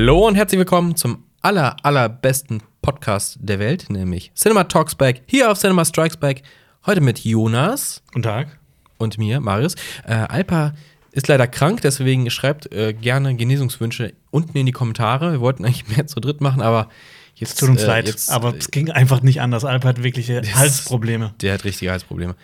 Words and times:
Hallo 0.00 0.28
und 0.28 0.36
herzlich 0.36 0.60
willkommen 0.60 0.94
zum 0.94 1.24
aller, 1.42 1.74
allerbesten 1.82 2.62
Podcast 2.82 3.36
der 3.40 3.58
Welt, 3.58 3.90
nämlich 3.90 4.30
Cinema 4.36 4.62
Talks 4.62 4.94
Back, 4.94 5.22
hier 5.26 5.50
auf 5.50 5.58
Cinema 5.58 5.84
Strikes 5.84 6.16
Back. 6.16 6.44
Heute 6.86 7.00
mit 7.00 7.24
Jonas 7.24 8.00
Guten 8.12 8.22
Tag. 8.22 8.60
und 8.98 9.18
mir, 9.18 9.40
Marius. 9.40 9.74
Äh, 10.06 10.12
Alpa 10.14 10.74
ist 11.10 11.26
leider 11.26 11.48
krank, 11.48 11.80
deswegen 11.82 12.30
schreibt 12.30 12.70
äh, 12.72 12.92
gerne 12.94 13.34
Genesungswünsche 13.34 14.12
unten 14.30 14.56
in 14.56 14.66
die 14.66 14.72
Kommentare. 14.72 15.32
Wir 15.32 15.40
wollten 15.40 15.64
eigentlich 15.64 15.88
mehr 15.88 16.06
zu 16.06 16.20
dritt 16.20 16.40
machen, 16.40 16.62
aber 16.62 16.88
jetzt. 17.34 17.58
Tut 17.58 17.70
uns 17.70 17.82
äh, 17.82 17.86
leid, 17.88 18.06
Jetzt, 18.06 18.30
aber 18.30 18.54
es 18.56 18.70
ging 18.70 18.92
einfach 18.92 19.22
nicht 19.22 19.40
anders. 19.40 19.64
Alp 19.64 19.84
hat 19.84 20.04
wirkliche 20.04 20.42
Das- 20.42 20.54
Halsprobleme. 20.54 21.34
Der 21.40 21.54
hat 21.54 21.64
richtige 21.64 21.90
Halsprobleme. 21.90 22.36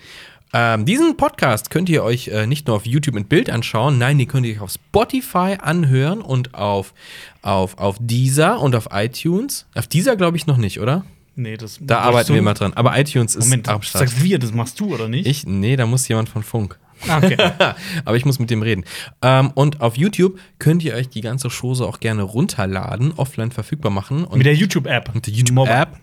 Ähm, 0.57 0.85
diesen 0.85 1.17
Podcast 1.17 1.71
könnt 1.71 1.89
ihr 1.89 2.05
euch 2.05 2.29
äh, 2.29 2.47
nicht 2.47 2.69
nur 2.69 2.77
auf 2.77 2.87
YouTube 2.87 3.17
mit 3.17 3.29
Bild 3.29 3.51
anschauen, 3.51 3.99
nein, 3.99 4.19
den 4.19 4.29
könnt 4.29 4.47
ihr 4.47 4.55
euch 4.55 4.61
auf 4.61 4.71
Spotify 4.71 5.57
anhören 5.61 6.21
und 6.23 6.55
auf, 6.55 6.95
auf, 7.43 7.77
auf 7.79 7.97
Deezer 7.99 8.61
und 8.61 8.77
auf 8.77 8.87
iTunes. 8.93 9.67
Auf 9.75 9.89
Deezer 9.89 10.15
glaube 10.15 10.37
ich 10.37 10.47
noch 10.47 10.57
nicht, 10.57 10.79
oder? 10.81 11.05
Nee, 11.35 11.57
das 11.57 11.79
Da 11.81 11.99
arbeiten 11.99 12.29
du- 12.29 12.35
wir 12.35 12.43
mal 12.43 12.55
dran. 12.55 12.73
Aber 12.75 12.97
iTunes 12.97 13.35
ist 13.35 13.47
Moment, 13.47 13.69
am 13.69 13.81
du 13.81 13.87
Start. 13.87 14.09
sagst 14.09 14.23
wir, 14.23 14.39
das 14.39 14.53
machst 14.53 14.79
du, 14.79 14.95
oder 14.95 15.09
nicht? 15.09 15.27
Ich? 15.27 15.45
Nee, 15.45 15.75
da 15.75 15.87
muss 15.87 16.07
jemand 16.07 16.29
von 16.29 16.45
Funk. 16.45 16.79
Ah, 17.09 17.19
okay. 17.19 17.37
Aber 18.05 18.17
ich 18.17 18.25
muss 18.25 18.39
mit 18.39 18.51
dem 18.51 18.63
reden. 18.63 18.85
Ähm, 19.23 19.51
und 19.55 19.81
auf 19.81 19.97
YouTube 19.97 20.39
könnt 20.59 20.83
ihr 20.85 20.95
euch 20.95 21.09
die 21.09 21.21
ganze 21.21 21.49
Chose 21.49 21.87
auch 21.87 22.01
gerne 22.01 22.23
runterladen, 22.23 23.13
offline 23.17 23.51
verfügbar 23.51 23.91
machen. 23.91 24.27
Mit 24.33 24.47
der 24.47 24.55
YouTube-App. 24.55 25.15
mit 25.15 25.27
der 25.27 25.35
YouTube-App. 25.35 25.97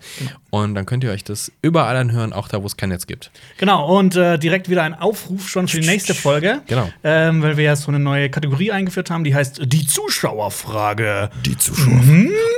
Und 0.50 0.74
dann 0.74 0.86
könnt 0.86 1.04
ihr 1.04 1.10
euch 1.10 1.24
das 1.24 1.50
überall 1.62 1.96
anhören, 1.96 2.32
auch 2.32 2.48
da, 2.48 2.62
wo 2.62 2.66
es 2.66 2.76
kein 2.76 2.90
Netz 2.90 3.06
gibt. 3.06 3.30
Genau, 3.58 3.98
und 3.98 4.16
äh, 4.16 4.38
direkt 4.38 4.68
wieder 4.68 4.82
ein 4.82 4.94
Aufruf 4.94 5.48
schon 5.48 5.68
für 5.68 5.80
die 5.80 5.86
nächste 5.86 6.14
Folge. 6.14 6.62
Genau. 6.66 6.90
Ähm, 7.02 7.42
weil 7.42 7.56
wir 7.56 7.64
ja 7.64 7.76
so 7.76 7.88
eine 7.88 7.98
neue 7.98 8.30
Kategorie 8.30 8.72
eingeführt 8.72 9.10
haben, 9.10 9.24
die 9.24 9.34
heißt 9.34 9.62
die 9.64 9.86
Zuschauerfrage. 9.86 11.30
Die 11.44 11.56
Zuschauer. 11.56 12.00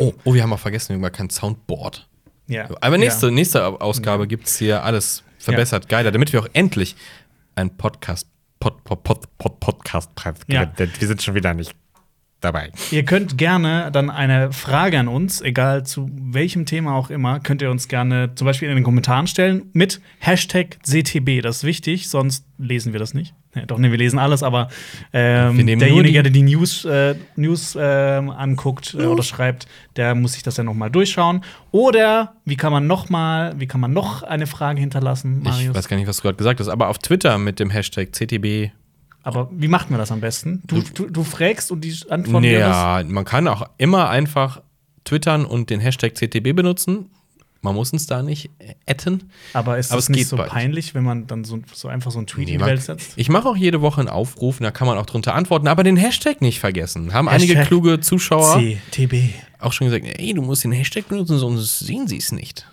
Oh, 0.01 0.13
oh, 0.25 0.35
wir 0.35 0.43
haben 0.43 0.53
auch 0.53 0.59
vergessen, 0.59 0.99
wir 0.99 1.07
haben 1.07 1.13
kein 1.13 1.31
Soundboard. 1.31 2.07
Ja. 2.47 2.69
Aber 2.81 2.99
nächste, 2.99 3.31
nächste 3.31 3.81
Ausgabe 3.81 4.27
gibt 4.27 4.47
es 4.47 4.59
hier 4.59 4.83
alles 4.83 5.23
verbessert, 5.39 5.89
geiler, 5.89 6.11
damit 6.11 6.33
wir 6.33 6.41
auch 6.41 6.49
endlich 6.53 6.97
ein 7.55 7.77
Podcast, 7.77 8.27
Pod, 8.65 8.83
Pod, 8.83 9.03
Pod, 9.03 9.29
Pod, 9.37 9.61
Podcast 9.61 10.11
Ja. 10.49 10.73
Wir 10.79 11.07
sind 11.07 11.21
schon 11.21 11.35
wieder 11.35 11.53
nicht 11.53 11.77
dabei. 12.45 12.71
Ihr 12.91 13.05
könnt 13.05 13.39
gerne 13.39 13.91
dann 13.93 14.11
eine 14.11 14.53
Frage 14.53 14.99
an 14.99 15.09
uns, 15.09 15.41
egal 15.41 15.85
zu 15.85 16.09
welchem 16.13 16.67
Thema 16.67 16.95
auch 16.95 17.11
immer, 17.11 17.41
könnt 17.41 17.63
ihr 17.63 17.71
uns 17.71 17.89
gerne 17.89 18.35
zum 18.35 18.45
Beispiel 18.47 18.69
in 18.69 18.75
den 18.77 18.85
Kommentaren 18.85 19.27
stellen 19.27 19.63
mit 19.73 20.01
Hashtag 20.19 20.79
CTB. 20.83 21.41
Das 21.43 21.59
ist 21.59 21.65
wichtig, 21.65 22.09
sonst 22.09 22.45
lesen 22.59 22.93
wir 22.93 23.01
das 23.01 23.15
nicht. 23.15 23.35
Ja, 23.55 23.67
doch, 23.67 23.79
nee, 23.79 23.91
wir 23.91 23.99
lesen 23.99 24.19
alles, 24.19 24.43
aber 24.43 24.69
ähm, 25.13 25.65
derjenige, 25.65 26.03
die- 26.05 26.13
der 26.13 26.23
die 26.33 26.43
News, 26.43 26.85
äh, 26.85 27.15
News 27.37 27.77
ähm, 27.81 28.31
anguckt 28.31 28.95
äh, 28.95 29.05
oder 29.05 29.23
schreibt, 29.23 29.67
der 29.97 30.15
muss 30.17 30.33
sich 30.33 30.43
das 30.43 30.57
ja 30.57 30.65
noch 30.65 30.75
mal 30.75 30.91
durchschauen. 30.91 31.43
Oder 31.71 32.35
wie 32.45 32.57
kann 32.57 32.73
man 32.73 32.87
noch 32.89 33.11
mal, 33.11 33.55
wie 33.59 33.67
kann 33.67 33.81
man 33.81 33.93
noch 33.93 34.23
eine 34.25 34.47
Frage 34.49 34.81
hinterlassen, 34.81 35.39
Ich 35.43 35.45
Marius? 35.49 35.75
weiß 35.77 35.89
gar 35.89 35.97
nicht, 35.97 36.09
was 36.09 36.17
du 36.17 36.23
gerade 36.23 36.37
gesagt 36.37 36.59
hast, 36.61 36.69
aber 36.69 36.89
auf 36.89 36.99
Twitter 36.99 37.39
mit 37.39 37.61
dem 37.61 37.71
Hashtag 37.71 38.09
CTB. 38.13 38.71
Aber 39.25 39.49
wie 39.53 39.69
macht 39.69 39.91
man 39.91 39.99
das 39.99 40.13
am 40.13 40.21
besten? 40.21 40.63
Du, 40.67 40.83
du, 40.83 41.09
du 41.09 41.25
fragst 41.25 41.73
und 41.73 41.83
die 41.83 41.97
antworten 42.11 42.45
ja, 42.45 43.03
man 43.07 43.25
kann 43.25 43.49
auch 43.49 43.67
immer 43.79 44.11
einfach 44.11 44.61
twittern 45.05 45.45
und 45.47 45.71
den 45.71 45.81
Hashtag 45.81 46.15
CTB 46.15 46.55
benutzen. 46.55 47.11
Man 47.63 47.75
muss 47.75 47.95
uns 47.95 48.07
da 48.07 48.23
nicht 48.23 48.51
äh, 48.59 48.75
adden. 48.87 49.31
Aber 49.55 49.79
ist 49.79 49.91
es 49.91 50.11
nicht 50.11 50.29
so 50.29 50.37
bald. 50.37 50.51
peinlich, 50.51 50.95
wenn 50.95 51.03
man 51.03 51.27
dann 51.27 51.45
so, 51.45 51.61
so 51.73 51.89
einfach 51.89 52.11
so 52.11 52.19
einen 52.19 52.27
Tweet 52.27 52.49
Nee, 52.49 52.55
in 52.55 52.59
die 52.59 52.65
Welt 52.67 52.83
setzt? 52.83 53.15
Ich 53.17 53.31
mache 53.31 53.49
auch 53.49 53.57
jede 53.57 53.81
Woche 53.81 54.03
einen 54.03 54.11
Aufruf, 54.11 54.59
da 54.59 54.71
kann 54.71 54.87
man 54.87 54.99
auch 54.99 55.07
drunter 55.07 55.35
antworten, 55.35 55.67
aber 55.67 55.83
den 55.83 55.97
Hashtag 55.97 56.43
nicht 56.43 56.61
vergessen. 56.61 57.15
Haben 57.15 57.27
einige 57.27 57.55
Hashtag 57.55 57.69
kluge 57.69 58.01
Zuschauer 58.01 58.63
CTB. 58.91 59.31
auch 59.61 59.73
schon 59.73 59.87
gesagt, 59.87 60.05
ey, 60.05 60.35
du 60.35 60.43
musst 60.43 60.65
den 60.65 60.73
Hashtag 60.73 61.09
benutzen, 61.09 61.39
sonst 61.39 61.79
sehen 61.79 62.07
sie 62.07 62.19
es 62.19 62.33
nicht. 62.33 62.67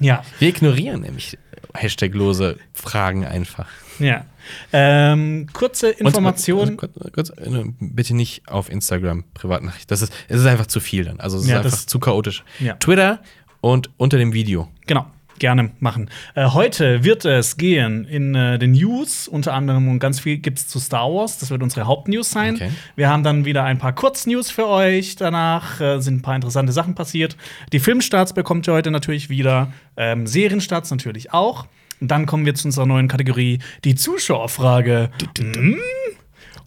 Ja, 0.00 0.22
Wir 0.38 0.48
ignorieren 0.48 1.02
nämlich 1.02 1.38
hashtaglose 1.74 2.58
Fragen 2.74 3.24
einfach. 3.24 3.68
ja. 3.98 4.24
Ähm, 4.72 5.48
kurze 5.52 5.90
Information. 5.90 6.76
kurz, 6.76 6.92
kurz, 7.12 7.30
äh, 7.30 7.64
bitte 7.80 8.14
nicht 8.14 8.48
auf 8.48 8.70
Instagram 8.70 9.24
Privatnachricht. 9.34 9.90
Das 9.90 10.02
ist, 10.02 10.12
es 10.28 10.38
ist 10.40 10.46
einfach 10.46 10.66
zu 10.66 10.78
viel 10.78 11.04
dann. 11.04 11.18
Also 11.18 11.38
es 11.38 11.48
Ja, 11.48 11.58
ist 11.60 11.66
einfach 11.66 11.86
zu 11.86 11.98
chaotisch. 11.98 12.44
Ja. 12.60 12.74
Twitter 12.74 13.20
und 13.60 13.90
unter 13.96 14.18
dem 14.18 14.32
Video. 14.32 14.68
Genau, 14.86 15.06
gerne 15.38 15.70
machen. 15.80 16.10
Äh, 16.34 16.46
heute 16.46 17.04
wird 17.04 17.24
es 17.24 17.56
gehen 17.56 18.04
in 18.04 18.34
äh, 18.34 18.58
den 18.58 18.72
News, 18.72 19.28
unter 19.28 19.54
anderem 19.54 19.88
und 19.88 19.98
ganz 19.98 20.20
viel 20.20 20.38
gibt 20.38 20.58
es 20.58 20.68
zu 20.68 20.78
Star 20.78 21.12
Wars. 21.12 21.38
Das 21.38 21.50
wird 21.50 21.62
unsere 21.62 21.86
Hauptnews 21.86 22.30
sein. 22.30 22.54
Okay. 22.56 22.70
Wir 22.94 23.08
haben 23.08 23.22
dann 23.22 23.44
wieder 23.44 23.64
ein 23.64 23.78
paar 23.78 23.94
Kurznews 23.94 24.50
für 24.50 24.66
euch. 24.66 25.16
Danach 25.16 25.80
äh, 25.80 26.00
sind 26.00 26.16
ein 26.16 26.22
paar 26.22 26.36
interessante 26.36 26.72
Sachen 26.72 26.94
passiert. 26.94 27.36
Die 27.72 27.78
Filmstarts 27.78 28.32
bekommt 28.32 28.68
ihr 28.68 28.74
heute 28.74 28.90
natürlich 28.90 29.28
wieder. 29.28 29.72
Ähm, 29.96 30.26
Serienstarts 30.26 30.90
natürlich 30.90 31.32
auch. 31.32 31.66
Und 32.00 32.10
dann 32.10 32.26
kommen 32.26 32.44
wir 32.44 32.54
zu 32.54 32.68
unserer 32.68 32.86
neuen 32.86 33.08
Kategorie, 33.08 33.60
die 33.84 33.94
Zuschauerfrage. 33.94 35.10
Mhm. 35.38 35.78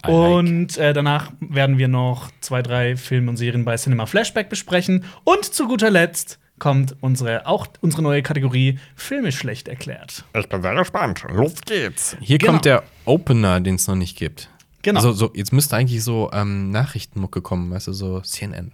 like. 0.02 0.12
Und 0.12 0.78
äh, 0.78 0.92
danach 0.92 1.30
werden 1.40 1.78
wir 1.78 1.88
noch 1.88 2.30
zwei, 2.40 2.62
drei 2.62 2.96
Filme 2.96 3.30
und 3.30 3.36
Serien 3.36 3.64
bei 3.64 3.76
Cinema 3.76 4.06
Flashback 4.06 4.48
besprechen. 4.48 5.04
Und 5.24 5.44
zu 5.44 5.68
guter 5.68 5.90
Letzt 5.90 6.38
kommt 6.60 6.94
unsere, 7.00 7.46
auch 7.46 7.66
unsere 7.80 8.02
neue 8.02 8.22
Kategorie 8.22 8.78
Filme 8.94 9.32
schlecht 9.32 9.66
erklärt. 9.66 10.24
Ich 10.38 10.48
bin 10.48 10.62
sehr 10.62 10.74
gespannt. 10.76 11.24
Los 11.28 11.54
geht's. 11.66 12.16
Hier 12.20 12.38
Genau. 12.38 12.52
kommt 12.52 12.64
der 12.66 12.84
Opener, 13.04 13.60
den 13.60 13.74
es 13.74 13.88
noch 13.88 13.96
nicht 13.96 14.16
gibt. 14.16 14.48
Genau. 14.82 14.98
Also 15.00 15.12
so, 15.12 15.30
jetzt 15.34 15.52
müsste 15.52 15.76
eigentlich 15.76 16.02
so 16.02 16.30
ähm, 16.32 16.70
Nachrichtenmucke 16.70 17.42
kommen, 17.42 17.70
weißt 17.70 17.88
du, 17.88 17.92
so 17.92 18.20
CNN. 18.20 18.72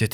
nee, 0.00 0.06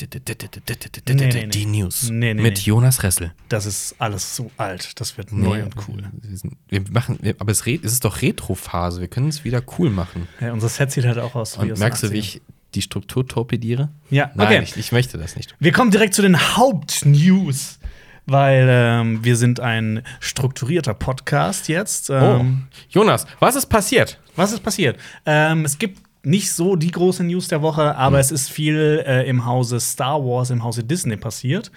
Die 1.47 1.65
nee. 1.65 1.81
News. 1.81 2.09
Nee, 2.09 2.33
nee, 2.33 2.41
Mit 2.41 2.57
nee. 2.57 2.63
Jonas 2.63 3.03
Ressel. 3.03 3.31
Das 3.47 3.65
ist 3.65 3.95
alles 3.99 4.35
so 4.35 4.51
alt. 4.57 4.99
Das 4.99 5.17
wird 5.17 5.31
neu 5.31 5.63
und 5.63 5.75
cool. 5.87 6.03
Wir, 6.21 6.37
sind, 6.37 6.57
wir 6.67 6.83
machen, 6.91 7.19
wir, 7.21 7.35
aber 7.39 7.51
es, 7.51 7.65
ist 7.65 8.03
doch 8.03 8.21
Retro-Phase. 8.21 8.99
Wir 8.99 9.07
können 9.07 9.29
es 9.29 9.45
wieder 9.45 9.61
cool 9.77 9.89
machen. 9.89 10.27
Ja, 10.41 10.51
unser 10.51 10.67
Set 10.67 10.91
sieht 10.91 11.05
halt 11.05 11.19
auch 11.19 11.35
aus 11.35 11.57
wie 11.61 11.71
Und 11.71 11.79
merkst 11.79 12.03
du, 12.03 12.11
wie 12.11 12.19
80ern. 12.19 12.19
ich 12.19 12.41
die 12.75 12.81
Struktur 12.81 13.27
torpediere? 13.27 13.89
Ja, 14.09 14.31
Nein, 14.35 14.47
okay. 14.47 14.61
ich, 14.63 14.77
ich 14.77 14.91
möchte 14.91 15.17
das 15.17 15.35
nicht. 15.35 15.55
Wir 15.59 15.71
kommen 15.71 15.91
direkt 15.91 16.13
zu 16.13 16.21
den 16.21 16.37
Hauptnews. 16.57 17.79
Weil 18.25 18.67
ähm, 18.69 19.23
wir 19.23 19.35
sind 19.35 19.59
ein 19.59 20.03
strukturierter 20.19 20.93
Podcast 20.93 21.67
jetzt. 21.67 22.11
Oh, 22.11 22.13
Ähm, 22.13 22.67
Jonas, 22.87 23.25
was 23.39 23.55
ist 23.55 23.65
passiert? 23.65 24.19
Was 24.35 24.51
ist 24.51 24.59
passiert? 24.61 24.99
Ähm, 25.25 25.65
es 25.65 25.79
gibt 25.79 25.99
nicht 26.23 26.51
so 26.51 26.75
die 26.75 26.91
große 26.91 27.23
News 27.23 27.47
der 27.47 27.63
Woche, 27.63 27.95
aber 27.95 28.17
Hm. 28.17 28.21
es 28.21 28.31
ist 28.31 28.51
viel 28.51 29.03
äh, 29.07 29.27
im 29.27 29.45
Hause 29.45 29.79
Star 29.79 30.23
Wars, 30.23 30.51
im 30.51 30.63
Hause 30.63 30.83
Disney 30.83 31.17
passiert. 31.17 31.71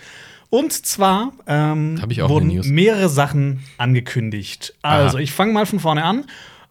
Und 0.50 0.74
zwar 0.74 1.32
ähm, 1.46 1.98
wurden 2.02 2.60
mehrere 2.74 3.08
Sachen 3.08 3.60
angekündigt. 3.78 4.74
Also, 4.82 5.16
Aha. 5.16 5.22
ich 5.22 5.32
fange 5.32 5.54
mal 5.54 5.64
von 5.64 5.80
vorne 5.80 6.04
an. 6.04 6.26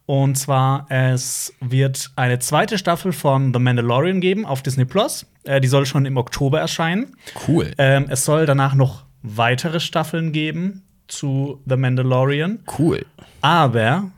Und 0.05 0.35
zwar, 0.37 0.87
es 0.89 1.53
wird 1.61 2.11
eine 2.15 2.39
zweite 2.39 2.77
Staffel 2.77 3.13
von 3.13 3.53
The 3.53 3.59
Mandalorian 3.59 4.19
geben 4.19 4.45
auf 4.45 4.61
Disney 4.61 4.85
Plus. 4.85 5.25
Äh, 5.43 5.61
die 5.61 5.67
soll 5.67 5.85
schon 5.85 6.05
im 6.05 6.17
Oktober 6.17 6.59
erscheinen. 6.59 7.15
Cool. 7.47 7.71
Ähm, 7.77 8.07
es 8.09 8.25
soll 8.25 8.45
danach 8.45 8.73
noch 8.73 9.05
weitere 9.21 9.79
Staffeln 9.79 10.31
geben 10.31 10.83
zu 11.07 11.61
The 11.67 11.77
Mandalorian. 11.77 12.59
Cool. 12.77 13.05
Aber 13.41 14.11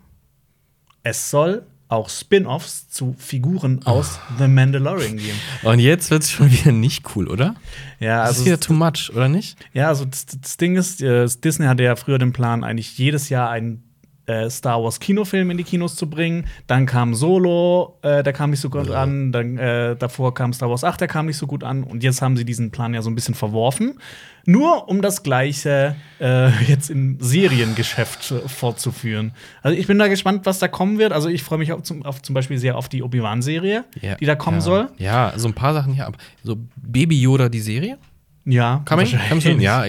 es 1.03 1.29
soll 1.29 1.63
auch 1.89 2.09
Spin-offs 2.09 2.89
zu 2.89 3.13
Figuren 3.19 3.81
aus 3.85 4.19
The 4.39 4.47
Mandalorian 4.47 5.17
geben. 5.17 5.37
Und 5.61 5.77
jetzt 5.79 6.09
wird 6.09 6.23
es 6.23 6.31
schon 6.31 6.51
wieder 6.51 6.71
nicht 6.71 7.15
cool, 7.15 7.27
oder? 7.27 7.55
Ja, 7.99 8.21
Das 8.23 8.31
ist 8.31 8.37
also, 8.37 8.45
wieder 8.47 8.59
too 8.59 8.73
much, 8.73 9.11
oder 9.13 9.29
nicht? 9.29 9.57
ja, 9.73 9.89
also 9.89 10.05
das, 10.05 10.25
das 10.25 10.57
Ding 10.57 10.75
ist, 10.75 11.03
äh, 11.03 11.27
Disney 11.43 11.67
hatte 11.67 11.83
ja 11.83 11.95
früher 11.95 12.17
den 12.17 12.33
Plan, 12.33 12.63
eigentlich 12.63 12.97
jedes 12.97 13.29
Jahr 13.29 13.51
einen 13.51 13.83
äh, 14.25 14.49
Star 14.49 14.83
Wars 14.83 14.99
Kinofilm 14.99 15.51
in 15.51 15.57
die 15.57 15.63
Kinos 15.63 15.95
zu 15.95 16.09
bringen. 16.09 16.45
Dann 16.67 16.85
kam 16.85 17.13
Solo, 17.13 17.97
äh, 18.01 18.23
der 18.23 18.33
kam 18.33 18.51
nicht 18.51 18.61
so 18.61 18.69
gut 18.69 18.89
an. 18.89 19.31
Dann 19.31 19.57
äh, 19.57 19.95
davor 19.95 20.33
kam 20.33 20.53
Star 20.53 20.69
Wars 20.69 20.83
8, 20.83 21.01
der 21.01 21.07
kam 21.07 21.25
nicht 21.25 21.37
so 21.37 21.47
gut 21.47 21.63
an. 21.63 21.83
Und 21.83 22.03
jetzt 22.03 22.21
haben 22.21 22.37
sie 22.37 22.45
diesen 22.45 22.71
Plan 22.71 22.93
ja 22.93 23.01
so 23.01 23.09
ein 23.09 23.15
bisschen 23.15 23.35
verworfen. 23.35 23.99
Nur 24.45 24.89
um 24.89 25.01
das 25.01 25.23
Gleiche 25.23 25.95
äh, 26.19 26.49
jetzt 26.67 26.89
im 26.89 27.17
Seriengeschäft 27.19 28.33
fortzuführen. 28.47 29.33
Also 29.61 29.77
ich 29.77 29.87
bin 29.87 29.99
da 29.99 30.07
gespannt, 30.07 30.45
was 30.45 30.59
da 30.59 30.67
kommen 30.67 30.99
wird. 30.99 31.13
Also 31.13 31.29
ich 31.29 31.43
freue 31.43 31.59
mich 31.59 31.71
auf 31.71 31.83
zum, 31.83 32.05
auf 32.05 32.21
zum 32.21 32.33
Beispiel 32.33 32.57
sehr 32.57 32.77
auf 32.77 32.89
die 32.89 33.03
Obi-Wan-Serie, 33.03 33.85
die 34.19 34.25
da 34.25 34.35
kommen 34.35 34.57
ja. 34.57 34.61
soll. 34.61 34.89
Ja, 34.97 35.33
so 35.35 35.47
ein 35.47 35.53
paar 35.53 35.73
Sachen 35.73 35.93
hier. 35.93 36.07
Aber 36.07 36.17
so 36.43 36.57
Baby 36.75 37.21
Yoda, 37.21 37.49
die 37.49 37.61
Serie? 37.61 37.97
Ja, 38.45 38.81
Kann 38.85 38.97
man? 38.97 39.07
Kann 39.07 39.21
man 39.29 39.41
schon? 39.41 39.61
Ja. 39.61 39.85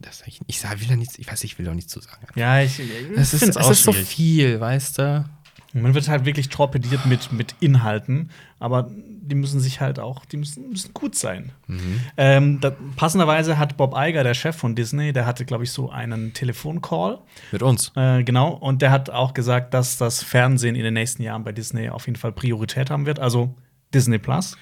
Das 0.00 0.22
ich, 0.26 0.40
ich 0.46 0.62
will 0.62 0.88
da 0.88 0.96
nichts, 0.96 1.18
ich 1.18 1.30
weiß, 1.30 1.44
ich 1.44 1.58
will 1.58 1.66
doch 1.66 1.74
nichts 1.74 1.92
zu 1.92 2.00
sagen. 2.00 2.26
Ja, 2.34 2.60
ich, 2.60 2.80
ich 2.80 2.90
Es 3.16 3.34
ist, 3.34 3.40
find's 3.40 3.56
es 3.56 3.62
auch 3.62 3.70
ist 3.70 3.82
so 3.82 3.92
viel, 3.92 4.58
weißt 4.58 4.98
du? 4.98 5.24
Man 5.72 5.94
wird 5.94 6.08
halt 6.08 6.24
wirklich 6.24 6.48
torpediert 6.48 7.06
mit, 7.06 7.32
mit 7.32 7.54
Inhalten, 7.60 8.30
aber 8.58 8.90
die 8.90 9.36
müssen 9.36 9.60
sich 9.60 9.80
halt 9.80 10.00
auch, 10.00 10.24
die 10.24 10.36
müssen, 10.36 10.70
müssen 10.70 10.92
gut 10.94 11.14
sein. 11.14 11.52
Mhm. 11.68 12.00
Ähm, 12.16 12.60
da, 12.60 12.72
passenderweise 12.96 13.56
hat 13.56 13.76
Bob 13.76 13.94
Iger, 13.96 14.24
der 14.24 14.34
Chef 14.34 14.56
von 14.56 14.74
Disney, 14.74 15.12
der 15.12 15.26
hatte, 15.26 15.44
glaube 15.44 15.62
ich, 15.62 15.70
so 15.70 15.88
einen 15.88 16.32
Telefoncall. 16.32 17.18
Mit 17.52 17.62
uns. 17.62 17.92
Äh, 17.94 18.24
genau, 18.24 18.50
und 18.54 18.82
der 18.82 18.90
hat 18.90 19.10
auch 19.10 19.32
gesagt, 19.32 19.72
dass 19.72 19.96
das 19.96 20.24
Fernsehen 20.24 20.74
in 20.74 20.82
den 20.82 20.94
nächsten 20.94 21.22
Jahren 21.22 21.44
bei 21.44 21.52
Disney 21.52 21.88
auf 21.88 22.06
jeden 22.06 22.18
Fall 22.18 22.32
Priorität 22.32 22.90
haben 22.90 23.06
wird, 23.06 23.20
also 23.20 23.54
Disney 23.94 24.18
Plus. 24.18 24.56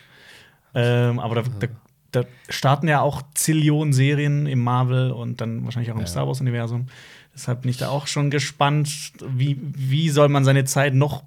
Ähm, 0.74 1.18
aber 1.20 1.36
da, 1.36 1.42
da, 1.60 1.68
da 2.10 2.24
starten 2.48 2.88
ja 2.88 3.00
auch 3.00 3.22
Zillionen 3.34 3.92
Serien 3.92 4.46
im 4.46 4.60
Marvel 4.60 5.10
und 5.12 5.40
dann 5.40 5.64
wahrscheinlich 5.64 5.90
auch 5.90 5.96
im 5.96 6.00
Ja. 6.02 6.06
Star 6.06 6.26
Wars-Universum. 6.26 6.86
Deshalb 7.34 7.62
bin 7.62 7.70
ich 7.70 7.76
da 7.76 7.88
auch 7.90 8.06
schon 8.06 8.30
gespannt, 8.30 9.12
wie, 9.26 9.58
wie 9.60 10.08
soll 10.10 10.28
man 10.28 10.44
seine 10.44 10.64
Zeit 10.64 10.94
noch, 10.94 11.22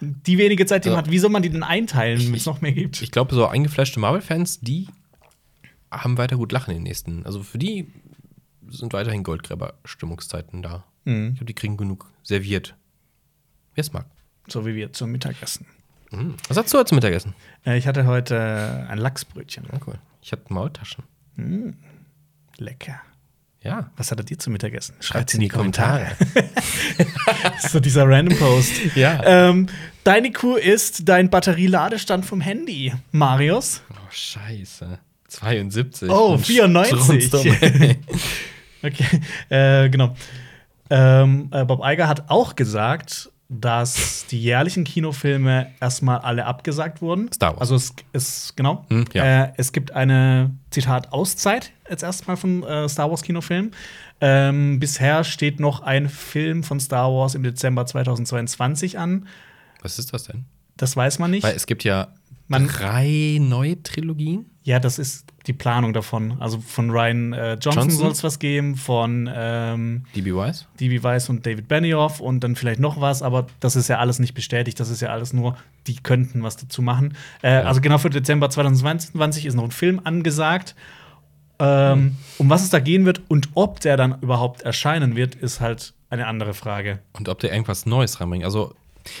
die 0.00 0.38
wenige 0.38 0.64
Zeit, 0.64 0.84
die 0.84 0.88
man 0.90 0.98
Ja. 0.98 1.02
hat, 1.04 1.10
wie 1.10 1.18
soll 1.18 1.30
man 1.30 1.42
die 1.42 1.50
denn 1.50 1.62
einteilen, 1.62 2.22
damit 2.24 2.40
es 2.40 2.46
noch 2.46 2.60
mehr 2.60 2.72
gibt? 2.72 3.02
Ich 3.02 3.10
glaube, 3.10 3.34
so 3.34 3.46
eingefleischte 3.46 4.00
Marvel-Fans, 4.00 4.60
die 4.60 4.88
haben 5.90 6.16
weiter 6.18 6.36
gut 6.36 6.52
lachen 6.52 6.70
in 6.70 6.76
den 6.78 6.82
nächsten. 6.84 7.26
Also 7.26 7.42
für 7.42 7.58
die 7.58 7.92
sind 8.68 8.92
weiterhin 8.92 9.24
Goldgräber-Stimmungszeiten 9.24 10.62
da. 10.62 10.84
Mhm. 11.04 11.30
Ich 11.30 11.34
glaube, 11.34 11.44
die 11.46 11.54
kriegen 11.54 11.76
genug 11.76 12.10
serviert. 12.22 12.76
Wer 13.74 13.82
es 13.82 13.92
mag. 13.92 14.06
So 14.46 14.64
wie 14.66 14.74
wir 14.74 14.92
zum 14.92 15.10
Mittagessen. 15.10 15.66
Mhm. 16.10 16.34
Was 16.48 16.56
hast 16.56 16.72
du 16.72 16.78
heute 16.78 16.88
zum 16.88 16.96
Mittagessen? 16.96 17.34
Äh, 17.64 17.78
ich 17.78 17.86
hatte 17.86 18.06
heute 18.06 18.86
ein 18.88 18.98
Lachsbrötchen. 18.98 19.64
Ja, 19.72 19.78
cool. 19.86 19.94
Ich 20.22 20.32
hatte 20.32 20.52
Maultaschen. 20.52 21.04
Lecker. 22.58 23.00
Ja. 23.62 23.90
Was 23.96 24.10
hat 24.10 24.18
er 24.18 24.24
dir 24.24 24.38
zum 24.38 24.52
Mittagessen? 24.54 24.94
Schreibt's 25.00 25.34
in 25.34 25.40
die 25.40 25.48
Kommentare. 25.48 26.12
so 27.70 27.78
dieser 27.80 28.08
Random 28.08 28.38
Post. 28.38 28.72
Ja. 28.94 29.22
Ähm, 29.24 29.66
deine 30.04 30.32
Kuh 30.32 30.56
ist 30.56 31.08
dein 31.08 31.28
Batterieladestand 31.30 32.24
vom 32.24 32.40
Handy, 32.40 32.92
Marius. 33.12 33.82
Oh, 33.90 33.96
scheiße. 34.10 34.98
72. 35.28 36.10
Oh, 36.10 36.32
Und 36.34 36.46
94. 36.46 36.98
strunzdum. 37.24 37.56
Okay, 38.82 39.20
äh, 39.50 39.90
genau. 39.90 40.16
Ähm, 40.88 41.50
äh, 41.52 41.66
Bob 41.66 41.82
Iger 41.84 42.08
hat 42.08 42.30
auch 42.30 42.56
gesagt, 42.56 43.30
dass 43.52 44.26
die 44.30 44.40
jährlichen 44.40 44.84
Kinofilme 44.84 45.72
erstmal 45.80 46.18
alle 46.18 46.46
abgesagt 46.46 47.02
wurden. 47.02 47.30
Star 47.32 47.50
Wars. 47.50 47.60
Also 47.60 47.74
es 47.74 47.94
ist 48.12 48.56
genau. 48.56 48.86
Hm, 48.88 49.04
ja. 49.12 49.44
äh, 49.44 49.52
es 49.56 49.72
gibt 49.72 49.92
eine 49.92 50.54
Zitat 50.70 51.12
Auszeit 51.12 51.72
jetzt 51.90 52.04
erstmal 52.04 52.36
von 52.36 52.62
äh, 52.62 52.88
Star 52.88 53.10
Wars 53.10 53.22
Kinofilmen. 53.22 53.72
Ähm, 54.20 54.78
bisher 54.78 55.24
steht 55.24 55.58
noch 55.58 55.82
ein 55.82 56.08
Film 56.08 56.62
von 56.62 56.78
Star 56.78 57.10
Wars 57.12 57.34
im 57.34 57.42
Dezember 57.42 57.84
2022 57.84 58.98
an. 58.98 59.26
Was 59.82 59.98
ist 59.98 60.12
das 60.12 60.24
denn? 60.24 60.44
Das 60.76 60.96
weiß 60.96 61.18
man 61.18 61.32
nicht. 61.32 61.42
Weil 61.42 61.56
es 61.56 61.66
gibt 61.66 61.82
ja 61.82 62.08
Man- 62.50 62.66
drei 62.66 63.38
neue 63.40 63.82
Trilogien. 63.82 64.46
Ja, 64.62 64.78
das 64.78 64.98
ist 64.98 65.26
die 65.46 65.52
Planung 65.54 65.94
davon. 65.94 66.36
Also 66.38 66.58
von 66.60 66.90
Ryan 66.90 67.32
äh, 67.32 67.52
Johnson, 67.54 67.72
Johnson? 67.84 67.90
soll 67.98 68.10
es 68.12 68.22
was 68.22 68.38
geben, 68.38 68.76
von 68.76 69.28
ähm, 69.34 70.04
DB 70.14 70.32
Wise. 70.34 70.66
D.B. 70.78 71.02
Weiss 71.02 71.30
und 71.30 71.46
David 71.46 71.66
Benioff 71.66 72.20
und 72.20 72.40
dann 72.44 72.56
vielleicht 72.56 72.78
noch 72.78 73.00
was, 73.00 73.22
aber 73.22 73.46
das 73.60 73.74
ist 73.74 73.88
ja 73.88 73.98
alles 73.98 74.18
nicht 74.18 74.34
bestätigt. 74.34 74.78
Das 74.78 74.90
ist 74.90 75.00
ja 75.00 75.08
alles 75.08 75.32
nur, 75.32 75.56
die 75.86 75.96
könnten 75.96 76.42
was 76.42 76.56
dazu 76.58 76.82
machen. 76.82 77.14
Äh, 77.40 77.48
Also 77.52 77.80
genau 77.80 77.96
für 77.96 78.10
Dezember 78.10 78.50
2022 78.50 79.46
ist 79.46 79.54
noch 79.54 79.64
ein 79.64 79.70
Film 79.70 80.00
angesagt. 80.04 80.74
Ähm, 81.58 82.16
Um 82.38 82.48
was 82.50 82.62
es 82.62 82.70
da 82.70 82.78
gehen 82.80 83.04
wird 83.06 83.22
und 83.28 83.48
ob 83.54 83.80
der 83.80 83.96
dann 83.96 84.20
überhaupt 84.20 84.62
erscheinen 84.62 85.16
wird, 85.16 85.34
ist 85.34 85.60
halt 85.60 85.94
eine 86.10 86.26
andere 86.26 86.54
Frage. 86.54 87.00
Und 87.12 87.28
ob 87.28 87.38
der 87.38 87.52
irgendwas 87.52 87.86
Neues 87.86 88.20
reinbringt. 88.20 88.44
Also, 88.44 88.74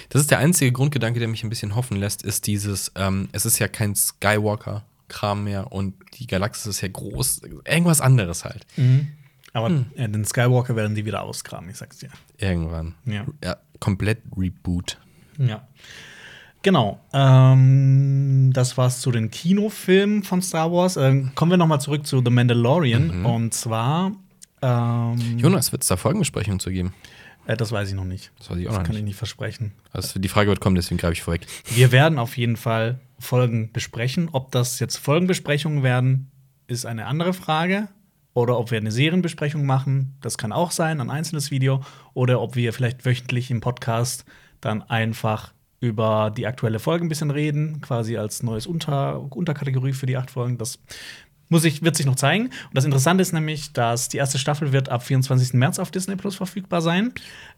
das 0.08 0.22
ist 0.22 0.30
der 0.30 0.38
einzige 0.38 0.72
Grundgedanke, 0.72 1.18
der 1.18 1.28
mich 1.28 1.44
ein 1.44 1.50
bisschen 1.50 1.74
hoffen 1.74 1.96
lässt, 1.96 2.22
ist 2.22 2.46
dieses, 2.46 2.92
ähm, 2.96 3.28
es 3.32 3.46
ist 3.46 3.58
ja 3.58 3.68
kein 3.68 3.94
Skywalker-Kram 3.94 5.44
mehr 5.44 5.72
und 5.72 5.94
die 6.14 6.26
Galaxis 6.26 6.66
ist 6.66 6.80
ja 6.80 6.88
groß. 6.88 7.42
Irgendwas 7.64 8.00
anderes 8.00 8.44
halt. 8.44 8.66
Aber 9.52 9.84
äh, 9.96 10.08
den 10.08 10.24
Skywalker 10.24 10.76
werden 10.76 10.94
die 10.94 11.04
wieder 11.04 11.22
ausgraben, 11.22 11.68
ich 11.70 11.76
sag's 11.76 11.98
dir. 11.98 12.10
Irgendwann. 12.38 12.94
Ja. 13.04 13.26
ja 13.42 13.56
komplett 13.78 14.18
Reboot. 14.36 14.98
Ja. 15.38 15.66
Genau. 16.62 17.00
Ähm, 17.12 18.50
das 18.52 18.76
war's 18.76 19.00
zu 19.00 19.10
den 19.10 19.30
Kinofilmen 19.30 20.22
von 20.22 20.42
Star 20.42 20.70
Wars. 20.70 20.96
Ähm, 20.96 21.32
kommen 21.34 21.50
wir 21.50 21.56
noch 21.56 21.66
mal 21.66 21.80
zurück 21.80 22.06
zu 22.06 22.22
The 22.22 22.30
Mandalorian. 22.30 23.24
Und 23.24 23.54
zwar 23.54 24.12
ähm, 24.62 25.38
Jonas, 25.38 25.72
wird 25.72 25.82
es 25.82 25.88
da 25.88 25.96
Folgenbesprechungen 25.96 26.60
zu 26.60 26.70
geben? 26.70 26.92
Äh, 27.46 27.56
das 27.56 27.72
weiß 27.72 27.88
ich 27.88 27.94
noch 27.94 28.04
nicht. 28.04 28.32
Das 28.38 28.50
weiß 28.50 28.58
ich 28.58 28.66
auch 28.66 28.72
Das 28.72 28.78
noch 28.78 28.84
kann 28.86 28.92
ich 28.96 29.02
nicht. 29.02 29.10
nicht 29.10 29.16
versprechen. 29.18 29.72
Also 29.92 30.18
die 30.20 30.28
Frage 30.28 30.48
wird 30.48 30.60
kommen, 30.60 30.76
deswegen 30.76 30.98
greife 30.98 31.14
ich 31.14 31.22
vorweg. 31.22 31.46
Wir 31.74 31.92
werden 31.92 32.18
auf 32.18 32.36
jeden 32.36 32.56
Fall 32.56 33.00
Folgen 33.18 33.72
besprechen. 33.72 34.28
Ob 34.32 34.50
das 34.52 34.78
jetzt 34.78 34.96
Folgenbesprechungen 34.96 35.82
werden, 35.82 36.30
ist 36.66 36.86
eine 36.86 37.06
andere 37.06 37.32
Frage. 37.32 37.88
Oder 38.32 38.58
ob 38.58 38.70
wir 38.70 38.78
eine 38.78 38.92
Serienbesprechung 38.92 39.66
machen, 39.66 40.14
das 40.20 40.38
kann 40.38 40.52
auch 40.52 40.70
sein, 40.70 41.00
ein 41.00 41.10
einzelnes 41.10 41.50
Video. 41.50 41.82
Oder 42.14 42.40
ob 42.40 42.54
wir 42.54 42.72
vielleicht 42.72 43.04
wöchentlich 43.04 43.50
im 43.50 43.60
Podcast 43.60 44.24
dann 44.60 44.82
einfach 44.82 45.52
über 45.80 46.30
die 46.36 46.46
aktuelle 46.46 46.78
Folge 46.78 47.04
ein 47.04 47.08
bisschen 47.08 47.30
reden, 47.30 47.80
quasi 47.80 48.16
als 48.18 48.42
neues 48.42 48.66
Unter 48.66 49.20
Unterkategorie 49.34 49.94
für 49.94 50.06
die 50.06 50.16
acht 50.16 50.30
Folgen. 50.30 50.58
Das 50.58 50.78
muss 51.50 51.64
ich, 51.64 51.82
wird 51.82 51.96
sich 51.96 52.06
noch 52.06 52.16
zeigen. 52.16 52.46
Und 52.46 52.74
das 52.74 52.84
Interessante 52.84 53.20
ist 53.20 53.32
nämlich, 53.32 53.74
dass 53.74 54.08
die 54.08 54.16
erste 54.16 54.38
Staffel 54.38 54.72
wird 54.72 54.88
ab 54.88 55.02
24. 55.02 55.52
März 55.54 55.78
auf 55.78 55.90
Disney 55.90 56.16
Plus 56.16 56.36
verfügbar 56.36 56.80
sein. 56.80 57.12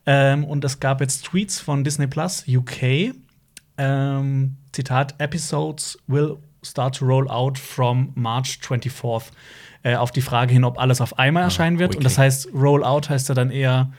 Ähm, 0.06 0.44
und 0.44 0.64
es 0.64 0.80
gab 0.80 1.00
jetzt 1.00 1.26
Tweets 1.26 1.60
von 1.60 1.84
Disney 1.84 2.08
Plus 2.08 2.44
UK. 2.48 3.14
Ähm, 3.78 4.56
Zitat: 4.72 5.14
Episodes 5.18 5.98
will 6.08 6.38
start 6.64 6.96
to 6.96 7.04
roll 7.04 7.28
out 7.30 7.58
from 7.58 8.12
March 8.14 8.58
24th. 8.62 9.30
Äh, 9.84 9.96
auf 9.96 10.10
die 10.10 10.22
Frage 10.22 10.52
hin, 10.52 10.64
ob 10.64 10.78
alles 10.78 11.00
auf 11.00 11.18
einmal 11.18 11.42
erscheinen 11.42 11.78
wird. 11.78 11.90
Und 11.90 11.98
okay. 11.98 12.04
das 12.04 12.18
heißt, 12.18 12.48
Roll 12.54 12.84
out 12.84 13.10
heißt 13.10 13.28
ja 13.28 13.34
dann 13.34 13.50
eher 13.50 13.90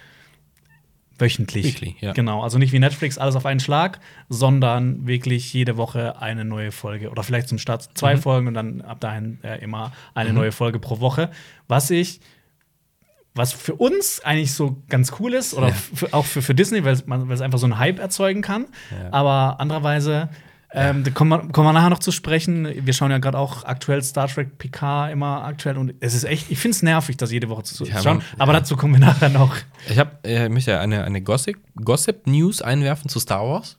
wöchentlich. 1.23 1.65
Weekly, 1.65 1.95
ja. 2.01 2.13
Genau, 2.13 2.43
also 2.43 2.57
nicht 2.57 2.71
wie 2.73 2.79
Netflix 2.79 3.17
alles 3.17 3.35
auf 3.35 3.45
einen 3.45 3.59
Schlag, 3.59 3.99
sondern 4.29 5.07
wirklich 5.07 5.53
jede 5.53 5.77
Woche 5.77 6.21
eine 6.21 6.45
neue 6.45 6.71
Folge. 6.71 7.09
Oder 7.09 7.23
vielleicht 7.23 7.47
zum 7.47 7.57
Start 7.57 7.87
Mhm. 7.89 7.95
zwei 7.95 8.17
Folgen 8.17 8.47
und 8.47 8.53
dann 8.53 8.81
ab 8.81 8.99
dahin 8.99 9.39
äh, 9.43 9.57
immer 9.63 9.91
eine 10.13 10.33
neue 10.33 10.51
Folge 10.51 10.79
pro 10.79 10.99
Woche. 10.99 11.31
Was 11.67 11.89
ich, 11.89 12.19
was 13.35 13.51
für 13.51 13.73
uns 13.75 14.19
eigentlich 14.23 14.53
so 14.53 14.83
ganz 14.89 15.13
cool 15.19 15.33
ist, 15.33 15.55
oder 15.55 15.69
Ja. 15.69 15.73
für, 15.73 16.13
auch 16.13 16.25
für, 16.25 16.41
für 16.43 16.53
Disney, 16.53 16.83
weil 16.85 16.93
es 16.93 17.07
man- 17.07 17.27
weil 17.27 17.33
es 17.35 17.41
einfach 17.41 17.57
so 17.57 17.65
einen 17.65 17.79
Hype 17.79 17.97
erzeugen 17.99 18.41
kann. 18.43 18.67
Ja. 18.91 19.11
Aber 19.11 19.59
andererweise, 19.59 20.29
ähm, 20.73 21.03
da 21.03 21.11
kommen 21.11 21.29
wir, 21.29 21.51
kommen 21.51 21.67
wir 21.67 21.73
nachher 21.73 21.89
noch 21.89 21.99
zu 21.99 22.11
sprechen. 22.11 22.67
Wir 22.85 22.93
schauen 22.93 23.11
ja 23.11 23.19
gerade 23.19 23.37
auch 23.37 23.63
aktuell 23.63 24.01
Star 24.01 24.27
Trek 24.27 24.57
Picard 24.57 25.11
immer 25.11 25.43
aktuell 25.43 25.77
und 25.77 25.93
es 25.99 26.13
ist 26.13 26.23
echt, 26.23 26.49
ich 26.49 26.57
finde 26.59 26.75
es 26.75 26.81
nervig, 26.83 27.15
das 27.17 27.31
jede 27.31 27.49
Woche 27.49 27.63
zu 27.63 27.85
Ja, 27.85 28.01
schauen. 28.01 28.21
aber 28.39 28.53
ja. 28.53 28.59
dazu 28.59 28.75
kommen 28.75 28.93
wir 28.93 28.99
nachher 28.99 29.29
noch. 29.29 29.55
Ich 29.89 29.99
habe 29.99 30.11
äh, 30.23 30.49
mich 30.49 30.65
ja 30.65 30.79
eine, 30.79 31.03
eine 31.03 31.21
Gossip, 31.21 31.57
Gossip 31.75 32.25
News 32.27 32.61
einwerfen 32.61 33.09
zu 33.09 33.19
Star 33.19 33.43
Wars. 33.47 33.77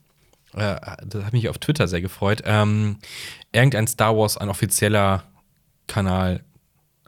Äh, 0.54 0.76
das 1.06 1.24
hat 1.24 1.32
mich 1.32 1.48
auf 1.48 1.58
Twitter 1.58 1.88
sehr 1.88 2.00
gefreut. 2.00 2.42
Ähm, 2.44 2.98
irgendein 3.52 3.86
Star 3.88 4.16
Wars, 4.16 4.36
ein 4.36 4.48
offizieller 4.48 5.24
Kanal, 5.88 6.44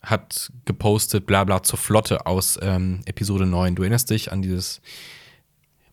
hat 0.03 0.53
gepostet, 0.65 1.27
bla 1.27 1.45
bla, 1.45 1.63
zur 1.63 1.79
Flotte 1.79 2.27
aus 2.27 2.59
ähm, 2.63 3.01
Episode 3.07 3.47
9. 3.47 3.75
Du 3.75 3.83
erinnerst 3.83 4.11
dich 4.11 4.31
an 4.33 4.41
dieses 4.43 4.81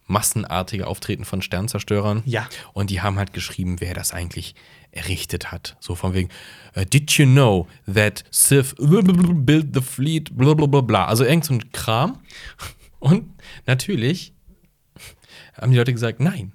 massenartige 0.05 0.87
Auftreten 0.87 1.25
von 1.25 1.41
Sternzerstörern? 1.41 2.23
Ja. 2.25 2.47
Und 2.73 2.89
die 2.89 3.01
haben 3.01 3.17
halt 3.17 3.33
geschrieben, 3.33 3.77
wer 3.79 3.93
das 3.93 4.13
eigentlich 4.13 4.55
errichtet 4.91 5.51
hat. 5.51 5.75
So 5.79 5.95
von 5.95 6.13
wegen, 6.13 6.29
äh, 6.73 6.85
did 6.85 7.11
you 7.11 7.25
know 7.25 7.67
that 7.91 8.23
Sith 8.29 8.75
built 8.77 9.73
the 9.73 9.81
fleet, 9.81 10.35
bla 10.35 10.53
bla 10.53 10.67
bla 10.67 10.81
bla. 10.81 11.05
Also 11.05 11.23
irgend 11.25 11.45
so 11.45 11.53
ein 11.53 11.71
Kram. 11.71 12.19
Und 12.99 13.25
natürlich 13.65 14.33
haben 15.59 15.71
die 15.71 15.77
Leute 15.77 15.93
gesagt, 15.93 16.19
nein. 16.19 16.53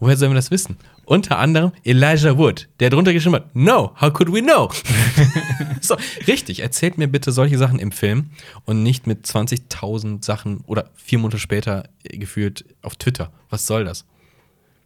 Woher 0.00 0.16
sollen 0.16 0.30
wir 0.32 0.36
das 0.36 0.50
wissen? 0.50 0.76
Unter 1.08 1.38
anderem 1.38 1.72
Elijah 1.84 2.36
Wood, 2.36 2.68
der 2.80 2.90
drunter 2.90 3.14
geschrieben 3.14 3.36
hat, 3.36 3.56
no, 3.56 3.94
how 3.98 4.12
could 4.12 4.30
we 4.30 4.42
know? 4.42 4.70
so, 5.80 5.96
richtig, 6.26 6.60
erzählt 6.60 6.98
mir 6.98 7.08
bitte 7.08 7.32
solche 7.32 7.56
Sachen 7.56 7.78
im 7.78 7.92
Film 7.92 8.30
und 8.66 8.82
nicht 8.82 9.06
mit 9.06 9.24
20.000 9.24 10.22
Sachen 10.22 10.60
oder 10.66 10.90
vier 10.94 11.18
Monate 11.18 11.38
später 11.38 11.84
äh, 12.04 12.18
gefühlt 12.18 12.66
auf 12.82 12.96
Twitter. 12.96 13.32
Was 13.48 13.66
soll 13.66 13.84
das? 13.84 14.04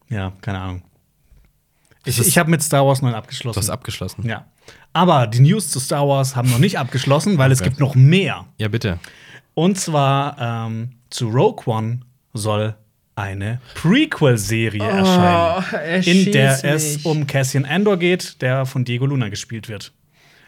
Ja, 0.09 0.33
keine 0.43 0.61
Ahnung. 0.61 0.83
Ich, 2.05 2.19
ich 2.21 2.39
habe 2.39 2.51
mit 2.51 2.63
Star 2.63 2.87
Wars 2.87 3.03
9 3.03 3.13
Du 3.13 3.19
abgeschlossen. 3.19 3.59
hast 3.59 3.71
abgeschlossen. 3.71 4.27
ja. 4.27 4.47
Aber 4.93 5.27
die 5.27 5.41
News 5.41 5.71
zu 5.71 5.81
Star 5.81 6.07
Wars 6.07 6.37
haben 6.37 6.51
noch 6.51 6.59
nicht 6.59 6.79
abgeschlossen, 6.79 7.37
weil 7.39 7.51
es 7.51 7.61
Okay. 7.61 7.71
gibt 7.71 7.81
noch 7.81 7.95
mehr. 7.97 8.47
Ja, 8.59 8.69
bitte. 8.69 9.01
Und 9.55 9.77
zwar 9.79 10.37
ähm, 10.39 10.93
zu 11.11 11.29
Rogue 11.31 11.65
One 11.67 12.01
soll 12.33 12.77
eine 13.15 13.61
Prequel-Serie 13.75 14.83
erscheinen, 14.83 16.03
in 16.05 16.33
der 16.33 16.65
es 16.65 16.99
um 17.05 17.27
Cassian 17.27 17.65
Andor 17.65 17.99
geht, 17.99 18.41
der 18.43 18.65
von 18.67 18.85
Diego 18.85 19.07
Luna 19.07 19.29
gespielt 19.29 19.69
wird. 19.69 19.93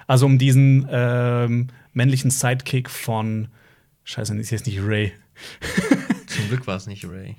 Also 0.06 0.26
um 0.26 0.38
diesen 0.38 0.86
ähm, 0.90 1.68
männlichen 1.92 2.30
Sidekick 2.30 2.88
von 2.90 3.48
Scheiße, 4.04 4.36
ist 4.38 4.50
jetzt 4.50 4.66
nicht 4.66 4.80
Ray. 4.82 5.12
Zum 6.26 6.48
Glück 6.48 6.66
war 6.66 6.76
es 6.76 6.86
nicht 6.86 7.04
Ray. 7.06 7.36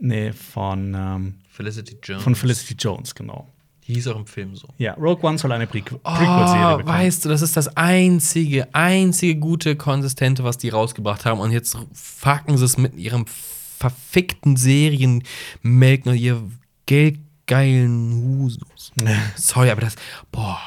Nee, 0.00 0.32
von, 0.32 0.94
ähm, 0.94 1.34
Felicity 1.50 1.96
Jones. 2.02 2.22
von 2.22 2.34
Felicity 2.34 2.74
Jones, 2.78 3.14
genau. 3.14 3.48
Die 3.86 3.94
hieß 3.94 4.08
auch 4.08 4.16
im 4.16 4.26
Film 4.26 4.54
so. 4.54 4.68
Ja, 4.76 4.92
Rogue 4.94 5.26
One 5.26 5.38
soll 5.38 5.50
eine 5.52 5.64
Prequel- 5.66 5.98
Prequel-Serie 5.98 6.74
Oh, 6.74 6.76
bekommen. 6.78 6.86
weißt 6.98 7.24
du, 7.24 7.28
das 7.30 7.40
ist 7.42 7.56
das 7.56 7.74
einzige, 7.76 8.72
einzige 8.74 9.36
gute 9.36 9.76
Konsistente, 9.76 10.44
was 10.44 10.58
die 10.58 10.68
rausgebracht 10.68 11.24
haben. 11.24 11.40
Und 11.40 11.50
jetzt 11.52 11.76
fucken 11.94 12.56
sie 12.58 12.64
es 12.66 12.76
mit 12.76 12.96
ihrem 12.96 13.24
verfickten 13.78 14.56
Serienmelken 14.56 16.12
und 16.12 16.16
ihr 16.18 16.42
Geld 16.86 17.18
geilen 17.46 18.12
Husus. 18.12 18.92
Sorry, 19.36 19.70
aber 19.70 19.82
das, 19.82 19.94
boah. 20.32 20.58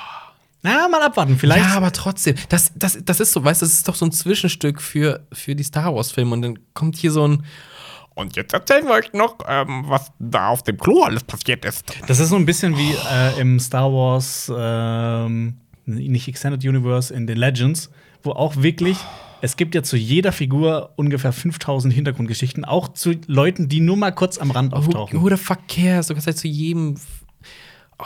Na, 0.64 0.88
mal 0.88 1.02
abwarten. 1.02 1.38
Vielleicht. 1.38 1.66
Ja, 1.66 1.78
aber 1.78 1.92
trotzdem, 1.92 2.36
das, 2.50 2.72
das, 2.76 3.00
das 3.04 3.20
ist 3.20 3.32
so, 3.32 3.44
weißt 3.44 3.62
du, 3.62 3.66
das 3.66 3.74
ist 3.74 3.88
doch 3.88 3.96
so 3.96 4.06
ein 4.06 4.12
Zwischenstück 4.12 4.82
für, 4.82 5.26
für 5.34 5.56
die 5.56 5.64
Star 5.64 5.96
Wars-Filme 5.96 6.34
und 6.34 6.42
dann 6.44 6.60
kommt 6.74 6.98
hier 6.98 7.12
so 7.12 7.28
ein, 7.28 7.44
Und 8.14 8.36
jetzt 8.36 8.54
erzählen 8.54 8.86
wir 8.86 8.94
euch 8.94 9.14
noch, 9.14 9.38
ähm, 9.48 9.86
was 9.88 10.12
da 10.20 10.50
auf 10.50 10.64
dem 10.64 10.78
Klo 10.78 11.04
alles 11.04 11.24
passiert 11.24 11.66
ist. 11.66 11.84
Das 12.08 12.20
ist 12.20 12.30
so 12.30 12.36
ein 12.36 12.46
bisschen 12.46 12.78
wie 12.78 12.92
äh, 12.92 13.40
im 13.40 13.60
Star 13.60 13.92
Wars, 13.92 14.52
ähm, 14.56 15.58
nicht 15.86 16.28
Extended 16.28 16.64
Universe, 16.64 17.14
in 17.14 17.26
den 17.26 17.38
Legends, 17.38 17.90
wo 18.24 18.32
auch 18.32 18.58
wirklich, 18.58 18.98
es 19.42 19.58
gibt 19.58 19.76
ja 19.76 19.84
zu 19.84 19.98
jeder 19.98 20.32
Figur 20.32 20.94
ungefähr 20.96 21.34
5000 21.34 21.94
Hintergrundgeschichten, 21.94 22.66
auch 22.66 22.90
zu 22.90 23.14
Leuten, 23.28 23.68
die 23.68 23.80
nur 23.80 23.98
mal 23.98 24.12
kurz 24.12 24.38
am 24.38 24.52
Rand 24.52 24.72
who, 24.72 24.78
auftauchen. 24.78 25.22
who 25.22 25.30
the 25.30 25.38
fuck 25.38 25.68
cares? 25.68 26.08
Du 26.08 26.14
kannst 26.14 26.28
halt 26.28 26.38
zu 26.38 26.48
jedem, 26.48 26.96
oh 28.00 28.06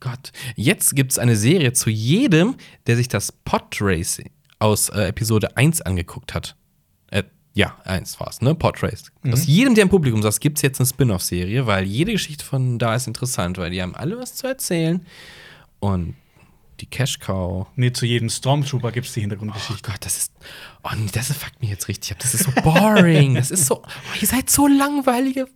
Gott. 0.00 0.32
Jetzt 0.54 0.94
gibt 0.94 1.12
es 1.12 1.18
eine 1.18 1.36
Serie 1.36 1.72
zu 1.72 1.90
jedem, 1.90 2.56
der 2.86 2.96
sich 2.96 3.08
das 3.08 3.32
Podracing 3.32 4.30
aus 4.58 4.88
äh, 4.88 5.08
Episode 5.08 5.56
1 5.56 5.82
angeguckt 5.82 6.34
hat. 6.34 6.56
Äh, 7.10 7.24
ja, 7.54 7.76
1 7.84 8.20
war 8.20 8.28
es, 8.28 8.40
ne? 8.42 8.54
Podrace. 8.54 9.10
Aus 9.30 9.46
jedem, 9.46 9.74
der 9.74 9.82
im 9.82 9.88
Publikum 9.88 10.22
saß, 10.22 10.40
gibt 10.40 10.58
es 10.58 10.62
jetzt 10.62 10.78
eine 10.78 10.86
Spin-off-Serie, 10.86 11.66
weil 11.66 11.84
jede 11.84 12.12
Geschichte 12.12 12.44
von 12.44 12.78
da 12.78 12.94
ist 12.94 13.06
interessant, 13.06 13.58
weil 13.58 13.70
die 13.70 13.80
haben 13.80 13.94
alle 13.94 14.18
was 14.18 14.34
zu 14.34 14.46
erzählen. 14.46 15.04
Und 15.78 16.14
die 16.80 16.86
Cash 16.86 17.18
Cow. 17.18 17.66
Nee, 17.76 17.92
zu 17.92 18.06
jedem 18.06 18.28
Stormtrooper 18.28 18.92
gibt 18.92 19.06
es 19.06 19.12
die 19.14 19.20
Oh 19.20 19.22
Hintergrundgeschichte. 19.22 19.82
Gott, 19.90 19.98
das 20.04 20.16
ist. 20.16 20.32
Oh 20.84 20.90
nee, 20.96 21.08
das 21.12 21.32
fuckt 21.32 21.60
mich 21.60 21.70
jetzt 21.70 21.88
richtig 21.88 22.12
ab. 22.12 22.18
Das 22.20 22.34
ist 22.34 22.44
so 22.44 22.50
boring. 22.62 23.34
das 23.34 23.50
ist 23.50 23.66
so. 23.66 23.82
Oh, 23.84 23.88
ihr 24.20 24.26
seid 24.28 24.50
so 24.50 24.66
langweilige. 24.66 25.46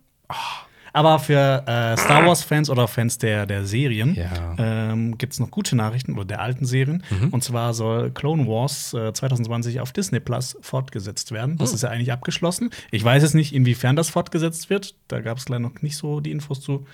Aber 0.93 1.19
für 1.19 1.63
äh, 1.67 1.95
Star 1.95 2.25
Wars-Fans 2.27 2.69
oder 2.69 2.85
Fans 2.85 3.17
der, 3.17 3.45
der 3.45 3.65
Serien 3.65 4.13
Ja. 4.13 4.55
ähm, 4.57 5.17
gibt 5.17 5.31
es 5.31 5.39
noch 5.39 5.49
gute 5.49 5.77
Nachrichten 5.77 6.15
oder 6.15 6.25
der 6.25 6.41
alten 6.41 6.65
Serien. 6.65 7.01
Und 7.31 7.43
zwar 7.45 7.73
soll 7.73 8.11
Clone 8.11 8.45
Wars 8.45 8.93
äh, 8.93 9.13
2020 9.13 9.79
auf 9.79 9.93
Disney 9.93 10.19
Plus 10.19 10.57
fortgesetzt 10.61 11.31
werden. 11.31 11.57
Das 11.57 11.71
ist 11.73 11.83
ja 11.83 11.89
eigentlich 11.89 12.11
abgeschlossen. 12.11 12.71
Ich 12.91 13.03
weiß 13.05 13.23
jetzt 13.23 13.35
nicht, 13.35 13.53
inwiefern 13.53 13.95
das 13.95 14.09
fortgesetzt 14.09 14.69
wird. 14.69 14.95
Da 15.07 15.21
gab 15.21 15.37
es 15.37 15.47
leider 15.47 15.61
noch 15.61 15.81
nicht 15.81 15.95
so 15.95 16.19
die 16.19 16.31
Infos 16.31 16.59
zu. 16.59 16.85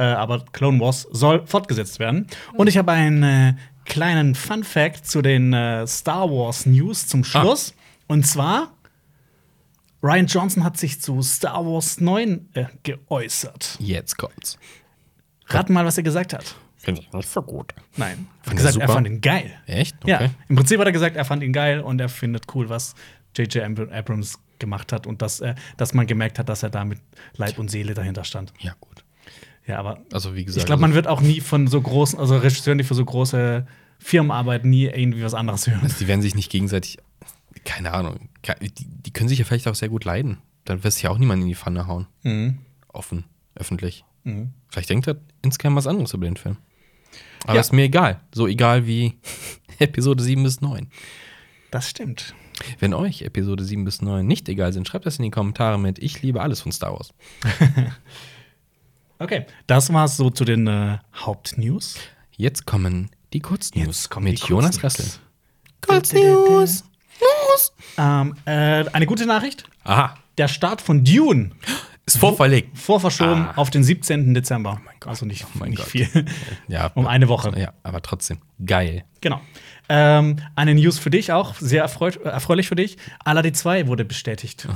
Äh, 0.00 0.04
aber 0.04 0.44
Clone 0.52 0.80
Wars 0.80 1.06
soll 1.10 1.46
fortgesetzt 1.46 1.98
werden. 1.98 2.26
Und 2.54 2.68
ich 2.68 2.78
habe 2.78 2.90
einen 2.92 3.22
äh, 3.22 3.54
kleinen 3.84 4.34
Fun-Fact 4.34 5.06
zu 5.06 5.20
den 5.20 5.52
äh, 5.52 5.86
Star 5.86 6.30
Wars 6.30 6.64
News 6.64 7.06
zum 7.06 7.22
Schluss. 7.22 7.74
Und 8.06 8.26
zwar 8.26 8.72
Ryan 10.02 10.26
Johnson 10.26 10.64
hat 10.64 10.78
sich 10.78 11.00
zu 11.02 11.20
Star 11.20 11.64
Wars 11.66 12.00
9 12.00 12.48
äh, 12.54 12.64
geäußert. 12.82 13.76
Jetzt 13.78 14.16
kommt's. 14.16 14.58
Rat 15.48 15.68
mal, 15.68 15.84
was 15.84 15.98
er 15.98 16.02
gesagt 16.02 16.32
hat. 16.32 16.54
Finde 16.76 17.02
ich 17.02 17.12
nicht 17.12 17.28
so 17.28 17.42
gut. 17.42 17.74
Nein. 17.96 18.26
Er 18.44 18.46
hat 18.46 18.52
er 18.52 18.54
gesagt, 18.56 18.76
er 18.78 18.88
fand 18.88 19.06
ihn 19.06 19.20
geil. 19.20 19.52
Echt? 19.66 19.96
Ja, 20.06 20.30
im 20.48 20.56
Prinzip 20.56 20.80
hat 20.80 20.86
er 20.86 20.92
gesagt, 20.92 21.16
er 21.16 21.26
fand 21.26 21.42
ihn 21.42 21.52
geil 21.52 21.80
und 21.80 22.00
er 22.00 22.08
findet 22.08 22.44
cool, 22.54 22.70
was 22.70 22.94
J.J. 23.36 23.62
Ab- 23.78 23.92
Abrams 23.92 24.38
gemacht 24.58 24.92
hat 24.92 25.06
und 25.06 25.20
dass, 25.20 25.40
äh, 25.40 25.54
dass 25.76 25.92
man 25.92 26.06
gemerkt 26.06 26.38
hat, 26.38 26.48
dass 26.48 26.62
er 26.62 26.70
da 26.70 26.86
mit 26.86 27.00
Leib 27.36 27.58
und 27.58 27.70
Seele 27.70 27.92
dahinter 27.92 28.24
stand. 28.24 28.54
Ja, 28.60 28.72
gut. 28.80 29.04
Ja, 29.70 29.78
aber 29.78 29.98
Also, 30.12 30.34
wie 30.34 30.44
gesagt. 30.44 30.58
ich 30.62 30.66
glaube, 30.66 30.80
man 30.82 30.94
wird 30.94 31.06
auch 31.06 31.20
nie 31.20 31.40
von 31.40 31.66
so 31.66 31.80
großen, 31.80 32.18
also 32.18 32.36
Regisseuren, 32.36 32.78
die 32.78 32.84
für 32.84 32.94
so 32.94 33.04
große 33.04 33.66
Firmen 33.98 34.30
arbeiten, 34.30 34.68
nie 34.70 34.84
irgendwie 34.86 35.22
was 35.22 35.34
anderes 35.34 35.66
hören. 35.66 35.80
also, 35.82 35.96
die 35.98 36.08
werden 36.08 36.22
sich 36.22 36.34
nicht 36.34 36.50
gegenseitig. 36.50 36.98
Keine 37.64 37.92
Ahnung. 37.92 38.28
Die, 38.62 38.70
die 38.86 39.12
können 39.12 39.28
sich 39.28 39.38
ja 39.38 39.44
vielleicht 39.44 39.68
auch 39.68 39.74
sehr 39.74 39.88
gut 39.90 40.04
leiden. 40.04 40.38
Dann 40.64 40.82
wirst 40.84 41.00
du 41.00 41.04
ja 41.04 41.10
auch 41.10 41.18
niemand 41.18 41.42
in 41.42 41.48
die 41.48 41.54
Pfanne 41.54 41.86
hauen. 41.86 42.06
Mhm. 42.22 42.58
Offen, 42.88 43.24
öffentlich. 43.54 44.04
Vielleicht 44.68 44.90
denkt 44.90 45.08
er 45.08 45.16
insgesamt 45.42 45.76
was 45.76 45.86
anderes 45.86 46.12
über 46.14 46.26
den 46.26 46.36
Film. 46.36 46.56
Aber 47.44 47.54
Ja. 47.54 47.60
ist 47.60 47.72
mir 47.72 47.82
egal. 47.84 48.20
So 48.34 48.46
egal 48.46 48.86
wie 48.86 49.18
Episode 49.78 50.22
7 50.22 50.42
bis 50.42 50.60
9. 50.60 50.88
Das 51.70 51.88
stimmt. 51.88 52.34
Wenn 52.78 52.92
euch 52.94 53.22
Episode 53.22 53.64
7 53.64 53.84
bis 53.84 54.02
9 54.02 54.26
nicht 54.26 54.48
egal 54.48 54.72
sind, 54.74 54.86
schreibt 54.86 55.06
das 55.06 55.16
in 55.18 55.22
die 55.22 55.30
Kommentare 55.30 55.78
mit 55.78 55.98
Ich 55.98 56.20
liebe 56.22 56.40
alles 56.42 56.60
von 56.60 56.70
Star 56.72 56.92
Wars. 56.92 57.14
Okay, 59.22 59.44
das 59.66 59.92
war's 59.92 60.16
so 60.16 60.30
zu 60.30 60.44
den 60.46 60.66
äh, 60.66 60.96
Hauptnews. 61.14 61.96
Jetzt 62.38 62.64
kommen 62.66 63.10
die 63.34 63.40
Kurznews 63.40 64.08
kommen 64.08 64.24
mit 64.24 64.42
die 64.42 64.46
Jonas 64.46 64.80
Kurznews. 64.80 65.20
Rassel. 65.86 66.22
Kurznews. 66.22 66.84
Ähm, 67.98 68.34
äh, 68.46 68.84
eine 68.92 69.04
gute 69.04 69.26
Nachricht: 69.26 69.64
Aha, 69.84 70.16
Der 70.38 70.48
Start 70.48 70.80
von 70.80 71.04
Dune 71.04 71.50
ist 72.06 72.16
vorverlegt. 72.16 72.78
vorverschoben 72.78 73.48
Ah. 73.48 73.52
auf 73.56 73.68
den 73.68 73.84
17. 73.84 74.32
Dezember. 74.32 74.80
also 75.04 75.26
nicht, 75.26 75.44
mein 75.54 75.70
nicht 75.70 75.80
Gott. 75.80 75.88
viel. 75.88 76.24
Ja, 76.68 76.86
um 76.94 77.06
eine 77.06 77.28
Woche. 77.28 77.52
Ja, 77.60 77.74
aber 77.82 78.00
trotzdem 78.00 78.38
geil. 78.64 79.04
Genau. 79.20 79.40
Ähm, 79.92 80.36
eine 80.54 80.76
News 80.76 81.00
für 81.00 81.10
dich 81.10 81.32
auch, 81.32 81.56
sehr 81.56 81.82
erfreulich 81.82 82.68
für 82.68 82.76
dich. 82.76 82.96
Aladdin 83.24 83.54
2 83.54 83.88
wurde 83.88 84.04
bestätigt. 84.04 84.68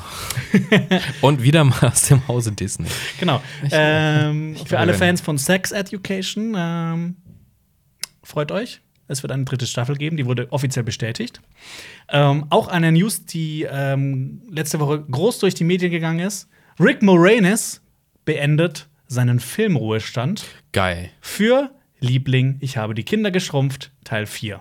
Und 1.21 1.41
wieder 1.41 1.63
mal 1.63 1.85
aus 1.85 2.09
dem 2.09 2.27
Hause 2.27 2.51
Disney. 2.51 2.89
Genau. 3.21 3.41
Ähm, 3.71 4.57
für 4.67 4.81
alle 4.81 4.93
Fans 4.93 5.21
von 5.21 5.39
Sex 5.39 5.71
Education, 5.71 6.55
ähm, 6.59 7.17
freut 8.25 8.51
euch. 8.51 8.81
Es 9.07 9.23
wird 9.23 9.31
eine 9.31 9.45
dritte 9.45 9.69
Staffel 9.69 9.97
geben, 9.97 10.17
die 10.17 10.27
wurde 10.27 10.51
offiziell 10.51 10.83
bestätigt. 10.83 11.41
Ähm, 12.09 12.47
auch 12.51 12.67
eine 12.67 12.91
News, 12.91 13.25
die 13.25 13.69
ähm, 13.71 14.43
letzte 14.51 14.81
Woche 14.81 15.01
groß 15.01 15.39
durch 15.39 15.55
die 15.55 15.65
Medien 15.65 15.93
gegangen 15.93 16.27
ist. 16.27 16.49
Rick 16.81 17.03
Moranis 17.03 17.83
beendet 18.25 18.89
seinen 19.07 19.39
Filmruhestand 19.39 20.45
Geil. 20.73 21.11
für 21.21 21.71
Liebling, 22.01 22.57
ich 22.59 22.77
habe 22.77 22.95
die 22.95 23.05
Kinder 23.05 23.31
geschrumpft, 23.31 23.93
Teil 24.03 24.27
4. 24.27 24.61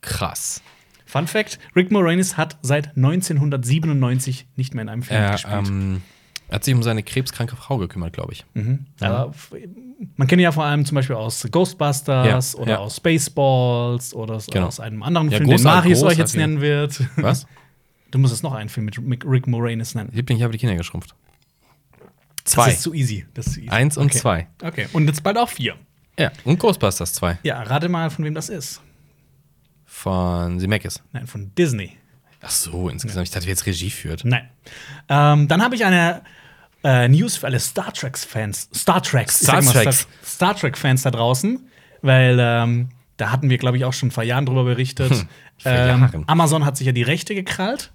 Krass. 0.00 0.62
Fun 1.06 1.26
Fact: 1.26 1.58
Rick 1.74 1.90
Moranis 1.90 2.36
hat 2.36 2.58
seit 2.62 2.96
1997 2.96 4.46
nicht 4.56 4.74
mehr 4.74 4.82
in 4.82 4.88
einem 4.88 5.02
Film 5.02 5.20
Er 5.22 5.32
gespielt. 5.32 5.66
ähm, 5.68 6.02
er 6.48 6.54
hat 6.56 6.64
sich 6.64 6.74
um 6.74 6.82
seine 6.82 7.02
krebskranke 7.02 7.56
Frau 7.56 7.76
gekümmert, 7.78 8.12
glaube 8.14 8.32
ich. 8.32 8.44
Aber 9.00 9.30
f- 9.30 9.52
man 10.16 10.28
kennt 10.28 10.40
ihn 10.40 10.44
ja 10.44 10.52
vor 10.52 10.64
allem 10.64 10.84
zum 10.86 10.94
Beispiel 10.94 11.16
aus 11.16 11.46
Ghostbusters 11.50 12.52
Ja, 12.54 12.60
oder 12.60 12.72
ja. 12.72 12.78
aus 12.78 12.96
Spaceballs 12.96 14.14
oder 14.14 14.34
aus, 14.36 14.46
Genau. 14.46 14.66
aus 14.66 14.80
einem 14.80 15.02
anderen 15.02 15.30
Ja, 15.30 15.38
Film, 15.38 15.50
den 15.50 15.62
Marius 15.62 16.02
euch 16.02 16.16
jetzt 16.18 16.36
nennen 16.36 16.60
wird. 16.60 17.00
Was? 17.16 17.46
Du 18.10 18.18
musst 18.18 18.32
es 18.32 18.42
noch 18.42 18.54
einen 18.54 18.70
Film 18.70 18.86
mit 19.02 19.24
Rick- 19.26 19.46
Moranis 19.46 19.94
nennen. 19.94 20.10
Liebling, 20.12 20.38
ich 20.38 20.42
habe 20.44 20.52
die 20.52 20.58
Kinder 20.58 20.76
geschrumpft. 20.76 21.14
Das 22.44 22.54
Zwei. 22.54 22.70
ist 22.70 22.80
zu 22.82 22.94
easy. 22.94 23.26
Das 23.34 23.46
ist 23.48 23.54
zu 23.54 23.60
easy. 23.60 23.68
Eins 23.70 23.98
und 23.98 24.06
okay. 24.06 24.18
zwei. 24.18 24.46
Okay, 24.62 24.86
und 24.94 25.06
jetzt 25.06 25.22
bald 25.22 25.36
auch 25.36 25.50
vier. 25.50 25.74
Ja, 26.18 26.32
und 26.44 26.58
Ghostbusters 26.58 27.12
2 27.12 27.38
Ja, 27.42 27.62
rate 27.62 27.88
mal, 27.90 28.08
von 28.10 28.24
wem 28.24 28.34
das 28.34 28.48
ist. 28.48 28.80
Von 29.88 30.60
Zemeckis. 30.60 31.02
Nein, 31.12 31.26
von 31.26 31.52
Disney. 31.56 31.96
Ach 32.42 32.50
so, 32.50 32.88
insgesamt. 32.88 33.26
Ich 33.26 33.32
dachte, 33.32 33.46
wer 33.46 33.52
jetzt 33.52 33.66
Regie 33.66 33.90
führt. 33.90 34.24
Nein. 34.24 34.48
Ähm, 35.08 35.48
dann 35.48 35.62
habe 35.62 35.74
ich 35.74 35.84
eine 35.84 36.22
äh, 36.84 37.08
News 37.08 37.38
für 37.38 37.46
alle 37.46 37.58
Star 37.58 37.92
Trek-Fans. 37.92 38.68
Star 38.74 39.02
Treks. 39.02 39.40
ich 39.40 39.48
Star 39.48 39.62
Treks. 39.62 40.06
Star, 40.24 40.54
Trek-Fans 40.54 41.02
da 41.02 41.10
draußen. 41.10 41.66
Weil 42.02 42.38
ähm, 42.40 42.90
da 43.16 43.32
hatten 43.32 43.50
wir, 43.50 43.58
glaube 43.58 43.76
ich, 43.76 43.84
auch 43.84 43.92
schon 43.92 44.12
vor 44.12 44.22
Jahren 44.22 44.46
drüber 44.46 44.62
berichtet. 44.62 45.10
Hm, 45.10 45.28
ähm. 45.64 46.24
Amazon 46.28 46.64
hat 46.64 46.76
sich 46.76 46.86
ja 46.86 46.92
die 46.92 47.02
Rechte 47.02 47.34
gekrallt 47.34 47.90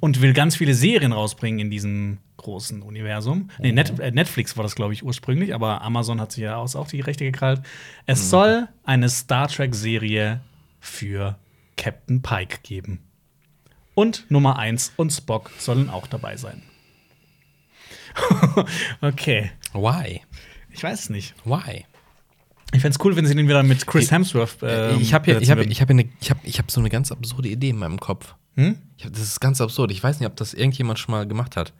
und 0.00 0.20
will 0.20 0.34
ganz 0.34 0.56
viele 0.56 0.74
Serien 0.74 1.12
rausbringen 1.12 1.60
in 1.60 1.70
diesem 1.70 2.18
großen 2.36 2.82
Universum. 2.82 3.50
Nee, 3.58 3.72
Net 3.72 3.98
äh, 3.98 4.10
Netflix 4.10 4.56
war 4.56 4.62
das, 4.64 4.74
glaube 4.74 4.92
ich, 4.92 5.02
ursprünglich, 5.02 5.54
aber 5.54 5.80
Amazon 5.82 6.20
hat 6.20 6.32
sich 6.32 6.42
ja 6.42 6.56
auch 6.56 6.88
die 6.88 7.00
Rechte 7.00 7.24
gekrallt. 7.24 7.62
Es 8.04 8.20
Hm. 8.20 8.26
soll 8.26 8.68
eine 8.84 9.08
Star 9.08 9.48
Trek-Serie 9.48 10.40
für 10.80 11.38
Captain 11.76 12.22
Pike 12.22 12.58
geben. 12.62 13.00
Und 13.94 14.30
Nummer 14.30 14.58
1 14.58 14.92
und 14.96 15.10
Spock 15.10 15.50
sollen 15.58 15.90
auch 15.90 16.06
dabei 16.06 16.36
sein. 16.36 16.62
okay, 19.00 19.52
Why? 19.72 20.22
ich 20.72 20.82
weiß 20.82 21.00
es 21.00 21.10
nicht. 21.10 21.34
Why? 21.44 21.84
Ich 22.72 22.82
fände 22.82 22.96
es 22.96 23.04
cool, 23.04 23.16
wenn 23.16 23.26
sie 23.26 23.34
den 23.34 23.48
wieder 23.48 23.62
mit 23.62 23.86
Chris 23.86 24.10
Hemsworth. 24.10 24.58
ähm, 24.62 24.98
ich 25.00 25.12
habe 25.12 25.24
hier, 25.24 25.40
ich 25.40 25.50
habe, 25.50 25.64
ich 25.64 25.80
habe 25.80 25.90
eine, 25.90 26.08
ich 26.20 26.30
habe, 26.30 26.40
ich 26.44 26.58
habe 26.58 26.70
so 26.70 26.80
eine 26.80 26.88
ganz 26.88 27.10
absurde 27.10 27.48
Idee 27.48 27.70
in 27.70 27.78
meinem 27.78 27.98
Kopf. 27.98 28.34
Hm? 28.54 28.78
Hab, 29.02 29.12
das 29.12 29.22
ist 29.22 29.40
ganz 29.40 29.60
absurd. 29.60 29.90
Ich 29.90 30.02
weiß 30.02 30.20
nicht, 30.20 30.28
ob 30.28 30.36
das 30.36 30.54
irgendjemand 30.54 30.98
schon 30.98 31.12
mal 31.12 31.26
gemacht 31.26 31.56
hat. 31.56 31.72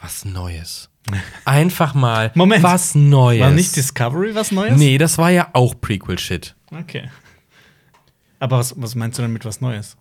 Was 0.00 0.24
Neues. 0.24 0.90
Einfach 1.44 1.94
mal 1.94 2.30
Moment. 2.34 2.62
was 2.62 2.94
Neues. 2.94 3.40
War 3.40 3.50
nicht 3.50 3.74
Discovery 3.74 4.34
was 4.34 4.52
Neues? 4.52 4.76
Nee, 4.76 4.98
das 4.98 5.16
war 5.16 5.30
ja 5.30 5.48
auch 5.54 5.74
Prequel-Shit. 5.80 6.54
Okay. 6.70 7.08
Aber 8.38 8.58
was, 8.58 8.80
was 8.80 8.94
meinst 8.94 9.18
du 9.18 9.22
denn 9.22 9.32
mit 9.32 9.44
was 9.44 9.60
Neues? 9.60 9.96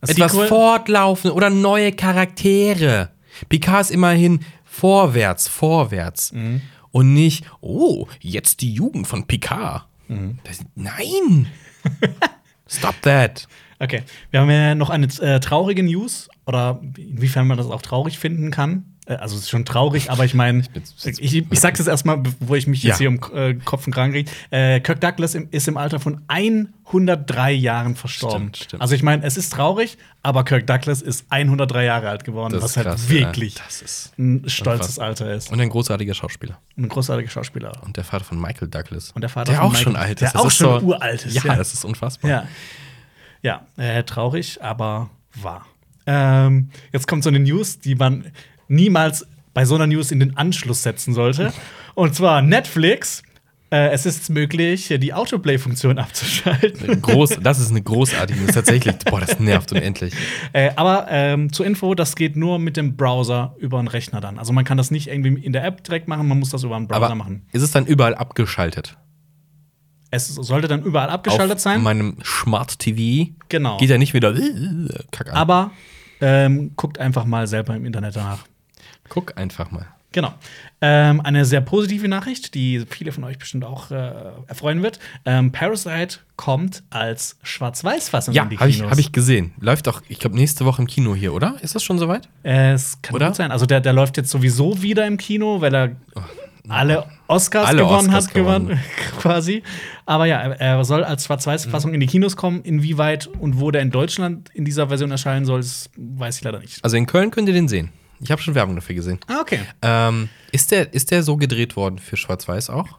Das 0.00 0.10
Etwas 0.10 0.32
Sequel? 0.32 0.48
fortlaufen 0.48 1.30
oder 1.30 1.50
neue 1.50 1.92
Charaktere. 1.92 3.10
Picard 3.48 3.82
ist 3.82 3.90
immerhin 3.90 4.40
vorwärts, 4.64 5.48
vorwärts. 5.48 6.32
Mhm. 6.32 6.62
Und 6.90 7.14
nicht, 7.14 7.44
oh, 7.60 8.06
jetzt 8.20 8.60
die 8.60 8.74
Jugend 8.74 9.06
von 9.06 9.26
Picard. 9.26 9.86
Mhm. 10.08 10.38
Das, 10.44 10.58
nein! 10.74 11.46
Stop 12.66 13.00
that. 13.02 13.48
Okay. 13.78 14.02
Wir 14.30 14.40
haben 14.40 14.50
ja 14.50 14.74
noch 14.74 14.90
eine 14.90 15.06
äh, 15.20 15.40
traurige 15.40 15.82
News, 15.82 16.28
oder 16.46 16.80
inwiefern 16.96 17.46
man 17.46 17.58
das 17.58 17.66
auch 17.66 17.82
traurig 17.82 18.18
finden 18.18 18.50
kann. 18.50 18.91
Äh, 19.12 19.22
Also 19.22 19.36
es 19.36 19.42
ist 19.42 19.50
schon 19.50 19.64
traurig, 19.64 20.10
aber 20.10 20.24
ich 20.24 20.34
meine, 20.34 20.62
ich, 21.04 21.18
ich, 21.20 21.50
ich 21.52 21.60
sag's 21.60 21.78
jetzt 21.78 21.88
erstmal, 21.88 22.18
bevor 22.18 22.56
ich 22.56 22.66
mich 22.66 22.82
jetzt 22.82 22.94
Ja. 22.94 22.98
hier 22.98 23.08
um 23.08 23.20
äh, 23.36 23.54
Kopf 23.54 23.86
und 23.86 23.92
Kragen 23.92 24.12
kriege. 24.12 24.30
Äh, 24.50 24.80
Kirk 24.80 25.00
Douglas 25.00 25.34
im, 25.34 25.48
ist 25.50 25.68
im 25.68 25.76
Alter 25.76 26.00
von 26.00 26.22
103 26.28 27.52
Jahren 27.52 27.96
verstorben. 27.96 28.48
Stimmt, 28.48 28.56
stimmt. 28.56 28.82
Also 28.82 28.94
ich 28.94 29.02
meine, 29.02 29.24
es 29.24 29.36
ist 29.36 29.52
traurig, 29.52 29.98
aber 30.22 30.44
Kirk 30.44 30.66
Douglas 30.66 31.02
ist 31.02 31.26
103 31.30 31.84
Jahre 31.84 32.08
alt 32.08 32.24
geworden, 32.24 32.52
Das 32.52 32.62
was 32.62 32.76
halt 32.76 32.86
krass, 32.86 33.08
wirklich 33.08 33.56
ja. 33.56 33.62
Ein 34.18 34.44
stolzes. 34.48 34.98
Alter 34.98 35.32
ist. 35.34 35.50
Und 35.50 35.60
ein 35.60 35.68
großartiger 35.68 36.14
Schauspieler. 36.14 36.58
Ein 36.76 36.88
großartiger 36.88 37.30
Schauspieler. 37.30 37.72
Und 37.84 37.96
der 37.96 38.04
Vater 38.04 38.24
von 38.24 38.40
Michael 38.40 38.68
Douglas. 38.68 39.10
Und 39.12 39.22
der 39.22 39.30
Vater 39.30 39.52
der 39.52 39.60
von 39.60 39.66
auch 39.66 39.70
Michael- 39.72 39.84
schon 39.84 39.96
alt 39.96 40.20
der 40.20 40.28
ist. 40.28 40.34
Das 40.34 40.42
auch 40.42 40.46
ist 40.46 40.56
schon 40.56 40.80
so, 40.80 40.86
uralt 40.86 41.24
ist, 41.26 41.34
Ja, 41.34 41.42
ja. 41.44 41.56
das 41.56 41.72
ist 41.74 41.84
unfassbar. 41.84 42.30
Ja. 42.30 42.46
Ja, 43.42 43.66
äh, 43.76 44.04
traurig, 44.04 44.62
aber 44.62 45.10
wahr. 45.40 45.66
Ähm, 46.06 46.70
jetzt 46.92 47.06
kommt 47.08 47.22
so 47.24 47.28
eine 47.28 47.38
News, 47.40 47.78
die 47.80 47.94
man 47.94 48.26
niemals 48.72 49.26
bei 49.54 49.64
so 49.64 49.74
einer 49.74 49.86
News 49.86 50.10
in 50.10 50.18
den 50.20 50.36
Anschluss 50.36 50.82
setzen 50.82 51.14
sollte. 51.14 51.52
Und 51.94 52.14
zwar 52.14 52.42
Netflix. 52.42 53.22
Äh, 53.70 53.88
es 53.92 54.04
ist 54.04 54.28
möglich, 54.28 54.92
die 54.98 55.14
Autoplay-Funktion 55.14 55.98
abzuschalten. 55.98 57.00
Groß, 57.00 57.38
das 57.42 57.58
ist 57.58 57.70
eine 57.70 57.80
großartige 57.80 58.38
News. 58.40 58.52
Tatsächlich, 58.52 58.94
boah, 59.06 59.20
das 59.20 59.38
nervt 59.40 59.72
unendlich. 59.72 60.12
Äh, 60.52 60.72
aber 60.76 61.06
ähm, 61.08 61.50
zur 61.52 61.64
Info, 61.64 61.94
das 61.94 62.14
geht 62.14 62.36
nur 62.36 62.58
mit 62.58 62.76
dem 62.76 62.96
Browser 62.96 63.54
über 63.58 63.78
einen 63.78 63.88
Rechner 63.88 64.20
dann. 64.20 64.38
Also 64.38 64.52
man 64.52 64.64
kann 64.66 64.76
das 64.76 64.90
nicht 64.90 65.08
irgendwie 65.08 65.42
in 65.42 65.54
der 65.54 65.64
App 65.64 65.82
direkt 65.84 66.06
machen, 66.06 66.28
man 66.28 66.38
muss 66.38 66.50
das 66.50 66.64
über 66.64 66.76
einen 66.76 66.86
Browser 66.86 67.06
Aber 67.06 67.14
machen. 67.14 67.46
ist 67.52 67.62
es 67.62 67.70
dann 67.70 67.86
überall 67.86 68.14
abgeschaltet? 68.14 68.98
Es 70.10 70.26
sollte 70.28 70.68
dann 70.68 70.82
überall 70.82 71.08
abgeschaltet 71.08 71.56
Auf 71.56 71.62
sein. 71.62 71.82
meinem 71.82 72.18
Smart 72.22 72.78
TV 72.78 73.30
Genau. 73.48 73.78
geht 73.78 73.88
ja 73.88 73.96
nicht 73.96 74.12
wieder 74.12 74.34
Kack 75.12 75.30
an. 75.30 75.34
Aber 75.34 75.70
ähm, 76.20 76.72
guckt 76.76 76.98
einfach 76.98 77.24
mal 77.24 77.46
selber 77.46 77.74
im 77.74 77.86
Internet 77.86 78.16
danach. 78.16 78.44
Guck 79.12 79.36
einfach 79.36 79.70
mal. 79.70 79.86
Genau. 80.12 80.32
Ähm, 80.80 81.20
eine 81.20 81.44
sehr 81.44 81.60
positive 81.60 82.08
Nachricht, 82.08 82.54
die 82.54 82.84
viele 82.88 83.12
von 83.12 83.24
euch 83.24 83.38
bestimmt 83.38 83.64
auch 83.64 83.90
äh, 83.90 84.12
erfreuen 84.46 84.82
wird. 84.82 84.98
Ähm, 85.26 85.52
Parasite 85.52 86.18
kommt 86.36 86.82
als 86.88 87.38
Schwarz-Weiß-Fassung 87.42 88.32
Ja, 88.34 88.44
in 88.44 88.50
die 88.50 88.58
habe 88.58 88.70
Kinos. 88.70 88.90
hab 88.90 88.98
ich 88.98 89.12
gesehen. 89.12 89.52
Läuft 89.60 89.88
auch, 89.88 90.00
ich 90.08 90.18
glaube, 90.18 90.36
nächste 90.36 90.64
Woche 90.64 90.80
im 90.80 90.88
Kino 90.88 91.14
hier, 91.14 91.34
oder? 91.34 91.56
Ist 91.60 91.74
das 91.74 91.82
schon 91.84 91.98
soweit? 91.98 92.26
Es 92.42 93.00
kann 93.02 93.14
Oder? 93.14 93.26
gut 93.28 93.36
sein. 93.36 93.50
Also 93.50 93.66
der, 93.66 93.80
der 93.80 93.92
läuft 93.92 94.16
jetzt 94.16 94.30
sowieso 94.30 94.80
wieder 94.82 95.06
im 95.06 95.18
Kino, 95.18 95.60
weil 95.60 95.74
er 95.74 95.96
alle 96.68 97.04
Oscars 97.26 97.68
Alle 97.68 97.82
gewonnen 97.82 98.08
Oscars 98.08 98.26
hat, 98.28 98.34
gewonnen, 98.34 98.80
quasi. 99.18 99.62
Aber 100.06 100.26
ja, 100.26 100.38
er 100.40 100.84
soll 100.84 101.04
als 101.04 101.24
Schwarz-Weiß-Fassung 101.26 101.92
in 101.94 102.00
die 102.00 102.06
Kinos 102.06 102.36
kommen. 102.36 102.62
Inwieweit 102.62 103.26
und 103.26 103.60
wo 103.60 103.70
der 103.70 103.82
in 103.82 103.90
Deutschland 103.90 104.48
in 104.54 104.64
dieser 104.64 104.88
Version 104.88 105.10
erscheinen 105.10 105.44
soll, 105.44 105.60
das 105.60 105.90
weiß 105.96 106.38
ich 106.38 106.44
leider 106.44 106.60
nicht. 106.60 106.84
Also 106.84 106.96
in 106.96 107.06
Köln 107.06 107.30
könnt 107.30 107.48
ihr 107.48 107.54
den 107.54 107.68
sehen. 107.68 107.90
Ich 108.22 108.30
habe 108.30 108.40
schon 108.40 108.54
Werbung 108.54 108.74
dafür 108.76 108.94
gesehen. 108.94 109.18
Ah, 109.26 109.40
okay. 109.40 109.60
Ähm, 109.82 110.28
ist, 110.52 110.70
der, 110.70 110.92
ist 110.94 111.10
der 111.10 111.22
so 111.22 111.36
gedreht 111.36 111.74
worden 111.76 111.98
für 111.98 112.16
Schwarz-Weiß 112.16 112.70
auch? 112.70 112.98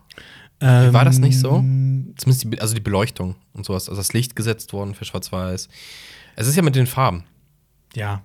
War 0.60 1.03
das 1.03 1.18
nicht 1.20 1.38
so? 1.39 1.56
Ähm. 1.58 2.13
Zumindest 2.18 2.44
die, 2.53 2.62
also 2.62 2.74
die 2.74 2.80
Beleuchtung 2.82 3.36
und 3.53 3.65
sowas. 3.65 3.89
Also 3.89 4.00
das 4.00 4.13
Licht 4.13 4.36
gesetzt 4.36 4.72
worden 4.72 4.94
für 4.96 5.03
Schwarz-Weiß. 5.03 5.68
Es 6.36 6.48
ist 6.48 6.56
ja 6.56 6.62
mit 6.62 6.75
den 6.75 6.88
Farben 6.88 7.25
Ja. 7.96 8.22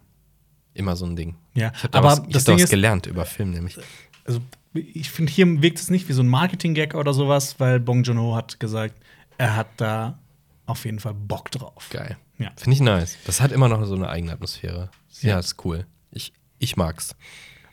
immer 0.75 0.95
so 0.95 1.05
ein 1.07 1.17
Ding. 1.17 1.37
Ja, 1.55 1.73
Ich 1.75 1.79
habe 1.83 1.89
da 1.91 1.99
aber 1.99 2.09
was, 2.09 2.19
ich 2.21 2.33
das 2.33 2.43
hab 2.43 2.47
da 2.47 2.53
Ding 2.53 2.57
was 2.59 2.65
ist- 2.65 2.71
gelernt 2.71 3.07
über 3.07 3.25
Film 3.27 3.51
nämlich. 3.51 3.77
also 4.25 4.41
ich 4.75 5.11
finde, 5.11 5.33
hier 5.33 5.63
wirkt 5.63 5.79
es 5.81 5.91
nicht 5.91 6.09
wie 6.09 6.13
so 6.13 6.23
ein 6.23 6.29
Marketing-Gag 6.29 6.95
oder 6.95 7.13
sowas, 7.15 7.59
weil 7.59 7.81
Bong 7.81 8.03
Joon-ho 8.05 8.37
hat 8.37 8.61
gesagt, 8.61 8.95
er 9.39 9.57
hat 9.57 9.69
da 9.79 10.19
auf 10.67 10.85
jeden 10.85 11.01
Fall 11.01 11.15
Bock 11.15 11.51
drauf. 11.51 11.89
Geil. 11.91 12.17
Ja. 12.39 12.53
Finde 12.57 12.75
ich 12.75 12.81
nice. 12.81 13.17
Das 13.25 13.41
hat 13.41 13.51
immer 13.51 13.69
noch 13.69 13.85
so 13.87 13.95
eine 13.97 14.09
eigene 14.11 14.33
Atmosphäre. 14.33 14.91
Ja, 15.23 15.31
Ja. 15.31 15.39
ist 15.41 15.57
cool. 15.65 15.87
Ich, 16.59 16.71
ich 16.71 16.77
mag's. 16.77 17.15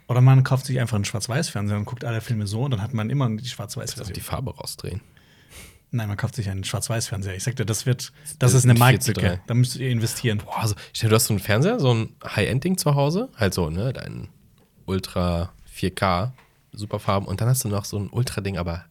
Oder 0.07 0.21
man 0.21 0.43
kauft 0.43 0.65
sich 0.65 0.79
einfach 0.79 0.95
einen 0.95 1.05
Schwarz-Weiß-Fernseher 1.05 1.77
und 1.77 1.85
guckt 1.85 2.05
alle 2.05 2.21
Filme 2.21 2.45
so 2.45 2.63
und 2.63 2.71
dann 2.71 2.81
hat 2.81 2.93
man 2.93 3.09
immer 3.09 3.29
die 3.29 3.47
Schwarz-Weiß-Version. 3.47 4.13
die 4.13 4.21
Farbe 4.21 4.55
rausdrehen. 4.55 5.01
Nein, 5.91 6.07
man 6.07 6.17
kauft 6.17 6.35
sich 6.35 6.49
einen 6.49 6.63
Schwarz-Weiß-Fernseher. 6.63 7.35
Ich 7.35 7.43
sagte, 7.43 7.65
das 7.65 7.85
wird, 7.85 8.11
das 8.23 8.37
Das 8.37 8.53
ist 8.53 8.65
eine 8.65 8.73
ist 8.73 8.81
ein 8.81 8.89
4 8.89 8.99
zu 8.99 9.11
Marktlücke. 9.11 9.37
3. 9.37 9.41
Da 9.47 9.53
müsstet 9.53 9.81
ihr 9.81 9.89
investieren. 9.89 10.39
Boah, 10.39 10.59
also, 10.61 10.75
stell 10.93 11.07
dir, 11.07 11.11
du 11.11 11.15
hast 11.15 11.25
so 11.27 11.33
einen 11.33 11.39
Fernseher, 11.39 11.79
so 11.79 11.93
ein 11.93 12.15
High-End-Ding 12.23 12.77
zu 12.77 12.95
Hause. 12.95 13.29
Halt 13.37 13.53
so, 13.53 13.69
ne? 13.69 13.93
Dein 13.93 14.27
Ultra 14.85 15.53
4K, 15.73 16.31
super 16.73 16.99
Farben. 16.99 17.25
Und 17.25 17.41
dann 17.41 17.47
hast 17.47 17.63
du 17.63 17.69
noch 17.69 17.85
so 17.85 17.97
ein 17.97 18.09
Ultra-Ding, 18.09 18.57
aber 18.57 18.85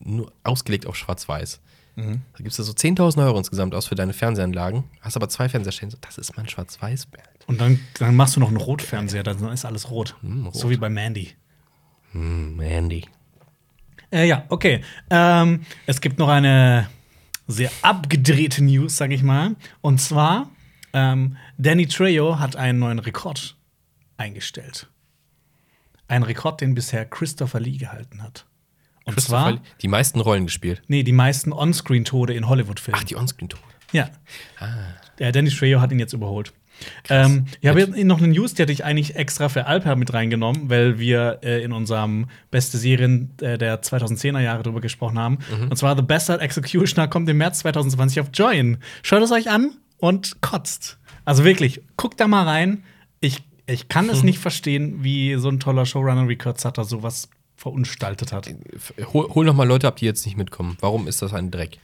nur 0.00 0.32
ausgelegt 0.42 0.86
auf 0.86 0.96
Schwarz-Weiß. 0.96 1.60
Mhm. 1.98 2.22
Da 2.36 2.44
gibst 2.44 2.60
du 2.60 2.62
so 2.62 2.72
10.000 2.72 3.24
Euro 3.24 3.38
insgesamt 3.38 3.74
aus 3.74 3.86
für 3.86 3.96
deine 3.96 4.12
Fernsehanlagen. 4.12 4.84
Hast 5.00 5.16
aber 5.16 5.28
zwei 5.28 5.48
Fernseher 5.48 5.72
stehen. 5.72 5.90
So, 5.90 5.98
das 6.00 6.16
ist 6.16 6.36
mein 6.36 6.48
Schwarz-Weiß-Bild. 6.48 7.24
Und 7.48 7.60
dann, 7.60 7.80
dann 7.98 8.14
machst 8.14 8.36
du 8.36 8.40
noch 8.40 8.48
einen 8.48 8.56
Rotfernseher, 8.56 9.24
dann 9.24 9.52
ist 9.52 9.64
alles 9.64 9.90
rot. 9.90 10.14
Hm, 10.20 10.46
rot. 10.46 10.54
So 10.54 10.70
wie 10.70 10.76
bei 10.76 10.88
Mandy. 10.88 11.32
Hm, 12.12 12.56
Mandy. 12.56 13.04
Äh, 14.12 14.28
ja, 14.28 14.44
okay. 14.48 14.84
Ähm, 15.10 15.64
es 15.86 16.00
gibt 16.00 16.20
noch 16.20 16.28
eine 16.28 16.88
sehr 17.48 17.70
abgedrehte 17.82 18.62
News, 18.62 18.96
sag 18.96 19.10
ich 19.10 19.24
mal. 19.24 19.56
Und 19.80 20.00
zwar, 20.00 20.50
ähm, 20.92 21.36
Danny 21.56 21.88
Trejo 21.88 22.38
hat 22.38 22.54
einen 22.54 22.78
neuen 22.78 23.00
Rekord 23.00 23.56
eingestellt. 24.16 24.88
Ein 26.06 26.22
Rekord, 26.22 26.60
den 26.60 26.74
bisher 26.74 27.04
Christopher 27.04 27.58
Lee 27.58 27.76
gehalten 27.76 28.22
hat. 28.22 28.46
Und 29.08 29.14
Christopher 29.14 29.42
zwar, 29.52 29.60
die 29.82 29.88
meisten 29.88 30.20
Rollen 30.20 30.44
gespielt. 30.46 30.82
nee, 30.88 31.02
die 31.02 31.12
meisten 31.12 31.52
On-Screen-Tode 31.52 32.34
in 32.34 32.48
Hollywood-Filmen. 32.48 33.00
Ach, 33.00 33.04
die 33.04 33.16
Onscreen-Tode. 33.16 33.62
Ja. 33.92 34.10
Ah. 34.60 34.66
Der 35.18 35.32
Dennis 35.32 35.56
Trejo 35.56 35.80
hat 35.80 35.90
ihn 35.92 35.98
jetzt 35.98 36.12
überholt. 36.12 36.52
Ähm, 37.08 37.46
ich 37.60 37.68
habe 37.68 37.80
jetzt 37.80 37.96
noch 38.04 38.18
eine 38.18 38.28
News, 38.28 38.54
die 38.54 38.62
hatte 38.62 38.70
ich 38.70 38.84
eigentlich 38.84 39.16
extra 39.16 39.48
für 39.48 39.66
Alper 39.66 39.96
mit 39.96 40.12
reingenommen, 40.14 40.70
weil 40.70 41.00
wir 41.00 41.40
äh, 41.42 41.64
in 41.64 41.72
unserem 41.72 42.26
beste 42.52 42.78
Serien 42.78 43.30
äh, 43.40 43.58
der 43.58 43.82
2010er 43.82 44.38
Jahre 44.40 44.62
drüber 44.62 44.80
gesprochen 44.80 45.18
haben. 45.18 45.38
Mhm. 45.60 45.70
Und 45.70 45.76
zwar 45.76 45.96
The 45.96 46.02
Bastard 46.02 46.40
Executioner 46.40 47.08
kommt 47.08 47.28
im 47.28 47.38
März 47.38 47.60
2020 47.60 48.20
auf 48.20 48.28
Join. 48.32 48.78
Schaut 49.02 49.22
es 49.22 49.32
euch 49.32 49.50
an 49.50 49.72
und 49.96 50.40
kotzt. 50.40 50.98
Also 51.24 51.44
wirklich, 51.44 51.80
guckt 51.96 52.20
da 52.20 52.28
mal 52.28 52.44
rein. 52.44 52.84
Ich, 53.20 53.42
ich 53.66 53.88
kann 53.88 54.04
Mhm. 54.04 54.10
es 54.12 54.22
nicht 54.22 54.38
verstehen, 54.38 55.02
wie 55.02 55.34
so 55.34 55.48
ein 55.48 55.58
toller 55.58 55.84
Showrunner 55.84 56.28
wie 56.28 56.36
Kurt 56.36 56.60
Sutter 56.60 56.84
sowas 56.84 57.28
verunstaltet 57.58 58.32
hat. 58.32 58.48
Hol, 59.12 59.28
hol 59.34 59.44
noch 59.44 59.54
mal 59.54 59.66
Leute 59.66 59.88
ab, 59.88 59.96
die 59.96 60.06
jetzt 60.06 60.24
nicht 60.24 60.38
mitkommen. 60.38 60.76
Warum 60.80 61.08
ist 61.08 61.20
das 61.20 61.34
ein 61.34 61.50
Dreck? 61.50 61.78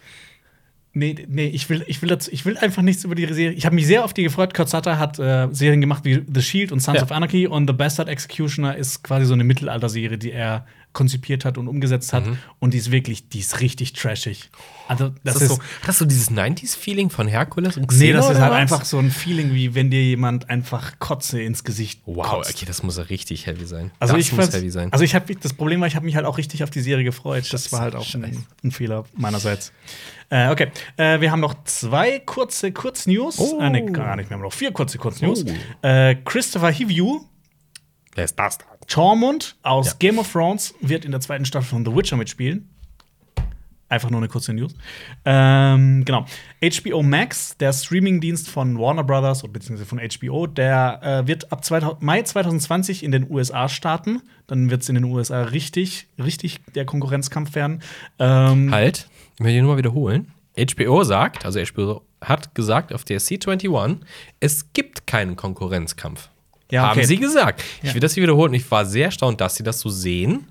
Nee, 0.97 1.27
nee, 1.29 1.47
ich 1.49 1.69
will, 1.69 1.85
ich 1.89 2.01
will, 2.03 2.09
dazu, 2.09 2.31
ich 2.33 2.45
will 2.47 2.57
einfach 2.57 2.81
nichts 2.81 3.03
über 3.03 3.17
die 3.17 3.27
Serie. 3.27 3.51
Ich 3.57 3.67
habe 3.67 3.75
mich 3.75 3.85
sehr 3.89 4.05
auf 4.05 4.15
die 4.15 4.23
gefreut. 4.23 4.55
Kurt 4.55 4.69
Sutter 4.69 4.97
hat 5.01 5.19
äh, 5.19 5.49
Serien 5.51 5.81
gemacht 5.81 6.05
wie 6.05 6.23
The 6.33 6.41
Shield 6.41 6.71
und 6.71 6.79
Sons 6.79 6.99
Ja. 6.99 7.03
of 7.03 7.11
Anarchy 7.11 7.49
und 7.49 7.67
The 7.67 7.73
Bastard 7.73 8.09
Executioner 8.09 8.77
ist 8.77 9.03
quasi 9.03 9.27
so 9.27 9.35
eine 9.35 9.43
Mittelalter-Serie, 9.43 10.17
die 10.19 10.31
er 10.31 10.65
konzipiert 10.95 11.45
hat 11.45 11.59
und 11.59 11.69
umgesetzt 11.69 12.13
hat. 12.15 12.25
Und 12.61 12.73
die 12.73 12.79
ist 12.79 12.91
wirklich, 12.91 13.29
die 13.29 13.41
ist 13.41 13.61
richtig 13.61 13.93
trashig. 13.93 14.51
Also, 14.89 15.13
das, 15.25 15.43
ist. 15.43 15.49
so, 15.49 15.59
hast 15.87 16.01
du 16.01 16.05
dieses 16.05 16.31
90s-Feeling 16.31 17.11
von 17.11 17.27
Herkules 17.27 17.77
und 17.77 17.91
nee, 17.99 18.13
das 18.13 18.31
ist 18.31 18.39
halt 18.39 18.53
was? 18.53 18.59
einfach 18.59 18.85
so 18.85 18.99
ein 18.99 19.11
Feeling, 19.11 19.53
wie 19.53 19.75
wenn 19.75 19.91
dir 19.91 20.03
jemand 20.03 20.51
einfach 20.51 20.99
Kotze 20.99 21.43
ins 21.43 21.65
Gesicht 21.65 22.03
Wow, 22.07 22.27
kotzt. 22.27 22.55
okay, 22.55 22.65
das 22.67 22.83
muss 22.83 22.97
ja 22.97 23.05
richtig 23.05 23.47
heavy 23.47 23.67
sein. 23.67 23.91
Also 23.99 24.15
das 24.15 24.27
ich 24.27 24.33
muss 24.33 24.53
heavy 24.53 24.71
sein. 24.71 24.93
Also 24.93 25.05
ich 25.05 25.15
habe 25.15 25.35
das 25.35 25.53
Problem 25.53 25.81
war, 25.81 25.89
ich 25.89 25.97
habe 25.97 26.07
mich 26.07 26.17
halt 26.17 26.27
auch 26.27 26.39
richtig 26.39 26.63
auf 26.63 26.71
die 26.71 26.81
Serie 26.81 27.05
gefreut. 27.05 27.53
Das 27.53 27.73
war 27.73 27.81
halt 27.81 27.97
auch 27.97 28.15
ein, 28.15 28.47
ein 28.63 28.71
Fehler 28.71 29.05
meinerseits. 29.17 29.73
Äh, 30.31 30.51
okay, 30.51 30.71
äh, 30.97 31.21
wir 31.21 31.31
haben 31.31 31.41
noch 31.41 31.65
zwei 31.65 32.19
kurze 32.21 32.73
Kurznews. 32.73 33.39
Oh. 33.39 33.61
Äh, 33.61 33.71
nee, 33.71 33.87
gar 33.87 34.17
nicht, 34.17 34.31
wir 34.31 34.37
haben 34.37 34.43
noch 34.43 34.53
vier 34.53 34.73
kurze 34.73 34.99
Kurznews. 34.99 35.45
Oh. 35.45 35.87
Äh, 35.87 36.17
Christopher 36.25 36.71
Hivju, 36.71 37.27
Wer 38.15 38.25
ist 38.25 38.39
das? 38.39 38.59
Tormund 38.87 39.57
aus 39.63 39.87
Ja. 39.87 39.93
Game 39.99 40.19
of 40.19 40.31
Thrones, 40.33 40.75
wird 40.81 41.05
in 41.05 41.11
der 41.11 41.21
zweiten 41.21 41.45
Staffel 41.45 41.69
von 41.69 41.85
The 41.85 41.95
Witcher 41.95 42.17
mitspielen. 42.17 42.69
Einfach 43.91 44.11
nur 44.11 44.19
eine 44.19 44.29
kurze 44.29 44.53
News. 44.55 44.75
Ähm, 45.25 46.05
genau. 46.05 46.25
HBO 46.63 47.03
Max, 47.03 47.57
der 47.59 47.73
Streamingdienst 47.73 48.49
von 48.49 48.79
Warner 48.79 49.05
Brothers 49.05 49.43
beziehungsweise 49.43 49.87
von 49.87 50.01
HBO, 50.01 50.47
der 50.47 51.01
äh, 51.03 51.27
wird 51.29 51.53
ab 51.53 51.65
2000, 51.65 52.03
Mai 52.03 52.23
2020 52.23 53.05
in 53.05 53.13
den 53.13 53.31
USA 53.31 53.69
starten. 53.69 54.23
Dann 54.47 54.71
wird 54.71 54.83
es 54.83 54.89
in 54.89 54.95
den 54.97 55.05
USA 55.05 55.43
richtig, 55.43 56.09
richtig 56.19 56.61
der 56.75 56.87
Konkurrenzkampf 56.87 57.55
werden. 57.55 57.83
Ähm, 58.19 58.73
Halt, 58.73 59.09
ich 59.39 59.45
will 59.45 59.53
hier 59.53 59.63
nur 59.63 59.73
mal 59.73 59.79
wiederholen. 59.79 60.33
HBO 60.59 61.05
sagt, 61.05 61.45
also 61.45 61.61
HBO 61.63 62.03
hat 62.21 62.55
gesagt 62.55 62.93
auf 62.93 63.05
der 63.05 63.21
C21, 63.21 63.99
es 64.41 64.73
gibt 64.73 65.07
keinen 65.07 65.37
Konkurrenzkampf. 65.37 66.31
Ja, 66.75 66.91
okay. 66.91 67.01
Haben 67.01 67.07
sie 67.07 67.17
gesagt. 67.19 67.63
Ja. 67.83 67.89
Ich 67.89 67.95
will 67.95 68.01
das 68.01 68.15
hier 68.15 68.23
wiederholen. 68.23 68.53
Ich 68.55 68.69
war 68.71 68.85
sehr 68.85 69.07
erstaunt, 69.07 69.41
dass 69.41 69.55
sie 69.57 69.63
das 69.63 69.81
so 69.81 69.89
sehen. 69.89 70.47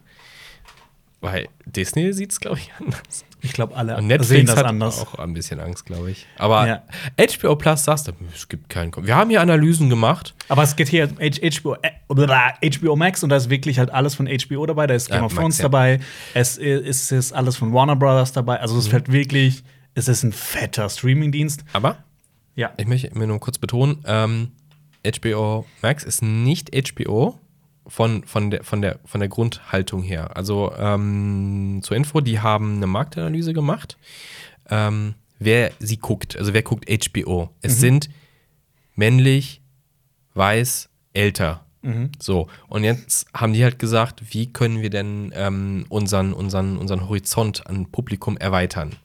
Weil 1.22 1.48
Disney 1.66 2.12
sieht 2.12 2.34
es, 2.34 2.40
glaube 2.42 2.58
ich, 2.58 2.70
anders. 2.80 3.24
Ich 3.42 3.54
glaube, 3.54 3.76
alle 3.78 3.94
Und 3.96 4.02
sehen 4.02 4.08
Netflix 4.08 4.46
das 4.50 4.58
hat 4.60 4.66
anders. 4.66 5.00
auch 5.00 5.16
ein 5.20 5.34
bisschen 5.34 5.60
Angst, 5.62 5.86
glaube 5.86 6.12
ich. 6.12 6.26
Aber 6.38 6.68
Ja. 6.68 6.84
HBO 7.18 7.56
Plus 7.56 7.84
sagst 7.86 8.08
du, 8.10 8.12
es 8.34 8.48
gibt 8.50 8.70
keinen 8.70 8.92
Kon 8.92 9.06
Wir 9.08 9.16
haben 9.16 9.30
hier 9.30 9.42
Analysen 9.42 9.90
gemacht. 9.90 10.34
Aber 10.50 10.64
es 10.64 10.76
geht 10.76 10.90
hier 10.90 11.10
um 11.10 11.18
H- 11.20 11.40
HBO, 11.62 11.76
äh, 11.82 12.70
HBO 12.72 12.96
Max 12.98 13.24
und 13.24 13.30
da 13.30 13.38
ist 13.38 13.50
wirklich 13.50 13.80
halt 13.80 13.90
alles 13.92 14.16
von 14.16 14.28
HBO 14.28 14.66
dabei. 14.66 14.86
Da 14.88 14.96
ist 14.96 15.08
Game 15.10 15.20
Ja, 15.20 15.26
of 15.26 15.34
Thrones 15.34 15.58
ja. 15.60 15.64
dabei. 15.64 16.00
Es 16.34 16.58
ist, 16.58 17.12
ist 17.12 17.32
alles 17.34 17.56
von 17.58 17.74
Warner 17.74 17.96
Brothers 17.96 18.32
dabei. 18.34 18.60
Also 18.60 18.74
Mhm. 18.76 18.80
es 18.80 18.88
ist 18.88 18.94
halt 18.94 19.12
wirklich, 19.12 19.64
es 19.94 20.08
ist 20.10 20.24
ein 20.24 20.34
fetter 20.34 20.90
Streamingdienst. 20.90 21.64
Aber 21.74 21.98
Ja. 22.56 22.72
ich 22.78 22.88
möchte 22.88 23.18
mir 23.18 23.28
nur 23.28 23.40
kurz 23.40 23.58
betonen, 23.58 24.04
ähm, 24.06 24.52
HBO 25.06 25.66
Max 25.82 26.04
ist 26.04 26.22
nicht 26.22 26.72
HBO, 26.74 27.40
von, 27.88 28.24
von, 28.24 28.50
der, 28.50 28.64
von, 28.64 28.82
der, 28.82 29.00
von 29.06 29.20
der 29.20 29.30
Grundhaltung 29.30 30.02
her. 30.02 30.36
Also 30.36 30.74
ähm, 30.78 31.82
zur 31.84 31.98
Info, 31.98 32.22
die 32.22 32.40
haben 32.40 32.78
eine 32.78 32.88
Marktanalyse 32.88 33.54
gemacht. 33.54 33.98
Ähm, 34.70 35.16
wer 35.40 35.72
sie 35.80 35.98
guckt, 35.98 36.38
also 36.38 36.54
wer 36.54 36.62
guckt 36.62 36.90
HBO. 36.90 37.50
Es 37.62 37.80
sind 37.80 38.10
männlich, 38.96 39.62
weiß, 40.34 40.90
älter. 41.14 41.66
So, 42.20 42.48
und 42.70 42.86
jetzt 42.86 43.28
haben 43.34 43.52
die 43.52 43.64
halt 43.64 43.78
gesagt, 43.78 44.34
wie 44.34 44.54
können 44.54 44.82
wir 44.82 44.90
denn 44.90 45.34
ähm, 45.36 45.86
unseren, 45.90 46.32
unseren, 46.32 46.78
unseren 46.78 47.10
Horizont 47.10 47.68
an 47.68 47.92
Publikum 47.92 48.38
erweitern? 48.38 48.96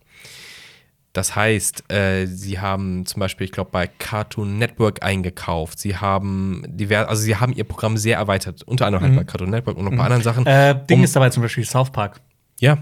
Das 1.14 1.34
heißt, 1.34 1.90
äh, 1.90 2.26
sie 2.26 2.60
haben 2.60 3.06
zum 3.06 3.20
Beispiel, 3.20 3.46
ich 3.46 3.52
glaube, 3.52 3.70
bei 3.72 3.86
Cartoon 3.86 4.58
Network 4.58 5.02
eingekauft. 5.02 5.78
Sie 5.80 5.96
haben 5.96 6.62
divers, 6.66 7.08
also 7.08 7.22
sie 7.22 7.34
haben 7.36 7.52
ihr 7.54 7.64
Programm 7.64 7.96
sehr 7.96 8.18
erweitert, 8.18 8.62
unter 8.64 8.86
anderem 8.86 9.04
halt 9.04 9.16
bei 9.16 9.24
Cartoon 9.24 9.50
Network 9.50 9.76
und 9.78 9.84
noch 9.86 9.90
bei 9.96 10.04
anderen 10.04 10.22
Sachen. 10.22 10.46
Äh, 10.46 10.78
Ding 10.86 10.98
Um- 10.98 11.04
ist 11.04 11.16
dabei 11.16 11.30
zum 11.30 11.42
Beispiel 11.42 11.64
South 11.64 11.90
Park. 11.90 12.20
ja. 12.60 12.78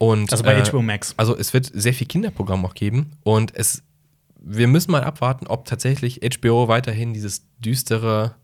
Und, 0.00 0.30
Also 0.30 0.44
bei 0.44 0.54
äh, 0.54 0.62
HBO 0.64 0.80
Max. 0.80 1.12
Also 1.16 1.36
es 1.36 1.52
wird 1.52 1.68
sehr 1.74 1.92
viel 1.92 2.06
Kinderprogramm 2.06 2.64
auch 2.64 2.74
geben 2.74 3.10
und 3.24 3.52
es, 3.56 3.82
wir 4.40 4.68
müssen 4.68 4.92
mal 4.92 5.02
abwarten, 5.02 5.48
ob 5.48 5.64
tatsächlich 5.64 6.20
HBO 6.22 6.68
weiterhin 6.68 7.12
dieses 7.12 7.42
düstere, 7.58 8.36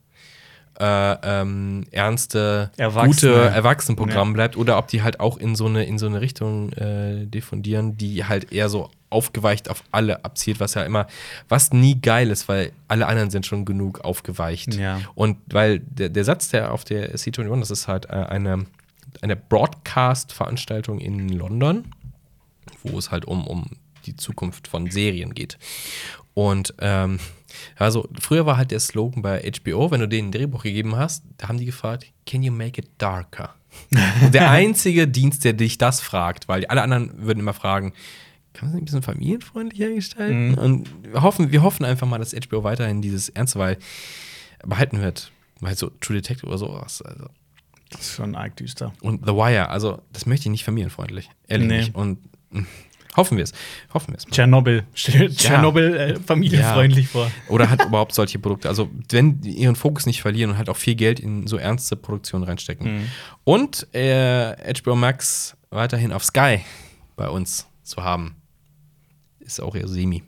äh, 0.81 1.17
ähm, 1.23 1.85
ernste, 1.93 2.73
Erwachsene. 2.77 3.07
gute 3.35 3.45
Erwachsenenprogramm 3.55 4.31
Ja. 4.31 4.35
bleibt 4.35 4.57
oder 4.57 4.77
ob 4.79 4.89
die 4.89 5.03
halt 5.05 5.21
auch 5.21 5.37
in 5.39 5.55
so 5.55 5.67
eine, 5.67 5.85
in 5.85 5.97
so 5.99 6.07
eine 6.07 6.21
Richtung 6.21 6.73
äh, 6.73 7.25
diffundieren, 7.27 7.97
die 7.97 8.25
halt 8.25 8.53
eher 8.53 8.69
so 8.69 8.91
aufgeweicht 9.15 9.71
auf 9.71 9.85
alle 9.93 10.25
abzielt, 10.25 10.61
was 10.61 10.75
ja 10.75 10.83
immer, 10.83 11.07
was 11.49 11.73
nie 11.73 12.01
geil 12.01 12.31
ist, 12.31 12.49
weil 12.49 12.73
alle 12.89 13.07
anderen 13.07 13.31
sind 13.31 13.47
schon 13.47 13.65
genug 13.65 14.01
aufgeweicht. 14.01 14.75
Ja. 14.75 15.01
Und 15.15 15.39
weil 15.47 15.79
der, 15.79 16.09
der 16.09 16.25
Satz, 16.25 16.49
der 16.49 16.73
auf 16.73 16.85
der 16.85 17.15
C21, 17.15 17.61
das 17.61 17.71
ist 17.71 17.89
halt 17.89 18.07
äh, 18.07 18.15
eine, 18.15 18.67
eine 19.23 19.37
Broadcast-Veranstaltung 19.37 20.99
in 20.99 21.29
London, 21.29 21.85
wo 22.83 22.99
es 22.99 23.11
halt 23.11 23.25
um, 23.25 23.47
um 23.47 23.65
die 24.05 24.17
Zukunft 24.17 24.69
von 24.69 24.91
Serien 24.91 25.35
geht. 25.35 25.59
Und 26.35 26.75
ähm, 26.81 27.21
also 27.77 28.09
früher 28.21 28.45
war 28.47 28.57
halt 28.57 28.73
der 28.73 28.81
Slogan 28.81 29.23
bei 29.23 29.41
HBO, 29.41 29.91
wenn 29.93 30.01
du 30.01 30.09
denen 30.09 30.29
ein 30.29 30.33
Drehbuch 30.33 30.65
gegeben 30.65 30.97
hast, 30.97 31.23
da 31.39 31.49
haben 31.49 31.59
die 31.59 31.65
gefragt, 31.65 32.07
can 32.27 32.43
you 32.43 32.53
make 32.53 32.81
it 32.81 32.91
darker? 32.99 33.55
Und 34.23 34.35
der 34.35 34.51
einzige 34.51 35.09
Dienst, 35.09 35.45
der 35.45 35.53
dich 35.53 35.79
das 35.79 36.01
fragt, 36.01 36.49
weil 36.49 36.67
alle 36.67 36.83
anderen 36.83 37.11
würden 37.25 37.41
immer 37.41 37.55
fragen, 37.55 37.93
kann 38.55 38.69
man 38.69 38.77
es 38.77 38.81
ein 38.81 38.85
bisschen 38.87 39.03
familienfreundlicher 39.03 39.91
gestalten? 39.91 40.55
Und 40.55 40.89
wir 41.03 41.23
hoffen, 41.23 41.53
wir 41.53 41.63
hoffen 41.63 41.85
einfach 41.85 42.07
mal, 42.07 42.19
dass 42.19 42.35
HBO 42.35 42.65
weiterhin 42.65 43.03
dieses 43.03 43.29
Ernste, 43.29 43.77
behalten 44.65 45.01
wird. 45.03 45.31
Weil 45.61 45.77
so 45.77 45.91
True 46.01 46.17
Detective 46.17 46.47
oder 46.47 46.59
sowas. 46.59 47.03
Also. 47.03 47.27
Das 47.91 48.01
ist 48.03 48.15
schon 48.15 48.35
arg 48.35 48.57
düster. 48.57 48.93
Und 49.03 49.27
The 49.27 49.33
Wire, 49.33 49.69
also 49.69 50.03
das 50.13 50.27
möchte 50.27 50.47
ich 50.49 50.51
nicht 50.51 50.65
familienfreundlich. 50.65 51.31
Ehrlich 51.49 51.69
Nee. 51.69 51.79
nicht. 51.79 51.95
Und 51.95 52.19
mh, 52.51 52.65
hoffen 53.17 53.37
wir 53.37 53.45
es. 53.45 53.53
Hoffen 53.93 54.13
wir 54.13 54.19
es. 54.19 54.25
Tschernobyl. 54.27 54.85
Stell 54.95 55.29
dir 55.29 55.35
Tschernobyl 55.35 55.95
äh, 55.97 56.17
familienfreundlich 56.21 57.09
vor. 57.09 57.31
Oder 57.49 57.71
hat 57.71 57.85
überhaupt 57.87 58.15
solche 58.15 58.39
Produkte. 58.39 58.69
Also, 58.69 58.91
wenn 59.11 59.41
die 59.41 59.53
ihren 59.53 59.77
Fokus 59.77 60.07
nicht 60.07 60.23
verlieren 60.23 60.51
und 60.51 60.59
halt 60.59 60.69
auch 60.69 60.77
viel 60.77 60.95
Geld 60.97 61.21
in 61.21 61.47
so 61.47 61.57
ernste 61.57 61.97
Produktionen 61.97 62.45
reinstecken. 62.45 62.93
Mhm. 63.03 63.09
Und 63.45 63.95
äh, 63.95 64.55
HBO 64.75 64.97
Max 64.97 65.57
weiterhin 65.71 66.13
auf 66.13 66.25
Sky 66.25 66.61
bei 67.17 67.29
uns 67.29 67.67
zu 67.85 68.03
haben, 68.03 68.37
ist 69.45 69.61
auch 69.61 69.75
eher 69.77 69.89
semi. 69.89 70.23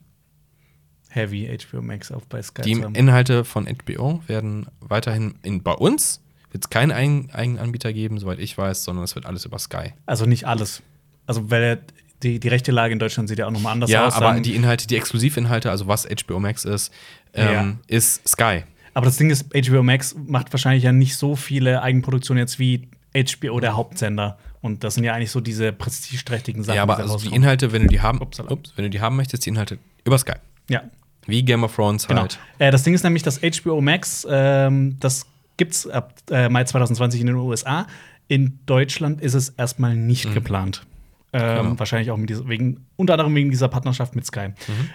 Heavy 1.09 1.49
HBO 1.71 1.81
Max 1.83 2.13
auf 2.13 2.27
bei 2.27 2.43
Sky. 2.43 2.63
Die. 2.63 2.73
Inhalte 2.73 3.45
von 3.45 3.67
HBO 3.67 4.23
werden 4.27 4.67
weiterhin 4.81 5.35
in, 5.43 5.63
bei 5.63 5.73
uns 5.73 6.21
wird 6.51 6.65
es 6.65 6.71
keinen 6.71 6.93
eigenen 6.93 7.59
Anbieter 7.59 7.93
geben, 7.93 8.19
soweit 8.19 8.39
ich 8.39 8.57
weiß, 8.57 8.85
sondern 8.85 9.05
es 9.05 9.15
wird 9.15 9.27
alles 9.27 9.45
über 9.45 9.59
Sky. 9.59 9.93
Also 10.05 10.27
nicht 10.27 10.45
alles. 10.47 10.83
Also 11.27 11.51
weil 11.51 11.81
die, 12.23 12.39
die 12.41 12.49
rechte 12.49 12.73
Lage 12.73 12.93
in 12.93 12.99
Deutschland 12.99 13.29
sieht 13.29 13.39
ja 13.39 13.47
auch 13.47 13.51
nochmal 13.51 13.73
anders 13.73 13.91
Ja, 13.91 14.07
aus. 14.07 14.15
aber 14.15 14.27
dann- 14.35 14.43
die 14.43 14.55
Inhalte, 14.55 14.87
die 14.87 14.97
Exklusivinhalte, 14.97 15.71
also 15.71 15.87
was 15.87 16.07
HBO 16.07 16.39
Max 16.41 16.65
ist, 16.65 16.93
ähm, 17.35 17.79
ist 17.87 18.27
Sky. 18.29 18.65
aber 18.95 19.07
das 19.07 19.17
Ding 19.17 19.31
ist, 19.31 19.47
HBO 19.55 19.83
Max 19.83 20.15
macht 20.27 20.53
wahrscheinlich 20.53 20.85
ja 20.85 20.93
nicht 20.93 21.17
so 21.17 21.37
viele 21.37 21.83
Eigenproduktionen 21.83 22.41
jetzt 22.41 22.59
wie 22.59 22.89
HBO, 23.15 23.61
der 23.61 23.77
Hauptsender. 23.77 24.39
Und 24.67 24.85
das 24.85 24.95
sind 24.95 25.05
ja 25.05 25.15
eigentlich 25.15 25.31
so 25.31 25.41
diese 25.41 25.73
prestigeträchtigen 25.73 26.63
Sachen. 26.63 26.77
ja, 26.77 26.83
aber 26.83 26.97
die 26.97 27.03
also 27.03 27.19
die. 27.19 27.35
Inhalte, 27.35 27.73
wenn 27.73 27.83
du 27.83 27.89
die 27.89 28.01
haben, 28.01 28.21
ups, 28.21 28.39
wenn 28.39 28.85
du 28.85 28.91
die 28.91 29.01
haben 29.01 29.17
möchtest, 29.17 29.47
die 29.47 29.51
Inhalte 29.51 29.79
über 30.05 30.19
Sky. 30.19 30.35
Ja, 30.69 30.83
Wie 31.27 31.43
Game 31.43 31.65
of 31.65 31.75
Thrones 31.75 32.07
genau. 32.07 32.23
halt. 32.23 32.39
Äh, 32.59 32.71
das 32.71 32.83
Ding 32.83 32.95
ist 32.95 33.05
nämlich, 33.05 33.23
dass 33.23 33.41
HBO 33.41 33.81
Max, 33.81 34.27
ähm, 34.29 34.97
das 35.01 35.27
gibt's 35.57 35.87
ab 35.87 36.15
äh, 36.31 36.49
Mai 36.49 36.65
2020 36.65 37.21
in 37.21 37.29
den 37.29 37.37
USA. 37.37 37.87
In 38.29 38.59
Deutschland 38.67 39.21
ist 39.21 39.35
es 39.35 39.51
erstmal 39.51 39.95
nicht 39.97 40.35
geplant. 40.35 40.83
Ähm, 40.83 40.93
Genau. 41.33 41.79
Wahrscheinlich 41.79 42.11
auch 42.11 42.19
dieser, 42.19 42.49
wegen, 42.49 42.87
unter 42.97 43.15
anderem 43.15 43.35
wegen 43.35 43.51
dieser 43.51 43.69
Partnerschaft 43.69 44.15
mit 44.17 44.25
Sky. 44.25 44.49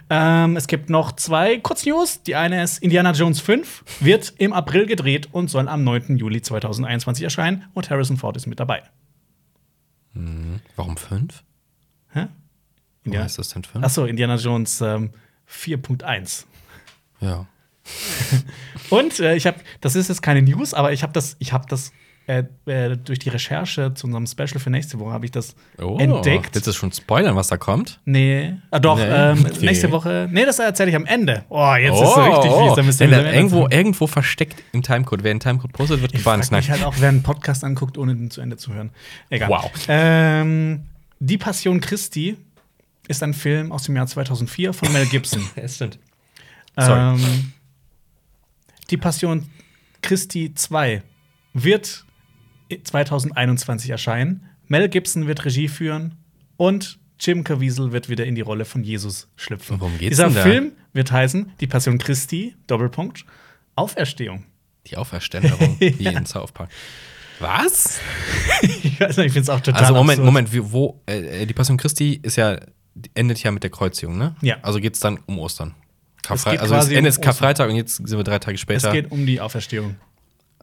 Ähm, 0.10 0.56
es 0.56 0.68
gibt 0.68 0.90
noch 0.90 1.12
zwei 1.14 1.60
Kurznews. 1.60 2.24
Die 2.24 2.36
eine 2.36 2.64
ist 2.64 2.80
Indiana 2.80 3.12
Jones 3.12 3.40
5 3.42 3.84
wird 4.00 4.34
im 4.38 4.54
April 4.54 4.86
gedreht 4.86 5.30
und 5.32 5.50
soll 5.50 5.68
am 5.68 5.84
9. 5.84 6.18
Juli 6.18 6.42
2021 6.42 7.24
erscheinen. 7.24 7.66
Und 7.74 7.90
Harrison 7.90 8.18
Ford 8.18 8.36
ist 8.38 8.48
mit 8.48 8.60
dabei. 8.60 8.82
Warum 10.76 10.98
fünf? 10.98 11.44
Hä? 12.10 12.20
Warum 12.20 12.30
Indiana 13.04 13.26
ist 13.26 13.38
das 13.38 13.50
denn 13.50 13.64
fünf? 13.64 13.84
Achso, 13.84 14.06
Indiana 14.06 14.36
Jones 14.36 14.82
ähm, 14.82 15.12
4.1. 15.50 16.46
Ja. 17.20 17.48
Und 18.90 19.20
äh, 19.20 19.36
ich 19.36 19.48
habe, 19.48 19.60
das 19.80 19.96
ist 19.96 20.10
jetzt 20.10 20.22
keine 20.22 20.42
News, 20.42 20.74
aber 20.74 20.94
ich 20.94 21.04
habe 21.04 21.14
das, 21.14 21.36
ich 21.40 21.54
habe 21.54 21.66
das 21.68 21.92
äh, 22.28 22.44
äh, 22.66 22.96
durch 22.98 23.20
die 23.20 23.30
Recherche 23.30 23.94
zu 23.96 24.06
unserem 24.08 24.28
Special 24.28 24.60
für 24.60 24.70
nächste 24.70 25.00
Woche 25.00 25.12
habe 25.12 25.26
ich 25.26 25.32
das 25.32 25.56
Oh, 25.80 25.98
entdeckt. 25.98 26.54
Willst 26.54 26.68
du 26.68 26.72
schon 26.72 26.92
spoilern, 26.92 27.36
was 27.36 27.48
da 27.48 27.58
kommt? 27.58 28.00
Nee, 28.06 28.54
ah, 28.70 28.80
doch, 28.80 28.98
Nee, 28.98 29.06
ähm, 29.06 29.46
okay. 29.46 29.66
nächste 29.66 29.92
Woche. 29.92 30.30
Nee, 30.32 30.46
das 30.46 30.60
erzähle 30.60 30.92
ich 30.92 30.96
am 30.96 31.06
Ende. 31.06 31.44
Oh, 31.50 31.74
jetzt 31.76 32.00
ist 32.00 32.14
so 32.14 32.22
richtig 32.22 32.52
fies. 32.52 32.76
Da 32.76 32.84
müsst 32.84 33.02
ihr 33.02 33.08
da 33.10 33.32
irgendwo, 33.32 33.68
irgendwo 33.70 34.08
versteckt 34.08 34.64
im 34.72 34.84
Timecode. 34.84 35.24
Wer 35.24 35.32
einen 35.32 35.40
Timecode 35.40 35.74
postet, 35.74 36.02
wird 36.02 36.14
ich 36.14 36.22
frag 36.22 36.42
gebannt. 36.42 36.52
mich 36.52 36.70
halt 36.72 36.84
auch, 36.84 36.94
wer 37.00 37.10
einen 37.10 37.24
Podcast 37.24 37.64
anguckt, 37.64 37.98
ohne 37.98 38.16
den 38.16 38.30
zu 38.32 38.40
Ende 38.40 38.56
zu 38.58 38.72
hören. 38.74 38.92
Egal. 39.30 39.50
Wow. 39.50 39.72
Ähm, 39.88 40.84
die 41.20 41.38
Passion 41.38 41.82
Christi 41.82 42.38
ist 43.08 43.24
ein 43.24 43.34
Film 43.34 43.72
aus 43.72 43.84
dem 43.84 43.96
Jahr 43.96 44.08
2004 44.08 44.74
von 44.74 44.92
Mel 44.94 45.06
Gibson. 45.08 45.42
Das 45.56 45.76
stimmt. 45.76 45.98
Sorry. 46.78 47.16
Ähm, 47.16 47.52
die 48.90 48.98
Passion 48.98 49.50
Christi 50.02 50.54
2 50.54 51.02
wird 51.54 52.06
2021 52.84 53.90
erscheinen. 53.90 54.50
Mel 54.68 54.90
Gibson 54.90 55.28
wird 55.28 55.44
Regie 55.46 55.68
führen 55.68 56.16
und 56.58 57.00
Jim 57.20 57.44
Caviezel 57.44 57.92
wird 57.92 58.10
wieder 58.10 58.26
in 58.26 58.36
die 58.36 58.42
Rolle 58.42 58.66
von 58.66 58.84
Jesus 58.84 59.28
schlüpfen. 59.36 59.80
Worum 59.80 59.98
geht's 59.98 60.12
Dieser 60.12 60.26
denn 60.26 60.36
da? 60.36 60.42
Film 60.42 60.72
wird 60.94 61.12
heißen 61.12 61.52
Die 61.60 61.68
Passion 61.68 61.98
Christi, 61.98 62.56
Doppelpunkt, 62.68 63.26
Auferstehung. 63.76 64.46
Die 64.88 64.98
Auferständerung, 64.98 65.78
wie 65.80 66.06
in 66.06 66.26
South 66.26 66.52
Park. 66.52 66.70
Was? 67.40 68.00
ich 68.62 69.00
weiß 69.00 69.18
nicht, 69.18 69.28
ich 69.28 69.34
finde 69.34 69.42
es 69.42 69.50
auch 69.50 69.60
total 69.62 69.82
Also 69.82 69.94
Moment, 69.94 70.20
absurd. 70.20 70.26
Moment, 70.26 70.72
wo, 70.72 71.02
äh, 71.06 71.46
die 71.46 71.54
Passion 71.54 71.78
Christi 71.78 72.20
ist 72.22 72.36
ja, 72.36 72.60
endet 73.14 73.42
ja 73.44 73.52
mit 73.52 73.64
der 73.64 73.70
Kreuzigung, 73.70 74.18
ne? 74.18 74.36
Ja. 74.42 74.58
Also 74.62 74.80
geht 74.80 74.96
es 74.96 75.00
dann 75.00 75.20
um 75.26 75.40
Ostern. 75.40 75.76
Karfrei 76.24 76.52
geht 76.52 76.62
also 76.62 76.76
das 76.76 76.86
quasi 76.86 76.96
Ende 76.96 77.10
um. 77.10 77.22
Karfreitag 77.22 77.70
und 77.70 77.76
jetzt 77.76 77.96
sind 77.96 78.18
wir 78.18 78.24
drei 78.24 78.40
Tage 78.40 78.56
Es 78.56 78.62
später. 78.62 78.92
geht 78.92 79.12
um 79.12 79.26
die 79.26 79.42
Auferstehung. 79.42 79.96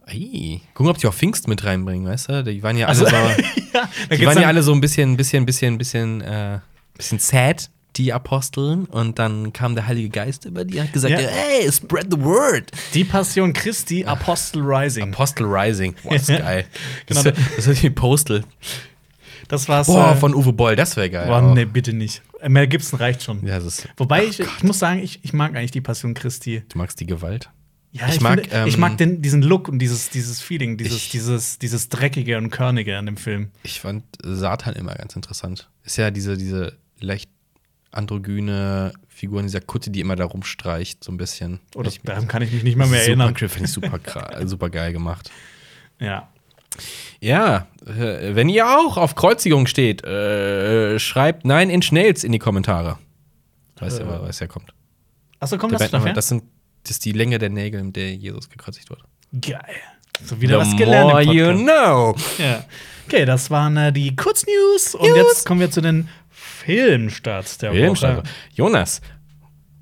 Ei. 0.09 0.61
Gucken, 0.73 0.89
ob 0.91 0.97
die 0.97 1.07
auch 1.07 1.13
Pfingst 1.13 1.47
mit 1.47 1.63
reinbringen, 1.63 2.07
weißt 2.07 2.29
du? 2.29 2.43
Die 2.43 2.63
waren 2.63 2.77
ja 2.77 2.87
alle 2.87 2.99
Also, 2.99 3.05
so, 3.05 3.15
ja, 3.73 4.15
die 4.17 4.25
waren 4.25 4.41
ja 4.41 4.47
alle 4.47 4.63
so 4.63 4.73
ein 4.73 4.81
bisschen, 4.81 5.15
bisschen, 5.17 5.45
bisschen, 5.45 5.77
bisschen, 5.77 6.21
äh, 6.21 6.59
bisschen 6.97 7.19
sad, 7.19 7.69
die 7.95 8.11
Aposteln. 8.13 8.85
Und 8.85 9.19
dann 9.19 9.53
kam 9.53 9.75
der 9.75 9.87
Heilige 9.87 10.09
Geist 10.09 10.45
über 10.45 10.65
die 10.65 10.77
und 10.79 10.83
hat 10.85 10.93
gesagt, 10.93 11.11
Ja. 11.13 11.19
hey, 11.19 11.71
spread 11.71 12.07
the 12.11 12.19
word. 12.19 12.71
Die 12.93 13.03
Passion 13.03 13.53
Christi, 13.53 14.05
Apostle 14.05 14.61
Rising. 14.63 15.13
Apostel 15.13 15.45
Rising. 15.45 15.95
Boah, 16.03 16.15
ist 16.15 16.27
geil. 16.27 16.65
Genau. 17.05 17.23
Das, 17.23 17.33
das 17.55 17.67
ist 17.67 17.83
wie 17.83 17.89
Postal. 17.89 18.43
Das 19.47 19.67
war's. 19.67 19.87
Boah, 19.87 20.11
äh, 20.11 20.15
von 20.15 20.35
Uwe 20.35 20.53
Boll, 20.53 20.75
das 20.75 20.95
wäre 20.95 21.09
geil. 21.09 21.27
Boah, 21.27 21.37
aber- 21.37 21.53
nee, 21.55 21.65
bitte 21.65 21.93
nicht. 21.93 22.21
Mel 22.47 22.67
Gibson 22.67 22.99
reicht 22.99 23.23
schon. 23.23 23.45
Ja, 23.45 23.55
das 23.59 23.65
ist, 23.79 23.89
Wobei 23.97 24.23
ich, 24.23 24.39
ich 24.39 24.63
muss 24.63 24.79
sagen, 24.79 24.99
ich, 25.03 25.19
ich 25.23 25.33
mag 25.33 25.55
eigentlich 25.55 25.71
die 25.71 25.81
Passion 25.81 26.13
Christi. 26.13 26.63
du 26.69 26.77
magst 26.77 26.99
die 27.01 27.05
Gewalt. 27.05 27.49
Ja, 27.91 28.07
Ich 28.07 28.15
ich, 28.15 28.21
mag, 28.21 28.45
ich 28.45 28.53
ähm, 28.75 28.79
mag 28.79 28.97
den, 28.97 29.21
diesen 29.21 29.41
Look 29.41 29.67
und 29.67 29.79
dieses, 29.79 30.09
dieses 30.11 30.41
Feeling, 30.41 30.77
dieses, 30.77 30.95
Ich- 30.97 31.09
dieses, 31.09 31.57
dieses 31.57 31.89
Dreckige 31.89 32.37
und 32.37 32.51
Körnige 32.51 32.97
an 32.97 33.05
dem 33.07 33.17
Film. 33.17 33.49
Ich 33.63 33.79
fand 33.81 34.03
Satan 34.21 34.75
immer 34.75 34.93
ganz 34.93 35.15
interessant. 35.15 35.69
Ist 35.83 35.97
ja 35.97 36.11
diese, 36.11 36.37
diese 36.37 36.77
leicht 36.99 37.29
androgyne 37.91 38.93
Figur 39.07 39.39
in 39.39 39.47
dieser 39.47 39.61
Kutte, 39.61 39.89
die 39.89 39.99
immer 39.99 40.15
da 40.15 40.25
rumstreicht, 40.25 41.03
so 41.03 41.11
ein 41.11 41.17
bisschen. 41.17 41.59
Oder 41.75 41.89
ich, 41.89 41.99
daran 42.01 42.27
kann 42.27 42.41
ich 42.43 42.51
mich 42.51 42.63
nicht 42.63 42.75
mal 42.77 42.87
mehr 42.87 42.99
super, 42.99 43.07
erinnern. 43.09 43.35
Finde 43.35 43.65
ich 43.65 43.71
super, 43.71 43.99
super 44.45 44.69
geil 44.69 44.93
gemacht. 44.93 45.31
Ja. 45.99 46.29
Ja, 47.19 47.67
äh, 47.85 48.35
wenn 48.35 48.47
ihr 48.47 48.67
auch 48.69 48.97
auf 48.97 49.15
Kreuzigung 49.15 49.65
steht, 49.67 50.03
äh, 50.03 50.99
schreibt 50.99 51.43
Nein 51.45 51.69
in 51.69 51.81
Schnells 51.81 52.23
in 52.23 52.31
die 52.31 52.39
Kommentare. 52.39 52.97
Weißt 53.79 53.99
Äh. 53.99 54.03
ja, 54.03 54.21
was 54.21 54.39
ja 54.39 54.47
kommt. 54.47 54.73
Achso, 55.39 55.57
kommt 55.57 55.73
das 55.73 55.89
dafür? 55.89 56.13
das, 56.13 56.27
sind, 56.29 56.43
das 56.83 56.91
ist 56.91 57.05
die 57.05 57.11
Länge 57.11 57.37
der 57.39 57.49
Nägel, 57.49 57.83
mit 57.83 57.95
der 57.95 58.13
Jesus 58.15 58.49
gekreuzigt 58.49 58.89
wurde. 58.89 59.03
Geil. 59.39 59.61
So 60.23 60.41
wieder 60.41 60.57
was 60.57 60.71
The 60.71 60.75
gelernt. 60.77 61.11
more 61.11 61.21
you 61.23 61.53
know. 61.53 62.15
Ja. 62.37 62.63
Okay, 63.07 63.25
das 63.25 63.49
waren 63.49 63.75
äh, 63.77 63.91
die 63.91 64.15
Kurznews. 64.15 64.95
Und 64.95 65.15
jetzt 65.15 65.45
kommen 65.45 65.59
wir 65.61 65.71
zu 65.71 65.81
den 65.81 66.09
Filmstarts 66.29 67.57
der 67.57 67.71
Filmstart. 67.71 68.17
Woche. 68.17 68.33
Jonas, 68.53 69.01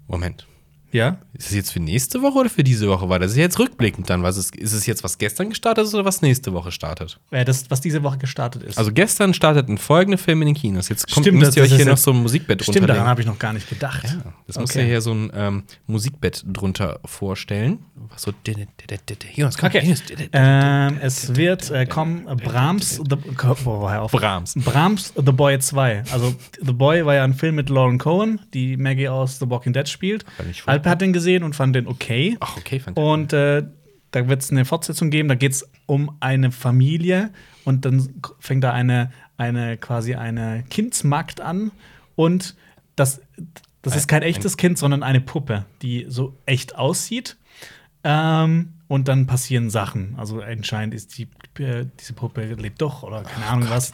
Moment. 0.08 0.46
Ja? 0.92 1.18
Ist 1.38 1.50
es 1.50 1.56
jetzt 1.56 1.72
für 1.72 1.80
nächste 1.80 2.22
Woche 2.22 2.40
oder 2.40 2.50
für 2.50 2.64
diese 2.64 2.88
Woche 2.88 3.08
weiter? 3.10 3.20
Das 3.22 3.32
ist 3.32 3.38
ja 3.38 3.44
jetzt 3.44 3.60
rückblickend 3.60 4.10
dann. 4.10 4.24
Was 4.24 4.38
ist, 4.38 4.56
ist 4.56 4.74
es 4.74 4.86
jetzt, 4.88 5.04
was 5.04 5.18
gestern 5.20 5.50
gestartet 5.50 5.86
ist 5.86 5.94
oder 5.94 6.04
was 6.06 6.22
nächste 6.22 6.52
Woche 6.54 6.72
startet? 6.72 7.20
Äh, 7.32 7.46
das, 7.46 7.70
was 7.70 7.80
diese 7.80 8.02
Woche 8.04 8.18
gestartet 8.18 8.64
ist. 8.64 8.78
Also 8.78 8.92
gestern 8.92 9.34
starteten 9.36 9.78
folgende 9.78 10.18
Filme 10.18 10.44
in 10.44 10.48
den 10.48 10.56
Kinos. 10.56 10.90
Jetzt 10.90 11.12
kommt, 11.14 11.26
Stimmt, 11.26 11.40
müsst 11.40 11.56
ihr 11.56 11.62
das- 11.64 11.72
euch 11.72 11.78
das 11.78 11.84
hier 11.86 11.92
noch 11.92 11.98
so 11.98 12.12
ein 12.12 12.18
Musikbett 12.24 12.64
Stimmt, 12.64 12.78
daran 12.78 12.88
drunter 12.96 13.06
habe 13.10 13.22
ich 13.22 13.28
noch 13.28 13.38
gar 13.38 13.54
nicht 13.54 13.70
gedacht. 13.70 14.04
Ja, 14.04 14.34
das 14.48 14.58
muss 14.58 14.72
Okay. 14.72 14.80
ja 14.82 14.86
hier 14.88 15.02
so 15.02 15.12
ein 15.14 15.32
ähm, 15.36 15.64
Musikbett 15.86 16.44
drunter 16.48 17.00
vorstellen. 17.06 17.80
Was 18.10 18.24
so. 18.24 18.34
Jonas, 19.36 19.58
komm, 19.58 19.68
Okay. 19.70 19.84
Jonas. 19.84 20.02
Ähm, 20.34 20.98
es 21.02 21.36
wird 21.36 21.70
äh, 21.72 21.86
kommen 21.86 22.28
äh, 22.28 22.36
Brahms, 22.36 22.96
the. 23.08 23.16
Brahms. 24.12 24.54
Brahms 24.56 25.14
The 25.16 25.32
Boy 25.32 25.60
2. 25.60 26.04
Also 26.12 26.34
The 26.64 26.74
Boy 26.74 27.06
war 27.06 27.16
ja 27.16 27.24
ein 27.24 27.34
Film 27.34 27.56
mit 27.56 27.70
Lauren 27.70 27.98
Cohen, 27.98 28.42
die 28.54 28.78
Maggie 28.78 29.10
aus 29.10 29.40
The 29.40 29.50
Walking 29.50 29.74
Dead 29.74 29.88
spielt. 29.88 30.26
Alper 30.66 30.90
hat 30.90 31.02
den 31.02 31.14
gesehen 31.14 31.27
und 31.44 31.56
fand 31.56 31.76
den 31.76 31.88
okay. 31.88 32.38
Ach, 32.40 32.58
okay, 32.58 32.80
fantastisch. 32.80 33.12
Und 33.14 33.34
äh, 33.34 33.64
da 34.12 34.28
wird 34.28 34.42
es 34.42 34.52
eine 34.52 34.66
Fortsetzung 34.66 35.10
geben. 35.10 35.28
Da 35.30 35.36
geht 35.36 35.52
es 35.52 35.70
um 35.86 36.16
eine 36.20 36.52
Familie 36.52 37.32
und 37.66 37.86
dann 37.86 38.22
fängt 38.40 38.64
da 38.64 38.72
eine, 38.74 39.12
eine 39.38 39.78
quasi 39.78 40.16
eine 40.16 40.64
Kindsmagd 40.70 41.42
an. 41.42 41.72
Und 42.16 42.56
das, 42.96 43.22
das 43.82 43.96
ist 43.96 44.08
kein 44.08 44.24
echtes 44.24 44.58
Kind, 44.58 44.78
sondern 44.78 45.04
eine 45.04 45.22
Puppe, 45.22 45.66
die 45.82 46.06
so 46.10 46.36
echt 46.46 46.76
aussieht. 46.76 47.38
Ähm, 48.04 48.74
und 48.88 49.08
dann 49.10 49.28
passieren 49.28 49.70
Sachen. 49.70 50.16
Also 50.18 50.42
anscheinend 50.42 50.94
ist 50.96 51.18
die, 51.18 51.28
äh, 51.60 51.86
diese 52.00 52.14
Puppe 52.14 52.46
lebt 52.46 52.82
doch 52.82 53.04
oder 53.04 53.24
keine 53.24 53.46
Ahnung 53.48 53.70
was. 53.70 53.92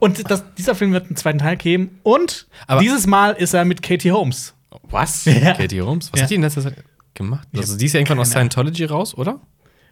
Und 0.00 0.30
das, 0.30 0.44
dieser 0.54 0.74
Film 0.74 0.92
wird 0.92 1.06
einen 1.06 1.16
zweiten 1.16 1.38
Teil 1.38 1.56
geben. 1.56 2.00
Und 2.02 2.46
Aber- 2.66 2.80
dieses 2.80 3.06
Mal 3.06 3.32
ist 3.32 3.52
er 3.52 3.64
mit 3.66 3.82
Katie 3.82 4.12
Holmes. 4.12 4.53
Was? 4.82 5.24
Ja. 5.26 5.54
Katie 5.54 5.80
Holmes? 5.82 6.12
Was 6.12 6.20
Ja. 6.20 6.24
hat 6.24 6.30
die 6.30 6.34
in 6.36 6.42
letzter 6.42 6.62
Zeit 6.62 6.76
gemacht? 7.14 7.48
Also, 7.56 7.76
die 7.76 7.86
ist 7.86 7.92
ja 7.92 8.00
irgendwann 8.00 8.18
aus 8.20 8.30
Scientology 8.30 8.84
raus, 8.84 9.14
oder? 9.16 9.40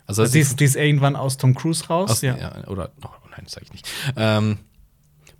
Also, 0.07 0.27
Die 0.27 0.40
ist, 0.40 0.59
die 0.61 0.64
ist 0.64 0.77
irgendwann 0.77 1.14
aus 1.16 1.37
Tom 1.37 1.55
Cruise 1.55 1.87
raus. 1.87 2.11
aus, 2.11 2.23
ja. 2.23 2.37
Oder, 2.66 2.90
oh, 3.05 3.09
nein, 3.31 3.40
das 3.45 3.53
sag 3.53 3.62
ich 3.62 3.73
nicht. 3.73 3.88
Ähm, 4.16 4.59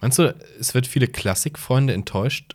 meinst 0.01 0.19
du, 0.19 0.35
es 0.61 0.75
wird 0.75 0.87
viele 0.87 1.09
Klassikfreunde 1.09 1.93
enttäuscht, 1.93 2.55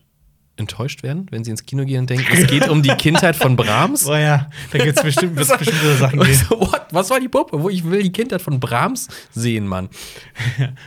enttäuscht 0.58 1.04
werden, 1.04 1.28
wenn 1.32 1.43
sie 1.43 1.52
ins 1.52 1.65
Kino 1.65 1.86
gehen 1.86 2.02
und 2.02 2.10
denken, 2.10 2.26
es 2.32 2.48
geht 2.48 2.67
um 2.67 2.82
die 2.82 2.89
Kindheit 2.89 3.36
von 3.36 3.56
Brahms? 3.56 4.08
Oh 4.08 4.15
ja, 4.15 4.50
da 4.72 4.78
gibt 4.78 4.98
es 4.98 5.04
bestimmt, 5.04 5.36
wird's 5.36 5.56
bestimmt 5.58 5.82
so 5.82 5.96
Sachen 5.96 6.20
geben. 6.20 6.34
So, 6.34 6.60
What? 6.62 6.88
Was 6.91 7.10
war 7.10 7.20
die 7.20 7.28
Puppe? 7.28 7.62
Wo 7.62 7.70
ich 7.70 7.84
will 7.84 8.02
die 8.02 8.12
Kindheit 8.12 8.41
von 8.41 8.60
Brahms 8.60 9.08
sehen, 9.32 9.67
Mann. 9.67 9.89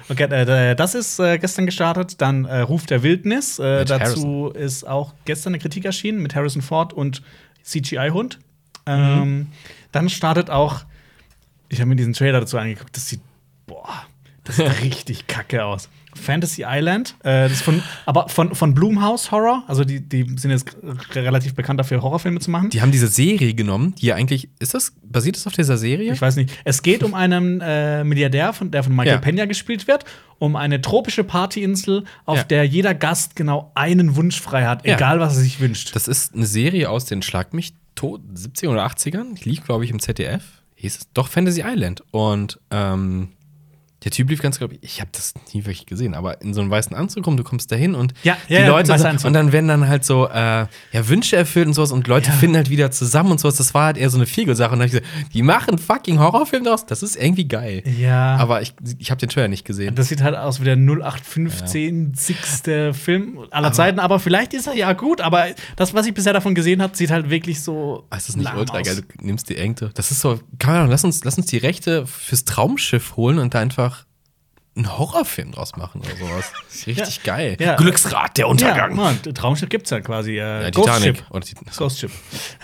Okay, 0.09 0.25
äh, 0.25 0.75
das 0.75 0.95
ist 0.95 1.19
äh, 1.19 1.39
gestern 1.39 1.67
gestartet. 1.67 2.21
Dann 2.21 2.47
äh, 2.47 2.61
Ruf 2.61 2.87
der 2.87 3.03
Wildnis. 3.03 3.57
Dazu 3.57 4.49
ist 4.49 4.87
auch 4.87 5.15
gestern 5.25 5.55
eine 5.55 5.61
Kritik 5.61 5.85
erschienen 5.85 6.23
mit 6.23 6.35
Harrison 6.35 6.63
Ford 6.63 6.93
und 6.93 7.23
CGI-Hund. 7.63 8.39
Ähm, 8.87 9.49
dann 9.93 10.09
startet 10.09 10.51
auch, 10.51 10.85
ich 11.69 11.81
habe 11.81 11.89
mir 11.89 11.97
diesen 11.97 12.15
Trailer 12.15 12.41
dazu 12.41 12.59
angeguckt, 12.59 12.97
das 12.97 13.09
sieht, 13.09 13.21
boah, 13.67 14.07
das 14.45 14.57
sieht 14.57 14.83
richtig 14.83 15.27
kacke 15.27 15.65
aus. 15.65 15.89
Fantasy 16.15 16.65
Island, 16.67 17.15
äh, 17.21 17.45
das 17.45 17.53
ist 17.53 17.63
von, 17.63 17.83
aber 18.07 18.29
von, 18.29 18.55
von 18.55 18.75
Blumhouse 18.75 19.31
Horror, 19.31 19.65
also 19.69 19.85
die, 19.85 20.01
die 20.01 20.25
sind 20.39 20.51
jetzt 20.51 20.77
relativ 21.15 21.55
bekannt 21.55 21.81
dafür, 21.81 22.03
Horrorfilme 22.03 22.41
zu 22.41 22.51
machen. 22.51 22.71
Die 22.71 22.81
haben 22.83 22.93
diese 22.93 23.07
Serie 23.09 23.55
genommen, 23.55 23.95
die 23.97 24.07
ja 24.07 24.15
eigentlich, 24.17 24.49
ist 24.59 24.75
das, 24.75 24.93
basiert 25.03 25.37
das 25.37 25.47
auf 25.47 25.53
dieser 25.53 25.77
Serie? 25.79 26.13
Ich 26.13 26.21
weiß 26.21 26.37
nicht. 26.37 26.51
Es 26.65 26.83
geht 26.83 27.03
um 27.03 27.15
einen 27.15 27.61
äh, 27.61 28.05
Milliardär, 28.05 28.53
von, 28.53 28.71
der 28.71 28.83
von 28.83 28.95
Michael 28.95 29.15
Ja. 29.15 29.21
Pena 29.21 29.45
gespielt 29.47 29.87
wird, 29.89 30.05
um 30.39 30.57
eine 30.57 30.81
tropische 30.81 31.25
Partyinsel, 31.25 32.05
auf 32.25 32.39
Ja. 32.39 32.45
der 32.45 32.65
jeder 32.65 32.95
Gast 32.95 33.37
genau 33.37 33.73
einen 33.75 34.17
Wunsch 34.17 34.41
frei 34.41 34.65
hat, 34.67 34.87
Ja. 34.87 34.97
egal 34.97 35.21
was 35.21 35.37
er 35.37 35.43
sich 35.43 35.61
wünscht. 35.61 35.95
Das 35.95 36.09
ist 36.09 36.35
eine 36.35 36.47
Serie 36.47 36.91
aus 36.91 37.05
den 37.05 37.23
Schlag 37.23 37.55
mich 37.55 37.75
tot 37.95 38.21
70er 38.35 38.69
oder 38.71 38.85
80ern. 38.87 39.35
Die 39.35 39.49
lief, 39.49 39.65
glaube 39.65 39.85
ich, 39.85 39.91
im 39.91 40.01
ZDF. 40.01 40.43
Hieß 40.77 40.97
es 40.97 41.13
doch 41.13 41.29
Fantasy 41.29 41.63
Island. 41.67 42.03
Und 42.11 42.59
ähm, 42.71 43.29
der 44.05 44.11
Typ 44.11 44.31
lief 44.31 44.41
ganz, 44.41 44.59
glaube 44.59 44.75
ich, 44.75 44.81
ich 44.83 45.01
habe 45.01 45.11
das 45.13 45.35
nie 45.53 45.61
wirklich 45.67 45.87
gesehen, 45.87 46.15
aber 46.15 46.41
in 46.43 46.55
so 46.55 46.61
einem 46.61 46.71
weißen 46.71 46.97
Anzug 46.97 47.27
rum, 47.27 47.37
du 47.37 47.45
kommst 47.45 47.71
da 47.71 47.77
hin 47.77 47.95
und 47.95 48.15
Ja, 48.23 48.37
die 48.49 48.55
ja, 48.55 48.61
ja, 48.61 48.69
Leute, 48.69 48.95
Anzug. 48.95 49.27
und 49.27 49.33
dann 49.35 49.53
werden 49.53 49.69
dann 49.69 49.89
halt 49.89 50.05
so 50.05 50.27
äh, 50.29 50.67
ja, 50.93 51.09
Wünsche 51.09 51.37
erfüllt 51.37 51.67
und 51.67 51.75
sowas 51.75 51.93
und 51.93 52.07
Leute 52.09 52.29
Ja. 52.31 52.33
finden 52.37 52.57
halt 52.57 52.71
wieder 52.71 52.91
zusammen 52.91 53.31
und 53.33 53.41
sowas. 53.41 53.57
Das 53.57 53.75
war 53.75 53.85
halt 53.87 53.97
eher 53.99 54.09
so 54.11 54.17
eine 54.17 54.27
Figo-Sache. 54.27 54.73
Und 54.73 54.79
dann 54.81 54.89
hab 54.89 54.95
ich 54.95 55.03
gesagt, 55.03 55.33
die 55.35 55.43
machen 55.43 55.79
fucking 55.79 56.19
Horrorfilm 56.19 56.65
draus, 56.65 56.87
das 56.87 57.03
ist 57.03 57.17
irgendwie 57.17 57.47
geil. 57.47 57.83
ja. 57.99 58.37
Aber 58.37 58.63
ich, 58.63 58.75
ich 58.99 59.11
habe 59.11 59.19
den 59.21 59.29
Trailer 59.29 59.49
nicht 59.49 59.65
gesehen. 59.65 59.95
das 59.95 60.09
sieht 60.09 60.23
halt 60.23 60.35
aus 60.37 60.61
wie 60.61 60.65
der 60.65 60.77
0815 60.77 62.15
siegste 62.15 62.95
Film 62.95 63.39
aller 63.51 63.73
Zeiten, 63.73 63.99
aber 63.99 64.19
vielleicht 64.19 64.55
ist 64.55 64.67
er 64.67 64.75
ja 64.75 64.93
gut, 64.93 65.21
aber 65.21 65.47
das, 65.77 65.95
was 65.95 66.07
ich 66.07 66.15
bisher 66.15 66.33
davon 66.33 66.55
gesehen 66.55 66.83
habe, 66.83 66.97
sieht 66.97 67.11
halt 67.11 67.31
wirklich 67.31 67.61
so. 67.63 68.05
Ah, 68.11 68.17
ist 68.17 68.29
das 68.29 68.37
nicht 68.37 68.53
ultra 68.55 68.81
geil? 68.83 68.97
Du 69.19 69.27
nimmst 69.27 69.49
die 69.49 69.57
Engte. 69.57 69.91
Das 69.95 70.11
ist 70.11 70.21
so, 70.21 70.41
keine 70.59 70.79
Ahnung, 70.79 70.91
lass 70.91 71.05
uns, 71.05 71.25
lass 71.25 71.37
uns 71.37 71.47
die 71.47 71.59
Rechte 71.59 72.07
fürs 72.07 72.45
Traumschiff 72.45 73.17
holen 73.17 73.39
und 73.39 73.55
da 73.55 73.61
einfach 73.61 73.90
einen 74.77 74.97
Horrorfilm 74.99 75.53
draus 75.53 75.77
machen 75.77 76.01
oder 76.01 76.17
sowas. 76.17 76.53
Richtig 76.87 77.23
geil. 77.25 77.57
Ja. 77.59 77.77
Glücksrad, 77.77 78.37
der 78.37 78.45
Ja, 78.45 78.51
Untergang. 78.51 78.95
Mann, 78.95 79.21
Traumschiff 79.23 79.69
gibt's 79.69 79.91
ja 79.91 80.01
quasi. 80.01 80.33
Äh, 80.39 80.63
Ja, 80.65 80.71
Ghost 80.71 80.87
Titanic. 80.89 81.17
Ship. 81.19 81.27
Oder 81.31 81.41
Titan 81.41 81.67
Ghost 81.77 81.99
Ship. 81.99 82.11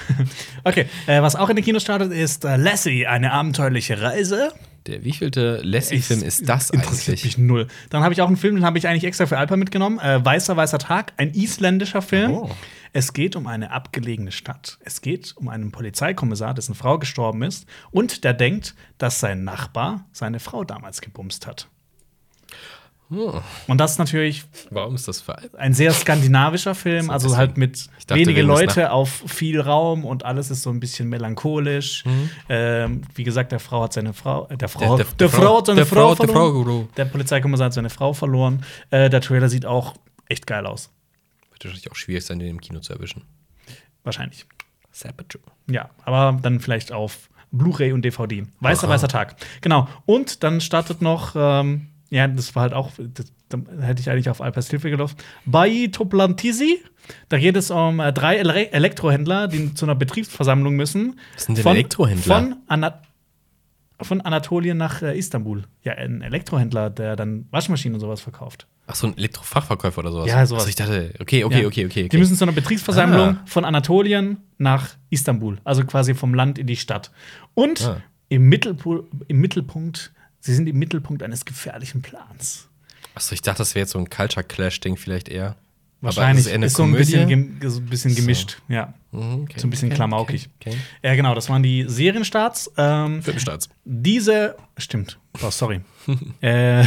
okay, 0.65 0.87
äh, 1.07 1.21
was 1.23 1.37
auch 1.37 1.49
in 1.51 1.57
den 1.57 1.65
Kinos 1.65 1.83
startet, 1.83 2.13
ist 2.13 2.45
äh, 2.45 2.57
Lassie, 2.57 3.07
eine 3.07 3.33
abenteuerliche 3.33 4.01
Reise. 4.01 4.53
der 4.87 5.03
wievielte 5.05 5.61
Lassie-Film 5.65 6.23
ist 6.23 6.49
das 6.49 6.71
interessiert 6.71 7.19
eigentlich? 7.19 7.25
mich 7.25 7.39
null. 7.39 7.67
Dann 7.91 8.03
habe 8.05 8.15
ich 8.15 8.23
auch 8.23 8.29
einen 8.29 8.37
Film, 8.37 8.55
den 8.55 8.65
habe 8.65 8.79
ich 8.79 8.87
eigentlich 8.87 9.05
extra 9.05 9.27
für 9.27 9.37
Alpa 9.39 9.57
mitgenommen. 9.57 9.99
Äh, 9.99 10.25
Weißer, 10.25 10.57
weißer 10.57 10.79
Tag, 10.79 11.13
ein 11.17 11.33
isländischer 11.35 12.03
Film. 12.03 12.31
Oh. 12.33 12.51
Es 12.93 13.13
geht 13.13 13.35
um 13.37 13.47
eine 13.47 13.73
abgelegene 13.73 14.31
Stadt. 14.33 14.79
Es 14.85 15.03
geht 15.03 15.35
um 15.37 15.49
einen 15.49 15.71
Polizeikommissar, 15.73 16.55
dessen 16.55 16.75
Frau 16.77 16.99
gestorben 16.99 17.43
ist 17.43 17.67
und 17.91 18.23
der 18.25 18.33
denkt, 18.33 18.75
dass 18.97 19.19
sein 19.21 19.45
Nachbar 19.45 20.07
seine 20.13 20.39
Frau 20.41 20.63
damals 20.65 21.01
gebumst 21.03 21.47
hat. 21.49 21.69
Oh. 23.09 23.41
Und 23.69 23.79
das 23.81 23.93
ist 23.93 23.99
natürlich 23.99 24.43
Warum 24.71 24.97
ist 24.97 25.07
das 25.07 25.23
ein 25.57 25.75
sehr 25.75 25.93
skandinavischer 25.93 26.75
Film, 26.75 27.09
also 27.09 27.29
bisschen- 27.29 27.39
halt 27.39 27.57
mit 27.57 27.87
dachte, 28.09 28.21
wenige 28.21 28.41
es 28.41 28.47
Leute 28.49 28.91
auf 28.91 29.23
viel 29.29 29.61
Raum 29.61 30.05
und 30.05 30.25
alles 30.25 30.51
ist 30.51 30.63
so 30.63 30.71
ein 30.71 30.81
bisschen 30.81 31.09
melancholisch. 31.09 32.05
Mhm. 32.05 32.31
Ähm, 32.49 33.03
wie 33.15 33.23
gesagt, 33.23 33.53
der 33.53 33.61
Frau 33.61 33.85
hat 33.85 33.93
seine 33.93 34.13
Frau, 34.13 34.49
äh, 34.49 34.57
der 34.57 34.69
Frau, 34.69 34.97
Der- 34.97 35.05
der, 35.05 35.15
der- 35.15 35.15
der 35.19 35.29
Frau 35.29 35.59
hat 35.59 35.67
seine 35.67 35.77
der 35.77 35.87
Frau, 35.87 36.15
Frau- 36.17 36.25
der 36.27 36.27
verloren. 36.35 36.65
Frau- 36.65 36.89
Der 36.97 37.05
Polizeikommissar 37.05 37.67
hat 37.67 37.75
seine 37.75 37.91
Frau 37.91 38.13
verloren. 38.13 38.65
Äh, 38.91 39.09
der 39.09 39.21
Trailer 39.21 39.49
sieht 39.49 39.67
auch 39.67 39.95
echt 40.29 40.49
geil 40.49 40.67
aus. 40.67 40.91
Wird 41.53 41.65
wahrscheinlich 41.65 41.89
auch 41.93 41.95
schwierig 41.97 42.25
sein, 42.27 42.41
den 42.41 42.49
im 42.49 42.61
Kino 42.61 42.81
zu 42.81 42.93
erwischen. 42.93 43.23
Wahrscheinlich. 44.03 44.47
Sabato. 44.91 45.39
Ja, 45.71 45.91
aber 46.05 46.39
dann 46.43 46.59
vielleicht 46.59 46.91
auf 46.91 47.29
Blu-ray 47.53 47.93
und 47.93 48.03
DVD. 48.05 48.47
Weißer, 48.61 48.89
Aha. 48.89 48.95
weißer 48.95 49.09
Tag. 49.09 49.37
Genau. 49.61 49.87
Und 50.07 50.43
dann 50.43 50.61
startet 50.61 51.03
noch, 51.03 51.35
ähm, 51.37 51.89
ja, 52.11 52.27
das 52.29 52.55
war 52.55 52.63
halt 52.63 52.73
auch, 52.75 52.93
das, 52.99 53.33
da 53.49 53.59
hätte 53.83 54.01
ich 54.01 54.11
eigentlich 54.11 54.29
auf 54.31 54.41
Alpers 54.41 54.69
Hilfe 54.71 54.91
gelaufen. 54.91 55.17
Bei 55.45 55.89
Toplantisi. 55.93 56.81
Da 57.29 57.39
geht 57.39 57.57
es 57.57 57.71
um 57.71 58.01
äh, 58.01 58.13
drei 58.13 58.37
Ele 58.37 58.73
Elektrohändler, 58.73 59.47
die 59.47 59.73
zu 59.75 59.87
einer 59.87 59.95
Betriebsversammlung 59.95 60.75
müssen. 60.75 61.21
Was 61.35 61.45
sind 61.45 61.59
denn 61.59 61.67
Elektrohändler? 61.67 62.35
Von, 62.37 62.57
Ana 62.67 63.01
von 64.03 64.21
Anatolien 64.21 64.77
nach 64.77 65.03
äh, 65.03 65.17
Istanbul. 65.17 65.63
Ja, 65.83 65.95
ein 65.95 66.21
Elektrohändler, 66.23 66.91
der 66.91 67.17
dann 67.17 67.47
Waschmaschinen 67.51 67.95
und 67.95 68.01
sowas 68.01 68.21
verkauft. 68.21 68.67
Ach 68.89 68.95
so, 68.95 69.07
ein 69.07 69.17
Elektrofachverkäufer 69.17 69.99
oder 70.01 70.13
sowas. 70.13 70.29
Ja, 70.29 70.45
sowas. 70.47 70.63
Also 70.65 70.69
ich 70.69 70.75
dachte, 70.77 71.13
okay, 71.21 71.45
okay, 71.45 71.63
Ja. 71.63 71.67
okay, 71.67 71.87
okay. 71.87 72.01
okay. 72.05 72.09
Die 72.09 72.19
müssen 72.19 72.37
zu 72.37 72.45
einer 72.45 72.53
Betriebsversammlung 72.53 73.29
Ah. 73.37 73.43
von 73.47 73.65
Anatolien 73.65 74.39
nach 74.59 74.91
Istanbul, 75.11 75.59
also 75.65 75.85
quasi 75.85 76.15
vom 76.15 76.35
Land 76.35 76.59
in 76.59 76.67
die 76.67 76.77
Stadt. 76.77 77.11
Und 77.55 77.83
Ah. 77.87 78.03
im, 78.29 78.49
Mittelpu 78.49 79.05
im 79.29 79.39
Mittelpunkt, 79.41 80.13
sie 80.47 80.55
sind 80.55 80.69
im 80.69 80.79
Mittelpunkt 80.79 81.23
eines 81.23 81.45
gefährlichen 81.45 82.03
Plans. 82.03 82.69
Achso, 83.15 83.35
ich 83.35 83.43
dachte, 83.43 83.59
das 83.59 83.75
wäre 83.75 83.83
jetzt 83.83 83.93
so 83.93 83.99
ein 83.99 84.09
Culture 84.11 84.45
Clash-Ding 84.45 84.97
vielleicht 84.97 85.29
eher. 85.29 85.57
Wahrscheinlich 86.03 86.47
Aber 86.47 86.57
ist, 86.65 86.73
ist, 86.73 86.77
so 86.77 86.83
ein 86.83 86.93
bisschen, 86.93 87.61
so 87.63 87.81
ein 87.81 87.87
bisschen 87.87 88.11
So. 88.13 88.21
gemischt. 88.21 88.59
Ja, 88.69 88.93
Mhm, 89.13 89.45
okay, 89.45 89.59
so 89.59 89.67
ein 89.67 89.71
bisschen 89.71 89.89
okay, 89.89 89.97
klamaukig. 89.97 90.49
Okay. 90.61 90.77
Ja, 91.03 91.15
genau, 91.15 91.35
das 91.35 91.49
waren 91.49 91.63
die 91.63 91.87
Serienstarts. 91.89 92.71
Ähm, 92.77 93.23
Filmstarts. 93.23 93.71
diese, 93.85 94.57
stimmt, 94.77 95.19
oh, 95.43 95.51
sorry. 95.51 95.81
äh, 96.43 96.85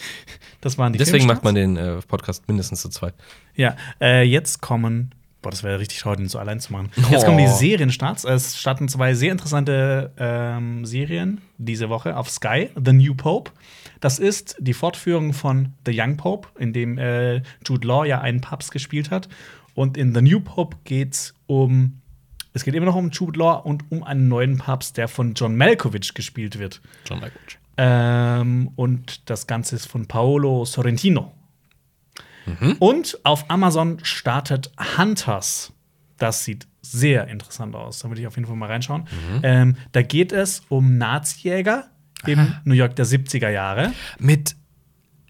das 0.60 0.76
waren 0.76 0.92
die 0.92 0.98
Deswegen 0.98 1.26
macht 1.26 1.42
man 1.44 1.54
den 1.54 1.76
äh, 1.78 1.96
Podcast 2.06 2.46
mindestens 2.46 2.82
zu 2.82 2.90
zweit. 2.90 3.14
Ja, 3.56 3.76
äh, 4.00 4.22
jetzt 4.22 4.60
kommen. 4.60 5.14
Boah, 5.42 5.50
das 5.50 5.62
wäre 5.64 5.78
richtig 5.80 5.98
traurig, 5.98 6.18
den 6.18 6.28
so 6.28 6.38
allein 6.38 6.60
zu 6.60 6.72
machen. 6.72 6.90
Jetzt 7.10 7.24
kommen 7.26 7.38
die 7.38 7.44
Oh. 7.44 7.56
Serienstarts. 7.56 8.24
Es 8.24 8.58
starten 8.58 8.88
zwei 8.88 9.14
sehr 9.14 9.32
interessante 9.32 10.12
ähm, 10.16 10.84
Serien 10.86 11.40
diese 11.58 11.88
Woche 11.88 12.16
auf 12.16 12.30
Sky. 12.30 12.70
The 12.82 12.92
New 12.92 13.14
Pope. 13.14 13.50
Das 14.00 14.18
ist 14.18 14.56
die 14.60 14.72
Fortführung 14.72 15.32
von 15.32 15.74
The 15.84 15.92
Young 16.00 16.16
Pope, 16.16 16.48
in 16.58 16.72
dem 16.72 16.96
äh, 16.98 17.42
Jude 17.66 17.86
Law 17.86 18.04
ja 18.04 18.20
einen 18.20 18.40
Papst 18.40 18.70
gespielt 18.72 19.10
hat. 19.10 19.28
Und 19.74 19.96
in 19.96 20.14
The 20.14 20.22
New 20.22 20.40
Pope 20.40 20.76
geht 20.84 21.14
es 21.14 21.34
um 21.46 21.98
es 22.54 22.64
geht 22.64 22.74
immer 22.74 22.84
noch 22.86 22.96
um 22.96 23.08
Jude 23.10 23.38
Law 23.38 23.62
und 23.64 23.90
um 23.90 24.02
einen 24.04 24.28
neuen 24.28 24.58
Papst, 24.58 24.98
der 24.98 25.08
von 25.08 25.32
John 25.34 25.56
Malkovich 25.56 26.12
gespielt 26.12 26.58
wird. 26.58 26.82
John 27.06 27.18
Malkovich. 27.20 27.58
Ähm, 27.78 28.70
und 28.76 29.28
das 29.30 29.46
Ganze 29.46 29.76
ist 29.76 29.86
von 29.86 30.06
Paolo 30.06 30.66
Sorrentino. 30.66 31.32
Und 32.78 33.18
auf 33.24 33.50
Amazon 33.50 33.98
startet 34.02 34.72
Hunters. 34.98 35.72
Das 36.18 36.44
sieht 36.44 36.66
sehr 36.82 37.28
interessant 37.28 37.74
aus. 37.74 38.00
Da 38.00 38.08
würde 38.08 38.20
ich 38.20 38.26
auf 38.26 38.36
jeden 38.36 38.46
Fall 38.46 38.56
mal 38.56 38.66
reinschauen. 38.68 39.06
Ähm, 39.42 39.76
da 39.92 40.02
geht 40.02 40.32
es 40.32 40.62
um 40.68 40.98
Nazi-Jäger 40.98 41.90
im 42.26 42.54
New 42.64 42.74
York 42.74 42.96
der 42.96 43.06
70er 43.06 43.48
Jahre. 43.50 43.92
Mit 44.18 44.56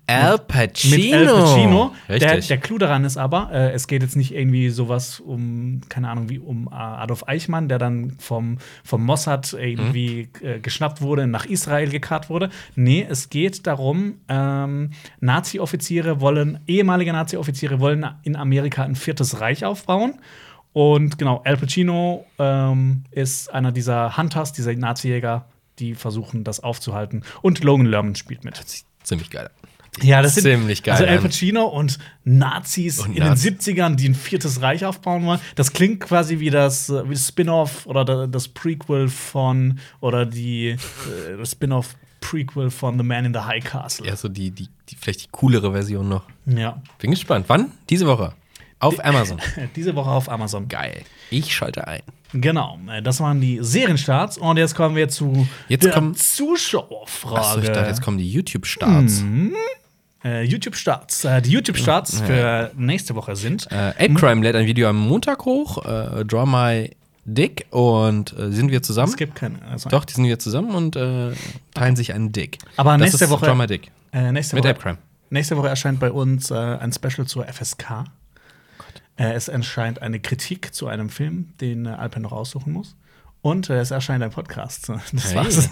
Al 0.06 0.38
Pacino. 0.38 0.96
Mit 0.96 1.14
Al 1.14 1.26
Pacino. 1.26 1.94
Der, 2.08 2.20
Richtig. 2.20 2.48
der 2.48 2.58
Clou 2.58 2.78
daran 2.78 3.04
ist 3.04 3.16
aber, 3.16 3.50
äh, 3.52 3.72
es 3.72 3.86
geht 3.86 4.02
jetzt 4.02 4.16
nicht 4.16 4.34
irgendwie 4.34 4.68
sowas 4.70 5.20
um, 5.20 5.80
keine 5.88 6.08
Ahnung, 6.08 6.28
wie 6.28 6.38
um 6.38 6.68
äh, 6.68 6.74
Adolf 6.74 7.26
Eichmann, 7.28 7.68
der 7.68 7.78
dann 7.78 8.16
vom, 8.18 8.58
vom 8.84 9.04
Mossad 9.04 9.52
irgendwie 9.52 10.28
äh, 10.42 10.58
geschnappt 10.60 11.00
wurde, 11.02 11.26
nach 11.26 11.46
Israel 11.46 11.90
gekarrt 11.90 12.30
wurde. 12.30 12.50
Nee, 12.74 13.06
es 13.08 13.30
geht 13.30 13.66
darum, 13.66 14.18
ähm, 14.28 14.90
Nazi-Offiziere 15.20 16.20
wollen, 16.20 16.60
ehemalige 16.66 17.12
Nazi-Offiziere 17.12 17.80
wollen 17.80 18.06
in 18.22 18.36
Amerika 18.36 18.82
ein 18.82 18.96
viertes 18.96 19.40
Reich 19.40 19.64
aufbauen. 19.64 20.14
Und 20.72 21.18
genau, 21.18 21.42
Al 21.44 21.56
Pacino 21.58 22.26
ähm, 22.38 23.04
ist 23.10 23.52
einer 23.52 23.72
dieser 23.72 24.16
Hunters, 24.16 24.52
dieser 24.52 24.74
Nazi-Jäger, 24.74 25.46
die 25.78 25.94
versuchen, 25.94 26.44
das 26.44 26.60
aufzuhalten. 26.60 27.24
Und 27.42 27.62
Logan 27.62 27.86
Lerman 27.86 28.14
spielt 28.14 28.44
mit. 28.44 28.60
Ziemlich 29.02 29.30
geil. 29.30 29.50
Ja, 30.00 30.22
das 30.22 30.36
sind 30.36 30.44
Ziemlich 30.44 30.82
geil 30.82 30.94
Also 30.94 31.04
Al 31.04 31.18
an. 31.18 31.22
Pacino 31.24 31.64
und 31.66 31.98
Nazis 32.24 32.98
Und 33.00 33.14
in 33.14 33.22
Nazis. 33.22 33.42
den 33.44 33.58
70ern, 33.58 33.94
die 33.96 34.08
ein 34.08 34.14
viertes 34.14 34.62
Reich 34.62 34.86
aufbauen 34.86 35.24
wollen. 35.26 35.40
Das 35.54 35.72
klingt 35.74 36.00
quasi 36.00 36.38
wie 36.38 36.48
das, 36.48 36.88
äh, 36.88 37.06
wie 37.08 37.12
das 37.14 37.28
Spin-off 37.28 37.86
oder 37.86 38.04
da- 38.06 38.26
das 38.26 38.48
Prequel 38.48 39.08
von 39.08 39.78
oder 40.00 40.24
die 40.24 40.68
äh, 40.70 41.44
Spin-off 41.44 41.94
Prequel 42.22 42.70
von 42.70 42.96
The 42.96 43.04
Man 43.04 43.26
in 43.26 43.34
the 43.34 43.40
High 43.40 43.62
Castle. 43.64 44.06
Ja, 44.06 44.16
so 44.16 44.28
die, 44.28 44.50
die, 44.50 44.68
die, 44.88 44.96
vielleicht 44.96 45.24
die 45.24 45.28
coolere 45.30 45.72
Version 45.72 46.08
noch. 46.08 46.22
Ja. 46.46 46.80
Bin 46.98 47.10
gespannt. 47.10 47.44
Wann? 47.48 47.72
Diese 47.90 48.06
Woche. 48.06 48.32
Auf 48.78 49.04
Amazon. 49.04 49.38
Diese 49.76 49.94
Woche 49.94 50.10
auf 50.10 50.28
Amazon. 50.30 50.68
Geil. 50.68 51.02
Ich 51.30 51.54
schalte 51.54 51.86
ein. 51.86 52.00
Genau, 52.32 52.78
äh, 52.90 53.02
das 53.02 53.20
waren 53.20 53.40
die 53.42 53.58
Serienstarts 53.60 54.38
und 54.38 54.56
jetzt 54.56 54.74
kommen 54.74 54.96
wir 54.96 55.08
zu 55.08 55.46
Jetzt 55.68 55.84
der 55.84 56.12
Zuschauerfrage. 56.14 57.40
Achso, 57.40 57.60
ich 57.60 57.68
dachte, 57.68 57.88
jetzt 57.88 58.00
kommen 58.02 58.16
die 58.18 58.30
YouTube-Starts. 58.30 59.22
Äh, 60.24 60.42
YouTube-Starts. 60.44 61.24
Äh, 61.24 61.42
die 61.42 61.50
YouTube-Starts 61.50 62.20
für 62.20 62.70
nächste 62.76 63.14
Woche 63.14 63.36
sind 63.36 63.66
Äh, 63.70 63.74
Ape 63.98 64.14
Crime 64.14 64.42
lädt 64.42 64.54
ein 64.56 64.66
Video 64.66 64.88
am 64.88 64.96
Montag 64.98 65.44
hoch. 65.44 65.84
Äh, 65.84 66.24
Draw 66.24 66.46
My 66.46 66.90
Dick. 67.24 67.66
Und 67.70 68.36
äh, 68.38 68.50
sind 68.52 68.70
wir 68.70 68.82
zusammen? 68.82 69.10
es 69.10 69.16
gibt 69.16 69.34
keine. 69.34 69.60
Also, 69.70 69.88
Doch, 69.88 70.04
die 70.04 70.14
sind 70.14 70.24
wir 70.24 70.38
zusammen 70.38 70.74
und 70.74 70.96
äh, 70.96 71.32
teilen 71.74 71.96
sich 71.96 72.12
einen 72.14 72.32
Dick. 72.32 72.58
Aber 72.76 72.92
das 72.92 73.00
nächste 73.00 73.24
ist 73.24 73.30
Woche- 73.30 73.46
Draw 73.46 73.54
My 73.56 73.66
Dick. 73.66 73.90
Äh, 74.12 74.32
nächste, 74.32 74.56
Mit 74.56 74.66
Ape 74.66 74.78
Crime. 74.80 74.98
nächste 75.30 75.56
Woche 75.56 75.68
erscheint 75.68 75.98
bei 76.00 76.10
uns 76.12 76.50
äh, 76.50 76.54
ein 76.54 76.92
Special 76.92 77.26
zur 77.26 77.46
FSK. 77.46 78.04
Es 79.16 79.48
erscheint 79.48 80.00
eine 80.02 80.20
Kritik 80.20 80.74
zu 80.74 80.86
einem 80.88 81.08
Film, 81.10 81.50
den 81.60 81.86
Alpen 81.86 82.22
noch 82.22 82.32
aussuchen 82.32 82.72
muss. 82.72 82.96
Und 83.40 83.70
äh, 83.70 83.78
es 83.80 83.90
erscheint 83.90 84.22
ein 84.22 84.30
Podcast. 84.30 84.90
Das 85.12 85.30
Hey. 85.30 85.36
war's. 85.36 85.68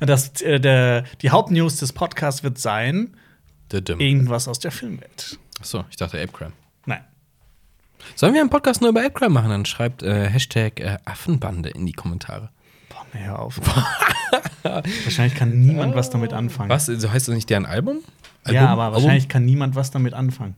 Das, 0.00 0.40
äh, 0.42 0.58
der, 0.60 1.04
die 1.22 1.30
Hauptnews 1.30 1.76
des 1.76 1.92
Podcasts 1.92 2.42
wird 2.42 2.58
sein: 2.58 3.14
Irgendwas 3.72 4.48
aus 4.48 4.58
der 4.58 4.70
Filmwelt. 4.70 5.38
Achso, 5.60 5.84
ich 5.90 5.96
dachte 5.96 6.20
Ape 6.20 6.32
Crime. 6.32 6.52
Nein. 6.86 7.04
Sollen 8.14 8.34
wir 8.34 8.40
einen 8.40 8.50
Podcast 8.50 8.80
nur 8.80 8.90
über 8.90 9.00
Ape 9.00 9.12
Crime 9.12 9.30
machen? 9.30 9.50
Dann 9.50 9.64
schreibt 9.64 10.02
äh, 10.02 10.28
Hashtag 10.28 10.80
äh, 10.80 10.98
Affenbande 11.04 11.70
in 11.70 11.86
die 11.86 11.92
Kommentare. 11.92 12.50
Boah, 12.88 13.06
nee, 13.12 13.24
hör 13.24 13.38
auf. 13.38 13.60
wahrscheinlich 14.62 15.34
kann 15.34 15.60
niemand 15.60 15.94
was 15.94 16.10
damit 16.10 16.32
anfangen. 16.32 16.68
Was? 16.68 16.86
So 16.86 17.10
heißt 17.10 17.28
das 17.28 17.34
nicht 17.34 17.48
deren 17.48 17.66
Album? 17.66 17.98
Album? 18.44 18.54
Ja, 18.54 18.68
aber 18.68 18.84
Album? 18.84 19.02
wahrscheinlich 19.02 19.28
kann 19.28 19.44
niemand 19.44 19.74
was 19.74 19.90
damit 19.90 20.14
anfangen. 20.14 20.56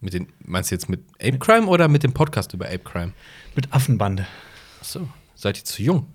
Mit 0.00 0.14
den, 0.14 0.28
meinst 0.44 0.70
du 0.70 0.76
jetzt 0.76 0.88
mit 0.88 1.00
Ape 1.20 1.38
Crime 1.38 1.66
oder 1.66 1.88
mit 1.88 2.04
dem 2.04 2.12
Podcast 2.12 2.54
über 2.54 2.66
Ape 2.66 2.78
Crime? 2.80 3.12
Mit 3.56 3.72
Affenbande. 3.72 4.26
Achso, 4.80 5.08
seid 5.34 5.58
ihr 5.58 5.64
zu 5.64 5.82
jung? 5.82 6.06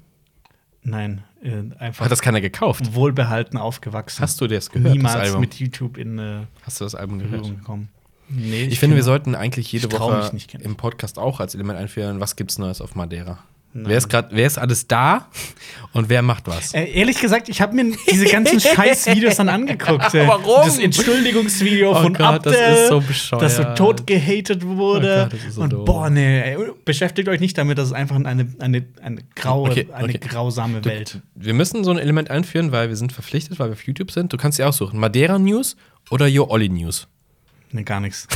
Nein, 0.84 1.23
äh, 1.43 1.63
einfach 1.77 2.06
Hat 2.06 2.12
das 2.12 2.21
keiner 2.21 2.41
gekauft? 2.41 2.93
wohlbehalten 2.95 3.58
aufgewachsen. 3.58 4.21
Hast 4.21 4.39
du 4.41 4.47
das 4.47 4.69
gehört? 4.69 4.93
Niemals 4.95 5.15
das 5.15 5.27
Album? 5.27 5.41
mit 5.41 5.56
YouTube 5.56 5.97
in 5.97 6.17
äh, 6.19 6.41
Hast 6.63 6.79
du 6.79 6.86
das 6.86 6.95
Album 6.95 7.19
gehört? 7.19 7.43
gekommen. 7.43 7.89
Nee, 8.29 8.63
Ich 8.63 8.79
finde, 8.79 8.95
wir 8.95 9.03
sollten 9.03 9.36
eigentlich 9.36 9.71
jede 9.71 9.88
Ich 9.88 9.93
Woche 9.99 10.32
ich. 10.36 10.53
im 10.56 10.75
Podcast 10.75 11.19
auch 11.19 11.39
als 11.39 11.53
Element 11.56 11.77
einführen, 11.77 12.19
was 12.19 12.36
gibt's 12.36 12.58
Neues 12.58 12.79
auf 12.82 12.95
Madeira? 12.95 13.39
Wer 13.75 13.97
ist 13.97 14.07
gerade, 14.07 14.29
wer 14.31 14.45
ist 14.45 14.57
alles 14.59 14.88
da 14.88 15.27
und 15.93 16.07
wer 16.09 16.21
macht 16.21 16.45
was? 16.47 16.73
Äh, 16.75 16.91
ehrlich 16.91 17.19
gesagt, 17.19 17.49
ich 17.49 17.59
habe 17.59 17.73
mir 17.75 17.95
diese 18.09 18.25
ganzen 18.25 18.59
Scheiß-Videos 18.62 19.38
dann 19.38 19.49
angeguckt. 19.49 20.13
Äh, 20.13 20.27
Warum? 20.27 20.62
Das 20.65 20.77
Entschuldigungsvideo 20.77 21.91
Oh 21.91 22.01
von 22.03 22.13
Gott, 22.13 22.45
das 22.45 22.55
Abdel, 22.55 22.73
ist 22.75 22.88
so 22.89 23.01
bescheuert. 23.01 23.41
das 23.41 23.55
so 23.57 23.63
tot 23.75 24.05
gehatet 24.05 24.65
wurde. 24.65 25.27
Oh 25.27 25.29
Gott, 25.31 25.41
das 25.47 25.55
so 25.55 25.62
und 25.62 25.73
doof. 25.73 25.86
boah, 25.86 26.09
nee, 26.09 26.55
beschäftigt 26.86 27.27
euch 27.29 27.39
nicht 27.39 27.57
damit, 27.57 27.77
das 27.77 27.88
ist 27.88 27.93
einfach 27.93 28.15
eine, 28.15 28.47
eine, 28.59 28.86
eine 29.01 29.21
graue, 29.36 29.71
Okay, 29.71 29.88
eine 29.91 30.09
okay. 30.09 30.19
grausame 30.19 30.86
Welt. 30.86 31.19
Wir 31.33 31.53
müssen 31.53 31.83
so 31.83 31.91
ein 31.91 31.97
Element 31.97 32.29
einführen, 32.29 32.71
weil 32.71 32.89
wir 32.89 32.95
sind 32.95 33.12
verpflichtet, 33.12 33.57
weil 33.59 33.69
wir 33.69 33.73
auf 33.73 33.83
YouTube 33.88 34.12
sind. 34.12 34.31
Du 34.31 34.38
kannst 34.38 34.59
dir 34.59 34.67
aussuchen, 34.67 34.99
Madeira 34.99 35.39
News 35.39 35.75
oder 36.12 36.27
Yo 36.27 36.45
Olli 36.49 36.69
News. 36.69 37.07
Nee, 37.73 37.83
gar 37.83 37.99
nichts. 37.99 38.27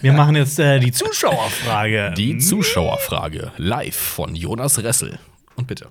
Wir 0.00 0.14
machen 0.14 0.34
jetzt 0.34 0.58
äh, 0.58 0.80
die 0.80 0.90
Zuschauerfrage. 0.92 2.14
Die 2.16 2.38
Zuschauerfrage 2.38 3.52
live 3.58 3.94
von 3.94 4.34
Jonas 4.34 4.82
Ressel. 4.82 5.18
Und 5.56 5.66
bitte. 5.66 5.88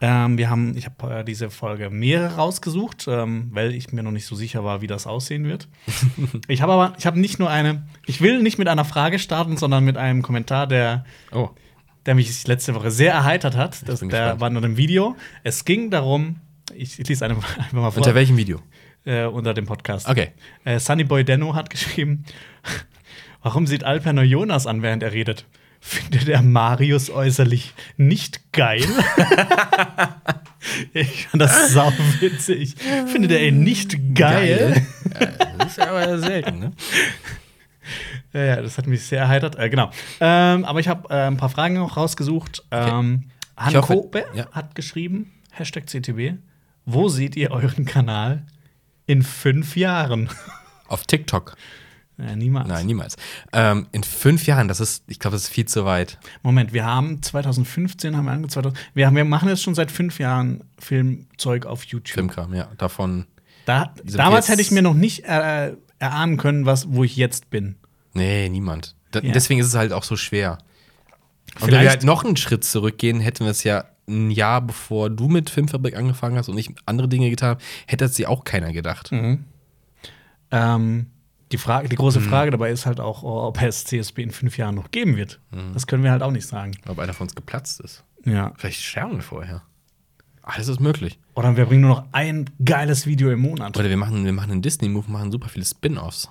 Ähm, 0.00 0.36
wir 0.36 0.50
haben, 0.50 0.76
ich 0.76 0.86
habe 0.86 1.20
äh, 1.20 1.24
diese 1.24 1.50
Folge 1.50 1.88
mehrere 1.90 2.34
rausgesucht, 2.34 3.06
ähm, 3.06 3.48
weil 3.52 3.72
ich 3.74 3.92
mir 3.92 4.02
noch 4.02 4.10
nicht 4.10 4.26
so 4.26 4.34
sicher 4.34 4.64
war, 4.64 4.80
wie 4.82 4.88
das 4.88 5.06
aussehen 5.06 5.44
wird. 5.44 5.68
ich 6.48 6.62
habe 6.62 6.72
aber, 6.72 6.94
ich 6.98 7.06
habe 7.06 7.20
nicht 7.20 7.38
nur 7.38 7.48
eine, 7.48 7.86
ich 8.06 8.20
will 8.20 8.42
nicht 8.42 8.58
mit 8.58 8.66
einer 8.66 8.84
Frage 8.84 9.20
starten, 9.20 9.56
sondern 9.56 9.84
mit 9.84 9.96
einem 9.96 10.22
Kommentar, 10.22 10.66
der, 10.66 11.04
Oh, 11.30 11.50
der 12.06 12.16
mich 12.16 12.46
letzte 12.48 12.74
Woche 12.74 12.90
sehr 12.90 13.12
erheitert 13.12 13.56
hat. 13.56 13.88
Das, 13.88 14.00
der 14.00 14.08
gespannt. 14.08 14.40
war 14.40 14.50
nur 14.50 14.64
im 14.64 14.76
Video. 14.76 15.14
Es 15.44 15.64
ging 15.64 15.90
darum, 15.90 16.40
ich, 16.74 16.98
ich 16.98 17.08
lese 17.08 17.24
einfach 17.24 17.72
mal 17.72 17.90
vor, 17.92 17.98
unter 17.98 18.16
welchem 18.16 18.36
Video? 18.36 18.60
Äh, 19.04 19.24
unter 19.26 19.54
dem 19.54 19.66
Podcast. 19.66 20.08
Okay. 20.08 20.32
Äh, 20.64 20.78
Sunnyboy 20.78 21.24
Denno 21.24 21.54
hat 21.54 21.70
geschrieben, 21.70 22.24
warum 23.42 23.66
sieht 23.66 23.84
Alper 23.84 24.12
nur 24.12 24.24
Jonas 24.24 24.66
an, 24.66 24.82
während 24.82 25.02
er 25.02 25.12
redet? 25.12 25.44
Findet 25.80 26.28
er 26.28 26.40
Marius 26.40 27.10
äußerlich 27.10 27.74
nicht 27.98 28.52
geil? 28.52 28.84
ich 30.94 31.26
fand 31.28 31.42
das 31.42 31.72
sau 31.72 31.92
witzig. 32.20 32.74
Findet 33.06 33.32
er 33.32 33.46
ihn 33.46 33.62
nicht 33.62 34.14
geil? 34.14 34.82
Ja, 35.14 35.26
das 35.58 35.68
ist 35.68 35.78
ja 35.78 35.90
aber 35.90 36.18
selten, 36.18 36.58
ne? 36.58 36.72
Ja, 38.32 38.60
das 38.60 38.76
hat 38.78 38.88
mich 38.88 39.04
sehr 39.04 39.20
erheitert. 39.20 39.56
Äh, 39.56 39.70
genau. 39.70 39.90
Ähm, 40.20 40.64
aber 40.64 40.80
ich 40.80 40.88
habe 40.88 41.08
äh, 41.08 41.28
ein 41.28 41.36
paar 41.36 41.50
Fragen 41.50 41.76
noch 41.76 41.96
rausgesucht. 41.96 42.64
Ähm, 42.72 43.24
Ich 43.56 43.64
Han 43.66 43.74
hoffe- 43.76 43.94
Kobe 43.94 44.24
ja. 44.34 44.50
hat 44.50 44.74
geschrieben, 44.74 45.30
Hashtag 45.52 45.86
CTB, 45.86 46.38
wo 46.84 47.08
seht 47.08 47.36
ihr 47.36 47.52
euren 47.52 47.84
Kanal 47.84 48.42
in 49.06 49.22
fünf 49.22 49.76
Jahren? 49.76 50.28
Auf 50.88 51.04
TikTok. 51.04 51.56
äh, 52.18 52.36
niemals. 52.36 52.68
Nein, 52.68 52.86
niemals. 52.86 53.16
Ähm, 53.52 53.86
in 53.92 54.04
fünf 54.04 54.46
Jahren, 54.46 54.68
das 54.68 54.80
ist, 54.80 55.04
ich 55.06 55.18
glaube, 55.18 55.34
das 55.34 55.44
ist 55.44 55.48
viel 55.48 55.66
zu 55.66 55.84
weit. 55.84 56.18
Moment, 56.42 56.72
wir 56.72 56.84
haben 56.84 57.22
2015 57.22 58.16
haben 58.16 58.26
wir 58.26 58.32
ange 58.32 58.48
2000, 58.48 58.78
wir, 58.94 59.06
haben, 59.06 59.16
wir 59.16 59.24
machen 59.24 59.48
jetzt 59.48 59.62
schon 59.62 59.74
seit 59.74 59.90
fünf 59.90 60.18
Jahren 60.18 60.64
Filmzeug 60.78 61.66
auf 61.66 61.84
YouTube. 61.84 62.14
Filmkram, 62.14 62.54
ja. 62.54 62.68
Davon. 62.78 63.26
Da, 63.66 63.94
damals 64.04 64.48
hätte 64.48 64.62
ich 64.62 64.70
mir 64.70 64.82
noch 64.82 64.94
nicht 64.94 65.24
äh, 65.24 65.72
erahnen 65.98 66.36
können, 66.36 66.66
was, 66.66 66.92
wo 66.92 67.02
ich 67.02 67.16
jetzt 67.16 67.50
bin. 67.50 67.76
Nee, 68.12 68.48
niemand. 68.48 68.94
Da, 69.10 69.20
Ja. 69.20 69.32
Deswegen 69.32 69.60
ist 69.60 69.66
es 69.66 69.74
halt 69.74 69.92
auch 69.92 70.04
so 70.04 70.16
schwer. 70.16 70.58
Und 71.60 71.70
wenn 71.70 71.80
wir 71.80 71.88
halt 71.88 72.04
noch 72.04 72.24
einen 72.24 72.36
Schritt 72.36 72.64
zurückgehen, 72.64 73.20
hätten 73.20 73.44
wir 73.44 73.50
es 73.50 73.64
ja 73.64 73.84
ein 74.08 74.30
Jahr 74.30 74.60
bevor 74.60 75.10
du 75.10 75.28
mit 75.28 75.50
Filmfabrik 75.50 75.96
angefangen 75.96 76.36
hast 76.36 76.48
und 76.48 76.58
ich 76.58 76.70
andere 76.86 77.08
Dinge 77.08 77.30
getan 77.30 77.50
habe, 77.50 77.60
hätte 77.86 78.04
es 78.04 78.12
dir 78.14 78.28
auch 78.30 78.44
keiner 78.44 78.72
gedacht. 78.72 79.10
Ähm, 80.50 81.06
die, 81.52 81.58
Frage, 81.58 81.88
die 81.88 81.96
große 81.96 82.20
Mhm. 82.20 82.24
Frage 82.24 82.50
dabei 82.50 82.70
ist 82.70 82.86
halt 82.86 83.00
auch, 83.00 83.22
ob 83.22 83.60
es 83.62 83.84
CSB 83.84 84.22
in 84.22 84.30
fünf 84.30 84.58
Jahren 84.58 84.74
noch 84.74 84.90
geben 84.90 85.16
wird. 85.16 85.40
Mhm. 85.50 85.72
Das 85.74 85.86
können 85.86 86.02
wir 86.02 86.10
halt 86.10 86.22
auch 86.22 86.30
nicht 86.30 86.46
sagen. 86.46 86.76
Ob 86.86 86.98
einer 86.98 87.14
von 87.14 87.26
uns 87.26 87.34
geplatzt 87.34 87.80
ist. 87.80 88.04
Ja. 88.24 88.52
Vielleicht 88.56 88.82
sterben 88.82 89.16
wir 89.16 89.22
vorher. 89.22 89.62
Alles 90.42 90.68
ist 90.68 90.80
möglich. 90.80 91.18
Oder 91.34 91.56
wir 91.56 91.64
bringen 91.64 91.80
nur 91.82 91.90
noch 91.96 92.04
ein 92.12 92.50
geiles 92.62 93.06
Video 93.06 93.30
im 93.30 93.40
Monat. 93.40 93.78
Oder 93.78 93.88
wir 93.88 93.96
machen, 93.96 94.24
wir 94.26 94.32
machen 94.32 94.50
einen 94.50 94.62
Disney-Move, 94.62 95.10
machen 95.10 95.32
super 95.32 95.48
viele 95.48 95.64
Spin-Offs. 95.64 96.30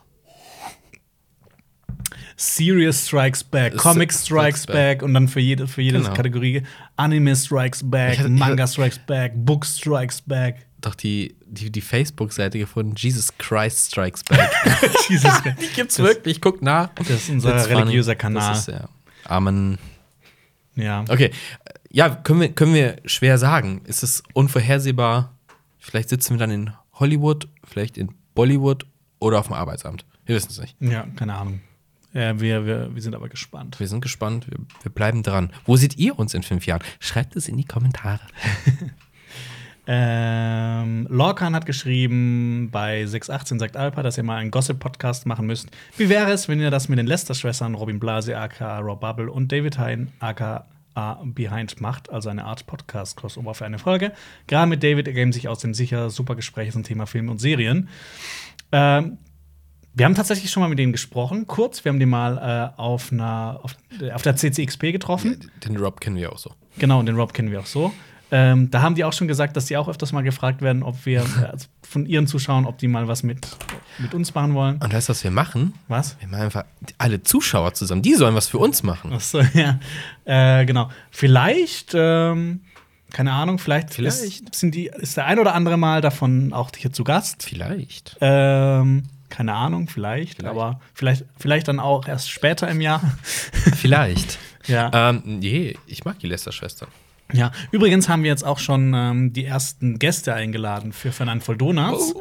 Serious 2.36 3.08
Strikes 3.08 3.44
Back, 3.44 3.76
Comic 3.78 4.12
Strikes 4.12 4.64
Strikes 4.64 4.66
Back 4.68 5.02
und 5.04 5.14
dann 5.14 5.28
für 5.28 5.40
jede, 5.40 5.68
für 5.68 5.82
jede 5.82 6.00
Genau. 6.00 6.14
Kategorie 6.14 6.64
Anime 6.98 7.36
Strikes 7.36 7.82
Back, 7.90 8.20
hatte- 8.20 8.30
Manga 8.30 8.68
Strikes 8.68 9.00
Back, 9.00 9.34
Book 9.36 9.66
Strikes 9.66 10.22
Back. 10.22 10.66
Doch 10.82 10.96
die, 10.96 11.36
die, 11.46 11.72
die 11.72 11.82
Facebook-Seite 11.82 12.60
gefunden, 12.60 12.96
Jesus 12.98 13.30
Christ 13.38 13.88
Strikes 13.92 14.24
Back. 14.24 14.50
Jesus, 15.10 15.32
die 15.62 15.68
gibt's 15.76 16.00
wirklich, 16.00 16.42
guck 16.42 16.62
nach. 16.62 16.90
das 16.96 17.10
ist 17.10 17.30
unser 17.30 17.58
funny. 17.60 17.76
religiöser 17.76 18.16
Kanal. 18.16 18.50
Das 18.50 18.68
ist, 18.68 18.74
ja. 18.74 18.90
Amen. 19.26 19.78
Ja. 20.76 21.06
Okay. 21.08 21.32
Ja, 21.90 22.10
können 22.10 22.42
wir, 22.42 22.50
können 22.50 22.74
wir 22.74 22.98
schwer 23.06 23.38
sagen. 23.38 23.82
Ist 23.86 24.04
es 24.04 24.24
unvorhersehbar? 24.34 25.32
Vielleicht 25.80 26.10
sitzen 26.10 26.34
wir 26.34 26.40
dann 26.40 26.52
in 26.52 26.74
Hollywood, 26.94 27.48
vielleicht 27.64 27.98
in 27.98 28.10
Bollywood 28.36 28.86
oder 29.20 29.40
auf 29.40 29.48
dem 29.48 29.54
Arbeitsamt. 29.54 30.04
Wir 30.26 30.36
wissen 30.36 30.50
es 30.50 30.60
nicht. 30.60 30.76
Ja, 30.82 31.06
keine 31.16 31.36
Ahnung. 31.36 31.62
Äh, 32.14 32.36
wir, 32.38 32.66
wir, 32.66 32.94
wir 32.94 33.02
sind 33.02 33.16
aber 33.16 33.30
gespannt. 33.30 33.80
Wir 33.80 33.88
sind 33.88 34.02
gespannt. 34.02 34.50
Wir, 34.50 34.58
wir 34.82 34.92
bleiben 34.92 35.24
dran. 35.24 35.52
Wo 35.66 35.76
seht 35.76 35.98
ihr 35.98 36.18
uns 36.18 36.34
in 36.34 36.44
fünf 36.44 36.66
Jahren? 36.66 36.84
Schreibt 37.00 37.36
es 37.36 37.48
in 37.48 37.58
die 37.58 37.66
Kommentare. 37.66 38.22
Ähm, 39.86 41.08
Lorcan 41.10 41.56
hat 41.56 41.66
geschrieben, 41.66 42.70
bei 42.72 43.06
618 43.06 43.60
sagt 43.60 43.76
Alpa, 43.76 44.02
dass 44.02 44.18
ihr 44.18 44.24
mal 44.24 44.38
einen 44.38 44.50
Gossip-Podcast 44.50 45.26
machen 45.26 45.46
müsst. 45.46 45.70
Wie 45.98 46.08
wäre 46.08 46.32
es, 46.32 46.48
wenn 46.48 46.62
ihr 46.62 46.72
das 46.72 46.88
mit 46.88 47.00
den 47.00 47.06
Lester-Schwestern, 47.06 47.76
Robin 47.76 48.00
Blase, 48.00 48.38
aka 48.38 48.80
Rob 48.80 49.02
Bubble 49.02 49.30
und 49.30 49.52
David 49.52 49.78
Hein, 49.78 50.14
aka 50.20 50.66
Behind 51.24 51.82
macht, 51.82 52.12
also 52.12 52.30
eine 52.30 52.46
Art 52.46 52.68
Podcast-Crossover 52.68 53.56
für 53.56 53.66
eine 53.66 53.80
Folge. 53.80 54.14
Gerade 54.48 54.70
mit 54.70 54.84
David 54.84 55.08
ergeben 55.08 55.34
sich 55.34 55.48
aus 55.48 55.60
dem 55.60 55.74
sicher 55.74 56.10
super 56.12 56.36
Gespräche 56.36 56.72
zum 56.72 56.84
Thema 56.84 57.08
Film 57.08 57.30
und 57.30 57.42
Serien. 57.42 57.90
Ähm, 58.72 59.18
wir 59.94 60.06
haben 60.06 60.16
tatsächlich 60.16 60.50
schon 60.50 60.62
mal 60.62 60.70
mit 60.70 60.80
denen 60.80 60.92
gesprochen, 60.92 61.46
kurz. 61.48 61.86
Wir 61.86 61.92
haben 61.92 62.00
die 62.00 62.06
mal 62.06 62.74
äh, 62.78 62.80
auf, 62.80 63.12
einer, 63.12 63.60
auf, 63.62 63.76
auf 64.14 64.22
der 64.24 64.36
CCXP 64.36 64.92
getroffen. 64.92 65.52
Den 65.64 65.78
Rob 65.78 66.02
kennen 66.02 66.16
wir 66.16 66.32
auch 66.32 66.40
so. 66.40 66.52
Genau, 66.80 67.00
und 67.00 67.06
den 67.06 67.16
Rob 67.16 67.34
kennen 67.34 67.52
wir 67.52 67.60
auch 67.60 67.66
so. 67.66 67.92
Ähm, 68.32 68.72
da 68.72 68.82
haben 68.82 68.96
die 68.96 69.04
auch 69.04 69.14
schon 69.14 69.28
gesagt, 69.28 69.56
dass 69.56 69.66
die 69.66 69.78
auch 69.78 69.88
öfters 69.88 70.12
mal 70.12 70.24
gefragt 70.24 70.64
werden, 70.64 70.82
ob 70.82 71.06
wir 71.06 71.22
äh, 71.22 71.46
also 71.52 71.68
von 71.84 72.08
ihren 72.08 72.26
Zuschauern, 72.26 72.66
ob 72.66 72.80
die 72.80 72.88
mal 72.88 73.08
was 73.08 73.22
mit, 73.22 73.48
mit 74.00 74.16
uns 74.16 74.34
machen 74.34 74.56
wollen. 74.56 74.82
Und 74.82 74.92
weißt 74.92 75.10
du, 75.10 75.12
was 75.12 75.24
wir 75.24 75.30
machen? 75.30 75.76
Was? 75.88 76.20
Wir 76.20 76.28
machen 76.28 76.46
einfach 76.46 76.66
alle 76.98 77.22
Zuschauer 77.22 77.76
zusammen. 77.76 78.02
Die 78.02 78.16
sollen 78.16 78.34
was 78.34 78.48
für 78.48 78.58
uns 78.58 78.82
machen. 78.82 79.14
Achso, 79.14 79.42
ja. 79.54 79.80
Äh, 80.26 80.66
genau. 80.66 80.90
Vielleicht, 81.12 81.92
ähm, 81.94 82.62
keine 83.12 83.34
Ahnung, 83.34 83.60
vielleicht, 83.60 83.94
Vielleicht. 83.94 84.24
Ist, 84.24 84.56
sind 84.56 84.74
die, 84.74 84.88
ist 84.88 85.16
der 85.16 85.28
ein 85.28 85.38
oder 85.38 85.54
andere 85.54 85.78
Mal 85.78 86.02
davon 86.02 86.54
auch 86.54 86.72
hier 86.76 86.92
zu 86.92 87.04
Gast. 87.04 87.44
Vielleicht. 87.44 88.18
Ähm, 88.20 89.04
keine 89.34 89.56
Ahnung, 89.56 89.88
vielleicht, 89.88 90.38
Vielleicht. 90.38 90.52
aber 90.52 90.80
vielleicht, 90.94 91.26
vielleicht 91.40 91.68
dann 91.68 91.80
auch 91.80 92.08
erst 92.08 92.30
später 92.30 92.68
im 92.68 92.82
Jahr. 92.82 93.02
Vielleicht. 93.76 94.38
ja. 94.68 94.92
ähm, 94.94 95.24
nee, 95.26 95.76
ich 95.88 96.06
mag 96.06 96.20
die 96.20 96.28
Lester-Schwestern. 96.28 96.88
ja. 97.34 97.52
Übrigens 97.72 98.08
haben 98.10 98.22
wir 98.22 98.30
jetzt 98.30 98.46
auch 98.46 98.60
schon 98.60 98.94
ähm, 98.94 99.34
die 99.34 99.46
ersten 99.46 99.98
Gäste 99.98 100.36
eingeladen 100.36 100.94
für 100.94 101.12
Fernand 101.12 101.44
voll 101.44 101.58
Donuts. 101.58 102.14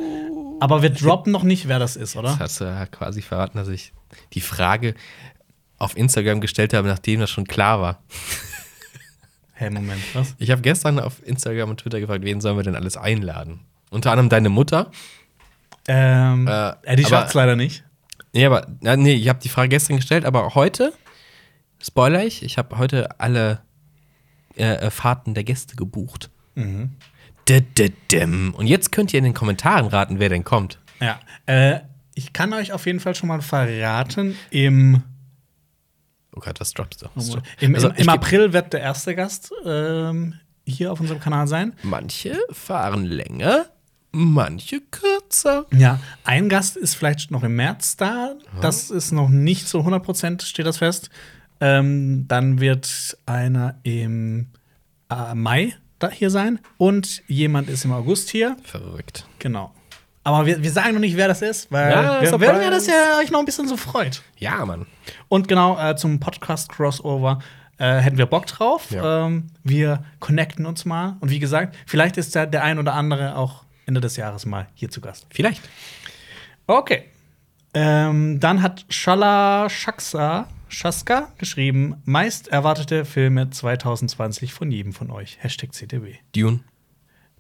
Aber 0.59 0.81
wir 0.81 0.89
droppen 0.89 1.33
noch 1.33 1.43
nicht, 1.43 1.69
wer 1.69 1.79
das 1.79 1.97
ist, 1.97 2.17
oder? 2.17 2.31
Das 2.31 2.41
hast 2.41 2.61
du 2.63 2.65
ja 2.65 2.87
quasi 2.87 3.21
verraten, 3.21 3.59
dass 3.59 3.69
ich 3.69 3.93
die 4.33 4.41
Frage 4.41 4.95
auf 5.77 5.95
Instagram 5.95 6.41
gestellt 6.41 6.73
habe, 6.73 6.89
nachdem 6.89 7.21
das 7.21 7.31
schon 7.31 7.47
klar 7.47 7.81
war. 7.81 8.03
Hey, 9.55 9.71
Moment, 9.71 10.03
was? 10.15 10.35
Ich 10.39 10.51
habe 10.51 10.61
gestern 10.61 10.99
auf 10.99 11.25
Instagram 11.25 11.71
und 11.71 11.77
Twitter 11.77 12.01
gefragt, 12.01 12.25
wen 12.25 12.41
sollen 12.41 12.57
wir 12.57 12.65
denn 12.65 12.75
alles 12.75 12.97
einladen? 12.97 13.61
Unter 13.91 14.11
anderem 14.11 14.29
deine 14.29 14.49
Mutter. 14.49 14.91
Ähm, 15.89 16.47
Äh, 16.49 16.71
äh, 16.83 16.97
die 16.97 17.05
aber- 17.05 17.11
schafft's 17.17 17.35
leider 17.35 17.57
nicht. 17.57 17.85
Nee, 18.33 18.47
aber 18.47 18.67
nee, 18.97 19.13
ich 19.15 19.29
habe 19.29 19.41
die 19.41 19.49
Frage 19.49 19.69
gestern 19.69 19.97
gestellt, 19.97 20.25
aber 20.25 20.55
heute, 20.55 20.93
spoiler 21.83 22.25
ich, 22.25 22.43
ich 22.43 22.57
habe 22.59 22.79
heute 22.79 23.21
alle 23.21 23.61
äh, 24.57 24.75
äh, 24.87 24.91
Fahrten 24.91 25.35
der 25.35 25.45
Gäste 25.45 25.77
gebucht. 25.77 26.31
Dä-dä-däm. 27.49 28.55
Und 28.57 28.67
jetzt 28.67 28.93
könnt 28.93 29.13
ihr 29.13 29.19
in 29.19 29.25
den 29.25 29.35
Kommentaren 29.35 29.87
raten, 29.87 30.19
wer 30.19 30.29
denn 30.29 30.45
kommt. 30.45 30.79
Ja. 31.01 31.19
Äh, 31.47 31.81
ich 32.15 32.33
kann 32.33 32.53
euch 32.53 32.73
auf 32.73 32.87
jeden 32.87 33.01
Fall 33.01 33.15
schon 33.15 33.29
mal 33.29 33.41
verraten, 33.43 34.37
im, 34.51 35.03
Oh 36.35 36.41
Gott, 36.41 36.61
was 36.61 36.73
droppst 36.73 37.03
du? 37.03 37.07
im, 37.61 37.75
Also, 37.75 37.89
im, 37.89 37.95
ich 37.95 38.01
im 38.01 38.07
geb- 38.07 38.11
April 38.15 38.53
wird 38.53 38.73
der 38.73 38.81
erste 38.81 39.15
Gast 39.15 39.53
ähm, 39.67 40.35
hier 40.67 40.93
auf 40.93 41.01
unserem 41.01 41.21
Kanal 41.21 41.47
sein. 41.49 41.75
Manche 41.83 42.39
fahren 42.51 43.05
länger, 43.05 43.67
manche 44.13 44.81
kürzer. 44.81 45.67
Ja, 45.73 45.99
ein 46.25 46.49
Gast 46.49 46.77
ist 46.77 46.95
vielleicht 46.95 47.31
noch 47.31 47.43
im 47.43 47.57
März 47.57 47.97
da. 47.97 48.35
Das 48.61 48.91
ist 48.91 49.13
noch 49.13 49.29
nicht 49.29 49.67
so 49.69 49.81
100% 49.81 50.45
steht 50.45 50.67
das 50.67 50.79
fest. 50.79 51.11
Ähm, 51.61 52.27
dann 52.29 52.61
wird 52.61 53.17
einer 53.25 53.77
im 53.83 54.49
äh, 55.11 55.35
Mai 55.35 55.75
da 55.99 56.11
hier 56.11 56.31
sein 56.31 56.59
und 56.79 57.23
jemand 57.29 57.69
ist 57.69 57.85
im 57.85 57.93
August 57.93 58.31
hier. 58.31 58.57
Verrückt. 58.65 59.27
Genau. 59.39 59.73
Aber 60.25 60.47
wir, 60.47 60.63
wir 60.63 60.71
sagen 60.71 60.95
noch 60.95 61.01
nicht, 61.01 61.17
wer 61.17 61.29
das 61.29 61.43
ist, 61.43 61.71
weil 61.73 61.91
Ja, 61.91 62.23
wir 62.23 62.33
wollen 62.33 62.63
ja, 62.63 62.71
dass 62.71 62.87
ihr 62.87 62.95
euch 63.21 63.31
noch 63.31 63.41
ein 63.41 63.45
bisschen 63.45 63.67
so 63.67 63.77
freut. 63.77 64.23
Ja, 64.39 64.65
Mann. 64.65 64.87
Und 65.29 65.49
genau 65.49 65.79
äh, 65.79 65.97
zum 65.97 66.21
Podcast-Crossover 66.21 67.41
äh, 67.79 67.97
hätten 67.97 68.19
wir 68.19 68.27
Bock 68.27 68.47
drauf. 68.47 68.91
Ja. 68.91 69.27
Ähm, 69.27 69.49
wir 69.65 70.05
connecten 70.21 70.67
uns 70.67 70.85
mal. 70.85 71.17
Und 71.21 71.31
wie 71.31 71.41
gesagt, 71.41 71.77
vielleicht 71.87 72.17
ist 72.17 72.37
da 72.37 72.47
der 72.47 72.63
ein 72.63 72.79
oder 72.79 72.95
andere 72.95 73.37
auch 73.37 73.65
Ende 73.87 74.01
des 74.01 74.17
Jahres 74.17 74.47
mal 74.47 74.69
hier 74.75 74.91
zu 74.91 75.01
Gast. 75.01 75.27
Vielleicht. 75.31 75.63
Okay. 76.67 77.05
Ähm, 77.75 78.39
dann 78.41 78.63
hat 78.63 78.85
Shala 78.91 79.69
Shaksa 79.71 80.49
Shaska 80.69 81.29
geschrieben: 81.39 81.97
meist 82.05 82.49
erwartete 82.49 83.05
Filme 83.05 83.51
2020 83.51 84.53
von 84.53 84.71
jedem 84.71 84.93
von 84.93 85.11
euch. 85.11 85.39
Hashtag 85.41 85.73
CTB. 85.73 86.19
Dune. 86.35 86.61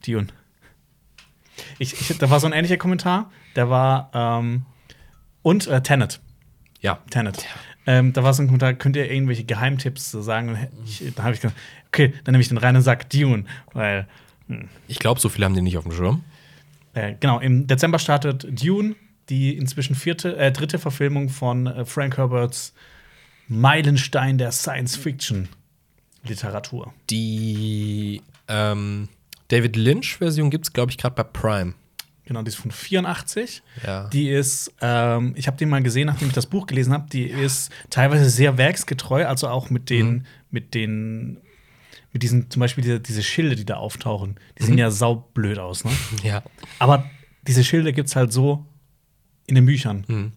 Dune. 0.06 0.28
Ich, 1.78 1.92
ich, 2.00 2.18
da 2.18 2.30
war 2.30 2.40
so 2.40 2.46
ein 2.46 2.52
ähnlicher 2.52 2.78
Kommentar. 2.78 3.30
Der 3.56 3.68
war 3.68 4.10
ähm, 4.14 4.64
und 5.42 5.66
äh, 5.66 5.82
Tenet. 5.82 6.20
Ja. 6.80 6.98
Tenet. 7.10 7.44
Ähm, 7.86 8.12
da 8.12 8.22
war 8.22 8.32
so 8.32 8.42
ein 8.42 8.46
Kommentar, 8.46 8.74
könnt 8.74 8.96
ihr 8.96 9.10
irgendwelche 9.10 9.44
Geheimtipps 9.44 10.10
so 10.10 10.22
sagen? 10.22 10.50
Und 10.50 10.58
ich, 10.84 11.12
da 11.14 11.24
habe 11.24 11.34
ich 11.34 11.40
gesagt, 11.40 11.58
okay, 11.88 12.14
dann 12.24 12.32
nehme 12.32 12.42
ich 12.42 12.48
den 12.48 12.58
rein 12.58 12.76
und 12.76 12.82
sag 12.82 13.10
Dune, 13.10 13.44
weil 13.72 14.06
Ich 14.88 14.98
glaube, 14.98 15.20
so 15.20 15.28
viele 15.28 15.46
haben 15.46 15.54
die 15.54 15.62
nicht 15.62 15.78
auf 15.78 15.84
dem 15.84 15.92
Schirm. 15.92 16.22
Äh, 16.94 17.14
genau 17.18 17.40
im 17.40 17.66
Dezember 17.66 17.98
startet 17.98 18.46
Dune, 18.62 18.94
die 19.28 19.56
inzwischen 19.56 19.94
vierte, 19.94 20.36
äh, 20.36 20.52
dritte 20.52 20.78
Verfilmung 20.78 21.28
von 21.28 21.66
äh, 21.66 21.84
Frank 21.84 22.16
Herberts 22.16 22.72
Meilenstein 23.48 24.38
der 24.38 24.52
Science-Fiction-Literatur. 24.52 26.94
Die 27.10 28.22
ähm, 28.48 29.08
David 29.48 29.76
Lynch-Version 29.76 30.50
gibt 30.50 30.66
es, 30.66 30.72
glaube 30.72 30.90
ich, 30.90 30.98
gerade 30.98 31.14
bei 31.14 31.22
Prime. 31.24 31.74
Genau, 32.24 32.42
die 32.42 32.48
ist 32.48 32.56
von 32.56 32.70
84. 32.70 33.62
Ja. 33.84 34.08
Die 34.08 34.30
ist, 34.30 34.72
ähm, 34.80 35.34
ich 35.36 35.48
habe 35.48 35.56
die 35.56 35.66
mal 35.66 35.82
gesehen, 35.82 36.06
nachdem 36.06 36.28
ich 36.28 36.34
das 36.34 36.46
Buch 36.46 36.66
gelesen 36.66 36.92
habe. 36.92 37.08
Die 37.12 37.24
ist 37.24 37.72
teilweise 37.90 38.30
sehr 38.30 38.58
werksgetreu, 38.58 39.26
also 39.26 39.48
auch 39.48 39.70
mit 39.70 39.90
den, 39.90 40.24
mit 40.50 40.74
den, 40.74 41.38
mit 42.12 42.22
diesen, 42.22 42.50
zum 42.50 42.60
Beispiel 42.60 42.82
diese, 42.82 43.00
diese 43.00 43.22
Schilde, 43.22 43.56
die 43.56 43.64
da 43.64 43.76
auftauchen. 43.76 44.36
Die 44.58 44.64
sehen 44.64 44.78
ja 44.78 44.90
saublöd 44.90 45.58
aus, 45.58 45.84
ne? 45.84 45.90
Ja. 46.22 46.42
Aber 46.78 47.10
diese 47.46 47.64
Schilde 47.64 47.92
gibt's 47.92 48.16
halt 48.16 48.32
so 48.32 48.66
in 49.46 49.54
den 49.54 49.66
Büchern. 49.66 50.04
Mhm. 50.06 50.32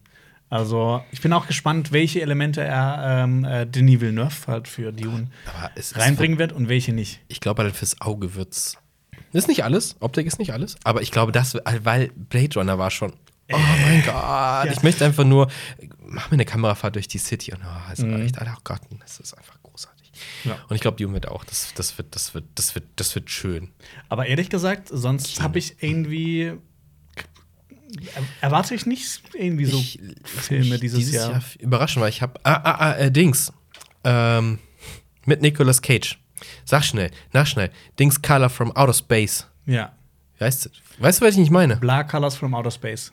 Also, 0.48 1.02
ich 1.10 1.20
bin 1.20 1.32
auch 1.32 1.46
gespannt, 1.48 1.90
welche 1.90 2.22
Elemente 2.22 2.62
er 2.62 3.24
ähm, 3.24 3.44
äh, 3.44 3.66
Denis 3.66 4.00
Villeneuve 4.00 4.46
halt 4.46 4.68
für 4.68 4.92
Dune 4.92 5.28
es 5.74 5.98
reinbringen 5.98 6.38
wird 6.38 6.52
und 6.52 6.68
welche 6.68 6.92
nicht. 6.92 7.20
Ich 7.26 7.40
glaube, 7.40 7.64
halt 7.64 7.74
fürs 7.74 8.00
Auge 8.00 8.36
wird's. 8.36 8.78
Ist 9.32 9.48
nicht 9.48 9.64
alles. 9.64 9.96
Optik 10.00 10.26
ist 10.26 10.38
nicht 10.38 10.52
alles. 10.52 10.76
Aber 10.84 11.02
ich 11.02 11.10
glaube, 11.10 11.32
das, 11.32 11.56
weil 11.82 12.10
Blade 12.14 12.58
Runner 12.58 12.78
war 12.78 12.90
schon. 12.90 13.12
Oh 13.52 13.58
mein 13.58 14.02
Gott. 14.04 14.72
Ich 14.72 14.82
möchte 14.82 15.04
einfach 15.04 15.24
nur. 15.24 15.48
Mach 16.08 16.30
mir 16.30 16.36
eine 16.36 16.44
Kamerafahrt 16.44 16.94
durch 16.94 17.08
die 17.08 17.18
City 17.18 17.52
und 17.52 17.60
oh, 17.62 17.92
es 17.92 18.02
reicht. 18.02 18.38
Alter, 18.38 18.54
oh 18.56 18.60
Gott, 18.62 18.80
das 19.00 19.18
ist 19.18 19.34
einfach. 19.34 19.55
Ja. 20.44 20.58
Und 20.68 20.76
ich 20.76 20.82
glaube, 20.82 20.96
die 20.96 21.10
wird 21.10 21.28
auch. 21.28 21.44
Das, 21.44 21.72
das, 21.74 21.96
wird, 21.98 22.14
das, 22.14 22.34
wird, 22.34 22.44
das, 22.54 22.74
wird, 22.74 22.84
das 22.96 23.14
wird 23.14 23.30
schön. 23.30 23.70
Aber 24.08 24.26
ehrlich 24.26 24.48
gesagt, 24.50 24.88
sonst 24.90 25.40
habe 25.42 25.58
ich 25.58 25.76
irgendwie 25.82 26.52
er- 28.14 28.22
erwarte 28.48 28.74
ich 28.74 28.86
nicht 28.86 29.22
irgendwie 29.34 29.64
so 29.64 29.78
Ich- 29.78 30.00
Filme 30.24 30.78
dieses, 30.78 31.12
Jahr. 31.12 31.42
überraschen, 31.60 32.02
weil 32.02 32.08
ich 32.10 32.20
habe. 32.22 32.38
Ah, 32.42 32.54
ah, 32.54 32.74
ah, 32.90 32.92
äh, 32.96 33.10
Dings. 33.12 33.52
Ähm, 34.04 34.58
mit 35.24 35.42
Nicolas 35.42 35.80
Cage. 35.82 36.18
Sag 36.64 36.84
schnell, 36.84 37.10
nach 37.32 37.46
schnell. 37.46 37.70
Dings 37.98 38.20
Color 38.20 38.50
from 38.50 38.70
Outer 38.76 38.92
Space. 38.92 39.46
Ja. 39.66 39.92
Weißt 40.38 40.66
du, 40.66 40.70
weißt 40.98 41.20
du, 41.20 41.24
was 41.24 41.32
ich 41.32 41.38
nicht 41.38 41.50
meine? 41.50 41.76
Black 41.76 42.10
Colors 42.10 42.36
from 42.36 42.54
Outer 42.54 42.70
Space. 42.70 43.12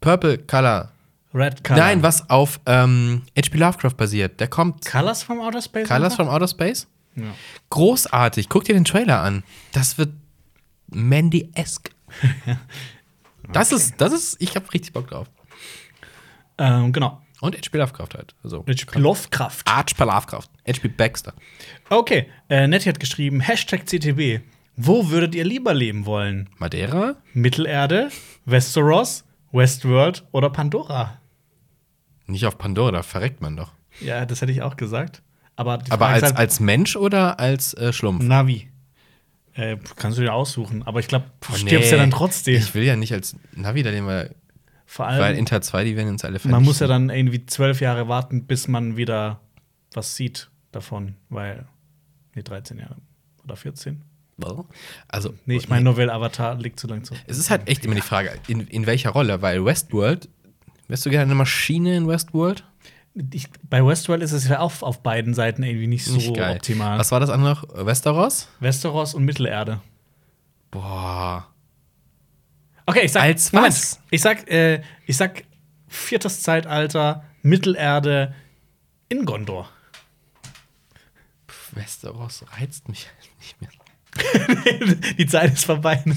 Purple 0.00 0.38
Color. 0.38 0.92
Red 1.34 1.64
Color. 1.64 1.78
Nein, 1.80 2.02
was 2.02 2.30
auf 2.30 2.60
ähm, 2.66 3.22
H.P. 3.36 3.58
Lovecraft 3.58 3.96
basiert. 3.96 4.40
Der 4.40 4.48
kommt. 4.48 4.84
Colors 4.84 5.22
from 5.22 5.40
Outer 5.40 5.60
Space? 5.62 5.88
Colors 5.88 6.12
einfach? 6.12 6.24
from 6.24 6.28
Outer 6.28 6.48
Space? 6.48 6.86
Ja. 7.16 7.34
Großartig. 7.70 8.48
Guck 8.48 8.64
dir 8.64 8.74
den 8.74 8.84
Trailer 8.84 9.20
an. 9.20 9.42
Das 9.72 9.98
wird 9.98 10.12
Mandy-esque. 10.88 11.90
Das 13.52 13.72
ist, 13.72 14.00
das 14.00 14.12
ist, 14.12 14.40
ich 14.40 14.56
habe 14.56 14.72
richtig 14.72 14.94
Bock 14.94 15.08
drauf. 15.08 15.28
Ähm, 16.56 16.92
genau. 16.92 17.20
Und 17.40 17.54
H.P. 17.54 17.76
Lovecraft 17.76 18.14
halt. 18.16 18.34
Also, 18.42 18.64
H.P. 18.66 18.98
Lovecraft. 18.98 19.64
H.P. 19.68 20.02
Lovecraft. 20.04 20.48
H.P. 20.66 20.88
Baxter. 20.88 21.34
Okay. 21.90 22.30
Äh, 22.48 22.66
Nettie 22.66 22.88
hat 22.88 23.00
geschrieben: 23.00 23.40
Hashtag 23.40 23.86
CTB. 23.86 24.40
Wo 24.76 25.10
würdet 25.10 25.34
ihr 25.34 25.44
lieber 25.44 25.74
leben 25.74 26.06
wollen? 26.06 26.48
Madeira? 26.56 27.16
Mittelerde, 27.32 28.08
Westeros, 28.44 29.24
Westworld 29.52 30.24
oder 30.32 30.50
Pandora? 30.50 31.20
Nicht 32.26 32.46
auf 32.46 32.58
Pandora, 32.58 32.92
da 32.92 33.02
verreckt 33.02 33.40
man 33.40 33.56
doch. 33.56 33.72
Ja, 34.00 34.24
das 34.26 34.40
hätte 34.40 34.52
ich 34.52 34.62
auch 34.62 34.76
gesagt. 34.76 35.22
Aber, 35.56 35.78
Aber 35.90 36.06
als, 36.08 36.22
halt, 36.24 36.36
als 36.36 36.58
Mensch 36.60 36.96
oder 36.96 37.38
als 37.38 37.74
äh, 37.74 37.92
Schlumpf? 37.92 38.24
Navi. 38.24 38.70
Äh, 39.52 39.76
kannst 39.96 40.18
du 40.18 40.22
dir 40.22 40.32
aussuchen. 40.34 40.82
Aber 40.82 40.98
ich 41.00 41.06
glaube, 41.06 41.26
du 41.40 41.52
Oh, 41.52 41.56
stirbst 41.56 41.90
nee. 41.90 41.96
ja 41.96 42.02
dann 42.02 42.10
trotzdem. 42.10 42.56
Ich 42.56 42.74
will 42.74 42.82
ja 42.82 42.96
nicht 42.96 43.12
als 43.12 43.36
Navi 43.54 43.82
da 43.84 43.90
nehmen, 43.92 44.08
weil, 44.08 44.34
Vor 44.86 45.06
weil 45.06 45.22
allem, 45.22 45.38
Inter 45.38 45.60
2, 45.60 45.84
die 45.84 45.96
werden 45.96 46.08
uns 46.08 46.24
alle 46.24 46.40
man 46.44 46.62
muss 46.64 46.80
ja 46.80 46.86
vernichten. 46.88 47.08
dann 47.08 47.16
irgendwie 47.16 47.46
zwölf 47.46 47.80
Jahre 47.80 48.08
warten, 48.08 48.46
bis 48.46 48.66
man 48.66 48.96
wieder 48.96 49.40
was 49.92 50.16
sieht 50.16 50.50
davon. 50.72 51.14
Weil, 51.28 51.66
nee, 52.34 52.42
13 52.42 52.78
Jahre. 52.78 52.96
Oder 53.44 53.54
14. 53.54 54.02
Also, 55.06 55.34
Nee, 55.46 55.56
ich 55.56 55.68
meine 55.68 55.84
nur, 55.84 55.96
weil 55.96 56.10
Avatar 56.10 56.56
liegt 56.56 56.80
zu 56.80 56.88
lang 56.88 57.04
zurück. 57.04 57.20
Es 57.28 57.38
ist 57.38 57.50
halt 57.50 57.68
echt 57.68 57.84
immer 57.84 57.94
die 57.94 58.00
Frage, 58.00 58.32
in, 58.48 58.66
in 58.66 58.86
welcher 58.86 59.10
Rolle, 59.10 59.40
weil 59.42 59.64
Westworld, 59.64 60.28
wärst 60.88 61.06
du 61.06 61.10
gerne 61.10 61.24
eine 61.24 61.34
Maschine 61.34 61.96
in 61.96 62.08
Westworld? 62.08 62.64
Ich, 63.32 63.48
bei 63.70 63.84
Westworld 63.84 64.22
ist 64.22 64.32
es 64.32 64.48
ja 64.48 64.58
auch 64.58 64.82
auf 64.82 65.02
beiden 65.02 65.34
Seiten 65.34 65.62
irgendwie 65.62 65.86
nicht 65.86 66.04
so 66.04 66.14
Nicht 66.14 66.28
optimal. 66.30 66.98
Was 66.98 67.12
war 67.12 67.20
das 67.20 67.30
andere? 67.30 67.86
Westeros? 67.86 68.48
Westeros 68.58 69.14
und 69.14 69.24
Mittelerde. 69.24 69.80
Boah. 70.72 71.46
Okay, 72.86 73.02
ich 73.04 73.12
sag. 73.12 73.22
Als 73.22 73.52
Moment. 73.52 73.72
was? 73.72 74.00
Ich 74.10 74.20
sag, 74.20 74.50
äh, 74.50 74.82
ich 75.06 75.16
sag 75.16 75.44
viertes 75.86 76.42
Zeitalter, 76.42 77.24
Mittelerde 77.42 78.34
in 79.08 79.24
Gondor. 79.24 79.68
Pff, 81.48 81.76
Westeros 81.76 82.44
reizt 82.58 82.88
mich 82.88 83.06
halt 83.06 83.30
nicht 83.38 83.60
mehr. 83.60 83.70
Die 85.18 85.26
Zeit 85.26 85.52
ist 85.52 85.64
vorbei. 85.64 86.00
Ne? 86.04 86.16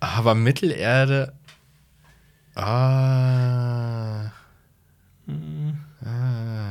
Aber 0.00 0.34
Mittelerde. 0.34 1.34
Ah. 2.60 4.32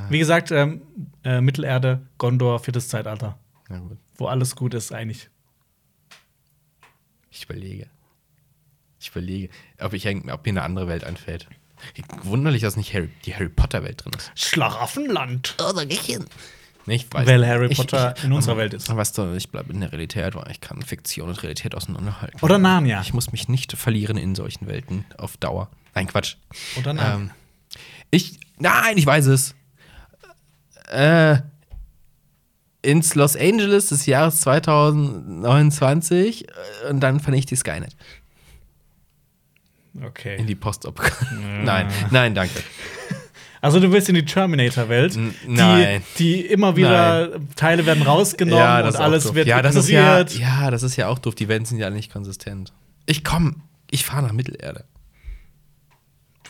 Wie 0.09 0.19
gesagt, 0.19 0.51
ähm, 0.51 0.81
äh, 1.23 1.39
Mittelerde, 1.41 2.01
Gondor, 2.17 2.59
viertes 2.59 2.87
Zeitalter. 2.89 3.37
Na 3.69 3.79
gut, 3.79 3.97
Wo 4.17 4.25
alles 4.27 4.55
gut 4.55 4.73
ist, 4.73 4.91
eigentlich. 4.91 5.29
ich 7.31 7.45
überlege. 7.45 7.87
Ich 8.99 9.09
überlege, 9.09 9.49
ob, 9.79 9.93
ich, 9.93 10.05
ob 10.07 10.45
mir 10.45 10.49
eine 10.49 10.63
andere 10.63 10.87
Welt 10.87 11.03
einfällt. 11.03 11.47
Wunderlich, 12.23 12.61
dass 12.61 12.75
nicht 12.75 12.93
Harry, 12.93 13.09
die 13.25 13.33
Harry 13.33 13.47
Potter-Welt 13.49 14.03
drin 14.03 14.11
ist. 14.17 14.31
Schlaraffenland. 14.35 15.55
Nee, 16.85 16.95
ich 16.95 17.13
weiß 17.13 17.25
Weil. 17.27 17.47
Harry 17.47 17.67
Ich- 17.67 17.77
Potter 17.77 18.13
ich, 18.17 18.23
in 18.25 18.33
unserer 18.33 18.57
Welt 18.57 18.73
ist. 18.73 18.93
Weißt 18.93 19.17
du, 19.17 19.33
ich 19.35 19.49
bleibe 19.49 19.71
in 19.71 19.79
der 19.79 19.91
Realität, 19.93 20.35
weil 20.35 20.49
ich 20.51 20.59
kann 20.59 20.81
Fiktion 20.81 21.29
und 21.29 21.41
Realität 21.43 21.75
auseinanderhalten. 21.75 22.39
Oder 22.41 22.57
Narnia. 22.57 22.99
Ich 23.01 23.13
muss 23.13 23.31
mich 23.31 23.47
nicht 23.47 23.71
verlieren 23.73 24.17
in 24.17 24.35
solchen 24.35 24.67
Welten 24.67 25.05
auf 25.17 25.37
Dauer. 25.37 25.69
Nein, 25.95 26.07
Quatsch. 26.07 26.35
Oder 26.77 26.93
Narnia. 26.93 27.15
Ähm, 27.15 27.31
ich, 28.11 28.39
nein, 28.57 28.97
ich 28.97 29.05
weiß 29.05 29.27
es. 29.27 29.55
Äh, 30.87 31.37
ins 32.81 33.13
Los 33.15 33.35
Angeles 33.35 33.89
des 33.89 34.05
Jahres 34.05 34.41
2029 34.41 36.47
äh, 36.47 36.51
und 36.89 37.01
dann 37.01 37.19
vernichte 37.19 37.53
ich 37.53 37.59
Skynet. 37.59 37.95
In 39.93 40.05
Okay. 40.05 40.43
die 40.45 40.55
Postop. 40.55 41.01
nein, 41.63 41.87
nein, 42.11 42.33
danke. 42.35 42.61
Also 43.61 43.81
du 43.81 43.91
willst 43.91 44.07
in 44.07 44.15
die 44.15 44.23
Terminator-Welt, 44.23 45.15
die, 45.15 45.33
nein. 45.47 46.01
die 46.17 46.45
immer 46.45 46.77
wieder 46.77 47.31
Teile 47.57 47.85
werden 47.85 48.03
rausgenommen 48.03 48.83
und 48.83 48.87
ist 48.89 48.95
auch 48.95 48.99
alles 49.01 49.25
doof. 49.25 49.35
wird 49.35 49.47
ja, 49.47 49.61
das 49.61 49.75
ist 49.75 49.89
ja, 49.89 50.21
ignoriert. 50.21 50.39
ja, 50.39 50.71
das 50.71 50.83
ist 50.83 50.95
ja 50.95 51.07
auch 51.07 51.19
doof. 51.19 51.35
Die 51.35 51.49
Welten 51.49 51.65
sind 51.65 51.79
ja 51.79 51.89
nicht 51.89 52.13
konsistent. 52.13 52.71
Ich 53.05 53.25
komm, 53.25 53.63
ich 53.91 54.05
fahre 54.05 54.23
nach 54.23 54.31
Mittelerde. 54.31 54.85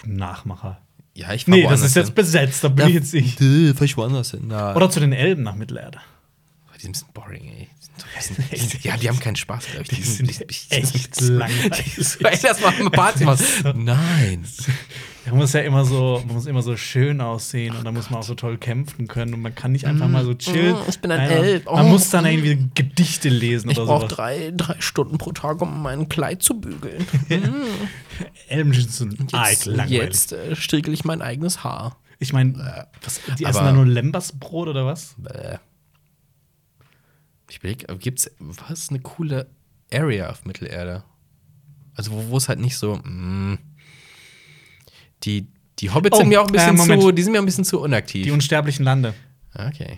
Nachmacher. 0.06 0.82
Ja, 1.16 1.34
ich 1.34 1.46
fahr 1.46 1.56
Nee, 1.56 1.64
das 1.68 1.82
ist 1.82 1.96
jetzt 1.96 2.08
hin. 2.08 2.16
besetzt, 2.16 2.64
da 2.64 2.70
bin 2.70 2.88
ich 2.88 2.94
jetzt 2.94 3.14
nicht. 3.14 3.40
Dö, 3.40 3.74
fahr 3.74 3.84
ich 3.86 3.98
woanders 3.98 4.32
hin. 4.32 4.44
Na, 4.48 4.76
Oder 4.76 4.90
zu 4.90 5.00
den 5.00 5.12
Elben 5.14 5.44
nach 5.44 5.56
Mittelerde. 5.56 6.00
Die 6.78 6.82
sind 6.84 6.90
ein 6.90 6.92
bisschen 6.94 7.14
boring, 7.14 7.46
ey. 7.50 7.68
Die 8.18 8.24
sind 8.24 8.38
die 8.52 8.56
sind, 8.58 8.84
ja, 8.86 8.96
die 8.96 9.10
haben 9.10 9.20
keinen 9.20 9.36
Spaß, 9.36 9.66
glaube 9.66 9.84
ich. 9.84 9.90
Die 9.90 10.02
sind 10.02 10.30
echt 10.70 11.20
die- 11.20 11.24
langweilig. 11.26 11.98
Ey, 12.24 12.40
das 12.42 12.62
war 12.62 12.74
eine 12.74 12.90
Party. 12.90 13.26
Was? 13.26 13.42
Nein. 13.76 14.46
Man 15.30 15.38
muss 15.40 15.54
ja 15.54 15.62
immer 15.62 15.86
so, 15.86 16.22
man 16.26 16.36
muss 16.36 16.46
immer 16.46 16.62
so 16.62 16.76
schön 16.78 17.22
aussehen 17.22 17.76
und 17.76 17.84
dann 17.86 17.94
muss 17.94 18.10
man 18.10 18.20
auch 18.20 18.24
so 18.24 18.36
toll 18.36 18.58
kämpfen 18.58 19.08
können 19.08 19.34
und 19.34 19.42
man 19.42 19.54
kann 19.56 19.72
nicht 19.72 19.86
einfach 19.86 20.08
mal 20.08 20.24
so 20.26 20.34
chillen. 20.34 20.76
Mm, 20.76 20.90
ich 20.90 21.00
bin 21.00 21.12
ein 21.12 21.18
Nein, 21.28 21.32
Elb. 21.44 21.66
Man 21.66 21.86
Oh. 21.86 21.90
muss 21.90 22.10
dann 22.10 22.26
irgendwie 22.26 22.70
Gedichte 22.76 23.30
lesen 23.30 23.70
Ich 23.70 23.78
oder 23.78 23.86
brauche 23.88 24.02
sowas. 24.02 24.16
drei, 24.16 24.54
drei 24.56 24.76
Stunden 24.80 25.18
pro 25.18 25.32
Tag, 25.32 25.62
um 25.62 25.82
mein 25.82 26.10
Kleid 26.10 26.42
zu 26.44 26.60
bügeln. 26.60 27.06
Elben 28.48 28.74
sind 28.74 29.34
arg 29.34 29.50
Jetzt, 29.52 29.66
langweilig. 29.66 29.92
jetzt 30.02 30.32
äh, 30.34 30.56
strickel 30.56 30.94
ich 30.94 31.06
mein 31.06 31.22
eigenes 31.22 31.64
Haar. 31.64 31.98
Ich 32.20 32.34
meine, 32.34 32.88
was, 33.04 33.22
die 33.38 33.46
essen 33.46 33.64
da 33.64 33.72
nur 33.72 33.86
Lembersbrot 33.86 34.68
oder 34.68 34.86
was? 34.86 35.16
Bäh. 35.18 35.58
Ich 37.50 37.58
überlege, 37.60 37.98
gibt's 37.98 38.30
was 38.40 38.90
eine 38.90 39.00
coole 39.00 39.48
Area 39.92 40.30
auf 40.30 40.46
Mittelerde? 40.46 41.04
Also 41.96 42.12
wo 42.12 42.30
wo 42.30 42.38
es 42.38 42.48
halt 42.50 42.60
nicht 42.60 42.78
so 42.78 42.96
mm, 42.98 43.58
die 45.24 45.48
die 45.80 45.90
Hobbits 45.92 46.16
Oh, 46.18 46.20
sind 46.20 46.30
mir 46.30 46.42
auch 46.42 46.48
ein 46.48 46.52
bisschen 46.52 46.76
äh, 46.76 46.78
Moment. 46.78 47.02
zu, 47.02 47.12
die 47.14 47.22
sind 47.24 47.32
mir 47.32 47.40
ein 47.40 47.46
bisschen 47.46 47.64
zu 47.64 47.80
unaktiv. 47.82 48.24
Die 48.26 48.32
unsterblichen 48.32 48.84
Lande. 48.84 49.14
okay. 49.56 49.98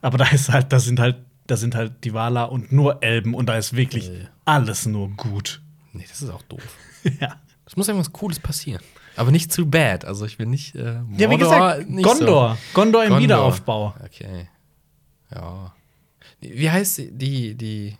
Aber 0.00 0.18
da 0.18 0.26
ist 0.30 0.48
halt, 0.48 0.72
da 0.72 0.80
sind 0.80 0.98
halt, 0.98 1.16
da 1.46 1.56
sind 1.56 1.74
halt 1.74 2.02
die 2.04 2.14
Wala 2.14 2.44
und 2.44 2.72
nur 2.72 3.02
Elben 3.02 3.34
und 3.34 3.46
da 3.46 3.56
ist 3.56 3.76
wirklich 3.76 4.08
Äh. 4.08 4.26
alles 4.46 4.86
nur 4.86 5.10
gut. 5.10 5.60
Nee, 5.92 6.06
das 6.08 6.22
ist 6.22 6.30
auch 6.30 6.42
doof. 6.42 6.76
ja. 7.20 7.36
Es 7.66 7.76
muss 7.76 7.88
irgendwas 7.88 8.12
Cooles 8.12 8.40
passieren. 8.40 8.82
Aber 9.16 9.30
nicht 9.30 9.52
zu 9.52 9.66
bad. 9.66 10.04
Also 10.06 10.24
ich 10.24 10.38
will 10.38 10.46
nicht. 10.46 10.74
Äh, 10.74 10.94
Ja, 11.16 11.30
wie 11.30 11.36
Mordor, 11.36 11.76
gesagt, 11.76 12.02
Gondor. 12.02 12.58
Gondor 12.72 13.02
im 13.04 13.08
Gondor. 13.10 13.22
Wiederaufbau. 13.22 13.94
So. 13.98 14.04
Okay. 14.06 14.48
Ja. 15.30 15.74
Wie 16.40 16.70
heißt 16.70 16.98
die, 16.98 17.10
die, 17.12 17.54
die. 17.54 17.96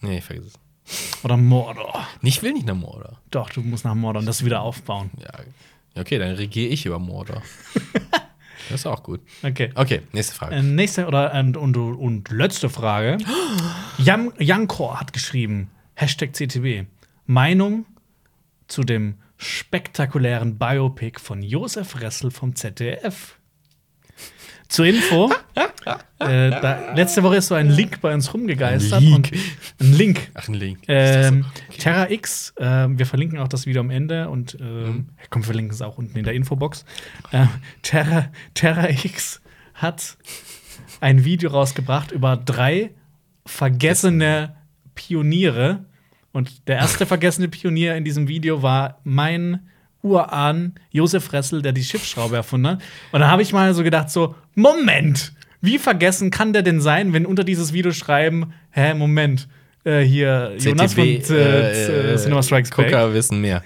Nee, 0.00 0.20
vergiss 0.22 0.46
es. 0.46 1.24
Oder 1.24 1.36
Mordor. 1.36 2.06
Ich 2.22 2.42
will 2.42 2.52
nicht 2.54 2.66
nach 2.66 2.74
Mordor. 2.74 3.20
Doch, 3.30 3.50
du 3.50 3.60
musst 3.60 3.84
nach 3.84 3.94
Mordor 3.94 4.20
und 4.20 4.26
das 4.26 4.44
wieder 4.44 4.60
aufbauen. 4.62 5.10
Ja. 5.20 5.28
Okay, 5.96 6.18
dann 6.18 6.34
regiere 6.34 6.72
ich 6.72 6.86
über 6.86 6.98
Mordor. 6.98 7.42
das 8.68 8.80
ist 8.80 8.86
auch 8.86 9.02
gut. 9.02 9.20
Okay. 9.42 9.70
Okay, 9.74 10.02
nächste 10.12 10.34
Frage. 10.34 10.56
Äh, 10.56 10.62
nächste 10.62 11.06
oder 11.06 11.32
und, 11.34 11.56
und, 11.56 11.76
und 11.76 12.30
letzte 12.30 12.68
Frage. 12.68 13.18
Jan, 13.98 14.32
Jankor 14.38 15.00
hat 15.00 15.12
geschrieben: 15.12 15.70
Hashtag 15.94 16.32
CTB. 16.32 16.86
Meinung 17.26 17.86
zu 18.66 18.82
dem 18.82 19.14
spektakulären 19.36 20.58
Biopic 20.58 21.20
von 21.20 21.42
Josef 21.42 22.00
Ressel 22.00 22.30
vom 22.30 22.54
ZDF. 22.54 23.38
Zur 24.74 24.86
Info: 24.86 25.30
äh, 26.18 26.50
da, 26.50 26.94
Letzte 26.96 27.22
Woche 27.22 27.36
ist 27.36 27.46
so 27.46 27.54
ein 27.54 27.70
Link 27.70 28.00
bei 28.00 28.12
uns 28.12 28.34
rumgegeistert. 28.34 29.02
Ein 29.02 29.12
Und, 29.12 29.30
ein 29.80 29.92
Link. 29.92 30.30
Ach, 30.34 30.48
ein 30.48 30.54
Link. 30.54 30.80
Ähm, 30.88 31.44
Okay. 31.68 31.78
Terra 31.78 32.10
X, 32.10 32.52
äh, 32.56 32.86
wir 32.88 33.06
verlinken 33.06 33.38
auch 33.38 33.46
das 33.46 33.66
Video 33.66 33.80
am 33.80 33.90
Ende 33.90 34.28
und 34.28 34.54
äh, 34.60 34.62
Mhm. 34.64 35.06
komm, 35.30 35.42
wir 35.42 35.46
verlinken 35.46 35.72
es 35.74 35.80
auch 35.80 35.96
unten 35.98 36.18
in 36.18 36.24
der 36.24 36.34
Infobox. 36.34 36.84
Äh, 37.30 37.46
Terra, 37.82 38.26
Terra 38.54 38.90
X 38.90 39.40
hat 39.74 40.16
ein 41.00 41.24
Video 41.24 41.50
rausgebracht 41.50 42.10
über 42.10 42.36
drei 42.36 42.90
vergessene 43.46 44.56
Pioniere. 44.96 45.84
Und 46.32 46.66
der 46.68 46.76
erste 46.78 47.06
vergessene 47.14 47.46
Pionier 47.48 47.94
in 47.96 48.04
diesem 48.04 48.26
Video 48.26 48.62
war 48.62 48.98
mein 49.04 49.68
Urahn 50.02 50.74
Josef 50.90 51.32
Ressel, 51.32 51.62
der 51.62 51.72
die 51.72 51.82
Schiffsschraube 51.84 52.36
erfunden 52.36 52.66
hat. 52.72 52.82
Und 53.12 53.20
da 53.20 53.30
habe 53.30 53.42
ich 53.42 53.52
mal 53.52 53.72
so 53.74 53.82
gedacht: 53.82 54.10
so, 54.10 54.34
Moment, 54.54 55.32
wie 55.60 55.78
vergessen 55.78 56.30
kann 56.30 56.52
der 56.52 56.62
denn 56.62 56.80
sein, 56.80 57.12
wenn 57.12 57.26
unter 57.26 57.44
dieses 57.44 57.72
Video 57.72 57.92
schreiben, 57.92 58.52
hä, 58.70 58.94
Moment, 58.94 59.48
äh, 59.84 60.00
hier 60.00 60.52
Jonas 60.58 60.94
von 60.94 61.04
äh, 61.04 62.12
äh, 62.14 62.16
Cinema 62.16 62.42
Strikes 62.42 62.70
Back. 62.70 62.86
Gucker 62.86 63.14
wissen 63.14 63.40
mehr. 63.40 63.62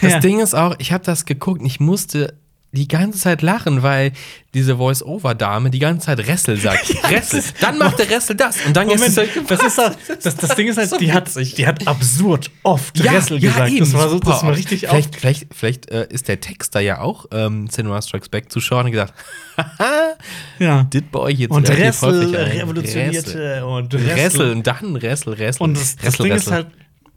Das 0.00 0.12
Ja. 0.12 0.20
Ding 0.20 0.40
ist 0.40 0.54
auch, 0.54 0.74
ich 0.78 0.92
habe 0.92 1.04
das 1.04 1.24
geguckt 1.24 1.62
ich 1.64 1.80
musste 1.80 2.34
die 2.74 2.88
ganze 2.88 3.18
Zeit 3.18 3.42
lachen, 3.42 3.82
weil 3.82 4.12
diese 4.54 4.76
Voice-Over-Dame 4.78 5.68
die 5.70 5.78
ganze 5.78 6.06
Zeit 6.06 6.26
Ressel 6.26 6.56
sagt. 6.58 6.90
Ressel. 7.10 7.42
Dann 7.60 7.76
macht 7.78 7.98
der 7.98 8.08
Ressel 8.10 8.34
das 8.34 8.56
und 8.66 8.74
dann 8.74 8.86
Moment, 8.86 9.08
ist 9.08 9.18
es 9.18 9.46
das 9.46 9.62
ist 9.62 9.78
doch, 9.78 9.92
das, 10.22 10.36
das 10.36 10.54
Ding 10.56 10.68
ist 10.68 10.78
halt, 10.78 10.88
So 10.90 10.96
die 10.96 11.12
hat, 11.12 11.30
die 11.36 11.66
hat 11.66 11.86
absurd 11.86 12.50
oft 12.62 12.98
Ressel 13.04 13.40
gesagt. 13.40 13.72
das 13.78 13.92
war 13.92 14.08
so, 14.08 14.18
das 14.18 14.42
war 14.42 14.56
richtig. 14.56 14.86
Vielleicht, 14.88 15.16
vielleicht, 15.16 15.54
vielleicht 15.54 15.90
äh, 15.90 16.06
ist 16.10 16.28
der 16.28 16.40
Texter 16.40 16.80
ja 16.80 17.00
auch 17.00 17.26
ähm, 17.30 17.68
Cinema 17.70 18.00
Strikes 18.00 18.28
Back 18.30 18.50
Zuschauer 18.50 18.84
und 18.84 18.90
gesagt, 18.90 19.14
haha, 19.56 20.14
Ja. 20.58 20.84
dit 20.84 21.10
bei 21.12 21.18
euch 21.20 21.38
jetzt 21.40 21.50
Und 21.50 21.68
Ressel 21.68 22.34
revolutionierte 22.34 23.34
Ressel. 23.34 23.62
und 23.64 23.94
Ressel 23.94 24.50
und 24.52 24.66
dann 24.66 24.96
Ressel, 24.96 25.34
Ressel. 25.34 25.62
Und 25.62 25.76
das, 25.76 25.96
das 25.96 26.06
Ressel, 26.06 26.22
Ding 26.24 26.32
ist 26.32 26.40
Ressel. 26.46 26.52
halt, 26.54 26.66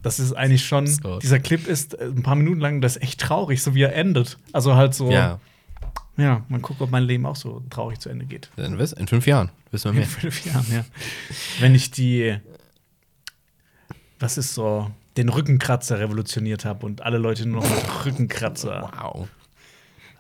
das 0.06 0.20
ist 0.20 0.34
eigentlich 0.34 0.66
schon, 0.66 0.86
So. 0.88 1.20
dieser 1.20 1.40
Clip 1.40 1.68
ist 1.68 1.96
äh, 2.00 2.06
ein 2.06 2.22
paar 2.24 2.36
Minuten 2.36 2.60
lang, 2.62 2.80
das 2.82 2.96
ist 2.96 3.04
echt 3.04 3.20
traurig, 3.20 3.62
so 3.62 3.74
wie 3.76 3.82
er 3.82 3.96
endet. 3.96 4.38
Also 4.54 4.76
halt 4.76 4.94
so, 4.94 5.12
ja, 5.12 5.40
Ja, 6.18 6.46
man 6.48 6.62
guckt, 6.62 6.80
ob 6.82 6.92
mein 6.92 7.04
Leben 7.04 7.26
auch 7.26 7.36
so 7.36 7.64
traurig 7.70 8.00
zu 8.00 8.10
Ende 8.10 8.26
geht. 8.26 8.50
wiss, 8.56 8.94
in 8.94 9.08
fünf 9.08 9.26
Jahren 9.28 9.50
wissen 9.72 9.86
wir 9.86 9.92
In 9.92 9.98
mehr. 9.98 10.08
fünf 10.08 10.46
Jahren, 10.46 10.66
ja. 10.72 10.86
Wenn 11.60 11.74
ich 11.76 11.92
die, 11.92 12.38
was 14.20 14.38
ist 14.38 14.54
so, 14.54 14.90
den 15.18 15.30
Rückenkratzer 15.30 16.00
revolutioniert 16.00 16.66
habe 16.66 16.86
und 16.86 17.02
alle 17.02 17.18
Leute 17.18 17.46
nur 17.48 17.62
noch 17.62 17.70
mit 17.70 17.86
Rückenkratzer. 18.06 18.90
Wow. 19.04 19.28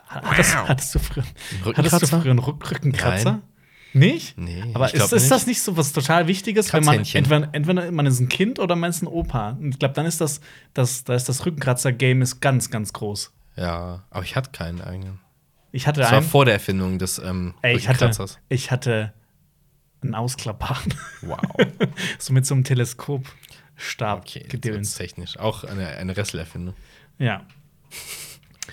Hattest, 0.07 0.55
hattest, 0.55 0.95
du 0.95 0.99
früher, 0.99 1.23
hattest 1.75 2.01
du 2.01 2.07
früher 2.07 2.31
einen 2.31 2.39
Rück 2.39 2.71
Rückenkratzer? 2.71 3.31
Nein. 3.31 3.41
Nicht? 3.95 4.37
Nee, 4.37 4.61
Aber 4.73 4.93
ist, 4.93 5.11
ist 5.13 5.31
das 5.31 5.47
nicht. 5.47 5.61
so 5.61 5.77
was 5.77 5.93
total 5.93 6.27
Wichtiges, 6.27 6.73
wenn 6.73 6.83
man 6.83 6.99
entweder, 6.99 7.49
entweder 7.53 7.91
man 7.91 8.05
ist 8.05 8.19
ein 8.19 8.27
Kind 8.27 8.59
oder 8.59 8.75
man 8.75 8.89
ist 8.89 9.01
ein 9.01 9.07
Opa? 9.07 9.51
Und 9.51 9.69
ich 9.69 9.79
glaube, 9.79 9.93
dann 9.93 10.05
ist 10.05 10.19
das, 10.19 10.41
das, 10.73 11.05
da 11.05 11.15
ist 11.15 11.29
das 11.29 11.45
Rückenkratzer-Game 11.45 12.21
ist 12.21 12.41
ganz, 12.41 12.69
ganz 12.69 12.91
groß. 12.91 13.31
Ja, 13.55 14.03
aber 14.09 14.23
ich 14.23 14.35
hatte 14.35 14.51
keinen 14.51 14.81
eigenen. 14.81 15.19
Ich 15.71 15.87
hatte 15.87 16.01
Das 16.01 16.11
war 16.11 16.17
einen, 16.19 16.27
vor 16.27 16.43
der 16.45 16.55
Erfindung 16.55 16.99
des 16.99 17.19
ähm, 17.19 17.53
ey, 17.61 17.75
ich 17.77 17.87
hatte, 17.87 18.01
Rückenkratzers. 18.05 18.37
ich 18.49 18.69
hatte 18.71 19.13
einen 20.01 20.13
Ausklappbaren. 20.13 20.93
Wow. 21.21 21.39
so 22.19 22.33
mit 22.33 22.45
so 22.45 22.53
einem 22.53 22.63
Teleskopstab 22.65 24.19
Okay, 24.19 24.39
das 24.41 24.49
gedöns. 24.49 24.95
technisch. 24.95 25.39
Auch 25.39 25.63
eine, 25.63 25.87
eine 25.87 26.15
Resselerfindung. 26.17 26.75
Ja. 27.17 27.45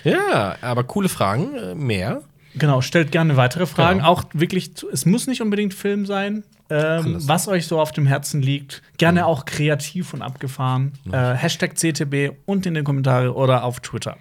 Ja, 0.04 0.56
aber 0.62 0.84
coole 0.84 1.08
Fragen. 1.08 1.54
äh, 1.54 1.74
Mehr. 1.76 2.22
Genau, 2.54 2.80
stellt 2.82 3.12
gerne 3.12 3.36
weitere 3.36 3.66
Fragen. 3.66 3.98
Genau. 4.00 4.10
Auch 4.10 4.24
wirklich, 4.34 4.72
es 4.92 5.06
muss 5.06 5.26
nicht 5.26 5.40
unbedingt 5.40 5.72
Film 5.74 6.04
sein. 6.06 6.44
Ähm, 6.70 7.16
was 7.26 7.48
euch 7.48 7.66
so 7.66 7.80
auf 7.80 7.92
dem 7.92 8.06
Herzen 8.06 8.40
liegt. 8.42 8.82
Gerne 8.98 9.26
auch 9.26 9.44
kreativ 9.44 10.14
und 10.14 10.22
abgefahren. 10.22 10.92
Äh, 11.10 11.34
Hashtag 11.34 11.74
CTB 11.76 12.32
und 12.46 12.64
in 12.66 12.74
den 12.74 12.84
Kommentaren 12.84 13.28
oder 13.30 13.64
auf 13.64 13.80
Twitter. 13.80 14.16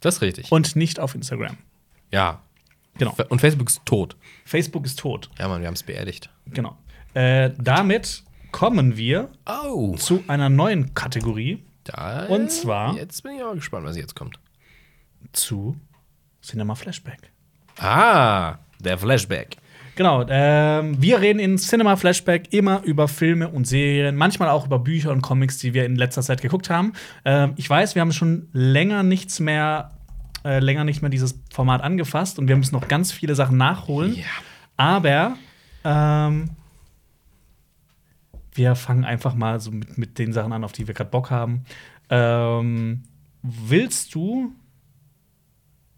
Das 0.00 0.16
ist 0.16 0.22
richtig. 0.22 0.52
Und 0.52 0.76
nicht 0.76 1.00
auf 1.00 1.14
Instagram. 1.14 1.56
ja. 2.10 2.40
Genau. 2.96 3.12
Und 3.28 3.40
Facebook 3.40 3.68
ist 3.70 3.80
tot. 3.86 4.16
Facebook 4.44 4.86
ist 4.86 5.00
tot. 5.00 5.28
Ja, 5.40 5.48
Mann, 5.48 5.60
wir 5.62 5.66
haben 5.66 5.74
es 5.74 5.82
beerdigt. 5.82 6.30
Genau. 6.46 6.78
Äh, 7.14 7.50
damit 7.58 8.22
kommen 8.52 8.96
wir 8.96 9.30
Oh. 9.46 9.96
zu 9.96 10.22
einer 10.28 10.48
neuen 10.48 10.94
Kategorie. 10.94 11.64
Da, 11.82 12.26
Und 12.26 12.52
zwar- 12.52 12.94
Jetzt 12.94 13.20
bin 13.24 13.32
ich 13.34 13.42
aber 13.42 13.56
gespannt, 13.56 13.84
was 13.84 13.96
jetzt 13.96 14.14
kommt. 14.14 14.38
Zu 15.32 15.76
Cinema 16.40 16.76
Flashback. 16.76 17.32
Ah, 17.78 18.58
der 18.80 18.98
Flashback. 18.98 19.56
Genau, 19.96 20.24
ähm, 20.28 21.00
wir 21.00 21.20
reden 21.20 21.38
in 21.38 21.56
Cinema 21.56 21.96
Flashback 21.96 22.52
immer 22.52 22.82
über 22.82 23.06
Filme 23.06 23.48
und 23.48 23.66
Serien, 23.66 24.16
manchmal 24.16 24.48
auch 24.48 24.66
über 24.66 24.80
Bücher 24.80 25.12
und 25.12 25.22
Comics, 25.22 25.58
die 25.58 25.72
wir 25.72 25.84
in 25.84 25.94
letzter 25.94 26.22
Zeit 26.22 26.42
geguckt 26.42 26.68
haben. 26.68 26.94
Ähm, 27.24 27.52
ich 27.56 27.70
weiß, 27.70 27.94
wir 27.94 28.02
haben 28.02 28.12
schon 28.12 28.48
länger 28.52 29.04
nichts 29.04 29.38
mehr, 29.38 29.92
äh, 30.44 30.58
länger 30.58 30.82
nicht 30.82 31.00
mehr 31.00 31.10
dieses 31.10 31.38
Format 31.52 31.80
angefasst 31.82 32.40
und 32.40 32.48
wir 32.48 32.56
müssen 32.56 32.74
noch 32.74 32.88
ganz 32.88 33.12
viele 33.12 33.36
Sachen 33.36 33.56
nachholen. 33.56 34.16
Ja. 34.16 34.24
Aber 34.76 35.36
ähm, 35.84 36.50
wir 38.52 38.74
fangen 38.74 39.04
einfach 39.04 39.34
mal 39.34 39.60
so 39.60 39.70
mit, 39.70 39.96
mit 39.96 40.18
den 40.18 40.32
Sachen 40.32 40.52
an, 40.52 40.64
auf 40.64 40.72
die 40.72 40.88
wir 40.88 40.94
gerade 40.94 41.10
Bock 41.10 41.30
haben. 41.30 41.64
Ähm, 42.10 43.04
willst 43.42 44.12
du 44.14 44.52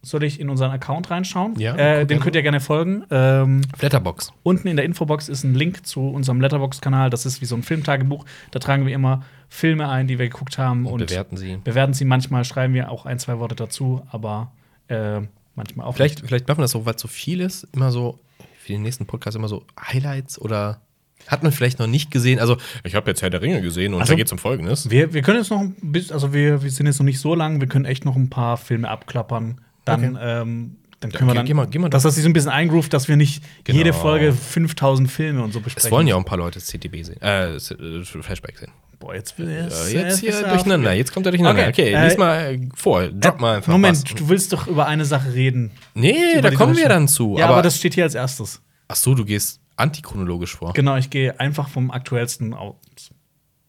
soll 0.07 0.25
ich 0.25 0.41
in 0.41 0.49
unseren 0.49 0.71
Account 0.71 1.11
reinschauen? 1.11 1.59
Ja, 1.59 1.75
äh, 1.77 2.07
dem 2.07 2.21
könnt 2.21 2.37
ihr 2.37 2.43
gerne 2.43 2.61
folgen. 2.61 3.05
Ähm, 3.11 3.63
Letterbox. 3.81 4.33
Unten 4.43 4.69
in 4.69 4.77
der 4.77 4.85
Infobox 4.85 5.29
ist 5.29 5.45
ein 5.45 5.55
Link 5.55 5.87
zu 5.87 6.09
unserem 6.09 6.41
Letterbox-Kanal. 6.41 7.11
Das 7.11 7.27
ist 7.27 7.41
wie 7.41 7.45
so 7.47 7.55
ein 7.57 7.63
Filmtagebuch. 7.63 8.25
Da 8.51 8.59
tragen 8.59 8.87
wir 8.87 8.95
immer 8.95 9.23
Filme 9.49 9.89
ein, 9.89 10.07
die 10.07 10.19
wir 10.19 10.29
geguckt 10.29 10.59
haben. 10.59 10.87
Und 10.87 11.07
bewerten 11.07 11.37
sie. 11.37 11.59
Bewerten 11.63 11.93
sie. 11.95 12.05
Manchmal 12.05 12.45
schreiben 12.45 12.75
wir 12.75 12.91
auch 12.91 13.07
ein, 13.07 13.19
zwei 13.19 13.39
Worte 13.39 13.55
dazu, 13.55 14.03
aber 14.11 14.53
äh, 14.89 15.21
manchmal 15.55 15.87
auch 15.87 15.95
Vielleicht, 15.97 16.17
nicht. 16.21 16.29
vielleicht 16.29 16.49
machen 16.49 16.59
wir 16.59 16.63
das 16.65 16.73
so, 16.73 16.87
weil 16.87 16.95
es 16.95 17.01
so 17.03 17.09
viel 17.09 17.41
ist, 17.41 17.67
immer 17.73 17.91
so 17.91 18.19
für 18.59 18.73
den 18.73 18.83
nächsten 18.83 19.07
Podcast 19.07 19.37
immer 19.37 19.49
so 19.49 19.65
Highlights 19.81 20.41
oder 20.41 20.81
hat 21.29 21.43
man 21.43 21.51
vielleicht 21.51 21.79
noch 21.81 21.87
nicht 21.89 22.11
gesehen. 22.13 22.39
Also, 22.39 22.57
ich 22.85 22.95
habe 22.95 23.11
jetzt 23.11 23.23
Herr 23.23 23.31
der 23.31 23.41
Ringe 23.43 23.61
gesehen 23.63 23.95
und 23.95 24.01
Also- 24.01 24.13
da 24.13 24.17
geht 24.17 24.27
es 24.27 24.33
um 24.33 24.39
Folgendes. 24.39 24.91
Wir, 24.91 25.13
wir 25.15 25.23
können 25.23 25.39
jetzt 25.39 25.51
noch 25.51 25.61
ein 25.61 25.75
bisschen, 25.81 26.13
also 26.13 26.33
wir, 26.33 26.63
wir 26.63 26.71
sind 26.71 26.87
jetzt 26.87 26.99
noch 27.01 27.05
nicht 27.05 27.19
so 27.19 27.35
lang, 27.35 27.59
wir 27.61 27.67
können 27.69 27.85
echt 27.85 28.05
noch 28.05 28.15
ein 28.17 28.29
paar 28.31 28.57
Filme 28.57 28.89
abklappern. 28.89 29.61
Dann, 29.87 30.16
Okay. 30.16 30.24
ähm, 30.43 30.76
dann 31.01 31.12
können 31.12 31.28
wir 31.28 31.32
geh- 31.32 31.37
dann, 31.39 31.47
geh 31.47 31.55
mal- 31.55 31.66
geh 31.66 31.78
mal 31.78 31.89
dass 31.89 32.03
das 32.03 32.14
sich 32.16 32.22
so 32.24 32.28
ein 32.28 32.32
bisschen 32.34 32.51
eingroovt, 32.51 32.93
dass 32.93 33.09
wir 33.09 33.16
nicht 33.16 33.43
Genau. 33.64 33.78
jede 33.78 33.93
Folge 33.95 34.32
5000 34.34 35.11
Filme 35.11 35.43
und 35.43 35.53
so 35.53 35.61
besprechen. 35.61 35.87
Es 35.87 35.91
wollen 35.91 36.07
ja 36.07 36.14
auch 36.16 36.18
ein 36.20 36.24
paar 36.24 36.39
Leute 36.39 36.61
CTB 36.61 37.03
sehen, 37.05 37.20
äh, 37.22 37.57
äh, 37.57 38.05
Flashback 38.05 38.59
sehen. 38.59 38.72
Boah, 38.99 39.14
jetzt 39.14 39.39
will 39.39 39.47
Äh, 39.49 39.64
jetzt, 39.64 39.93
jetzt 39.93 40.18
hier 40.20 40.43
durcheinander, 40.43 40.93
jetzt 40.95 41.12
kommt 41.12 41.26
er 41.26 41.32
durcheinander. 41.32 41.68
Okay, 41.68 41.89
Okay, 41.89 41.93
äh, 41.95 42.09
lies 42.09 42.16
mal 42.16 42.55
äh, 42.55 42.68
vor, 42.74 43.07
drop 43.09 43.41
mal 43.41 43.57
einfach 43.59 43.70
Moment, 43.72 43.97
was. 44.11 44.14
du 44.14 44.28
willst 44.30 44.53
doch 44.55 44.66
über 44.66 44.87
eine 44.87 45.05
Sache 45.05 45.34
reden. 45.34 45.70
Nee, 45.95 46.41
da 46.41 46.51
kommen 46.51 46.76
wir 46.76 46.89
dann 46.89 47.07
zu. 47.07 47.37
Ja, 47.39 47.45
aber, 47.45 47.55
aber 47.55 47.62
das 47.62 47.76
steht 47.76 47.93
hier 47.95 48.05
als 48.05 48.14
erstes. 48.14 48.62
ach 48.89 48.97
so, 48.97 49.14
du 49.14 49.24
gehst 49.26 49.61
antichronologisch 49.76 50.57
vor. 50.57 50.72
Genau, 50.72 50.97
ich 50.97 51.11
gehe 51.11 51.39
einfach 51.39 51.68
vom 51.68 51.91
aktuellsten 51.91 52.55
aus. 52.55 52.74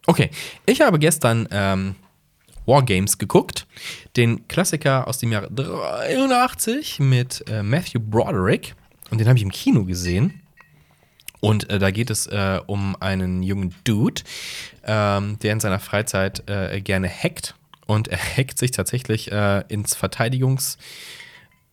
Okay, 0.05 0.30
ich 0.65 0.80
habe 0.80 0.97
gestern 0.97 1.45
ähm, 1.51 1.95
Wargames 2.68 3.18
geguckt, 3.18 3.65
den 4.15 4.47
Klassiker 4.47 5.07
aus 5.07 5.18
dem 5.18 5.32
Jahre 5.32 5.49
83 5.49 6.99
mit 6.99 7.43
äh, 7.47 7.63
Matthew 7.63 7.99
Broderick 7.99 8.76
und 9.09 9.20
den 9.20 9.28
habe 9.28 9.38
ich 9.38 9.43
im 9.43 9.51
Kino 9.51 9.86
gesehen. 9.86 10.41
Und 11.39 11.70
äh, 11.70 11.80
da 11.80 11.91
geht 11.91 12.09
es 12.09 12.28
äh, 12.28 12.59
um 12.65 12.95
einen 12.99 13.43
jungen 13.43 13.74
Dude, 13.84 14.24
ähm, 14.84 15.38
der 15.39 15.53
in 15.53 15.59
seiner 15.59 15.80
Freizeit 15.80 16.49
äh, 16.49 16.82
gerne 16.82 17.07
hackt. 17.07 17.55
Und 17.86 18.07
er 18.07 18.18
hackt 18.38 18.57
sich 18.57 18.72
tatsächlich 18.72 19.32
äh, 19.32 19.63
ins 19.68 19.95
Verteidigungsnetz 19.95 20.78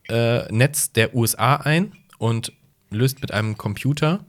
äh, 0.08 0.92
der 0.94 1.14
USA 1.14 1.56
ein 1.56 1.92
und 2.18 2.52
löst 2.90 3.22
mit 3.22 3.32
einem 3.32 3.56
Computer 3.56 4.24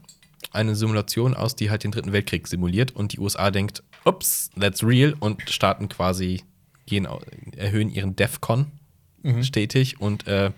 eine 0.52 0.74
Simulation 0.74 1.34
aus, 1.34 1.54
die 1.54 1.70
halt 1.70 1.84
den 1.84 1.90
Dritten 1.90 2.12
Weltkrieg 2.12 2.48
simuliert. 2.48 2.92
Und 2.96 3.12
die 3.12 3.18
USA 3.18 3.50
denkt, 3.50 3.82
ups, 4.04 4.50
that's 4.58 4.82
real 4.82 5.14
und 5.20 5.42
starten 5.50 5.88
quasi, 5.88 6.42
gehen, 6.86 7.06
erhöhen 7.56 7.90
ihren 7.90 8.16
DEFCON 8.16 8.66
stetig 9.42 10.00
und 10.00 10.26
äh, 10.28 10.52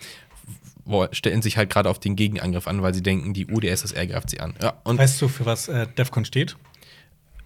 wo- 0.84 1.08
stellen 1.12 1.40
sich 1.42 1.56
halt 1.56 1.70
gerade 1.70 1.88
auf 1.88 1.98
den 2.00 2.16
Gegenangriff 2.16 2.66
an, 2.68 2.82
weil 2.82 2.92
sie 2.92 3.02
denken, 3.02 3.32
die 3.32 3.46
UdSSR 3.46 4.06
greift 4.06 4.28
sie 4.30 4.40
an. 4.40 4.54
Ja, 4.62 4.74
und 4.84 4.98
Weißt 4.98 5.20
du, 5.22 5.28
für 5.28 5.46
was 5.46 5.68
äh, 5.68 5.86
DEFCON 5.96 6.24
steht? 6.26 6.56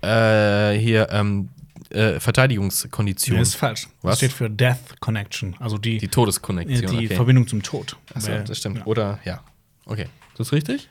äh, 0.03 0.73
hier 0.79 1.09
ähm, 1.11 1.49
äh, 1.91 2.19
Verteidigungskondition. 2.19 3.37
Nee, 3.37 3.43
ist 3.43 3.55
falsch. 3.55 3.87
Was? 4.03 4.13
Das 4.13 4.19
steht 4.19 4.33
für 4.33 4.51
Death 4.51 5.01
Connection, 5.01 5.55
also 5.61 5.79
die, 5.79 5.99
die 5.99 6.09
Todeskonnexion. 6.09 6.91
die 6.99 7.07
okay. 7.07 7.15
Verbindung 7.15 7.47
zum 7.47 7.63
Tod. 7.63 7.97
Achso, 8.15 8.33
Weil- 8.33 8.45
das 8.45 8.59
stimmt. 8.59 8.79
Ja. 8.79 8.87
Oder 8.87 9.21
ja. 9.25 9.43
Okay. 9.87 10.07
Das 10.37 10.49
ist 10.49 10.53
richtig? 10.53 10.89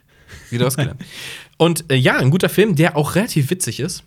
Wieder 0.50 0.66
was 0.66 0.78
gelernt. 0.78 1.02
Und 1.58 1.92
äh, 1.92 1.96
ja, 1.96 2.18
ein 2.18 2.30
guter 2.32 2.48
Film, 2.50 2.76
der 2.76 2.96
auch 2.96 3.16
relativ 3.16 3.50
witzig 3.50 3.80
ist. 3.82 4.04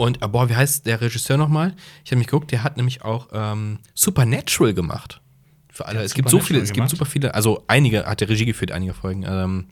Und 0.00 0.22
äh, 0.22 0.28
boah, 0.28 0.48
wie 0.48 0.56
heißt 0.56 0.86
der 0.86 1.02
Regisseur 1.02 1.36
nochmal? 1.36 1.74
Ich 2.06 2.10
habe 2.10 2.20
mich 2.20 2.26
geguckt, 2.26 2.50
der 2.52 2.62
hat 2.64 2.78
nämlich 2.78 3.02
auch 3.02 3.28
ähm, 3.34 3.80
Supernatural 3.92 4.72
gemacht. 4.72 5.20
Für 5.70 5.84
alle. 5.84 6.00
Es 6.02 6.14
gibt 6.14 6.30
so 6.30 6.40
viele, 6.40 6.60
es 6.60 6.72
gibt 6.72 6.88
super 6.88 7.04
viele, 7.04 7.34
also 7.34 7.64
einige, 7.66 8.06
hat 8.06 8.22
der 8.22 8.30
Regie 8.30 8.46
geführt, 8.46 8.72
einige 8.72 8.94
Folgen. 8.94 9.26
Ähm, 9.28 9.66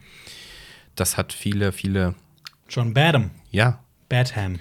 das 0.97 1.17
hat 1.17 1.33
viele, 1.33 1.73
viele, 1.73 2.15
John 2.69 2.93
Badham. 2.93 3.31
ja. 3.51 3.83
Badham. 4.11 4.59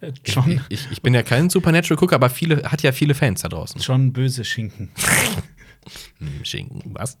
Äh, 0.00 0.12
John, 0.24 0.60
Ich, 0.68 0.86
ich 0.92 1.02
bin 1.02 1.14
ja 1.14 1.24
kein 1.24 1.50
Supernatural-Gucker, 1.50 2.14
aber 2.14 2.30
viele, 2.30 2.62
hat 2.70 2.82
ja 2.82 2.92
viele 2.92 3.14
Fans 3.14 3.42
da 3.42 3.48
draußen. 3.48 3.80
John 3.80 4.12
Böse 4.12 4.44
Schinken. 4.44 4.90
Hm, 6.18 6.44
Schinken, 6.44 6.82
was? 6.94 7.16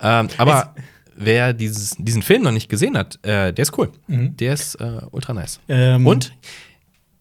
Ähm, 0.00 0.28
aber 0.38 0.76
wer 1.16 1.52
dieses, 1.52 1.96
diesen 1.98 2.22
Film 2.22 2.42
noch 2.42 2.52
nicht 2.52 2.68
gesehen 2.68 2.96
hat, 2.96 3.18
äh, 3.24 3.52
der 3.52 3.62
ist 3.62 3.76
cool. 3.76 3.90
Der 4.06 4.52
ist 4.52 4.76
äh, 4.76 5.00
ultra 5.10 5.34
nice. 5.34 5.58
Ähm, 5.68 6.06
Und 6.06 6.32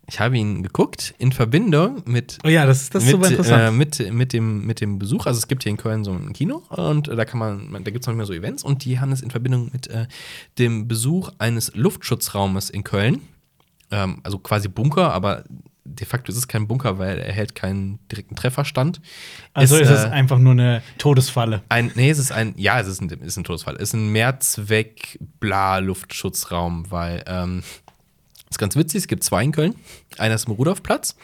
ich 0.07 0.19
habe 0.19 0.37
ihn 0.37 0.63
geguckt 0.63 1.13
in 1.17 1.31
Verbindung 1.31 2.03
mit. 2.05 2.37
Oh 2.43 2.47
ja, 2.47 2.65
das, 2.65 2.89
das 2.89 3.03
ist 3.03 3.11
super 3.11 3.23
mit, 3.23 3.31
interessant. 3.31 3.63
äh, 3.63 3.71
mit, 3.71 4.13
mit, 4.13 4.33
dem, 4.33 4.65
mit 4.65 4.81
dem 4.81 4.99
Besuch, 4.99 5.25
also 5.25 5.37
es 5.37 5.47
gibt 5.47 5.63
hier 5.63 5.71
in 5.71 5.77
Köln 5.77 6.03
so 6.03 6.11
ein 6.11 6.33
Kino 6.33 6.63
und 6.69 7.07
äh, 7.07 7.15
da 7.15 7.25
kann 7.25 7.39
man, 7.39 7.71
da 7.71 7.91
gibt 7.91 8.03
es 8.03 8.07
manchmal 8.07 8.25
so 8.25 8.33
Events 8.33 8.63
und 8.63 8.85
die 8.85 8.99
haben 8.99 9.11
es 9.11 9.21
in 9.21 9.31
Verbindung 9.31 9.69
mit 9.71 9.87
äh, 9.87 10.07
dem 10.57 10.87
Besuch 10.87 11.31
eines 11.37 11.75
Luftschutzraumes 11.75 12.69
in 12.69 12.83
Köln. 12.83 13.21
Ähm, 13.91 14.19
also 14.23 14.39
quasi 14.39 14.67
Bunker, 14.67 15.13
aber 15.13 15.43
de 15.85 16.05
facto 16.05 16.31
ist 16.31 16.37
es 16.37 16.47
kein 16.47 16.67
Bunker, 16.67 16.97
weil 16.97 17.19
er 17.19 17.31
hält 17.31 17.53
keinen 17.55 17.99
direkten 18.09 18.35
Trefferstand. 18.35 18.99
also 19.53 19.77
ist, 19.77 19.89
es 19.89 20.03
äh, 20.03 20.09
einfach 20.09 20.39
nur 20.39 20.53
eine 20.53 20.81
Todesfalle. 20.97 21.61
ein, 21.69 21.91
nee, 21.95 22.09
es 22.09 22.17
ist 22.17 22.31
ein, 22.31 22.55
ja, 22.57 22.79
es 22.79 22.87
ist 22.87 23.01
ein, 23.01 23.09
ist 23.09 23.37
ein 23.37 23.43
Todesfall. 23.43 23.75
Es 23.75 23.89
ist 23.89 23.93
ein 23.93 24.11
Mehrzweck-Bla-Luftschutzraum, 24.11 26.89
weil, 26.89 27.23
ähm, 27.27 27.61
ist 28.55 28.59
ganz 28.59 28.75
witzig, 28.75 28.99
es 28.99 29.07
gibt 29.07 29.23
zwei 29.23 29.43
in 29.43 29.51
Köln. 29.51 29.75
Einer 30.17 30.35
ist 30.35 30.47
im 30.47 30.53
Rudolfplatz 30.53 31.15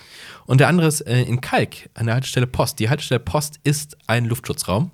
und 0.46 0.60
der 0.60 0.68
andere 0.68 0.88
ist 0.88 1.02
äh, 1.02 1.22
in 1.24 1.40
Kalk, 1.40 1.90
an 1.94 2.06
der 2.06 2.16
Haltestelle 2.16 2.46
Post. 2.48 2.80
Die 2.80 2.90
Haltestelle 2.90 3.20
Post 3.20 3.60
ist 3.64 3.98
ein 4.08 4.26
Luftschutzraum, 4.26 4.92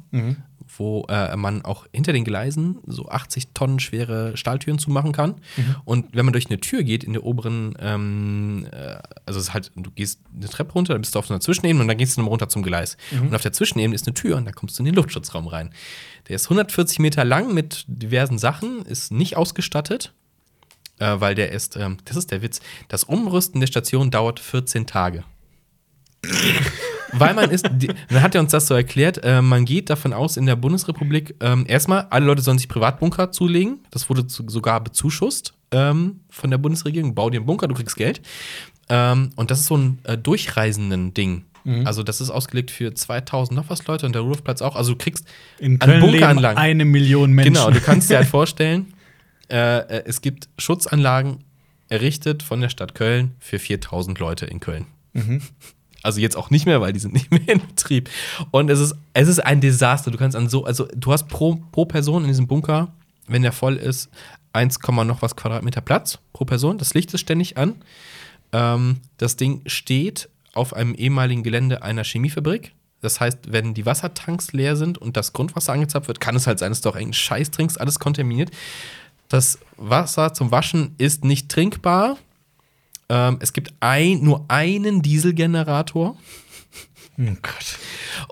wo 0.78 1.06
äh, 1.10 1.36
man 1.36 1.64
auch 1.66 1.88
hinter 1.92 2.14
den 2.14 2.24
Gleisen 2.24 2.78
so 2.86 3.08
80 3.10 3.48
Tonnen 3.56 3.80
schwere 3.80 4.38
Stahltüren 4.38 4.78
zumachen 4.78 5.14
kann. 5.14 5.36
Und 5.86 6.16
wenn 6.16 6.26
man 6.26 6.34
durch 6.34 6.48
eine 6.48 6.60
Tür 6.60 6.84
geht 6.84 7.04
in 7.04 7.14
der 7.14 7.24
oberen, 7.24 7.76
ähm, 7.80 8.68
äh, 8.72 8.98
also 9.26 9.40
es 9.40 9.48
ist 9.48 9.54
halt, 9.56 9.72
du 9.76 9.90
gehst 9.90 10.20
eine 10.36 10.48
Treppe 10.48 10.74
runter, 10.74 10.94
dann 10.94 11.02
bist 11.02 11.16
du 11.16 11.20
auf 11.20 11.32
einer 11.32 11.40
Zwischenebene 11.40 11.82
und 11.82 11.88
dann 11.88 11.98
gehst 11.98 12.18
du 12.18 12.22
nochmal 12.22 12.32
runter 12.32 12.50
zum 12.50 12.62
Gleis. 12.62 12.98
Und 13.24 13.34
auf 13.34 13.42
der 13.42 13.54
Zwischenebene 13.54 13.96
ist 13.96 14.06
eine 14.06 14.14
Tür 14.14 14.38
und 14.38 14.46
da 14.46 14.52
kommst 14.52 14.78
du 14.78 14.82
in 14.82 14.86
den 14.86 14.96
Luftschutzraum 14.96 15.48
rein. 15.48 15.72
Der 16.28 16.36
ist 16.36 16.46
140 16.46 17.00
Meter 17.00 17.26
lang 17.26 17.54
mit 17.54 17.86
diversen 17.88 18.38
Sachen, 18.38 18.84
ist 18.84 19.12
nicht 19.12 19.38
ausgestattet, 19.38 20.14
äh, 21.00 21.16
weil 21.20 21.36
der 21.36 21.52
ist, 21.52 21.76
ähm, 21.76 21.98
das 22.06 22.18
ist 22.18 22.32
der 22.32 22.42
Witz, 22.42 22.60
das 22.88 23.04
Umrüsten 23.04 23.60
der 23.60 23.68
Station 23.68 24.12
dauert 24.12 24.40
14 24.40 24.86
Tage. 24.88 25.24
Weil 27.14 27.34
man 27.34 27.50
ist, 27.50 27.70
die, 27.72 27.88
dann 28.10 28.22
hat 28.22 28.36
er 28.36 28.42
uns 28.42 28.52
das 28.52 28.68
so 28.68 28.74
erklärt, 28.74 29.24
äh, 29.24 29.42
man 29.42 29.66
geht 29.66 29.90
davon 29.90 30.14
aus, 30.14 30.36
in 30.36 30.46
der 30.46 30.56
Bundesrepublik, 30.56 31.36
ähm, 31.40 31.66
erstmal, 31.68 32.08
alle 32.10 32.26
Leute 32.26 32.42
sollen 32.42 32.58
sich 32.58 32.68
Privatbunker 32.68 33.32
zulegen. 33.32 33.80
Das 33.92 34.10
wurde 34.10 34.28
zu, 34.28 34.44
sogar 34.48 34.82
bezuschusst 34.84 35.54
ähm, 35.72 36.20
von 36.30 36.52
der 36.52 36.58
Bundesregierung. 36.58 37.16
Bau 37.16 37.30
dir 37.30 37.38
einen 37.38 37.46
Bunker, 37.46 37.68
du 37.68 37.76
kriegst 37.76 37.96
Geld. 37.96 38.22
Ähm, 38.90 39.30
und 39.36 39.52
das 39.52 39.62
ist 39.62 39.68
so 39.68 39.78
ein 39.78 40.00
äh, 40.04 40.18
durchreisenden 40.18 41.14
Ding. 41.14 41.44
Also, 41.84 42.02
das 42.02 42.22
ist 42.22 42.30
ausgelegt 42.30 42.72
für 42.72 42.94
2000 42.94 43.54
noch 43.54 43.70
was 43.70 43.86
Leute 43.88 44.06
und 44.06 44.14
der 44.14 44.22
Rudolfplatz 44.22 44.62
auch. 44.62 44.78
Also, 44.78 44.94
du 44.94 44.98
kriegst 44.98 45.28
In 45.60 45.74
an 45.82 45.90
Köln 45.90 46.00
leben 46.00 46.12
Bunkeranlagen. 46.14 46.58
eine 46.58 46.86
Million 46.86 47.34
Menschen. 47.34 47.56
Genau, 47.56 47.72
du 47.72 47.82
kannst 47.82 48.10
dir 48.10 48.16
halt 48.16 48.28
vorstellen, 48.30 48.94
äh, 49.50 49.80
äh, 49.80 50.04
es 50.06 50.22
gibt 50.22 50.50
Schutzanlagen 50.58 51.44
errichtet 51.90 52.44
von 52.44 52.62
der 52.62 52.70
Stadt 52.70 52.96
Köln 52.96 53.36
für 53.40 53.60
4000 53.60 54.20
Leute 54.20 54.46
in 54.46 54.60
Köln. 54.60 54.86
Also 56.04 56.20
jetzt 56.20 56.38
auch 56.38 56.50
nicht 56.50 56.66
mehr, 56.66 56.80
weil 56.82 56.94
die 56.94 57.00
sind 57.00 57.14
nicht 57.14 57.32
mehr 57.32 57.48
in 57.48 57.66
Betrieb. 57.66 58.10
Und 58.52 58.70
es 58.70 58.80
ist, 58.80 58.96
es 59.14 59.28
ist 59.28 59.40
ein 59.40 59.62
Desaster. 59.62 60.12
Du 60.12 60.18
kannst 60.18 60.36
an 60.36 60.48
so, 60.48 60.64
also 60.66 60.88
du 60.96 61.12
hast 61.12 61.28
pro, 61.28 61.56
pro 61.72 61.86
Person 61.86 62.24
in 62.24 62.28
diesem 62.28 62.48
Bunker, 62.48 62.94
wenn 63.28 63.42
der 63.42 63.52
voll 63.52 63.76
ist, 63.76 64.10
1, 64.54 64.80
noch 64.88 65.22
was 65.22 65.36
Quadratmeter 65.36 65.82
Platz 65.82 66.20
pro 66.34 66.46
Person. 66.46 66.78
Das 66.78 66.94
Licht 66.94 67.14
ist 67.14 67.22
ständig 67.22 67.58
an. 67.58 67.76
Ähm, 68.52 69.02
das 69.18 69.36
Ding 69.36 69.62
steht 69.66 70.30
auf 70.54 70.74
einem 70.74 70.96
ehemaligen 70.96 71.44
Gelände 71.44 71.84
einer 71.84 72.04
Chemiefabrik. 72.04 72.74
Das 73.02 73.20
heißt, 73.20 73.52
wenn 73.52 73.74
die 73.74 73.86
Wassertanks 73.86 74.54
leer 74.54 74.76
sind 74.76 74.98
und 74.98 75.18
das 75.18 75.34
Grundwasser 75.34 75.74
angezapft 75.74 76.08
wird, 76.08 76.20
kann 76.20 76.36
es 76.36 76.48
halt 76.48 76.60
sein, 76.60 76.72
dass 76.72 76.82
du 76.82 76.90
auch 76.90 76.96
irgendeinen 76.96 77.14
Scheiß 77.14 77.52
trinkst, 77.52 77.80
alles 77.80 78.00
kontaminiert. 78.00 78.50
Das 79.30 79.60
Wasser 79.78 80.34
zum 80.34 80.52
Waschen 80.52 80.96
ist 80.98 81.24
nicht 81.24 81.50
trinkbar. 81.50 82.18
Ähm, 83.10 83.38
es 83.40 83.54
gibt 83.54 83.74
ein, 83.80 84.24
nur 84.24 84.46
einen 84.48 85.02
Dieselgenerator. 85.02 86.18
Oh 87.20 87.36
Gott. 87.42 87.80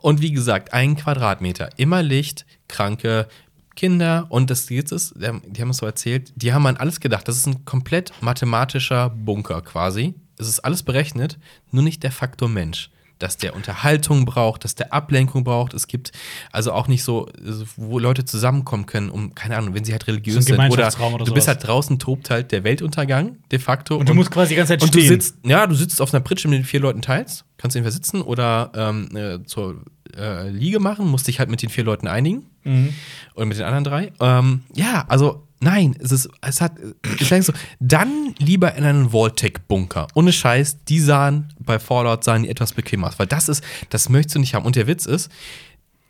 Und 0.01 0.21
wie 0.21 0.31
gesagt, 0.31 0.73
ein 0.73 0.95
Quadratmeter. 0.95 1.69
Immer 1.77 2.03
Licht, 2.03 2.45
kranke 2.67 3.27
Kinder. 3.75 4.27
Und 4.29 4.49
das 4.49 4.69
jetzt 4.69 4.91
ist, 4.91 5.15
die 5.17 5.27
haben 5.27 5.41
die 5.45 5.61
haben 5.61 5.69
es 5.69 5.77
so 5.77 5.85
erzählt, 5.85 6.31
die 6.35 6.53
haben 6.53 6.65
an 6.67 6.77
alles 6.77 6.99
gedacht. 6.99 7.27
Das 7.27 7.35
ist 7.35 7.47
ein 7.47 7.65
komplett 7.65 8.13
mathematischer 8.21 9.09
Bunker 9.09 9.61
quasi. 9.61 10.15
Es 10.37 10.47
ist 10.47 10.59
alles 10.59 10.83
berechnet, 10.83 11.39
nur 11.71 11.83
nicht 11.83 12.03
der 12.03 12.11
Faktor 12.11 12.49
Mensch. 12.49 12.89
Dass 13.25 13.37
der 13.37 13.55
Unterhaltung 13.55 14.25
braucht, 14.25 14.63
dass 14.63 14.75
der 14.75 14.93
Ablenkung 14.93 15.43
braucht. 15.43 15.73
Es 15.73 15.87
gibt 15.87 16.11
also 16.51 16.71
auch 16.73 16.87
nicht 16.87 17.03
so, 17.03 17.27
wo 17.75 17.97
Leute 17.97 18.23
zusammenkommen 18.23 18.85
können, 18.85 19.09
um, 19.09 19.33
keine 19.33 19.57
Ahnung, 19.57 19.73
wenn 19.73 19.83
sie 19.83 19.93
halt 19.93 20.05
religiös 20.05 20.45
sind. 20.45 20.59
Oder, 20.59 20.91
oder 21.13 21.25
du 21.25 21.33
bist 21.33 21.47
halt 21.47 21.65
draußen, 21.65 21.97
tobt 21.97 22.29
halt 22.29 22.51
der 22.51 22.63
Weltuntergang 22.63 23.37
de 23.51 23.57
facto. 23.57 23.97
Und 23.97 24.07
du 24.07 24.13
musst 24.13 24.29
quasi 24.29 24.49
die 24.49 24.55
ganze 24.57 24.73
Zeit 24.73 24.83
und 24.83 24.93
du 24.93 24.99
stehen. 24.99 25.09
sitzt, 25.09 25.37
ja, 25.43 25.65
du 25.65 25.73
sitzt 25.73 25.99
auf 26.01 26.13
einer 26.13 26.21
Pritsche 26.21 26.47
mit 26.47 26.59
den 26.59 26.65
vier 26.65 26.81
Leuten 26.81 27.01
teils, 27.01 27.45
kannst 27.57 27.75
entweder 27.75 27.91
sitzen 27.91 28.21
oder 28.21 28.71
ähm, 28.75 29.09
äh, 29.15 29.43
zur 29.43 29.81
äh, 30.15 30.47
Liege 30.49 30.79
machen, 30.79 31.07
musst 31.07 31.27
dich 31.27 31.39
halt 31.39 31.49
mit 31.49 31.61
den 31.63 31.69
vier 31.69 31.83
Leuten 31.83 32.07
einigen 32.07 32.43
Mhm. 32.63 32.93
oder 33.35 33.45
mit 33.45 33.57
den 33.57 33.65
anderen 33.65 33.83
drei. 33.83 34.11
Ähm, 34.19 34.63
ja, 34.73 35.05
also 35.07 35.44
nein, 35.59 35.95
es 35.99 36.11
ist, 36.11 36.29
es 36.41 36.61
hat, 36.61 36.73
ich 37.19 37.29
denke 37.29 37.43
so, 37.45 37.53
dann 37.79 38.35
lieber 38.37 38.75
in 38.75 38.83
einen 38.83 39.11
Vaultec-Bunker. 39.11 40.07
Ohne 40.13 40.31
Scheiß, 40.31 40.83
die 40.85 40.99
sahen 40.99 41.53
bei 41.59 41.79
Fallout 41.79 42.23
sahen 42.23 42.45
etwas 42.45 42.73
bequemer 42.73 43.07
aus, 43.07 43.19
weil 43.19 43.27
das 43.27 43.49
ist, 43.49 43.63
das 43.89 44.09
möchtest 44.09 44.35
du 44.35 44.39
nicht 44.39 44.53
haben. 44.53 44.65
Und 44.65 44.75
der 44.75 44.87
Witz 44.87 45.05
ist, 45.05 45.31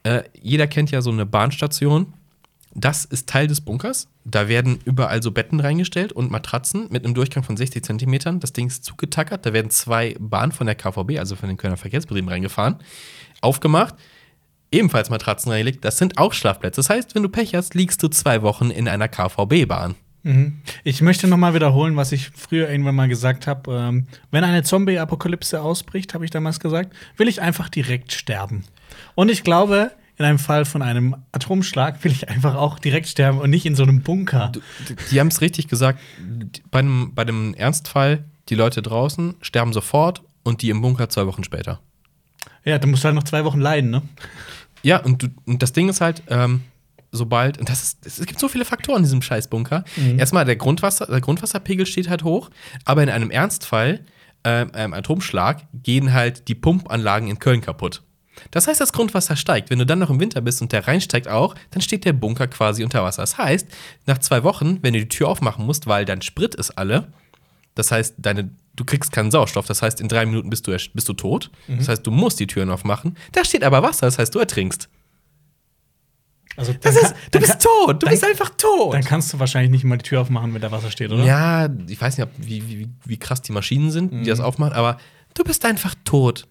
äh, 0.03 0.23
jeder 0.39 0.67
kennt 0.67 0.91
ja 0.91 1.01
so 1.01 1.11
eine 1.11 1.25
Bahnstation. 1.25 2.13
Das 2.77 3.05
ist 3.05 3.29
Teil 3.29 3.47
des 3.47 3.61
Bunkers. 3.61 4.09
Da 4.25 4.49
werden 4.49 4.79
überall 4.83 5.23
so 5.23 5.31
Betten 5.31 5.61
reingestellt 5.61 6.11
und 6.11 6.29
Matratzen 6.29 6.87
mit 6.89 7.05
einem 7.05 7.13
Durchgang 7.13 7.43
von 7.43 7.55
60 7.55 7.83
Zentimetern. 7.83 8.41
Das 8.41 8.51
Ding 8.51 8.67
ist 8.67 8.83
zugetackert. 8.83 9.45
Da 9.45 9.53
werden 9.53 9.71
zwei 9.71 10.15
Bahnen 10.19 10.51
von 10.51 10.67
der 10.67 10.75
KVB, 10.75 11.17
also 11.17 11.37
von 11.37 11.47
den 11.47 11.57
Kölner 11.57 11.77
Verkehrsbetrieben, 11.77 12.29
reingefahren, 12.29 12.75
aufgemacht. 13.39 13.95
Ebenfalls 14.75 15.09
Matratzen 15.09 15.51
reingelegt. 15.51 15.85
Das 15.85 15.97
sind 15.97 16.17
auch 16.17 16.33
Schlafplätze. 16.33 16.79
Das 16.79 16.89
heißt, 16.89 17.15
wenn 17.15 17.23
du 17.23 17.29
Pech 17.29 17.55
hast, 17.55 17.75
liegst 17.75 18.03
du 18.03 18.09
zwei 18.09 18.41
Wochen 18.41 18.71
in 18.71 18.89
einer 18.89 19.07
KVB-Bahn. 19.07 19.95
Mhm. 20.23 20.59
Ich 20.83 21.01
möchte 21.01 21.27
noch 21.27 21.37
mal 21.37 21.53
wiederholen, 21.53 21.95
was 21.95 22.11
ich 22.11 22.31
früher 22.31 22.69
irgendwann 22.69 22.95
mal 22.95 23.07
gesagt 23.07 23.47
habe. 23.47 23.73
Ähm, 23.73 24.07
wenn 24.31 24.43
eine 24.43 24.63
Zombie-Apokalypse 24.63 25.61
ausbricht, 25.61 26.13
habe 26.13 26.25
ich 26.25 26.31
damals 26.31 26.59
gesagt, 26.59 26.93
will 27.15 27.29
ich 27.29 27.41
einfach 27.41 27.69
direkt 27.69 28.11
sterben. 28.11 28.65
Und 29.13 29.31
ich 29.31 29.43
glaube, 29.43 29.91
in 30.17 30.25
einem 30.25 30.39
Fall 30.39 30.65
von 30.65 30.81
einem 30.81 31.15
Atomschlag 31.31 32.03
will 32.03 32.11
ich 32.11 32.27
einfach 32.27 32.55
auch 32.55 32.77
direkt 32.77 33.07
sterben 33.07 33.39
und 33.39 33.51
nicht 33.51 33.65
in 33.65 33.75
so 33.75 33.83
einem 33.83 34.01
Bunker. 34.01 34.51
Die, 34.89 34.95
die 35.11 35.19
haben 35.21 35.27
es 35.27 35.39
richtig 35.39 35.69
gesagt. 35.69 36.01
Bei 36.69 36.79
einem, 36.79 37.13
bei 37.15 37.21
einem 37.21 37.53
Ernstfall, 37.53 38.25
die 38.49 38.55
Leute 38.55 38.81
draußen 38.81 39.35
sterben 39.39 39.71
sofort 39.71 40.21
und 40.43 40.61
die 40.61 40.69
im 40.69 40.81
Bunker 40.81 41.07
zwei 41.07 41.27
Wochen 41.27 41.45
später. 41.45 41.79
Ja, 42.65 42.79
du 42.79 42.87
musst 42.87 43.05
halt 43.05 43.13
noch 43.13 43.23
zwei 43.23 43.45
Wochen 43.45 43.61
leiden, 43.61 43.91
ne? 43.91 44.01
Ja, 44.85 44.97
und, 44.97 45.23
du, 45.23 45.27
und 45.47 45.63
das 45.63 45.73
Ding 45.73 45.89
ist 45.89 45.99
halt, 45.99 46.21
ähm, 46.29 46.61
sobald, 47.11 47.57
und 47.57 47.69
das 47.69 47.81
ist, 47.81 48.05
es 48.05 48.23
gibt 48.27 48.39
so 48.39 48.47
viele 48.47 48.65
Faktoren 48.65 48.97
in 48.97 49.03
diesem 49.03 49.23
Scheißbunker. 49.23 49.83
Erstmal, 50.17 50.45
der, 50.45 50.57
Grundwasser, 50.57 51.07
der 51.07 51.21
Grundwasserpegel 51.21 51.87
steht 51.87 52.07
halt 52.07 52.23
hoch, 52.23 52.51
aber 52.83 53.01
in 53.01 53.09
einem 53.09 53.31
Ernstfall, 53.31 54.01
ähm, 54.43 54.69
einem 54.73 54.93
Atomschlag, 54.93 55.63
gehen 55.73 56.13
halt 56.13 56.47
die 56.49 56.53
Pumpanlagen 56.53 57.27
in 57.29 57.39
Köln 57.39 57.61
kaputt. 57.61 58.03
Das 58.51 58.67
heißt, 58.67 58.79
das 58.79 58.93
Grundwasser 58.93 59.35
steigt. 59.35 59.71
Wenn 59.71 59.79
du 59.79 59.87
dann 59.87 59.97
noch 59.97 60.11
im 60.11 60.19
Winter 60.19 60.41
bist 60.41 60.61
und 60.61 60.71
der 60.71 60.87
Rhein 60.87 61.01
steigt 61.01 61.27
auch, 61.27 61.55
dann 61.71 61.81
steht 61.81 62.05
der 62.05 62.13
Bunker 62.13 62.45
quasi 62.45 62.83
unter 62.83 63.01
Wasser. 63.01 63.23
Das 63.23 63.39
heißt, 63.39 63.67
nach 64.05 64.19
zwei 64.19 64.43
Wochen, 64.43 64.77
wenn 64.83 64.93
du 64.93 64.99
die 64.99 65.09
Tür 65.09 65.29
aufmachen 65.29 65.65
musst, 65.65 65.87
weil 65.87 66.05
dein 66.05 66.21
Sprit 66.21 66.53
ist 66.53 66.77
alle, 66.77 67.07
das 67.75 67.91
heißt, 67.91 68.15
deine, 68.17 68.49
du 68.75 68.83
kriegst 68.85 69.11
keinen 69.11 69.31
Sauerstoff. 69.31 69.67
Das 69.67 69.81
heißt, 69.81 70.01
in 70.01 70.07
drei 70.07 70.25
Minuten 70.25 70.49
bist 70.49 70.65
du, 70.67 70.71
erst- 70.71 70.93
bist 70.93 71.07
du 71.07 71.13
tot. 71.13 71.51
Das 71.67 71.87
heißt, 71.87 72.05
du 72.05 72.11
musst 72.11 72.39
die 72.39 72.47
Türen 72.47 72.69
aufmachen. 72.71 73.15
Da 73.33 73.45
steht 73.45 73.63
aber 73.63 73.83
Wasser, 73.83 74.07
das 74.07 74.17
heißt, 74.17 74.33
du 74.33 74.39
ertrinkst. 74.39 74.89
Also, 76.57 76.73
Das 76.79 76.95
ist, 76.95 77.13
du 77.31 77.39
bist 77.39 77.61
tot, 77.61 78.01
du 78.01 78.05
dann- 78.05 78.09
bist 78.11 78.23
einfach 78.23 78.49
tot. 78.57 78.93
Dann 78.93 79.03
kannst 79.03 79.33
du 79.33 79.39
wahrscheinlich 79.39 79.71
nicht 79.71 79.83
mal 79.83 79.97
die 79.97 80.03
Tür 80.03 80.21
aufmachen, 80.21 80.53
wenn 80.53 80.61
da 80.61 80.71
Wasser 80.71 80.89
steht, 80.89 81.11
oder? 81.11 81.23
Ja, 81.25 81.67
ich 81.87 81.99
weiß 81.99 82.17
nicht, 82.17 82.29
wie, 82.37 82.65
wie, 82.69 82.87
wie 83.03 83.17
krass 83.17 83.41
die 83.41 83.51
Maschinen 83.51 83.91
sind, 83.91 84.11
die 84.13 84.17
Mhm. 84.17 84.25
das 84.25 84.39
aufmachen, 84.39 84.71
aber 84.73 84.97
du 85.33 85.43
bist 85.43 85.65
einfach 85.65 85.95
tot. 86.05 86.47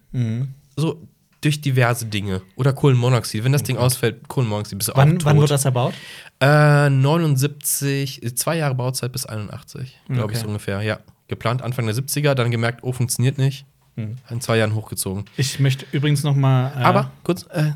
So 0.77 1.07
durch 1.41 1.59
diverse 1.61 2.05
Dinge. 2.05 2.41
Oder 2.55 2.73
Kohlenmonoxid. 2.73 3.43
Wenn 3.43 3.51
das 3.51 3.63
Ding 3.63 3.77
ausfällt, 3.77 4.27
Kohlenmonoxid, 4.27 4.77
bist 4.77 4.89
du 4.89 4.93
auch 4.93 4.97
Wann, 4.97 5.13
tot. 5.19 5.25
wann 5.25 5.37
wurde 5.37 5.47
das 5.49 5.65
erbaut? 5.65 5.93
Äh, 6.39 6.89
79, 6.89 8.21
äh, 8.23 8.35
zwei 8.35 8.57
Jahre 8.57 8.75
Bauzeit 8.75 9.11
bis 9.11 9.25
81, 9.25 9.99
glaube 10.07 10.33
ich 10.33 10.37
Okay. 10.37 10.43
so 10.43 10.47
ungefähr, 10.47 10.81
ja. 10.81 10.99
Geplant 11.27 11.61
Anfang 11.61 11.85
der 11.85 11.95
70er, 11.95 12.33
dann 12.35 12.51
gemerkt, 12.51 12.83
oh, 12.83 12.91
funktioniert 12.91 13.37
nicht. 13.37 13.65
Mhm. 13.95 14.17
In 14.29 14.41
zwei 14.41 14.57
Jahren 14.57 14.75
hochgezogen. 14.75 15.25
Ich 15.37 15.59
möchte 15.59 15.85
übrigens 15.91 16.23
noch 16.23 16.35
mal 16.35 16.71
äh, 16.71 16.83
Aber 16.83 17.11
kurz, 17.23 17.43
äh, 17.51 17.71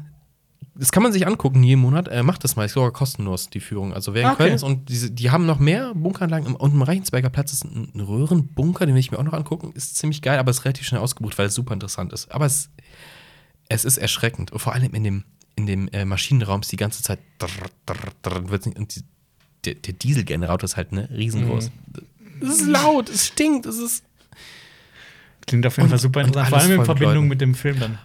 das 0.76 0.92
kann 0.92 1.04
man 1.04 1.12
sich 1.12 1.28
angucken 1.28 1.64
jeden 1.64 1.82
Monat. 1.82 2.08
Äh, 2.08 2.24
macht 2.24 2.44
das 2.44 2.56
mal, 2.56 2.66
ist 2.66 2.74
sogar 2.74 2.92
kostenlos, 2.92 3.50
die 3.50 3.60
Führung. 3.60 3.94
Also 3.94 4.14
wer 4.14 4.22
in 4.22 4.28
Ah, 4.28 4.32
Okay. 4.34 4.44
Köln 4.44 4.56
ist 4.56 4.64
und 4.64 4.90
diese, 4.90 5.12
die 5.12 5.30
haben 5.32 5.46
noch 5.46 5.60
mehr 5.60 5.94
Bunkeranlagen. 5.94 6.48
Im, 6.48 6.56
und 6.56 6.74
im 6.74 6.82
Reichensberger 6.82 7.30
Platz 7.30 7.54
ist 7.54 7.66
ein, 7.66 7.92
ein 7.94 8.00
Röhrenbunker, 8.00 8.86
den 8.86 8.96
will 8.96 9.00
ich 9.00 9.12
mir 9.12 9.20
auch 9.20 9.24
noch 9.24 9.34
angucken. 9.34 9.72
Ist 9.74 9.98
ziemlich 9.98 10.22
geil, 10.22 10.40
aber 10.40 10.52
ist 10.52 10.66
relativ 10.66 10.86
schnell 10.86 11.02
ausgebucht, 11.02 11.38
weil 11.38 11.48
es 11.48 11.56
super 11.56 11.74
interessant 11.74 12.14
ist. 12.14 12.32
Aber 12.32 12.46
es, 12.46 12.70
es 13.68 13.84
ist 13.86 13.98
erschreckend. 13.98 14.52
Und 14.52 14.60
vor 14.60 14.74
allem 14.74 14.94
in 14.94 15.04
dem, 15.04 15.24
in 15.56 15.66
dem 15.66 15.88
äh, 15.90 16.06
Maschinenraum 16.06 16.62
ist 16.62 16.72
die 16.72 16.78
ganze 16.78 17.04
Zeit 17.04 17.20
drr, 17.40 17.48
drr, 17.86 18.12
drr, 18.22 18.78
und 18.78 18.96
die, 18.96 19.04
der, 19.66 19.76
der 19.76 19.94
Dieselgenerator 19.94 20.64
ist 20.66 20.78
halt 20.78 20.92
ne, 20.92 21.10
riesengroß. 21.12 21.70
Mhm. 21.70 22.04
Es 22.42 22.50
ist 22.62 22.68
laut, 22.68 23.10
es 23.10 23.28
stinkt, 23.28 23.66
es 23.66 23.78
ist 23.78 24.04
klingt 25.48 25.66
auf 25.66 25.78
jeden 25.78 25.86
Und- 25.86 25.90
Fall 25.90 26.00
super 26.00 26.20
und 26.22 26.28
interessant. 26.28 26.50
Vor 26.50 26.60
allem 26.60 26.72
in 26.72 26.78
mit 26.78 26.86
Verbindung 26.86 27.16
Leuten. 27.16 27.28
mit 27.28 27.42
dem 27.42 27.56
Film 27.56 27.80
dann. 27.80 27.98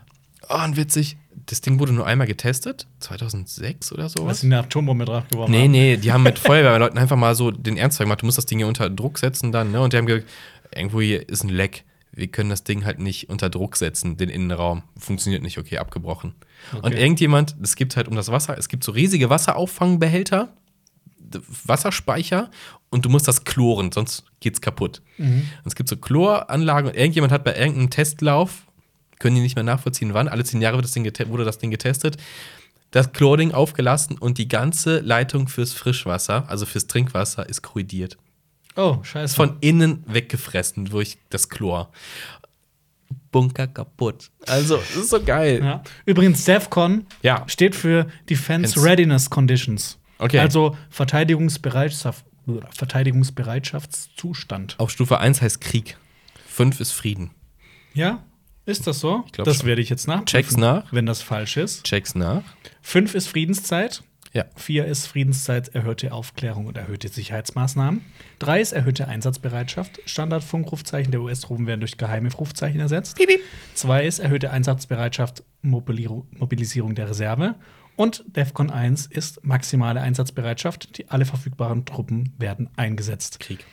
oh, 0.48 0.64
und 0.64 0.76
witzig. 0.76 1.16
Das 1.46 1.60
Ding 1.60 1.78
wurde 1.78 1.92
nur 1.92 2.06
einmal 2.06 2.26
getestet, 2.26 2.86
2006 3.00 3.92
oder 3.92 4.08
sowas. 4.08 4.24
Was 4.38 4.42
in 4.44 4.50
der 4.50 4.60
Atombombe 4.60 5.04
draufgeworfen 5.04 5.52
Nee, 5.52 5.64
haben. 5.64 5.70
nee, 5.72 5.96
die 5.98 6.10
haben 6.10 6.22
mit 6.22 6.38
Feuerwehrleuten 6.38 6.96
einfach 6.98 7.16
mal 7.16 7.34
so 7.34 7.50
den 7.50 7.76
Ernstfall 7.76 8.06
gemacht, 8.06 8.22
du 8.22 8.26
musst 8.26 8.38
das 8.38 8.46
Ding 8.46 8.58
hier 8.58 8.66
unter 8.68 8.88
Druck 8.88 9.18
setzen 9.18 9.52
dann, 9.52 9.70
ne? 9.70 9.80
Und 9.82 9.92
die 9.92 9.98
haben 9.98 10.06
gesagt, 10.06 10.26
irgendwo 10.74 11.02
hier 11.02 11.28
ist 11.28 11.42
ein 11.44 11.50
Leck. 11.50 11.84
Wir 12.12 12.28
können 12.28 12.48
das 12.48 12.64
Ding 12.64 12.84
halt 12.86 12.98
nicht 12.98 13.28
unter 13.28 13.50
Druck 13.50 13.76
setzen, 13.76 14.16
den 14.16 14.30
Innenraum. 14.30 14.84
Funktioniert 14.96 15.42
nicht, 15.42 15.58
okay, 15.58 15.76
abgebrochen. 15.78 16.32
Und 16.72 16.84
Okay. 16.86 17.00
irgendjemand, 17.02 17.56
es 17.62 17.76
gibt 17.76 17.96
halt 17.96 18.08
um 18.08 18.14
das 18.16 18.30
Wasser, 18.30 18.56
es 18.56 18.68
gibt 18.70 18.84
so 18.84 18.92
riesige 18.92 19.28
Wasserauffangbehälter, 19.28 20.48
Wasserspeicher 21.66 22.50
und 22.90 23.04
du 23.04 23.08
musst 23.08 23.26
das 23.28 23.44
chloren, 23.44 23.90
sonst 23.92 24.24
geht's 24.40 24.60
kaputt. 24.60 25.02
Und 25.18 25.46
es 25.64 25.74
gibt 25.74 25.88
so 25.88 25.96
Chloranlagen 25.96 26.90
und 26.90 26.96
irgendjemand 26.96 27.32
hat 27.32 27.44
bei 27.44 27.56
irgendeinem 27.56 27.90
Testlauf, 27.90 28.66
können 29.18 29.36
die 29.36 29.42
nicht 29.42 29.54
mehr 29.56 29.64
nachvollziehen, 29.64 30.14
wann, 30.14 30.28
alle 30.28 30.44
zehn 30.44 30.60
Jahre 30.60 30.76
wird 30.76 30.84
das 30.86 31.28
wurde 31.28 31.44
das 31.44 31.58
Ding 31.58 31.70
getestet, 31.70 32.16
das 32.90 33.12
Chlording 33.12 33.52
aufgelassen 33.52 34.18
und 34.18 34.38
die 34.38 34.46
ganze 34.48 35.00
Leitung 35.00 35.48
fürs 35.48 35.72
Frischwasser, 35.72 36.48
also 36.48 36.66
fürs 36.66 36.86
Trinkwasser, 36.86 37.48
ist 37.48 37.62
korrodiert. 37.62 38.16
Oh, 38.76 38.98
scheiße. 39.02 39.24
Ist 39.24 39.36
von 39.36 39.56
innen 39.60 40.04
weggefressen 40.06 40.84
durch 40.86 41.18
das 41.30 41.48
Chlor. 41.48 41.90
Bunker 43.32 43.66
kaputt. 43.66 44.30
Also, 44.46 44.76
das 44.76 44.96
ist 44.96 45.10
so 45.10 45.20
geil. 45.22 45.60
ja. 45.62 45.82
Übrigens, 46.06 46.44
DEFCON 46.44 47.06
Ja. 47.22 47.44
steht 47.48 47.74
für 47.74 48.04
Defense 48.28 48.74
Defense. 48.74 48.82
Readiness 48.84 49.30
Conditions. 49.30 49.98
Okay. 50.18 50.38
Also 50.38 50.76
Verteidigungsbereitschaft, 50.90 52.24
Verteidigungsbereitschaftszustand. 52.70 54.76
Auf 54.78 54.90
Stufe 54.90 55.18
1 55.18 55.42
heißt 55.42 55.60
Krieg. 55.60 55.96
5 56.46 56.80
ist 56.80 56.92
Frieden. 56.92 57.32
Ja? 57.94 58.22
Ist 58.66 58.86
das 58.86 59.00
so? 59.00 59.24
glaub 59.32 59.44
das 59.44 59.64
werde 59.64 59.82
ich 59.82 59.90
jetzt 59.90 60.08
nachprüfen. 60.08 60.26
Check's 60.26 60.56
nach. 60.56 60.90
Wenn 60.92 61.06
das 61.06 61.20
falsch 61.20 61.58
ist. 61.58 61.84
Check's 61.84 62.14
nach. 62.14 62.42
Fünf 62.80 63.14
ist 63.14 63.28
Friedenszeit. 63.28 64.02
Ja. 64.32 64.46
Vier 64.56 64.86
ist 64.86 65.06
Friedenszeit, 65.06 65.68
erhöhte 65.76 66.12
Aufklärung 66.12 66.66
und 66.66 66.76
erhöhte 66.76 67.06
Sicherheitsmaßnahmen. 67.06 68.04
Drei 68.40 68.60
ist 68.60 68.72
erhöhte 68.72 69.06
Einsatzbereitschaft. 69.06 70.00
Standardfunkrufzeichen 70.06 71.12
der 71.12 71.20
US-Truppen 71.20 71.68
werden 71.68 71.80
durch 71.80 71.98
geheime 71.98 72.32
Rufzeichen 72.32 72.80
ersetzt. 72.80 73.16
Zwei 73.74 74.06
ist 74.06 74.18
erhöhte 74.18 74.50
Einsatzbereitschaft, 74.50 75.44
Mobilisierung 75.62 76.94
der 76.96 77.10
Reserve. 77.10 77.54
Und 77.96 78.24
DEFCON 78.26 78.70
1 78.70 79.06
ist 79.06 79.44
maximale 79.44 80.00
Einsatzbereitschaft. 80.00 80.98
Die 80.98 81.08
alle 81.10 81.24
verfügbaren 81.24 81.84
Truppen 81.84 82.32
werden 82.38 82.68
eingesetzt. 82.76 83.40
Krieg. 83.40 83.64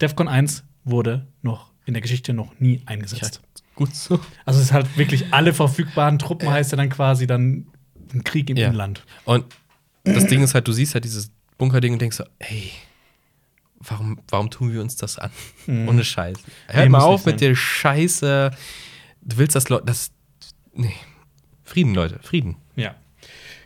DEFCON 0.00 0.28
1 0.28 0.64
wurde 0.84 1.26
noch 1.42 1.70
in 1.84 1.94
der 1.94 2.00
Geschichte 2.00 2.32
noch 2.32 2.58
nie 2.58 2.82
eingesetzt. 2.86 3.42
Gut 3.74 3.94
so. 3.94 4.20
Also 4.44 4.58
es 4.60 4.66
ist 4.66 4.72
halt 4.72 4.96
wirklich 4.96 5.32
alle 5.32 5.52
verfügbaren 5.52 6.18
Truppen 6.18 6.50
heißt 6.50 6.72
ja 6.72 6.76
dann 6.76 6.88
quasi 6.90 7.26
dann 7.26 7.66
ein 8.12 8.24
Krieg 8.24 8.48
im 8.50 8.56
Ja. 8.56 8.68
Inland. 8.68 9.04
Und 9.24 9.44
das 10.04 10.26
Ding 10.26 10.42
ist 10.42 10.54
halt, 10.54 10.66
du 10.68 10.72
siehst 10.72 10.94
halt 10.94 11.04
dieses 11.04 11.30
Bunkerding 11.58 11.92
und 11.94 12.00
denkst 12.02 12.16
so, 12.16 12.24
ey, 12.38 12.70
warum, 13.78 14.20
warum 14.28 14.50
tun 14.50 14.72
wir 14.72 14.80
uns 14.80 14.96
das 14.96 15.18
an? 15.18 15.30
Ohne 15.66 16.04
Scheiß. 16.04 16.38
Hör 16.68 16.82
Nee, 16.82 16.88
mal 16.88 17.00
auf 17.02 17.26
mit 17.26 17.40
der 17.40 17.54
Scheiße. 17.54 18.50
Du 19.22 19.36
willst 19.36 19.54
das 19.54 19.68
Leute, 19.68 19.84
das, 19.86 20.10
nee. 20.74 20.94
Frieden, 21.64 21.94
Leute, 21.94 22.18
Frieden. 22.22 22.56
Ja. 22.76 22.94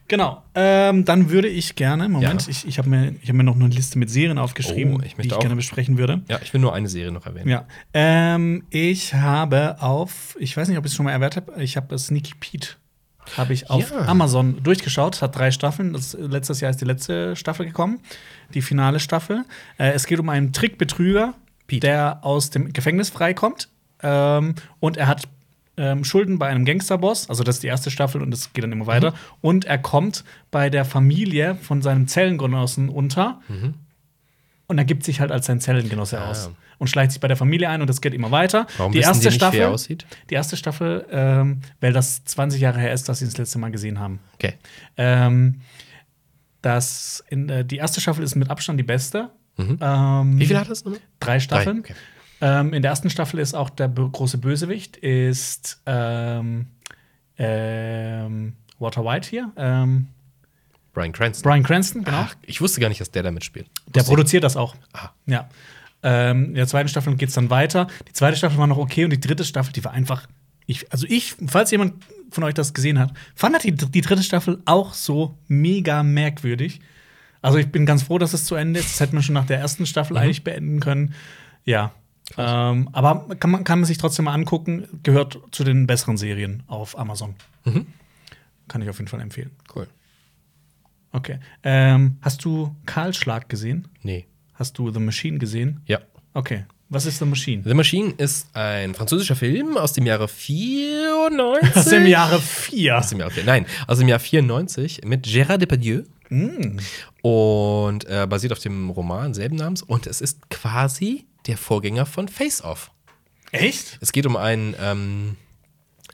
Genau. 0.08 0.42
Ähm, 0.54 1.04
dann 1.04 1.30
würde 1.30 1.48
ich 1.48 1.76
gerne, 1.76 2.08
Moment, 2.08 2.42
Ja. 2.42 2.48
ich, 2.50 2.66
ich 2.66 2.78
habe 2.78 2.88
mir, 2.90 3.14
ich 3.22 3.28
hab 3.28 3.36
mir 3.36 3.42
noch 3.44 3.54
eine 3.54 3.68
Liste 3.68 3.98
mit 3.98 4.10
Serien 4.10 4.38
aufgeschrieben, 4.38 4.96
Oh, 4.96 5.00
ich 5.02 5.14
die 5.14 5.26
ich 5.26 5.32
auch. 5.32 5.40
gerne 5.40 5.56
besprechen 5.56 5.96
würde. 5.96 6.20
Ja, 6.28 6.38
ich 6.42 6.52
will 6.52 6.60
nur 6.60 6.74
eine 6.74 6.88
Serie 6.88 7.10
noch 7.10 7.24
erwähnen. 7.26 7.48
Ja. 7.48 7.64
Ähm, 7.94 8.64
ich 8.70 9.14
habe 9.14 9.76
auf, 9.80 10.36
ich 10.38 10.56
weiß 10.56 10.68
nicht, 10.68 10.76
ob 10.78 10.84
ich 10.84 10.92
es 10.92 10.96
schon 10.96 11.04
mal 11.06 11.12
erwähnt 11.12 11.36
habe, 11.36 11.62
ich 11.62 11.76
habe 11.76 11.96
Sneaky 11.98 12.32
Pete. 12.38 12.68
Habe 13.38 13.54
ich 13.54 13.70
auf 13.70 13.90
Ja. 13.90 14.00
Amazon 14.06 14.62
durchgeschaut, 14.62 15.22
hat 15.22 15.36
drei 15.38 15.50
Staffeln. 15.50 15.94
Das, 15.94 16.14
letztes 16.20 16.60
Jahr 16.60 16.70
ist 16.70 16.82
die 16.82 16.84
letzte 16.84 17.34
Staffel 17.36 17.64
gekommen, 17.64 18.00
die 18.52 18.60
finale 18.60 19.00
Staffel. 19.00 19.44
Äh, 19.78 19.92
es 19.92 20.06
geht 20.06 20.18
um 20.20 20.28
einen 20.28 20.52
Trickbetrüger, 20.52 21.32
der 21.70 22.18
aus 22.22 22.50
dem 22.50 22.74
Gefängnis 22.74 23.08
freikommt. 23.08 23.70
Ähm, 24.02 24.54
und 24.80 24.98
er 24.98 25.06
hat 25.06 25.22
ähm, 25.76 26.04
Schulden 26.04 26.38
bei 26.38 26.46
einem 26.48 26.64
Gangsterboss. 26.64 27.28
Also, 27.28 27.42
das 27.44 27.56
ist 27.56 27.62
die 27.62 27.66
erste 27.68 27.90
Staffel 27.90 28.22
und 28.22 28.30
das 28.30 28.52
geht 28.52 28.62
dann 28.64 28.72
immer 28.72 28.86
weiter. 28.86 29.12
Und 29.40 29.64
er 29.64 29.78
kommt 29.78 30.24
bei 30.50 30.70
der 30.70 30.84
Familie 30.84 31.54
von 31.56 31.82
seinem 31.82 32.06
Zellengenossen 32.08 32.88
unter. 32.88 33.40
Und 34.66 34.78
er 34.78 34.84
gibt 34.84 35.04
sich 35.04 35.20
halt 35.20 35.30
als 35.32 35.46
sein 35.46 35.60
Zellengenosse 35.60 36.20
Ah. 36.20 36.30
aus. 36.30 36.50
Und 36.78 36.88
schleicht 36.88 37.12
sich 37.12 37.20
bei 37.20 37.28
der 37.28 37.36
Familie 37.36 37.68
ein 37.68 37.80
und 37.82 37.88
das 37.88 38.00
geht 38.00 38.14
immer 38.14 38.30
weiter. 38.32 38.66
Warum 38.78 38.92
die 38.92 38.98
erste 38.98 39.20
die 39.22 39.26
nicht, 39.28 39.36
Staffel, 39.36 39.58
wie 39.58 39.62
er 39.62 39.70
aussieht? 39.70 40.06
Die 40.30 40.34
erste 40.34 40.56
Staffel, 40.56 41.06
ähm, 41.10 41.60
weil 41.80 41.92
das 41.92 42.24
20 42.24 42.60
Jahre 42.60 42.80
her 42.80 42.92
ist, 42.92 43.08
dass 43.08 43.20
sie 43.20 43.26
das 43.26 43.36
letzte 43.38 43.58
Mal 43.60 43.70
gesehen 43.70 44.00
haben. 44.00 44.18
Okay. 44.34 44.54
Ähm, 44.96 45.60
das 46.62 47.22
in, 47.28 47.48
äh, 47.48 47.64
die 47.64 47.76
erste 47.76 48.00
Staffel 48.00 48.24
ist 48.24 48.34
mit 48.34 48.50
Abstand 48.50 48.78
die 48.78 48.84
beste. 48.84 49.30
Ähm, 49.58 49.78
Mhm. 49.80 50.40
Wie 50.40 50.46
viel 50.46 50.58
hat 50.58 50.68
das? 50.68 50.82
Drei 51.20 51.38
Staffeln. 51.38 51.78
okay. 51.80 51.94
Ähm, 52.44 52.74
in 52.74 52.82
der 52.82 52.90
ersten 52.90 53.08
Staffel 53.08 53.40
ist 53.40 53.54
auch 53.54 53.70
der 53.70 53.88
große 53.88 54.36
Bösewicht, 54.36 54.98
ist 54.98 55.80
ähm, 55.86 56.66
ähm, 57.38 58.52
Walter 58.78 59.02
White 59.02 59.30
hier. 59.30 59.50
Ähm, 59.56 60.08
Brian 60.92 61.12
Cranston. 61.12 61.42
Brian 61.50 61.62
Cranston, 61.62 62.04
genau. 62.04 62.18
Ach, 62.18 62.34
ich 62.42 62.60
wusste 62.60 62.82
gar 62.82 62.90
nicht, 62.90 63.00
dass 63.00 63.10
der 63.10 63.22
da 63.22 63.30
mitspielt. 63.30 63.66
Der 63.86 63.94
Wusste 63.94 64.00
ich. 64.00 64.06
produziert 64.14 64.44
das 64.44 64.58
auch. 64.58 64.76
Ah. 64.92 65.08
Ja. 65.24 65.48
Ähm, 66.02 66.48
in 66.48 66.54
der 66.56 66.66
zweiten 66.66 66.90
Staffel 66.90 67.16
geht 67.16 67.30
es 67.30 67.34
dann 67.34 67.48
weiter. 67.48 67.86
Die 68.06 68.12
zweite 68.12 68.36
Staffel 68.36 68.58
war 68.58 68.66
noch 68.66 68.76
okay 68.76 69.04
und 69.04 69.10
die 69.10 69.20
dritte 69.20 69.44
Staffel, 69.44 69.72
die 69.72 69.82
war 69.82 69.92
einfach. 69.92 70.26
Ich, 70.66 70.92
also 70.92 71.06
ich, 71.08 71.36
falls 71.46 71.70
jemand 71.70 72.04
von 72.30 72.44
euch 72.44 72.52
das 72.52 72.74
gesehen 72.74 72.98
hat, 72.98 73.14
fand 73.34 73.64
die, 73.64 73.72
die 73.72 74.00
dritte 74.02 74.22
Staffel 74.22 74.60
auch 74.66 74.92
so 74.92 75.38
mega 75.48 76.02
merkwürdig. 76.02 76.80
Also 77.40 77.56
ich 77.56 77.72
bin 77.72 77.86
ganz 77.86 78.02
froh, 78.02 78.18
dass 78.18 78.34
es 78.34 78.44
zu 78.44 78.54
Ende 78.54 78.80
ist. 78.80 78.92
Das 78.92 79.00
hätte 79.00 79.14
man 79.14 79.22
schon 79.22 79.34
nach 79.34 79.46
der 79.46 79.58
ersten 79.58 79.86
Staffel 79.86 80.18
eigentlich 80.18 80.44
beenden 80.44 80.80
können. 80.80 81.14
Ja. 81.64 81.94
Ähm, 82.36 82.88
aber 82.92 83.36
kann 83.38 83.50
man, 83.50 83.64
kann 83.64 83.80
man 83.80 83.86
sich 83.86 83.98
trotzdem 83.98 84.26
mal 84.26 84.34
angucken. 84.34 84.88
Gehört 85.02 85.38
zu 85.50 85.64
den 85.64 85.86
besseren 85.86 86.16
Serien 86.16 86.62
auf 86.66 86.98
Amazon. 86.98 87.34
Mhm. 87.64 87.86
Kann 88.68 88.82
ich 88.82 88.88
auf 88.88 88.98
jeden 88.98 89.08
Fall 89.08 89.20
empfehlen. 89.20 89.50
Cool. 89.74 89.86
Okay. 91.12 91.38
Ähm, 91.62 92.16
hast 92.22 92.44
du 92.44 92.74
Kahlschlag 92.86 93.48
gesehen? 93.48 93.88
Nee. 94.02 94.26
Hast 94.54 94.78
du 94.78 94.90
The 94.90 95.00
Machine 95.00 95.38
gesehen? 95.38 95.80
Ja. 95.86 96.00
Okay. 96.32 96.64
Was 96.88 97.06
ist 97.06 97.18
The 97.18 97.24
Machine? 97.24 97.62
The 97.64 97.74
Machine 97.74 98.14
ist 98.18 98.54
ein 98.54 98.94
französischer 98.94 99.36
Film 99.36 99.76
aus 99.76 99.92
dem 99.92 100.06
Jahre 100.06 100.28
94. 100.28 101.76
Aus 101.76 101.86
dem 101.86 102.06
Jahre 102.06 102.40
4. 102.40 102.98
Aus 102.98 103.08
dem 103.08 103.20
Jahr, 103.20 103.30
nein, 103.44 103.66
aus 103.86 103.98
dem 103.98 104.08
Jahr 104.08 104.18
94 104.18 105.02
mit 105.04 105.26
Gérard 105.26 105.58
Depardieu. 105.58 106.02
Mm. 106.28 106.78
Und 107.22 108.04
äh, 108.06 108.26
basiert 108.28 108.52
auf 108.52 108.58
dem 108.58 108.90
Roman 108.90 109.34
selben 109.34 109.56
Namens. 109.56 109.82
Und 109.82 110.06
es 110.06 110.20
ist 110.20 110.50
quasi 110.50 111.26
der 111.46 111.56
Vorgänger 111.58 112.06
von 112.06 112.28
Face 112.28 112.62
Off. 112.62 112.90
Echt? 113.52 113.98
Es 114.00 114.12
geht 114.12 114.26
um 114.26 114.36
einen, 114.36 114.74
ähm, 114.80 115.36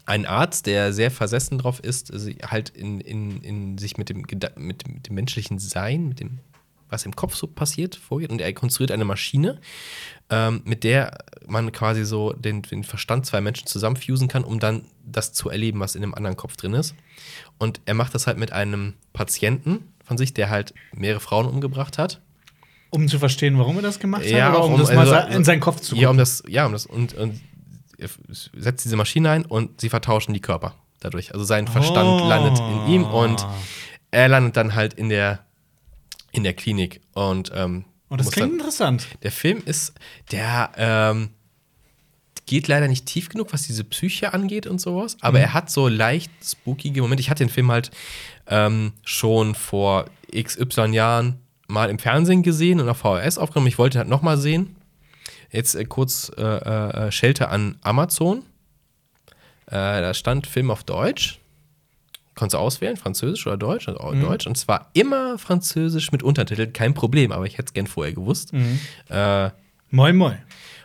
einen 0.07 0.27
Arzt, 0.27 0.67
der 0.67 0.93
sehr 0.93 1.11
versessen 1.11 1.59
drauf 1.59 1.81
ist, 1.81 2.11
sie- 2.13 2.39
halt 2.45 2.69
in, 2.71 3.01
in, 3.01 3.41
in 3.43 3.79
sich 3.79 3.97
mit 3.97 4.09
dem, 4.09 4.23
mit, 4.23 4.43
dem- 4.85 4.87
mit 4.93 5.09
dem 5.09 5.15
menschlichen 5.15 5.59
Sein, 5.59 6.09
mit 6.09 6.21
dem, 6.21 6.41
was 6.89 7.07
im 7.07 7.15
Kopf 7.15 7.37
so 7.37 7.47
passiert, 7.47 7.95
vorgeht. 7.95 8.31
Und 8.31 8.41
er 8.41 8.53
konstruiert 8.53 8.91
eine 8.91 9.05
Maschine, 9.05 9.61
ähm, 10.29 10.63
mit 10.65 10.83
der 10.85 11.19
man 11.47 11.71
quasi 11.73 12.05
so 12.05 12.33
den, 12.33 12.63
den 12.63 12.83
Verstand 12.85 13.25
zwei 13.27 13.41
Menschen 13.41 13.67
zusammenfusen 13.67 14.29
kann, 14.29 14.45
um 14.45 14.59
dann 14.59 14.85
das 15.05 15.33
zu 15.33 15.49
erleben, 15.49 15.81
was 15.81 15.95
in 15.95 16.03
dem 16.03 16.15
anderen 16.15 16.37
Kopf 16.37 16.57
drin 16.57 16.75
ist. 16.75 16.95
Und 17.59 17.81
er 17.87 17.95
macht 17.95 18.15
das 18.15 18.27
halt 18.27 18.39
mit 18.39 18.53
einem 18.53 18.95
Patienten 19.13 19.89
von 20.05 20.19
sich, 20.19 20.35
der 20.35 20.51
halt 20.51 20.75
mehrere 20.93 21.21
Frauen 21.21 21.47
umgebracht 21.47 21.97
hat. 21.99 22.21
Um 22.91 23.07
zu 23.09 23.19
verstehen, 23.19 23.59
warum 23.59 23.77
er 23.77 23.83
das 23.83 23.99
gemacht 24.01 24.23
hat? 24.23 24.31
Ja, 24.31 24.51
oder 24.51 24.65
um, 24.65 24.75
um- 24.75 24.81
das 24.81 24.89
mal 24.91 24.99
also- 25.01 25.13
sa- 25.13 25.21
in 25.29 25.45
seinen 25.45 25.61
Kopf 25.61 25.81
zu 25.81 25.95
Ja, 25.95 26.09
um 26.09 26.17
gucken? 26.17 26.19
das, 26.19 26.43
ja, 26.49 26.67
um 26.67 26.73
das, 26.73 26.87
und, 26.87 27.15
und 27.15 27.41
er 27.99 28.09
setzt 28.55 28.85
diese 28.85 28.97
Maschine 28.97 29.31
ein 29.31 29.45
und 29.45 29.81
sie 29.81 29.89
vertauschen 29.89 30.33
die 30.35 30.41
Körper 30.41 30.75
dadurch. 31.01 31.33
Also 31.33 31.45
sein 31.45 31.69
Verstand 31.69 32.23
Oh. 32.23 32.29
landet 32.29 32.59
in 32.59 32.93
ihm 32.95 33.05
und 33.05 33.47
er 34.11 34.29
landet 34.29 34.57
dann 34.57 34.75
halt 34.75 34.95
in 34.95 35.09
der, 35.09 35.45
in 36.33 36.43
der 36.43 36.55
Klinik. 36.55 37.01
Und, 37.15 37.53
ähm, 37.55 37.85
Und 38.09 38.19
das 38.19 38.27
muss 38.27 38.35
klingt 38.35 38.49
dann, 38.51 38.59
interessant. 38.59 39.07
der 39.23 39.31
Film 39.33 39.63
ist, 39.65 39.93
der 40.33 40.71
ähm, 40.77 41.31
geht 42.47 42.67
leider 42.69 42.89
nicht 42.89 43.07
tief 43.07 43.29
genug, 43.29 43.53
was 43.53 43.63
diese 43.63 43.85
Psyche 43.85 44.35
angeht 44.35 44.67
und 44.67 44.81
sowas, 44.81 45.17
aber 45.21 45.39
Mhm. 45.39 45.45
er 45.45 45.55
hat 45.55 45.71
so 45.71 45.87
leicht 45.89 46.31
spookige 46.45 47.03
Momente. 47.03 47.21
Ich 47.21 47.31
hatte 47.31 47.45
den 47.45 47.51
Film 47.51 47.71
halt 47.71 47.91
ähm, 48.49 48.93
schon 49.05 49.55
vor 49.55 50.07
XY 50.35 50.87
Jahren 50.93 51.40
mal 51.71 51.89
im 51.91 51.99
Fernsehen 51.99 52.43
gesehen 52.43 52.81
und 52.81 52.89
auf 52.89 52.99
VHS 52.99 53.39
aufgenommen. 53.39 53.69
Ich 53.69 53.79
wollte 53.79 53.99
halt 53.99 54.09
noch 54.09 54.23
mal 54.23 54.37
sehen. 54.37 54.77
Jetzt 55.51 55.75
äh, 55.75 55.85
kurz 55.85 56.31
äh, 56.37 56.43
äh, 56.43 57.13
Shelter 57.13 57.51
an 57.51 57.77
Amazon. 57.83 58.43
Äh, 59.67 59.73
da 60.01 60.15
stand 60.15 60.47
Film 60.47 60.71
auf 60.71 60.85
Deutsch. 60.85 61.39
Konntest 62.35 62.55
du 62.55 62.59
auswählen, 62.59 62.97
Französisch 62.97 63.47
oder 63.47 63.57
Deutsch? 63.57 63.89
Also 63.89 64.01
Mhm. 64.13 64.21
Deutsch. 64.23 64.47
Und 64.47 64.57
zwar 64.57 64.91
immer 64.95 65.39
Französisch 65.39 66.11
mit 66.13 66.23
Untertiteln, 66.23 66.73
kein 66.73 66.95
Problem, 66.95 67.33
aber 67.33 67.45
ich 67.47 67.55
hätte 67.55 67.67
es 67.69 67.73
gern 67.75 67.87
vorher 67.87 68.15
gewusst. 68.15 68.53
Mhm. 68.53 68.79
Äh, 69.09 69.51
Moi, 69.93 70.13
moi. 70.13 70.37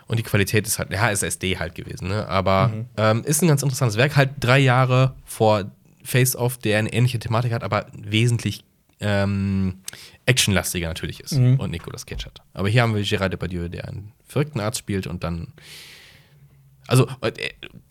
und 0.08 0.18
die 0.18 0.22
Qualität 0.24 0.66
ist 0.66 0.78
halt, 0.78 0.92
ja, 0.92 1.08
ist 1.08 1.22
SD 1.22 1.58
halt 1.58 1.74
gewesen, 1.74 2.08
ne? 2.08 2.28
Aber 2.28 2.68
Mhm. 2.68 2.86
ähm, 2.96 3.24
ist 3.24 3.42
ein 3.42 3.48
ganz 3.48 3.62
interessantes 3.62 3.96
Werk, 3.96 4.16
halt 4.16 4.30
drei 4.40 4.58
Jahre 4.58 5.14
vor 5.24 5.64
Face 6.04 6.36
Off, 6.36 6.58
der 6.58 6.78
eine 6.78 6.92
ähnliche 6.92 7.18
Thematik 7.18 7.52
hat, 7.52 7.62
aber 7.64 7.86
wesentlich 7.96 8.62
ähm, 9.00 9.80
actionlastiger 10.24 10.88
natürlich 10.88 11.20
ist 11.20 11.32
Mhm. 11.32 11.60
und 11.60 11.70
Nicolas 11.70 12.06
Cage 12.06 12.26
hat. 12.26 12.42
Aber 12.54 12.68
hier 12.68 12.82
haben 12.82 12.94
wir 12.94 13.02
Gérard 13.04 13.28
Depardieu, 13.30 13.68
der 13.68 13.88
einen 13.88 14.12
verrückten 14.26 14.60
Arzt 14.60 14.78
spielt 14.78 15.06
und 15.06 15.22
dann 15.24 15.48
also 16.86 17.06
äh, 17.20 17.32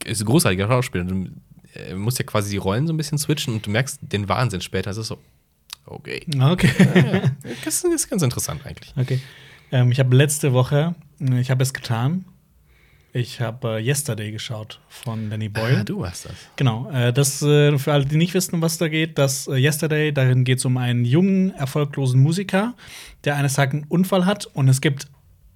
er 0.04 0.10
ist 0.10 0.22
ein 0.22 0.26
großartiger 0.26 0.68
Schauspieler. 0.68 1.04
Du 1.04 1.28
äh, 1.76 1.94
musst 1.96 2.18
ja 2.20 2.26
quasi 2.26 2.50
die 2.52 2.58
Rollen 2.58 2.88
so 2.88 2.94
ein 2.94 2.98
bisschen 2.98 3.18
switchen 3.18 3.54
und 3.56 3.66
du 3.66 3.70
merkst 3.70 4.00
den 4.02 4.30
Wahnsinn 4.30 4.62
später. 4.62 4.92
Es 4.92 4.98
ist 4.98 5.08
so, 5.08 5.18
okay. 5.86 6.26
Okay. 6.40 7.22
Das 7.66 7.84
ist, 7.84 8.10
ganz 8.10 8.22
interessant 8.22 8.66
eigentlich. 8.66 8.94
okay. 8.98 9.20
Ähm, 9.72 9.92
ich 9.92 10.00
habe 10.00 10.16
letzte 10.16 10.54
Woche, 10.54 10.96
ich 11.20 11.52
habe 11.52 11.64
es 11.64 11.74
getan. 11.74 12.26
Ich 13.18 13.40
habe 13.40 13.78
äh, 13.78 13.82
Yesterday 13.82 14.30
geschaut 14.30 14.82
von 14.90 15.30
Danny 15.30 15.48
Boyle. 15.48 15.78
Ah, 15.80 15.84
du 15.86 16.06
hast 16.06 16.26
das. 16.26 16.34
Genau, 16.58 16.92
äh, 16.92 17.14
das 17.14 17.42
äh, 17.42 17.78
für 17.78 17.94
alle, 17.94 18.04
die 18.04 18.18
nicht 18.18 18.34
wissen, 18.34 18.56
um 18.56 18.62
was 18.62 18.78
da 18.78 18.90
geht, 18.90 19.18
das 19.18 19.48
äh, 19.48 19.56
Yesterday, 19.56 20.12
darin 20.12 20.44
geht 20.44 20.58
es 20.58 20.66
um 20.66 20.76
einen 20.76 21.06
jungen, 21.06 21.52
erfolglosen 21.52 22.22
Musiker, 22.22 22.76
der 23.24 23.38
eines 23.38 23.54
Tages 23.54 23.76
einen 23.76 23.84
Unfall 23.86 24.26
hat 24.26 24.48
und 24.48 24.68
es 24.68 24.82
gibt 24.82 25.08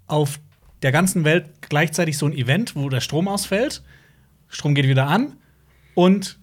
auf 0.07 0.39
der 0.83 0.93
ganzen 0.93 1.25
Welt 1.25 1.47
gleichzeitig 1.59 2.17
so 2.17 2.27
ein 2.27 2.33
Event, 2.33 2.77
wo 2.77 2.87
der 2.87 3.01
Strom 3.01 3.27
ausfällt, 3.27 3.83
Strom 4.47 4.73
geht 4.73 4.87
wieder 4.87 5.07
an 5.07 5.33
und 5.95 6.39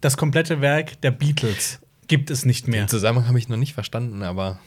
das 0.00 0.16
komplette 0.16 0.62
Werk 0.62 1.02
der 1.02 1.10
Beatles 1.10 1.80
gibt 2.08 2.30
es 2.30 2.46
nicht 2.46 2.66
mehr. 2.66 2.84
Den 2.84 2.88
Zusammenhang 2.88 3.28
habe 3.28 3.38
ich 3.38 3.50
noch 3.50 3.58
nicht 3.58 3.74
verstanden, 3.74 4.22
aber 4.22 4.58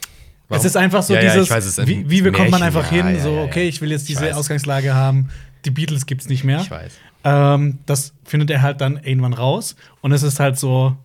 Es 0.50 0.64
ist 0.64 0.76
einfach 0.76 1.02
so 1.02 1.14
Ja, 1.14 1.20
ja, 1.20 1.32
dieses, 1.32 1.48
ich 1.48 1.50
weiß, 1.50 1.86
wie, 1.88 2.08
wie 2.08 2.22
bekommt 2.22 2.52
man 2.52 2.62
einfach 2.62 2.92
ja, 2.92 3.04
hin, 3.04 3.16
ja, 3.16 3.20
so, 3.20 3.30
ja, 3.30 3.36
ja. 3.38 3.42
okay, 3.42 3.66
ich 3.66 3.80
will 3.80 3.90
jetzt 3.90 4.08
diese. 4.08 4.36
Ausgangslage 4.36 4.94
haben, 4.94 5.30
die 5.64 5.70
Beatles 5.70 6.06
gibt's 6.06 6.28
nicht 6.28 6.44
mehr. 6.44 6.60
Ich 6.60 6.70
weiß. 6.70 6.92
Ähm, 7.24 7.78
das 7.86 8.12
findet 8.24 8.50
er 8.50 8.62
halt 8.62 8.80
dann 8.80 8.96
irgendwann 9.02 9.32
raus. 9.32 9.76
Und 10.02 10.12
es 10.12 10.22
ist 10.22 10.40
halt 10.40 10.58
so, 10.58 10.96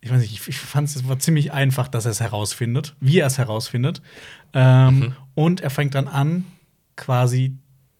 ich 0.00 0.10
weiß 0.10 0.20
nicht, 0.20 0.48
ich, 0.48 0.56
fand 0.58 0.88
es 0.88 1.06
war 1.08 1.18
ziemlich 1.18 1.52
einfach, 1.52 1.86
dass 1.88 2.04
er 2.06 2.10
es 2.10 2.20
herausfindet, 2.20 2.96
wie 3.00 3.18
er 3.20 3.26
es 3.26 3.38
herausfindet. 3.38 4.02
Ähm, 4.52 4.98
Mhm. 4.98 5.12
Und 5.34 5.60
er 5.60 5.70
fängt 5.70 5.94
dann 5.94 6.08
an, 6.08 6.44
quasi 6.96 7.56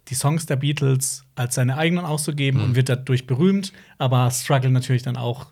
die 0.09 0.15
Songs 0.15 0.47
der 0.47 0.57
Beatles 0.57 1.25
als 1.37 1.55
seine 1.55 1.77
eigenen 1.79 2.05
auszugeben 2.05 2.61
Mhm. 2.61 2.67
und 2.67 2.75
wird 2.75 2.89
dadurch 2.89 3.27
berühmt, 3.27 3.73
aber 3.99 4.29
struggle 4.33 4.71
natürlich 4.71 5.03
dann 5.03 5.17
auch, 5.17 5.47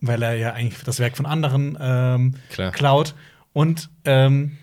weil 0.00 0.22
er 0.22 0.34
ja 0.36 0.52
eigentlich 0.52 0.82
das 0.84 1.00
Werk 1.00 1.16
von 1.16 1.26
anderen 1.26 1.76
ähm, 1.80 2.34
klaut. 2.72 3.14
Und 3.52 3.90
ähm, 4.04 4.56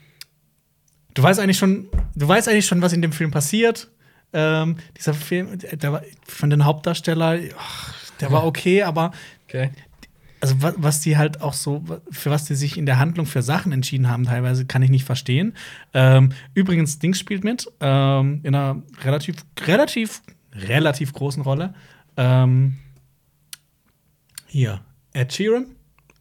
du 1.13 1.23
weißt 1.23 1.39
eigentlich 1.39 1.57
schon, 1.57 1.87
du 2.15 2.27
weißt 2.27 2.47
eigentlich 2.47 2.65
schon, 2.67 2.81
was 2.81 2.93
in 2.93 3.01
dem 3.01 3.11
Film 3.11 3.31
passiert. 3.31 3.89
Ähm, 4.34 4.77
dieser 4.97 5.13
Film, 5.13 5.57
der 5.59 5.91
war 5.91 6.01
von 6.27 6.49
den 6.49 6.65
Hauptdarsteller, 6.65 7.39
der 8.19 8.32
war 8.32 8.45
okay, 8.45 8.84
aber 8.84 9.11
Okay. 9.47 9.71
also 10.39 10.61
was, 10.61 10.73
was 10.77 11.01
die 11.01 11.17
halt 11.17 11.41
auch 11.41 11.53
so, 11.53 11.84
für 12.09 12.29
was 12.32 12.45
die 12.45 12.55
sich 12.55 12.77
in 12.77 12.86
der 12.86 12.99
Handlung 12.99 13.25
für 13.25 13.41
Sachen 13.41 13.73
entschieden 13.73 14.07
haben, 14.09 14.23
teilweise 14.25 14.65
kann 14.65 14.82
ich 14.82 14.89
nicht 14.89 15.03
verstehen. 15.03 15.53
Ähm, 15.93 16.32
übrigens, 16.53 16.99
Dings 16.99 17.19
spielt 17.19 17.43
mit 17.43 17.67
ähm, 17.82 18.39
in 18.43 18.55
einer 18.55 18.82
relativ, 19.03 19.36
relativ, 19.65 20.21
relativ 20.53 21.11
großen 21.11 21.43
Rolle. 21.43 21.73
Ähm, 22.15 22.77
hier, 24.47 24.82
Ed 25.13 25.34
Sheeran, 25.34 25.65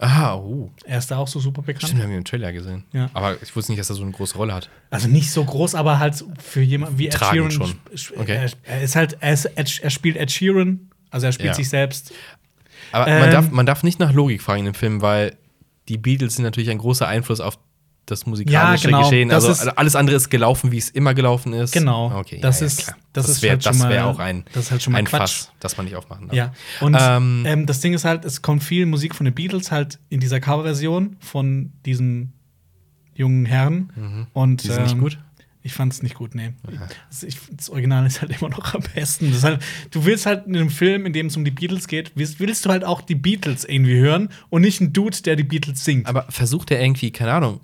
Ah, 0.03 0.35
uh. 0.37 0.71
er 0.85 0.99
ist 0.99 1.11
da 1.11 1.19
auch 1.19 1.29
so 1.29 1.39
super 1.41 1.61
bekannt. 1.63 1.85
Stimmt, 1.89 2.03
haben 2.03 2.11
wir 2.11 2.17
im 2.19 2.25
Trailer 2.25 2.53
gesehen. 2.53 2.85
Ja. 2.93 3.11
Aber 3.13 3.37
ich 3.43 3.55
wusste 3.55 3.71
nicht, 3.73 3.81
dass 3.81 3.91
er 3.91 3.97
so 3.97 4.03
eine 4.03 4.13
große 4.13 4.37
Rolle 4.37 4.55
hat. 4.55 4.71
Also 4.91 5.09
nicht 5.09 5.31
so 5.31 5.45
groß, 5.45 5.75
aber 5.75 5.99
halt 5.99 6.25
für 6.43 6.63
jemanden 6.63 6.99
wie 6.99 7.09
Ed 7.09 7.13
Tragend 7.13 7.53
Sheeran. 7.53 7.75
schon. 7.95 8.19
Okay. 8.19 8.37
Er, 8.37 8.51
er 8.65 8.83
ist 8.83 8.97
halt, 8.97 9.19
er, 9.21 9.33
ist 9.35 9.45
Ed, 9.45 9.81
er 9.83 9.91
spielt 9.91 10.17
Ed 10.17 10.31
Sheeran, 10.31 10.91
also 11.11 11.27
er 11.27 11.33
spielt 11.33 11.49
Ja. 11.49 11.55
sich 11.55 11.69
selbst. 11.69 12.13
Aber 12.93 13.07
Ähm. 13.09 13.21
man, 13.21 13.31
darf, 13.31 13.51
man 13.51 13.67
darf 13.67 13.83
nicht 13.83 14.01
nach 14.01 14.13
Logik 14.13 14.41
fragen 14.41 14.61
in 14.61 14.65
dem 14.67 14.75
Film, 14.75 15.03
weil 15.03 15.37
die 15.89 15.99
Beatles 15.99 16.37
sind 16.37 16.45
natürlich 16.45 16.71
ein 16.71 16.79
großer 16.79 17.07
Einfluss 17.07 17.41
auf 17.41 17.59
das 18.11 18.27
musikalische 18.27 18.85
Ja, 18.91 18.97
genau. 18.99 19.09
Geschehen. 19.09 19.29
Das 19.29 19.45
Also 19.45 19.61
also 19.61 19.77
alles 19.77 19.97
andere 19.97 20.17
ist 20.17 20.31
gelaufen, 20.31 20.73
wie 20.73 20.79
es 20.79 20.91
immer 20.91 21.15
gelaufen 21.15 21.53
ist. 21.53 21.73
Genau. 21.73 22.11
Okay, 22.19 22.39
Das 22.41 22.61
ja, 22.61 22.67
ja, 22.67 22.73
ist- 22.73 22.85
klar. 22.85 22.97
das 23.13 23.27
das 23.27 23.37
ist 23.37 23.43
wäre 23.43 23.53
halt 23.53 23.65
schon 23.65 23.79
das 23.79 23.89
wär 23.89 24.07
auch 24.07 24.19
ein, 24.19 24.45
das 24.53 24.65
ist 24.65 24.71
halt 24.71 24.83
schon 24.83 24.93
mal 24.93 24.99
ein 24.99 25.05
Quatsch. 25.07 25.21
Fass, 25.21 25.53
das 25.61 25.77
man 25.77 25.87
nicht 25.87 25.97
aufmachen 25.97 26.29
darf. 26.29 26.37
Ja. 26.37 26.53
Und 26.81 26.97
Ähm. 26.99 27.45
ähm, 27.47 27.67
das 27.67 27.81
Ding 27.81 27.95
ist 27.95 28.05
halt, 28.05 28.25
es 28.25 28.43
kommt 28.43 28.63
viel 28.63 28.87
Musik 28.87 29.15
von 29.15 29.25
den 29.25 29.35
Beatles 29.35 29.71
halt 29.71 29.99
in 30.09 30.21
dieser 30.21 30.41
Coverversion 30.41 31.17
von 31.21 31.73
diesen 31.87 32.33
jungen 33.15 33.47
Herren. 33.47 34.29
Und 34.33 34.51
Mhm. 34.51 34.57
Die 34.59 34.67
sind 34.69 34.83
nicht 34.83 34.93
ähm, 34.95 35.01
gut? 35.01 35.19
Ich 35.63 35.75
fand 35.75 35.93
es 35.93 36.03
nicht 36.03 36.15
gut, 36.15 36.35
nee. 36.35 36.55
Das, 37.11 37.23
ich, 37.23 37.37
das 37.53 37.69
Original 37.69 38.07
ist 38.07 38.23
halt 38.23 38.33
immer 38.41 38.49
noch 38.49 38.73
am 38.73 38.83
besten. 38.95 39.31
Halt, 39.43 39.61
du 39.91 40.07
willst 40.07 40.25
halt 40.25 40.47
in 40.47 40.57
einem 40.57 40.71
Film, 40.71 41.05
in 41.05 41.13
dem 41.13 41.27
es 41.27 41.37
um 41.37 41.45
die 41.45 41.51
Beatles 41.51 41.87
geht, 41.87 42.13
willst, 42.15 42.41
willst 42.41 42.65
du 42.65 42.71
halt 42.71 42.83
auch 42.83 43.03
die 43.03 43.15
Beatles 43.15 43.65
irgendwie 43.67 43.97
hören 43.99 44.31
und 44.49 44.63
nicht 44.63 44.81
einen 44.81 44.95
Dude, 44.95 45.19
der 45.21 45.37
die 45.37 45.43
Beatles 45.45 45.85
singt. 45.85 46.07
Aber 46.07 46.25
versucht 46.31 46.71
er 46.71 46.81
irgendwie, 46.81 47.11
keine 47.11 47.33
Ahnung, 47.33 47.61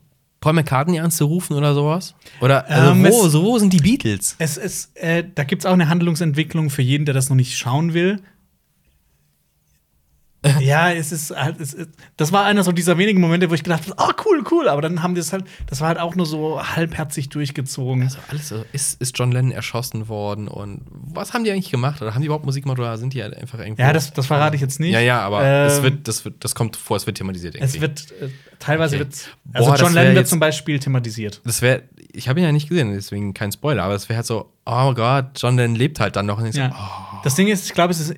Paul 0.47 0.53
McCartney 0.53 1.01
anzurufen 1.01 1.57
oder 1.57 1.75
sowas? 1.75 2.15
Oder 2.41 2.71
also 2.71 2.93
Ähm, 2.93 3.03
wo, 3.03 3.27
es- 3.27 3.33
so, 3.33 3.43
wo 3.43 3.59
sind 3.59 3.73
die 3.73 3.79
Beatles? 3.79 4.37
Es 4.39 4.57
ist, 4.57 4.97
äh, 4.97 5.25
da 5.35 5.43
gibt 5.43 5.63
es 5.63 5.67
auch 5.67 5.73
eine 5.73 5.89
Handlungsentwicklung 5.89 6.71
für 6.71 6.83
jeden, 6.83 7.05
der 7.05 7.15
das 7.15 7.29
noch 7.29 7.35
nicht 7.37 7.57
schauen 7.59 7.95
will. 7.95 8.21
ja, 10.61 10.93
es 10.93 11.13
ist 11.13 11.31
halt, 11.35 11.61
es 11.61 11.75
ist, 11.75 11.91
das 12.17 12.33
war 12.33 12.45
einer 12.45 12.63
so 12.65 12.73
dieser 12.73 12.99
wenigen 12.99 13.21
Momente, 13.21 13.51
wo 13.51 13.55
ich 13.55 13.63
gedacht 13.63 13.85
habe, 13.89 13.95
oh 13.99 14.13
cool, 14.27 14.45
cool, 14.51 14.69
aber 14.69 14.83
dann 14.83 15.03
haben 15.03 15.15
die 15.15 15.21
es 15.21 15.33
halt, 15.33 15.45
das 15.67 15.81
war 15.81 15.89
halt 15.89 15.99
auch 15.99 16.15
nur 16.15 16.27
so 16.27 16.61
halbherzig 16.63 17.29
durchgezogen. 17.29 18.03
Also 18.05 18.19
alles 18.29 18.49
so, 18.49 18.65
ist, 18.73 19.01
ist 19.01 19.19
John 19.19 19.33
Lennon 19.33 19.53
erschossen 19.53 20.09
worden 20.09 20.49
und 20.49 20.83
was 20.91 21.33
haben 21.35 21.45
die 21.45 21.51
eigentlich 21.51 21.71
gemacht? 21.71 22.03
Oder 22.03 22.15
haben 22.15 22.21
die 22.23 22.27
überhaupt 22.27 22.45
Musik 22.47 22.65
gemacht 22.65 22.79
oder 22.79 22.97
sind 22.99 23.13
die 23.15 23.23
halt 23.23 23.37
einfach 23.37 23.59
irgendwie. 23.59 23.83
ja, 23.83 23.93
das, 23.93 24.13
das 24.13 24.27
verrate 24.27 24.57
ich 24.57 24.63
jetzt 24.63 24.81
nicht. 24.81 24.93
Ja, 24.93 25.01
ja, 25.01 25.21
aber 25.21 25.43
Ähm, 25.45 25.67
es 25.67 25.83
wird, 25.83 26.09
das, 26.09 26.25
wird, 26.25 26.45
das 26.45 26.55
kommt 26.55 26.77
vor, 26.77 26.97
es 26.97 27.07
wird 27.07 27.19
thematisiert 27.19 27.55
irgendwie. 27.55 27.77
es 27.77 27.81
wird, 27.81 28.13
äh, 28.21 28.29
teilweise 28.59 28.97
Okay. 28.97 29.05
wird, 29.05 29.29
Boah, 29.45 29.59
also 29.59 29.71
das 29.73 29.81
John 29.81 29.93
Lennon 29.95 30.15
wird 30.15 30.29
zum 30.29 30.41
Beispiel 30.41 30.79
thematisiert. 30.79 31.41
das 31.45 31.63
wäre, 31.63 31.83
ich 32.13 32.29
habe 32.29 32.41
ihn 32.41 32.47
ja 32.47 32.53
nicht 32.53 32.69
gesehen, 32.69 32.93
deswegen 32.95 33.35
kein 33.35 33.53
Spoiler, 33.53 33.83
aber 33.83 33.95
es 33.95 34.09
wäre 34.09 34.17
halt 34.19 34.27
so, 34.27 34.51
oh 34.65 34.95
Gott, 34.95 35.27
John 35.37 35.57
Lennon 35.57 35.77
lebt 35.77 36.01
halt 36.01 36.17
dann 36.17 36.27
noch. 36.27 36.39
Und 36.39 36.47
ich 36.47 36.55
Ja. 36.57 36.71
so, 36.71 36.75
oh. 36.77 37.21
Das 37.25 37.35
Ding 37.35 37.49
ist, 37.49 37.67
ich 37.67 37.73
glaube, 37.75 37.93
es 37.93 38.01
ist. 38.01 38.15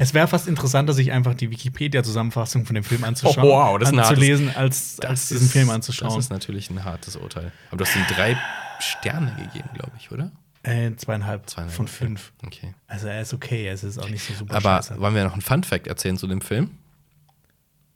Es 0.00 0.14
wäre 0.14 0.28
fast 0.28 0.46
interessanter, 0.46 0.92
sich 0.92 1.10
einfach 1.12 1.34
die 1.34 1.50
Wikipedia-Zusammenfassung 1.50 2.64
von 2.64 2.74
dem 2.74 2.84
Film 2.84 3.02
anzuschauen, 3.04 3.44
Oh, 3.48 3.50
wow, 3.50 3.78
das 3.78 3.88
ist 3.88 3.94
ein 3.94 3.98
hartes- 4.00 4.10
anzulesen, 4.10 4.56
als, 4.56 5.00
als 5.00 5.28
diesen 5.28 5.46
ist- 5.46 5.52
Film 5.52 5.70
anzuschauen. 5.70 6.14
Das 6.14 6.24
ist 6.24 6.30
natürlich 6.30 6.70
ein 6.70 6.84
hartes 6.84 7.16
Urteil. 7.16 7.52
Aber 7.70 7.78
du 7.78 7.84
hast 7.84 7.96
ihm 7.96 8.04
drei 8.14 8.36
Sterne 8.78 9.34
gegeben, 9.36 9.68
glaube 9.74 9.92
ich, 9.98 10.10
oder? 10.12 10.30
Äh, 10.62 10.94
zweieinhalb, 10.96 11.48
Zweieinhalb, 11.50 11.74
von 11.76 11.88
fünf. 11.88 12.32
Okay. 12.44 12.74
Also 12.86 13.08
er 13.08 13.22
ist 13.22 13.32
okay, 13.34 13.68
es 13.68 13.82
ist 13.84 13.98
auch 13.98 14.08
nicht 14.08 14.22
so 14.24 14.34
super 14.34 14.54
Aber 14.56 14.76
scheiße. 14.82 15.00
wollen 15.00 15.14
wir 15.14 15.24
noch 15.24 15.32
einen 15.32 15.42
Fun-Fact 15.42 15.86
erzählen 15.86 16.16
zu 16.16 16.26
dem 16.26 16.40
Film? 16.40 16.70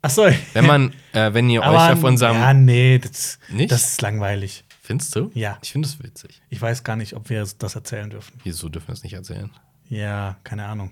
Ach 0.01 0.11
so. 0.11 0.27
Wenn 0.55 0.67
man, 0.67 0.93
äh, 1.13 1.33
wenn 1.33 1.49
ihr 1.51 1.63
Aber 1.65 1.77
euch 1.87 1.93
auf 1.93 2.03
unserem. 2.03 2.37
ja, 2.37 2.53
nee, 2.53 2.99
das, 2.99 3.39
Nicht? 3.49 3.71
das 3.71 3.91
ist 3.93 4.03
langweilig. 4.03 4.65
Findest 4.81 5.15
du? 5.15 5.31
Ja. 5.35 5.59
Ich 5.63 5.71
finde 5.73 5.87
es 5.87 6.03
witzig. 6.03 6.43
Ich 6.51 6.61
weiß 6.61 6.83
gar 6.83 6.97
nicht, 6.97 7.15
ob 7.15 7.31
wir 7.31 7.47
das 7.59 7.75
erzählen 7.77 8.11
dürfen. 8.11 8.33
Wieso 8.43 8.69
dürfen 8.69 8.89
wir 8.89 8.95
es 8.95 9.05
nicht 9.05 9.13
erzählen? 9.13 9.51
Ja, 9.89 10.37
keine 10.43 10.67
Ahnung. 10.67 10.91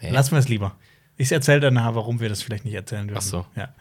Hä? 0.00 0.10
Lassen 0.10 0.32
wir 0.32 0.38
es 0.38 0.48
lieber. 0.48 0.76
Ich 1.16 1.30
erzähle 1.30 1.60
dann 1.60 1.74
nachher, 1.74 1.94
warum 1.94 2.18
wir 2.20 2.28
das 2.30 2.42
vielleicht 2.42 2.64
nicht 2.64 2.74
erzählen 2.74 3.06
dürfen. 3.06 3.18
Ach 3.18 3.22
so. 3.22 3.46
Ja. 3.54 3.74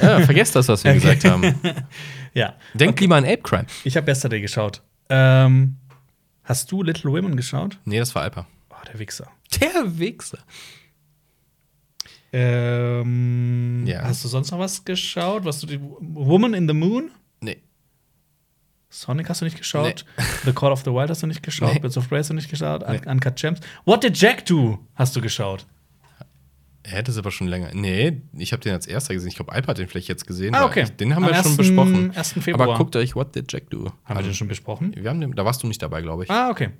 Ja, 0.00 0.20
vergesst 0.20 0.54
das, 0.54 0.68
was 0.68 0.84
wir 0.84 0.94
gesagt 0.94 1.24
haben. 1.24 1.54
ja. 2.34 2.54
Denkt 2.74 3.00
lieber 3.00 3.16
an 3.16 3.24
Ape 3.24 3.42
Crime. 3.42 3.66
Ich 3.82 3.96
habe 3.96 4.08
Yesterday 4.10 4.40
geschaut. 4.40 4.80
Ähm, 5.08 5.76
hast 6.44 6.70
du 6.70 6.82
Little 6.82 7.10
Women 7.10 7.36
geschaut? 7.36 7.78
Nee, 7.84 7.98
das 7.98 8.14
war 8.14 8.22
Alpa. 8.22 8.46
Oh, 8.70 8.74
der 8.86 8.98
Wichser. 8.98 9.28
Der 9.60 9.98
Wichser. 9.98 10.38
Ähm, 12.32 13.84
Ja. 13.86 14.02
Hast 14.02 14.24
du 14.24 14.28
sonst 14.28 14.50
noch 14.50 14.58
was 14.58 14.84
geschaut? 14.84 15.44
Was 15.44 15.60
du 15.60 15.66
die 15.66 15.80
Woman 15.80 16.54
in 16.54 16.66
the 16.68 16.74
Moon? 16.74 17.10
Nee. 18.94 19.06
Sonic 19.06 19.28
hast 19.28 19.40
du 19.40 19.44
nicht 19.44 19.58
geschaut? 19.58 20.04
The 20.44 20.52
Call 20.52 20.72
of 20.72 20.82
the 20.84 20.90
Wild 20.90 21.10
hast 21.10 21.22
du 21.22 21.26
nicht 21.26 21.42
geschaut? 21.42 21.74
Nee. 21.74 21.80
Bits 21.80 21.96
of 21.96 22.08
Prey 22.08 22.18
hast 22.18 22.30
du 22.30 22.34
nicht 22.34 22.50
geschaut? 22.50 22.84
Nee. 22.88 23.00
Uncut 23.06 23.36
Gems? 23.36 23.60
What 23.84 24.04
did 24.04 24.16
Jack 24.16 24.46
do? 24.46 24.78
Hast 24.94 25.14
du 25.16 25.20
geschaut? 25.20 25.66
Er 26.84 26.98
hätte 26.98 27.10
es 27.10 27.16
aber 27.18 27.30
schon 27.30 27.48
länger. 27.48 27.70
Nee, 27.72 28.20
ich 28.36 28.52
habe 28.52 28.62
den 28.62 28.74
als 28.74 28.86
erster 28.86 29.14
gesehen. 29.14 29.28
Ich 29.30 29.36
glaube, 29.36 29.52
Alpa 29.52 29.68
hat 29.68 29.78
den 29.78 29.88
vielleicht 29.88 30.08
jetzt 30.08 30.26
gesehen. 30.26 30.54
Ah, 30.54 30.66
okay. 30.66 30.84
Den 31.00 31.14
haben 31.16 31.24
Am 31.24 31.30
wir 31.30 31.36
schon 31.36 31.52
1. 31.52 31.56
besprochen. 31.56 32.12
1. 32.14 32.32
Februar. 32.40 32.68
Aber 32.68 32.76
guckt 32.76 32.94
euch 32.96 33.16
What 33.16 33.34
Did 33.34 33.50
Jack 33.50 33.70
Do? 33.70 33.90
Haben 34.04 34.18
wir 34.18 34.22
den 34.22 34.34
schon 34.34 34.48
besprochen? 34.48 34.94
Wir 34.94 35.08
haben 35.08 35.20
den, 35.20 35.32
da 35.32 35.44
warst 35.46 35.62
du 35.62 35.66
nicht 35.66 35.82
dabei, 35.82 36.02
glaube 36.02 36.24
ich. 36.24 36.30
Ah, 36.30 36.50
okay. 36.50 36.70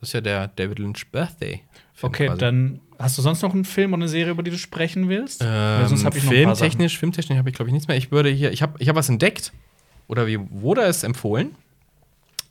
Das 0.00 0.08
ist 0.08 0.12
ja 0.12 0.20
der 0.20 0.48
David 0.48 0.80
Lynch 0.80 1.06
Birthday. 1.12 1.62
Okay, 2.02 2.30
dann 2.36 2.80
hast 2.98 3.16
du 3.16 3.22
sonst 3.22 3.42
noch 3.42 3.54
einen 3.54 3.64
Film 3.64 3.92
oder 3.92 4.02
eine 4.02 4.08
Serie, 4.08 4.32
über 4.32 4.42
die 4.42 4.50
du 4.50 4.58
sprechen 4.58 5.08
willst? 5.08 5.40
Ähm, 5.42 5.86
sonst 5.86 6.04
hab 6.04 6.16
ich 6.16 6.24
noch 6.24 6.30
Sachen. 6.30 6.44
filmtechnisch, 6.44 6.98
filmtechnisch 6.98 7.38
habe 7.38 7.48
ich 7.48 7.54
glaube 7.54 7.68
ich 7.70 7.72
nichts 7.72 7.86
mehr. 7.88 7.96
Ich 7.96 8.10
würde 8.10 8.28
hier, 8.28 8.52
ich 8.52 8.60
habe 8.60 8.74
ich 8.80 8.88
hab 8.88 8.96
was 8.96 9.08
entdeckt 9.08 9.52
oder 10.08 10.26
wie 10.26 10.38
wurde 10.50 10.82
es 10.82 11.02
empfohlen? 11.02 11.54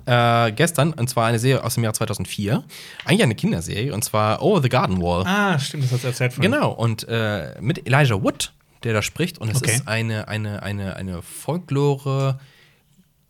Äh, 0.06 0.52
gestern 0.52 0.92
und 0.94 1.10
zwar 1.10 1.28
eine 1.28 1.40
Serie 1.40 1.64
aus 1.64 1.76
dem 1.76 1.84
Jahr 1.86 1.94
2004, 1.94 2.64
eigentlich 3.06 3.24
eine 3.24 3.36
Kinderserie 3.36 3.94
und 3.94 4.04
zwar 4.04 4.42
Over 4.42 4.62
the 4.62 4.68
Garden 4.70 5.02
Wall. 5.02 5.24
Ah, 5.26 5.58
stimmt, 5.60 5.86
das 5.86 5.94
hast 5.94 6.04
du 6.04 6.08
erzählt 6.08 6.34
von 6.34 6.42
Genau 6.42 6.72
und 6.72 7.06
äh, 7.08 7.56
mit 7.62 7.88
Elijah 7.88 8.22
Wood, 8.22 8.52
der 8.84 8.92
da 8.94 9.02
spricht 9.02 9.38
und 9.38 9.50
es 9.50 9.58
Okay. 9.62 9.72
ist 9.76 9.88
eine 9.88 10.28
eine 10.28 10.62
eine 10.62 10.98
eine 10.98 11.22
Folklore 11.22 12.38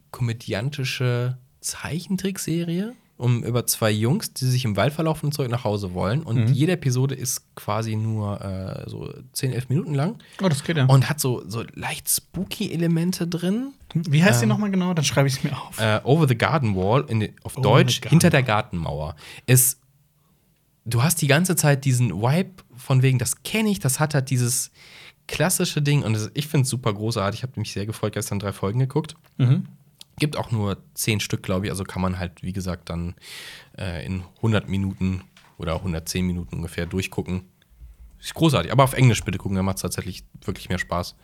komödiantische 0.09 1.37
Zeichentrickserie 1.61 2.93
um 3.23 3.43
über 3.43 3.65
zwei 3.65 3.89
Jungs, 3.89 4.33
die 4.33 4.45
sich 4.45 4.65
im 4.65 4.75
Wald 4.75 4.93
verlaufen 4.93 5.27
und 5.27 5.31
zurück 5.31 5.49
nach 5.49 5.63
Hause 5.63 5.93
wollen. 5.93 6.21
Und 6.23 6.45
Mhm. 6.49 6.53
jede 6.53 6.73
Episode 6.73 7.15
ist 7.15 7.55
quasi 7.55 7.95
nur 7.95 8.41
äh, 8.41 8.89
so 8.89 9.11
10, 9.31 9.53
11 9.53 9.69
Minuten 9.69 9.93
lang 9.95 10.17
Oh, 10.41 10.49
das 10.49 10.63
geht 10.63 10.77
ja. 10.77 10.85
und 10.85 11.09
hat 11.09 11.19
so, 11.19 11.41
so 11.47 11.63
leicht 11.73 12.09
spooky 12.09 12.71
Elemente 12.71 13.25
drin. 13.27 13.73
Wie 13.93 14.23
heißt 14.23 14.41
die 14.41 14.45
nochmal 14.45 14.71
genau? 14.71 14.93
Dann 14.93 15.05
schreibe 15.05 15.27
ich 15.27 15.35
es 15.37 15.43
mir 15.43 15.53
auf. 15.57 15.79
Äh, 15.79 16.01
Over 16.03 16.27
the 16.27 16.37
Garden 16.37 16.75
Wall, 16.75 17.05
in 17.07 17.21
den, 17.21 17.33
auf 17.43 17.57
Over 17.57 17.63
Deutsch, 17.63 18.01
hinter 18.07 18.29
der 18.29 18.43
Gartenmauer. 18.43 19.15
Ist, 19.45 19.79
du 20.85 21.01
hast 21.03 21.21
die 21.21 21.27
ganze 21.27 21.55
Zeit 21.55 21.85
diesen 21.85 22.11
Vibe 22.21 22.51
von 22.75 23.01
wegen, 23.01 23.19
das 23.19 23.43
kenne 23.43 23.69
ich, 23.69 23.79
das 23.79 23.99
hat 23.99 24.13
halt 24.13 24.29
dieses 24.29 24.71
klassische 25.27 25.81
Ding 25.81 26.03
und 26.03 26.15
es, 26.15 26.29
ich 26.33 26.47
finde 26.47 26.63
es 26.63 26.69
super 26.69 26.93
großartig. 26.93 27.39
Ich 27.39 27.43
habe 27.43 27.57
mich 27.59 27.71
sehr 27.71 27.85
gefreut, 27.85 28.13
gestern 28.13 28.39
drei 28.39 28.51
Folgen 28.51 28.79
geguckt. 28.79 29.15
Mhm. 29.37 29.67
Gibt 30.19 30.37
auch 30.37 30.51
nur 30.51 30.77
zehn 30.93 31.19
Stück, 31.19 31.43
glaube 31.43 31.65
ich, 31.65 31.71
also 31.71 31.83
kann 31.83 32.01
man 32.01 32.19
halt, 32.19 32.43
wie 32.43 32.53
gesagt, 32.53 32.89
dann 32.89 33.15
äh, 33.77 34.05
in 34.05 34.23
100 34.37 34.69
Minuten 34.69 35.21
oder 35.57 35.75
110 35.75 36.25
Minuten 36.25 36.55
ungefähr 36.57 36.85
durchgucken. 36.85 37.43
Ist 38.19 38.33
großartig, 38.35 38.71
aber 38.71 38.83
auf 38.83 38.93
Englisch 38.93 39.23
bitte 39.23 39.37
gucken, 39.37 39.55
dann 39.55 39.65
macht 39.65 39.77
es 39.77 39.81
tatsächlich 39.81 40.23
wirklich 40.45 40.69
mehr 40.69 40.77
Spaß. 40.79 41.15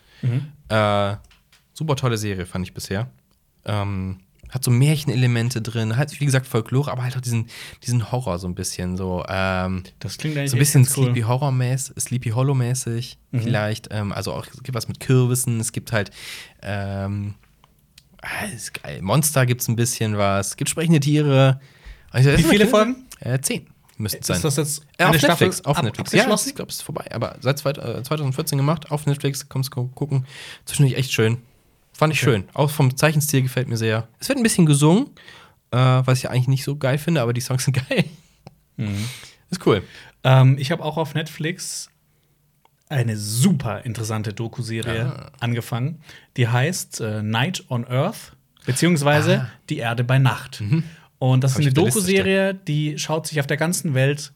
Äh, 0.70 1.16
super 1.74 1.96
tolle 1.96 2.18
Serie, 2.18 2.46
fand 2.46 2.66
ich 2.66 2.74
bisher. 2.74 3.10
Ähm, 3.66 4.20
hat 4.50 4.64
so 4.64 4.72
Märchenelemente 4.72 5.62
drin, 5.62 5.96
halt, 5.96 6.20
wie 6.20 6.26
gesagt, 6.26 6.48
Folklore, 6.48 6.92
aber 6.92 7.04
halt 7.04 7.16
auch 7.16 7.22
diesen, 7.22 7.46
diesen 7.84 8.12
Horror 8.12 8.40
so 8.40 8.48
ein 8.48 8.56
bisschen. 8.56 8.98
So, 8.98 9.24
ähm, 9.30 9.84
Das 10.00 10.18
klingt 10.18 10.36
eigentlich 10.38 10.52
so 10.52 10.58
ein 10.58 10.60
bisschen 10.60 10.84
ganz 10.84 10.94
Sleepy 10.96 11.22
Horror 11.22 11.52
mäßig, 11.52 11.96
Sleepy 12.00 12.30
Hollow 12.32 12.56
mäßig 12.56 13.20
vielleicht. 13.32 13.90
Ähm, 13.92 14.12
also 14.12 14.34
auch 14.34 14.46
es 14.48 14.64
gibt 14.64 14.76
was 14.76 14.88
mit 14.88 15.00
Kürbissen, 15.00 15.60
es 15.60 15.72
gibt 15.72 15.92
halt 15.92 16.10
ähm, 16.64 17.36
Ah, 18.22 18.46
ist 18.54 18.74
geil. 18.82 19.02
Monster 19.02 19.46
gibt's 19.46 19.68
ein 19.68 19.76
bisschen 19.76 20.18
was. 20.18 20.58
Gibt 20.58 20.70
sprechende 20.70 21.00
Tiere. 21.00 21.60
Also, 22.12 22.32
Wie 22.38 22.44
viele 22.44 22.68
Folgen? 22.68 23.06
Äh, 23.20 23.40
zehn 23.40 23.68
müssten 23.98 24.20
es 24.22 24.28
sein. 24.28 24.38
Ist 24.38 24.44
das 24.46 24.56
jetzt 24.58 24.82
Äh, 24.98 25.04
auf 25.04 25.10
eine 25.10 25.20
Staffel 25.20 25.48
Netflix, 25.48 25.66
auf 25.66 25.82
Netflix. 25.82 26.12
Ja, 26.14 26.22
ich 26.34 26.56
glaube, 26.56 26.70
es 26.70 26.78
ist 26.78 26.82
vorbei. 26.84 27.06
Aber 27.14 27.36
seit 27.42 27.60
zweit- 27.60 27.78
äh, 27.78 28.02
2014 28.04 28.58
gemacht, 28.58 28.92
auf 28.92 29.06
Netflix, 29.06 29.48
kommst 29.50 29.74
du 29.76 29.88
gucken. 29.88 30.26
Zwischendurch 30.66 30.98
echt 30.98 31.12
schön. 31.14 31.38
Fand 31.94 32.14
ich 32.14 32.20
schön. 32.20 32.46
Auch 32.54 32.70
vom 32.70 32.96
Zeichenstil 32.96 33.42
gefällt 33.42 33.68
mir 33.68 33.76
sehr. 33.78 34.08
Es 34.20 34.30
wird 34.30 34.38
ein 34.40 34.44
bisschen 34.44 34.66
gesungen, 34.66 35.08
äh, 35.72 35.78
was 35.78 36.20
ich 36.20 36.30
eigentlich 36.30 36.48
nicht 36.48 36.64
so 36.64 36.78
geil 36.78 36.98
finde, 36.98 37.22
aber 37.22 37.34
die 37.34 37.42
Songs 37.42 37.66
sind 37.66 37.74
geil. 37.90 38.06
Mhm. 38.78 39.06
Ist 39.50 39.66
cool. 39.66 39.84
Ähm, 40.24 40.58
ich 40.58 40.72
habe 40.72 40.84
auch 40.84 40.98
auf 40.98 41.14
Netflix 41.14 41.90
eine 42.90 43.16
super 43.18 43.86
interessante 43.86 44.34
Doku-Serie 44.34 45.06
Ah. 45.06 45.32
angefangen. 45.40 46.02
Die 46.38 46.48
heißt 46.48 47.02
äh, 47.02 47.22
Night 47.24 47.64
on 47.70 47.86
Earth, 47.88 48.36
beziehungsweise 48.66 49.48
Die 49.70 49.78
Erde 49.78 50.04
bei 50.04 50.18
Nacht. 50.20 50.62
Und 51.20 51.44
das 51.44 51.56
Ah. 51.56 51.60
Mhm. 51.60 51.64
Hab 51.66 51.68
ist 51.68 51.68
eine 51.68 51.74
Doku-Serie, 51.74 52.54
die 52.56 52.98
schaut 52.98 53.28
sich 53.28 53.40
auf 53.40 53.48
der 53.48 53.58
ganzen 53.58 53.94
Welt 53.94 54.34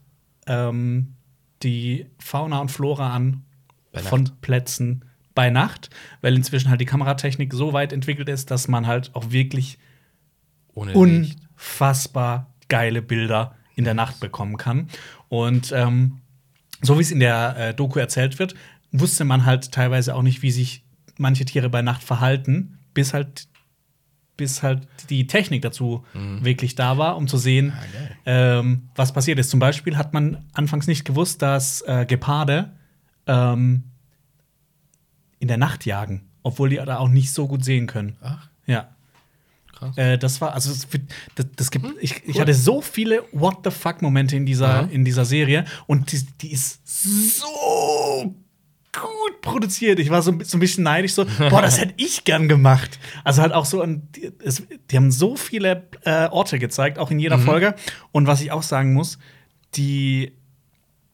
ähm, 0.47 1.15
die 1.63 2.05
Fauna 2.19 2.59
und 2.59 2.69
Flora 2.69 3.13
an 3.15 3.43
Bei 3.91 4.01
von 4.01 4.29
Plätzen 4.41 5.05
bei 5.35 5.49
Nacht, 5.49 5.89
weil 6.21 6.35
inzwischen 6.35 6.69
halt 6.69 6.79
die 6.79 6.85
Kameratechnik 6.85 7.53
so 7.53 7.73
weit 7.73 7.91
entwickelt 7.91 8.29
ist, 8.29 8.51
dass 8.51 8.67
man 8.67 8.85
halt 8.85 9.09
auch 9.15 9.31
wirklich 9.31 9.79
Ohne 10.75 10.91
Licht. 10.93 11.37
unfassbar 11.57 12.53
geile 12.67 13.01
Bilder 13.01 13.55
in 13.75 13.83
der 13.83 13.95
Nacht 13.95 14.19
bekommen 14.19 14.57
kann. 14.57 14.89
Und 15.29 15.71
ähm, 15.71 16.19
so 16.83 16.97
wie 16.97 17.01
es 17.01 17.11
in 17.11 17.19
der 17.19 17.55
äh, 17.57 17.73
Doku 17.73 17.97
erzählt 17.99 18.37
wird, 18.37 18.53
wusste 18.91 19.25
man 19.25 19.45
halt 19.45 19.71
teilweise 19.71 20.13
auch 20.15 20.21
nicht, 20.21 20.43
wie 20.43 20.51
sich 20.51 20.83
manche 21.17 21.45
Tiere 21.45 21.69
bei 21.69 21.81
Nacht 21.81 22.03
verhalten, 22.03 22.77
bis 22.93 23.13
halt 23.13 23.47
bis 24.35 24.63
halt 24.63 24.87
die 25.11 25.27
Technik 25.27 25.61
dazu 25.61 26.03
wirklich 26.43 26.73
da 26.73 26.97
war, 26.97 27.17
um 27.17 27.27
zu 27.27 27.37
sehen, 27.37 27.71
ähm, 28.25 28.89
was 28.95 29.13
passiert 29.13 29.37
ist. 29.37 29.51
Zum 29.51 29.59
Beispiel 29.59 29.95
hat 29.95 30.13
man 30.13 30.43
anfangs 30.53 30.87
nicht 30.87 31.05
gewusst, 31.05 31.43
dass 31.43 31.81
äh, 31.81 32.07
Geparde 32.07 32.71
ähm, 33.27 33.83
in 35.37 35.47
der 35.47 35.57
Nacht 35.57 35.85
jagen, 35.85 36.23
obwohl 36.41 36.69
die 36.69 36.77
da 36.77 36.97
auch 36.97 37.09
nicht 37.09 37.31
so 37.31 37.47
gut 37.47 37.63
sehen 37.63 37.85
können. 37.85 38.17
Ach, 38.21 38.49
Ja. 38.65 38.92
Krass. 39.83 39.97
Äh, 39.97 40.17
das 40.17 40.41
war, 40.41 40.53
also 40.53 40.71
das, 41.35 41.45
das, 41.55 41.71
gibt, 41.71 41.85
ich, 42.01 42.21
ich 42.25 42.39
hatte 42.39 42.53
so 42.53 42.81
viele 42.81 43.23
What 43.31 43.57
the 43.63 43.71
fuck-Momente 43.71 44.35
in 44.35 44.45
dieser, 44.45 44.69
Aha. 44.81 44.87
in 44.91 45.05
dieser 45.05 45.25
Serie 45.25 45.65
und 45.87 46.11
die, 46.11 46.25
die 46.41 46.51
ist 46.51 46.79
so 46.85 48.35
gut 48.93 49.41
produziert. 49.41 49.99
Ich 49.99 50.09
war 50.09 50.21
so, 50.21 50.31
ein- 50.31 50.43
so 50.43 50.57
ein 50.57 50.59
bisschen 50.59 50.83
neidisch, 50.83 51.13
so, 51.13 51.25
boah, 51.49 51.61
das 51.61 51.79
hätte 51.79 51.93
ich 51.97 52.23
gern 52.23 52.47
gemacht. 52.47 52.99
Also 53.23 53.41
halt 53.41 53.51
auch 53.53 53.65
so, 53.65 53.81
an, 53.81 54.07
die, 54.15 54.31
es, 54.43 54.63
die 54.91 54.97
haben 54.97 55.11
so 55.11 55.35
viele 55.35 55.87
äh, 56.05 56.27
Orte 56.27 56.59
gezeigt, 56.59 56.99
auch 56.99 57.09
in 57.11 57.19
jeder 57.19 57.39
Folge. 57.39 57.75
Und 58.11 58.27
was 58.27 58.41
ich 58.41 58.51
auch 58.51 58.63
sagen 58.63 58.93
muss, 58.93 59.17
die, 59.75 60.33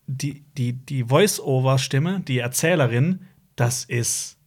die, 0.08 0.44
die, 0.58 0.74
die 0.74 1.04
Voice-Over-Stimme, 1.06 2.22
die 2.28 2.40
Erzählerin, 2.40 3.22
das 3.56 3.86
ist 3.86 4.38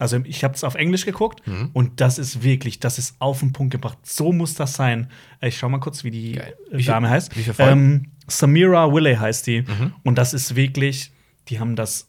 also 0.00 0.18
ich 0.24 0.42
habe 0.44 0.54
es 0.54 0.64
auf 0.64 0.74
Englisch 0.74 1.04
geguckt 1.04 1.42
und 1.72 2.00
das 2.00 2.18
ist 2.18 2.42
wirklich, 2.42 2.80
das 2.80 2.98
ist 2.98 3.16
auf 3.20 3.40
den 3.40 3.52
Punkt 3.52 3.70
gebracht. 3.72 3.98
So 4.04 4.32
muss 4.32 4.54
das 4.54 4.74
sein. 4.74 5.08
Ich 5.40 5.58
schau 5.58 5.68
mal 5.68 5.78
kurz, 5.80 6.02
wie 6.04 6.10
die 6.10 6.32
Geil. 6.32 6.54
äh, 6.72 6.78
Wie 6.78 6.84
Dame 6.84 7.08
heißt. 7.10 7.36
wie 7.36 7.44
ähm, 7.62 8.06
Samira 8.26 8.92
Willey 8.92 9.14
heißt 9.16 9.46
die. 9.46 9.64
Und 10.02 10.16
das 10.18 10.32
ist 10.34 10.56
wirklich, 10.56 11.12
die 11.48 11.60
haben 11.60 11.76
das 11.76 12.08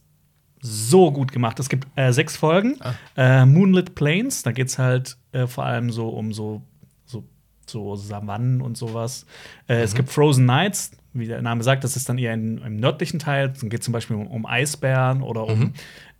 so 0.60 1.10
gut 1.12 1.32
gemacht. 1.32 1.58
Es 1.60 1.68
gibt 1.68 1.86
äh, 1.96 2.12
sechs 2.12 2.36
Folgen. 2.36 2.78
Äh, 3.16 3.44
Moonlit 3.46 3.94
Plains, 3.94 4.42
da 4.42 4.52
geht 4.52 4.68
es 4.68 4.78
halt 4.78 5.16
äh, 5.32 5.46
vor 5.46 5.64
allem 5.64 5.90
so 5.90 6.08
um 6.08 6.32
so, 6.32 6.62
so, 7.04 7.24
so 7.66 7.96
Savannen 7.96 8.60
und 8.60 8.76
sowas. 8.76 9.26
Äh, 9.66 9.82
Es 9.82 9.94
gibt 9.94 10.08
Frozen 10.10 10.46
Nights, 10.46 10.92
wie 11.14 11.26
der 11.26 11.42
Name 11.42 11.62
sagt, 11.64 11.82
das 11.84 11.96
ist 11.96 12.08
dann 12.08 12.16
eher 12.16 12.32
in, 12.32 12.58
im 12.58 12.76
nördlichen 12.76 13.18
Teil. 13.18 13.52
Dann 13.60 13.70
geht 13.70 13.80
es 13.80 13.84
zum 13.84 13.92
Beispiel 13.92 14.16
um, 14.16 14.28
um 14.28 14.46
Eisbären 14.46 15.22
oder 15.22 15.46
um, 15.46 15.72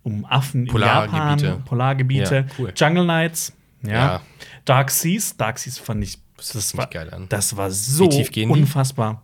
um 0.03 0.25
Affen 0.25 0.65
in 0.65 0.71
Polargebiete. 0.71 1.45
Japan, 1.47 1.63
Polargebiete, 1.65 2.35
Ja, 2.35 2.45
cool. 2.59 2.73
Jungle 2.75 3.05
Nights, 3.05 3.53
ja. 3.83 3.91
Ja. 3.91 4.21
Dark 4.65 4.91
Seas, 4.91 5.35
Dark 5.37 5.57
Seas 5.59 5.77
fand 5.77 6.03
ich, 6.03 6.17
das 6.37 6.75
war, 6.77 6.87
geil 6.87 7.09
an. 7.13 7.27
das 7.29 7.55
war 7.57 7.71
so 7.71 8.09
unfassbar. 8.49 9.21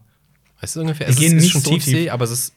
Weißt 0.61 0.75
du 0.75 0.81
ungefähr? 0.81 1.07
Die 1.07 1.13
es 1.13 1.19
gehen 1.19 1.37
ist, 1.37 1.43
nicht 1.43 1.45
ist 1.45 1.51
schon 1.51 1.61
so 1.61 1.69
Tiefsee, 1.71 2.03
tief. 2.03 2.11
aber 2.11 2.25
es 2.25 2.31
ist 2.31 2.53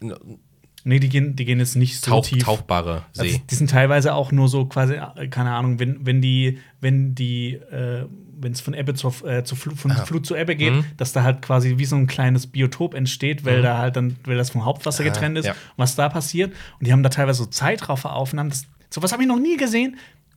Nee, 0.84 0.98
die 0.98 1.08
gehen, 1.08 1.36
die 1.36 1.44
gehen 1.44 1.60
jetzt 1.60 1.76
nicht 1.76 2.00
so 2.00 2.10
tauch, 2.10 2.26
tief. 2.26 2.42
tauchbare 2.42 3.04
Also, 3.16 3.22
See. 3.30 3.40
die 3.48 3.54
sind 3.54 3.70
teilweise 3.70 4.14
auch 4.14 4.32
nur 4.32 4.48
so 4.48 4.64
quasi, 4.66 4.94
äh, 4.94 5.28
keine 5.28 5.52
Ahnung, 5.52 5.78
wenn, 5.78 6.04
wenn 6.04 6.20
die, 6.20 6.58
wenn 6.80 7.14
die, 7.14 7.52
äh, 7.54 8.06
wenn 8.42 8.52
es 8.52 8.60
von 8.60 8.74
Ebbe 8.74 8.94
zur, 8.94 9.14
äh, 9.24 9.44
zur 9.44 9.56
Flut, 9.56 9.78
von 9.78 9.90
Ah. 9.92 10.04
Flut 10.04 10.26
zu 10.26 10.34
Ebbe 10.34 10.56
geht, 10.56 10.72
Mhm. 10.74 10.84
dass 10.96 11.12
da 11.12 11.22
halt 11.22 11.42
quasi 11.42 11.78
wie 11.78 11.84
so 11.84 11.96
ein 11.96 12.06
kleines 12.06 12.46
Biotop 12.46 12.94
entsteht, 12.94 13.44
weil 13.44 13.62
da 13.62 13.78
halt 13.78 13.96
dann, 13.96 14.16
weil 14.24 14.36
das 14.36 14.50
vom 14.50 14.64
Hauptwasser 14.64 15.02
Ah, 15.02 15.08
getrennt 15.08 15.38
ist, 15.38 15.46
ja. 15.46 15.54
was 15.76 15.94
da 15.96 16.08
passiert. 16.08 16.52
Und 16.78 16.86
die 16.86 16.92
haben 16.92 17.02
da 17.02 17.08
teilweise 17.08 17.38
so 17.38 17.46
Zeitrafferaufnahmen. 17.46 18.50
Das, 18.50 18.66
sowas 18.90 19.12
habe 19.12 19.22
ich 19.22 19.28
noch 19.28 19.38
nie 19.38 19.56
gesehen. 19.56 19.96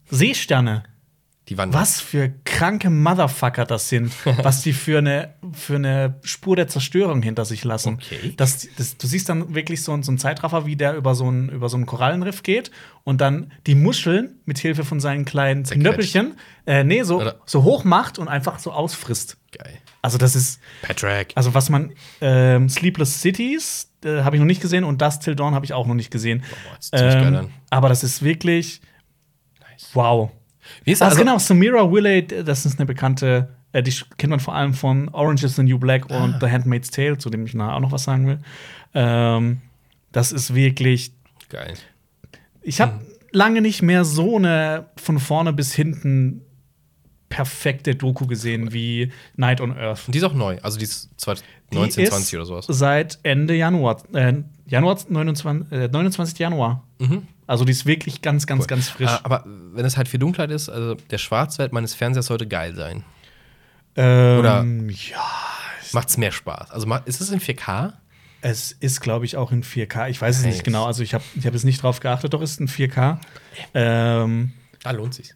Seesterne. 0.10 0.84
Die 1.48 1.60
waren 1.60 1.72
Was 1.74 2.02
für 2.02 2.30
kranke 2.44 2.90
Motherfucker 2.90 3.66
das 3.66 3.88
sind, 3.90 4.12
was 4.44 4.62
die 4.64 4.74
für 4.74 4.98
eine, 4.98 5.36
für 5.54 5.76
eine 5.76 6.16
Spur 6.24 6.56
der 6.56 6.68
Zerstörung 6.68 7.22
hinter 7.22 7.46
sich 7.46 7.64
lassen. 7.64 7.96
Okay. 7.96 8.34
Das, 8.36 8.68
das, 8.78 8.98
du 8.98 9.06
siehst 9.06 9.30
dann 9.30 9.54
wirklich 9.54 9.84
so, 9.84 9.92
einen- 9.94 10.02
so 10.02 10.10
einen 10.12 10.18
Zeitraffer, 10.18 10.66
wie 10.66 10.76
der 10.76 10.96
über 10.96 11.14
so 11.14 11.28
einen, 11.28 11.50
über 11.50 11.70
so 11.70 11.78
einen 11.78 11.86
Korallenriff 11.86 12.42
geht 12.42 12.72
und 13.04 13.22
dann 13.22 13.52
die 13.68 13.76
Muscheln 13.76 14.40
mit 14.46 14.58
Hilfe 14.58 14.84
von 14.84 15.00
seinen 15.00 15.24
kleinen 15.26 15.66
Zerquetscht. 15.66 15.86
Knöppelchen, 15.88 16.38
äh, 16.66 16.84
nee, 16.84 17.04
so, 17.04 17.22
Oder- 17.22 17.40
so 17.46 17.62
hoch 17.64 17.84
macht 17.84 18.18
und 18.18 18.28
einfach 18.28 18.58
so 18.58 18.72
ausfrisst. 18.72 19.38
geil. 19.56 19.78
Also, 20.02 20.18
das 20.20 20.36
ist, 20.36 20.60
Patrick. 20.84 21.32
also 21.36 21.54
was 21.56 21.70
man, 21.70 21.92
ähm, 22.22 22.70
Sleepless 22.70 23.22
Cities 23.22 23.92
äh, 24.04 24.22
habe 24.22 24.36
ich 24.36 24.40
noch 24.40 24.46
nicht 24.48 24.62
gesehen 24.62 24.84
und 24.84 25.02
Dust 25.02 25.24
Till 25.24 25.36
Dawn 25.36 25.56
habe 25.56 25.66
ich 25.66 25.74
auch 25.74 25.86
noch 25.88 25.96
nicht 25.96 26.12
gesehen. 26.12 26.44
Boah, 26.50 26.78
das 26.78 26.90
Ähm, 26.94 27.50
aber 27.72 27.90
das 27.90 28.04
ist 28.04 28.22
wirklich, 28.24 28.82
wow. 29.94 30.32
Wie 30.84 30.92
ist 30.92 31.02
Ach, 31.02 31.08
also, 31.08 31.20
genau, 31.20 31.38
Samira 31.38 31.92
Willey, 31.92 32.26
das 32.28 32.66
ist 32.66 32.80
eine 32.80 32.86
bekannte, 32.86 33.50
äh, 33.72 33.82
die 33.84 33.94
kennt 34.18 34.32
man 34.32 34.40
vor 34.40 34.56
allem 34.56 34.74
von 34.74 35.10
Orange 35.10 35.44
is 35.46 35.56
the 35.56 35.64
New 35.64 35.78
Black 35.80 36.06
Ah. 36.12 36.24
und 36.24 36.38
The 36.42 36.48
Handmaid's 36.50 36.92
Tale, 36.92 37.18
zu 37.18 37.30
dem 37.30 37.46
ich 37.46 37.54
nachher 37.54 37.76
auch 37.76 37.80
noch 37.82 37.92
was 37.92 38.04
sagen 38.04 38.28
will. 38.28 38.40
Ähm, 38.94 39.62
das 40.12 40.32
ist 40.32 40.56
wirklich, 40.56 41.12
Geil. 41.50 41.74
ich 42.62 42.80
habe 42.82 43.02
lange 43.32 43.62
nicht 43.62 43.82
mehr 43.82 44.06
so 44.06 44.38
eine 44.38 44.86
von 44.96 45.20
vorne 45.20 45.52
bis 45.54 45.74
hinten 45.74 46.42
perfekte 47.30 47.96
Doku 47.96 48.28
gesehen 48.28 48.72
wie 48.72 49.12
Night 49.36 49.60
on 49.60 49.78
Earth. 49.78 50.04
Und 50.08 50.14
die 50.16 50.20
ist 50.20 50.24
auch 50.24 50.34
neu. 50.34 50.58
Also 50.62 50.78
die 50.78 50.86
ist 50.86 51.10
2019, 51.20 52.02
Die 52.02 52.04
ist 52.04 52.10
20 52.12 52.36
oder 52.36 52.46
sowas. 52.46 52.66
Seit 52.70 53.20
Ende 53.24 53.56
Januar, 53.56 53.98
äh, 54.14 54.34
Januar 54.68 54.98
29, 55.10 55.72
äh, 55.72 55.88
29. 55.90 56.40
Januar. 56.40 56.88
Also 57.48 57.64
die 57.66 57.72
ist 57.72 57.86
wirklich 57.86 58.22
ganz, 58.22 58.48
ganz, 58.48 58.68
ganz 58.68 58.90
frisch. 58.90 59.10
Ah, 59.10 59.20
aber 59.24 59.44
wenn 59.46 59.86
es 59.86 59.98
halt 59.98 60.08
viel 60.08 60.20
Dunkelheit 60.20 60.52
ist, 60.52 60.68
also 60.70 60.96
der 60.96 61.18
Schwarzwert 61.20 61.74
meines 61.74 61.94
Fernsehers 61.94 62.26
sollte 62.28 62.48
geil 62.48 62.76
sein. 62.76 63.04
Ähm, 63.96 64.40
oder- 64.40 64.64
ja, 64.92 65.24
Macht's 65.94 66.18
mehr 66.18 66.32
Spaß. 66.32 66.72
Also 66.72 66.92
ist 67.06 67.22
es 67.22 67.30
in 67.30 67.40
4K? 67.40 67.94
Es 68.42 68.72
ist, 68.74 69.00
glaube 69.02 69.26
ich, 69.26 69.38
auch 69.38 69.52
in 69.52 69.64
4K. 69.64 70.10
Ich 70.10 70.22
weiß 70.22 70.38
es 70.38 70.44
Nice. 70.44 70.56
nicht 70.56 70.64
genau. 70.64 70.86
Also 70.86 71.04
ich 71.04 71.14
habe 71.14 71.24
ich 71.36 71.46
hab 71.46 71.54
jetzt 71.54 71.64
nicht 71.64 71.82
drauf 71.82 72.00
geachtet, 72.00 72.34
doch 72.34 72.42
ist 72.42 72.60
in 72.60 72.68
4K. 72.68 73.20
Ähm, 73.74 74.54
Ah, 74.84 74.92
lohnt 74.92 75.14
sich. 75.14 75.34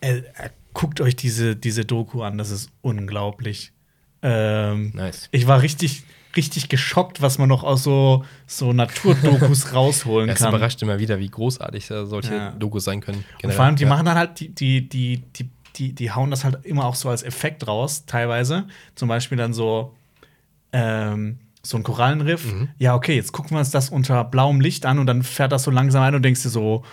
äh, 0.00 0.18
äh, 0.18 0.50
guckt 0.72 1.00
euch 1.00 1.14
diese, 1.16 1.54
diese 1.54 1.84
Doku 1.84 2.22
an, 2.22 2.38
das 2.38 2.50
ist 2.50 2.70
unglaublich. 2.80 3.72
Ähm, 4.22 4.92
Nice. 4.94 5.28
Ich 5.32 5.46
war 5.46 5.60
richtig, 5.62 6.02
richtig 6.36 6.68
geschockt, 6.68 7.22
was 7.22 7.38
man 7.38 7.48
noch 7.48 7.62
aus 7.62 7.82
so, 7.82 8.24
so 8.46 8.72
Naturdokus 8.72 9.72
rausholen 9.74 10.28
Es 10.28 10.38
kann. 10.40 10.48
überrascht 10.50 10.82
immer 10.82 10.98
wieder, 10.98 11.18
wie 11.18 11.28
großartig 11.28 11.86
solche 11.86 12.34
Ja. 12.34 12.50
Dokus 12.52 12.84
sein 12.84 13.00
können. 13.00 13.24
Und 13.42 13.52
vor 13.52 13.64
allem, 13.64 13.76
die 13.76 13.84
Ja. 13.84 13.88
machen 13.88 14.06
dann 14.06 14.16
halt, 14.18 14.40
die, 14.40 14.48
die, 14.48 14.88
die, 14.88 15.18
die, 15.36 15.48
die, 15.76 15.92
die 15.92 16.10
hauen 16.12 16.30
das 16.30 16.44
halt 16.44 16.64
immer 16.64 16.84
auch 16.86 16.94
so 16.94 17.08
als 17.08 17.22
Effekt 17.22 17.66
raus, 17.66 18.04
teilweise. 18.06 18.66
Zum 18.94 19.08
Beispiel 19.08 19.36
dann 19.38 19.52
so, 19.52 19.94
ähm, 20.72 21.38
so 21.62 21.76
ein 21.76 21.82
Korallenriff. 21.82 22.44
Mhm. 22.52 22.68
Ja, 22.78 22.94
okay, 22.94 23.14
jetzt 23.16 23.32
gucken 23.32 23.52
wir 23.52 23.58
uns 23.58 23.70
das 23.70 23.88
unter 23.90 24.22
blauem 24.24 24.60
Licht 24.60 24.86
an 24.86 24.98
und 24.98 25.06
dann 25.06 25.22
fährt 25.22 25.52
das 25.52 25.62
so 25.62 25.70
langsam 25.70 26.02
ein 26.02 26.14
und 26.14 26.22
denkst 26.22 26.42
dir 26.42 26.50
so, 26.50 26.84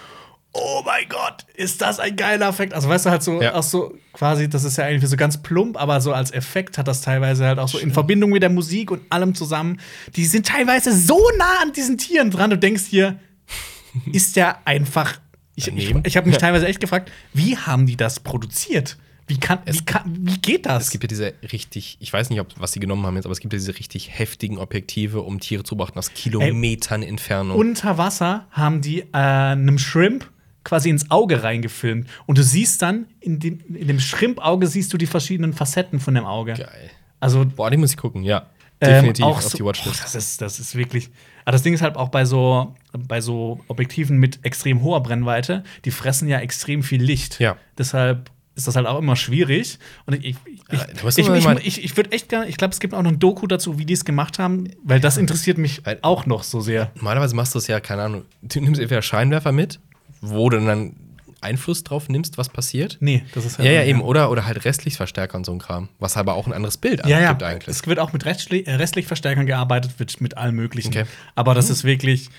oh 0.53 0.82
mein 0.86 1.07
Gott, 1.07 1.45
ist 1.56 1.82
das 1.82 1.99
ein 1.99 2.15
geiler 2.15 2.49
Effekt. 2.49 2.73
Also 2.73 2.90
weißt 2.90 3.06
du 3.06 3.10
halt 3.10 3.23
so, 3.23 3.41
Ja. 3.41 3.56
auch 3.56 3.64
so 3.64 3.95
quasi, 4.14 4.49
das 4.49 4.64
ist 4.64 4.78
ja 4.78 4.86
eigentlich 4.86 5.10
so 5.10 5.15
ganz 5.18 5.41
plump, 5.41 5.78
aber 5.78 6.02
so 6.02 6.14
als 6.14 6.32
Effekt 6.32 6.78
hat 6.78 6.88
das 6.88 7.02
teilweise 7.02 7.45
halt 7.45 7.60
auch 7.60 7.69
so 7.69 7.78
in 7.78 7.91
Verbindung 7.91 8.32
mit 8.32 8.44
der 8.44 8.49
Musik 8.49 8.91
und 8.91 9.02
allem 9.10 9.34
zusammen. 9.36 9.80
Die 10.15 10.26
sind 10.26 10.45
teilweise 10.48 10.95
so 10.95 11.19
nah 11.38 11.61
an 11.61 11.72
diesen 11.73 11.98
Tieren 11.98 12.32
dran, 12.32 12.49
du 12.49 12.57
denkst 12.57 12.90
dir, 12.90 13.19
ist 14.11 14.36
der 14.36 14.65
einfach. 14.68 15.19
Ich, 15.56 15.68
ich, 15.68 15.94
ich 16.03 16.18
habe 16.18 16.28
mich 16.28 16.38
teilweise 16.38 16.68
echt 16.68 16.80
gefragt, 16.80 17.11
wie 17.34 17.57
haben 17.57 17.86
die 17.86 17.98
das 17.98 18.19
produziert? 18.19 18.98
Wie, 19.28 19.38
kann, 19.38 19.60
wie, 19.65 19.86
kann, 19.86 20.03
wie 20.28 20.38
geht 20.40 20.65
das? 20.65 20.86
Es 20.86 20.90
gibt 20.90 21.03
ja 21.03 21.07
diese 21.07 21.34
richtig, 21.53 21.95
ich 22.02 22.11
weiß 22.11 22.30
nicht, 22.30 22.41
ob, 22.41 22.48
was 22.57 22.73
sie 22.73 22.80
genommen 22.82 23.06
haben 23.06 23.15
jetzt, 23.15 23.26
aber 23.26 23.32
es 23.32 23.40
gibt 23.40 23.53
ja 23.53 23.60
diese 23.60 23.78
richtig 23.78 24.18
heftigen 24.18 24.57
Objektive, 24.57 25.22
um 25.22 25.40
Tiere 25.40 25.64
zu 25.64 25.76
beobachten 25.78 25.99
aus 25.99 26.14
Kilometern 26.14 27.03
Entfernung. 27.03 27.57
Unter 27.57 27.98
Wasser 27.98 28.48
haben 28.52 28.82
die 28.82 29.02
äh, 29.02 29.06
einem 29.14 29.78
Shrimp 29.78 30.30
quasi 30.63 30.89
ins 30.89 31.09
Auge 31.11 31.43
reingefilmt. 31.43 32.07
Und 32.25 32.38
du 32.38 32.43
siehst 32.43 32.81
dann, 32.81 33.07
in 33.19 33.39
dem, 33.39 33.59
in 33.73 33.88
dem 33.88 33.99
Schrimpauge 33.99 34.67
siehst 34.67 34.93
du 34.93 34.97
die 34.97 35.07
verschiedenen 35.07 35.53
Facetten 35.53 35.99
von 35.99 36.13
dem 36.13 36.25
Auge. 36.25 36.53
Geil. 36.53 36.91
Also 37.19 37.45
Boah, 37.45 37.69
die 37.69 37.77
muss 37.77 37.91
ich 37.91 37.97
gucken, 37.97 38.23
ja. 38.23 38.47
ähm, 38.79 38.93
Definitiv 38.95 39.25
auch 39.25 39.38
auf 39.38 39.43
so, 39.43 39.57
die 39.57 39.63
oh, 39.63 39.67
Watchlist. 39.67 40.03
das, 40.03 40.15
ist, 40.15 40.41
das 40.41 40.59
ist 40.59 40.75
wirklich. 40.75 41.09
Aber 41.45 41.53
das 41.53 41.63
Ding 41.63 41.73
ist 41.73 41.81
halt 41.81 41.95
auch 41.95 42.09
bei 42.09 42.25
so, 42.25 42.75
bei 43.07 43.21
so 43.21 43.59
Objektiven 43.67 44.17
mit 44.17 44.39
extrem 44.43 44.81
hoher 44.81 45.01
Brennweite, 45.01 45.63
die 45.85 45.91
fressen 45.91 46.27
ja 46.27 46.39
extrem 46.39 46.83
viel 46.83 47.01
Licht. 47.01 47.39
Ja. 47.39 47.57
Deshalb 47.77 48.29
ist 48.55 48.67
das 48.67 48.75
halt 48.75 48.85
auch 48.85 48.99
immer 48.99 49.15
schwierig. 49.15 49.79
Und 50.05 50.13
ich, 50.13 50.25
ich, 50.25 50.38
Ja, 50.71 50.85
ich, 51.07 51.67
ich, 51.67 51.83
ich, 51.83 51.97
würde 51.97 52.11
echt 52.11 52.29
gerne, 52.29 52.47
ich 52.47 52.57
glaube, 52.57 52.73
es 52.73 52.79
gibt 52.79 52.93
auch 52.93 53.01
noch 53.01 53.11
ein 53.11 53.19
Doku 53.19 53.47
dazu, 53.47 53.77
wie 53.77 53.85
die 53.85 53.93
es 53.93 54.05
gemacht 54.05 54.39
haben, 54.39 54.69
weil 54.83 54.99
das 54.99 55.17
interessiert 55.17 55.57
mich 55.57 55.85
Weil- 55.85 55.99
auch 56.01 56.25
noch 56.25 56.43
so 56.43 56.59
sehr. 56.61 56.91
Normalerweise 56.95 57.35
machst 57.35 57.55
du 57.55 57.59
es 57.59 57.67
ja, 57.67 57.79
keine 57.79 58.03
Ahnung, 58.03 58.25
du 58.41 58.61
nimmst 58.61 58.81
entweder 58.81 59.01
Scheinwerfer 59.01 59.51
mit, 59.51 59.79
wo 60.22 60.49
du 60.49 60.60
dann 60.60 60.95
Einfluss 61.41 61.84
drauf 61.84 62.07
nimmst, 62.07 62.38
was 62.38 62.49
passiert. 62.49 62.98
Nee, 62.99 63.23
das 63.34 63.45
ist 63.45 63.57
halt 63.57 63.68
Ja, 63.68 63.73
ja, 63.73 63.84
eben. 63.84 64.02
Oder, 64.02 64.30
oder 64.30 64.45
halt 64.45 64.64
Restlichtverstärker 64.64 65.35
und 65.35 65.45
so 65.45 65.52
ein 65.52 65.60
Kram. 65.60 65.89
Was 65.99 66.15
aber 66.15 66.35
auch 66.35 66.45
ein 66.48 66.53
anderes 66.53 66.77
Bild 66.77 67.06
Ja, 67.07 67.19
ja, 67.19 67.35
eigentlich. 67.35 67.68
es 67.68 67.85
wird 67.88 67.99
auch 67.99 68.14
mit 68.14 68.26
Restli 68.26 68.61
äh, 68.61 68.76
Restlichtverstärkern 68.76 69.48
gearbeitet, 69.48 69.93
wird 69.98 70.22
mit 70.22 70.38
allem 70.38 70.56
Möglichen. 70.56 70.89
Okay. 70.89 71.06
Aber 71.35 71.56
das 71.56 71.69
ist 71.69 71.84
wirklich, 71.84 72.30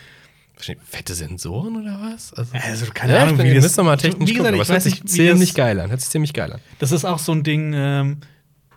Fette 0.85 1.15
Sensoren 1.15 1.77
oder 1.77 1.99
was? 2.01 2.33
Also, 2.35 2.53
also 2.55 2.87
keine 2.93 3.15
ja, 3.15 3.23
Ahnung, 3.23 3.37
bin, 3.37 3.47
wie 3.47 3.53
wir 3.53 3.61
das. 3.61 3.77
mal 3.79 3.97
technisch 3.97 4.31
wie 4.31 4.35
gucken, 4.35 4.53
gesagt, 4.53 4.55
aber 4.55 4.63
ich 4.63 4.69
weiß 4.69 4.85
nicht, 4.85 5.09
ziemlich 5.09 5.55
geil 5.55 5.81
an. 5.81 5.91
Hört 5.91 6.01
sich 6.01 6.11
ziemlich 6.11 6.33
geil 6.33 6.53
an. 6.53 6.61
Das 6.79 6.93
ist 6.93 7.05
auch 7.05 7.19
so 7.19 7.33
ein 7.33 7.43
Ding, 7.43 7.73
ähm, 7.75 8.19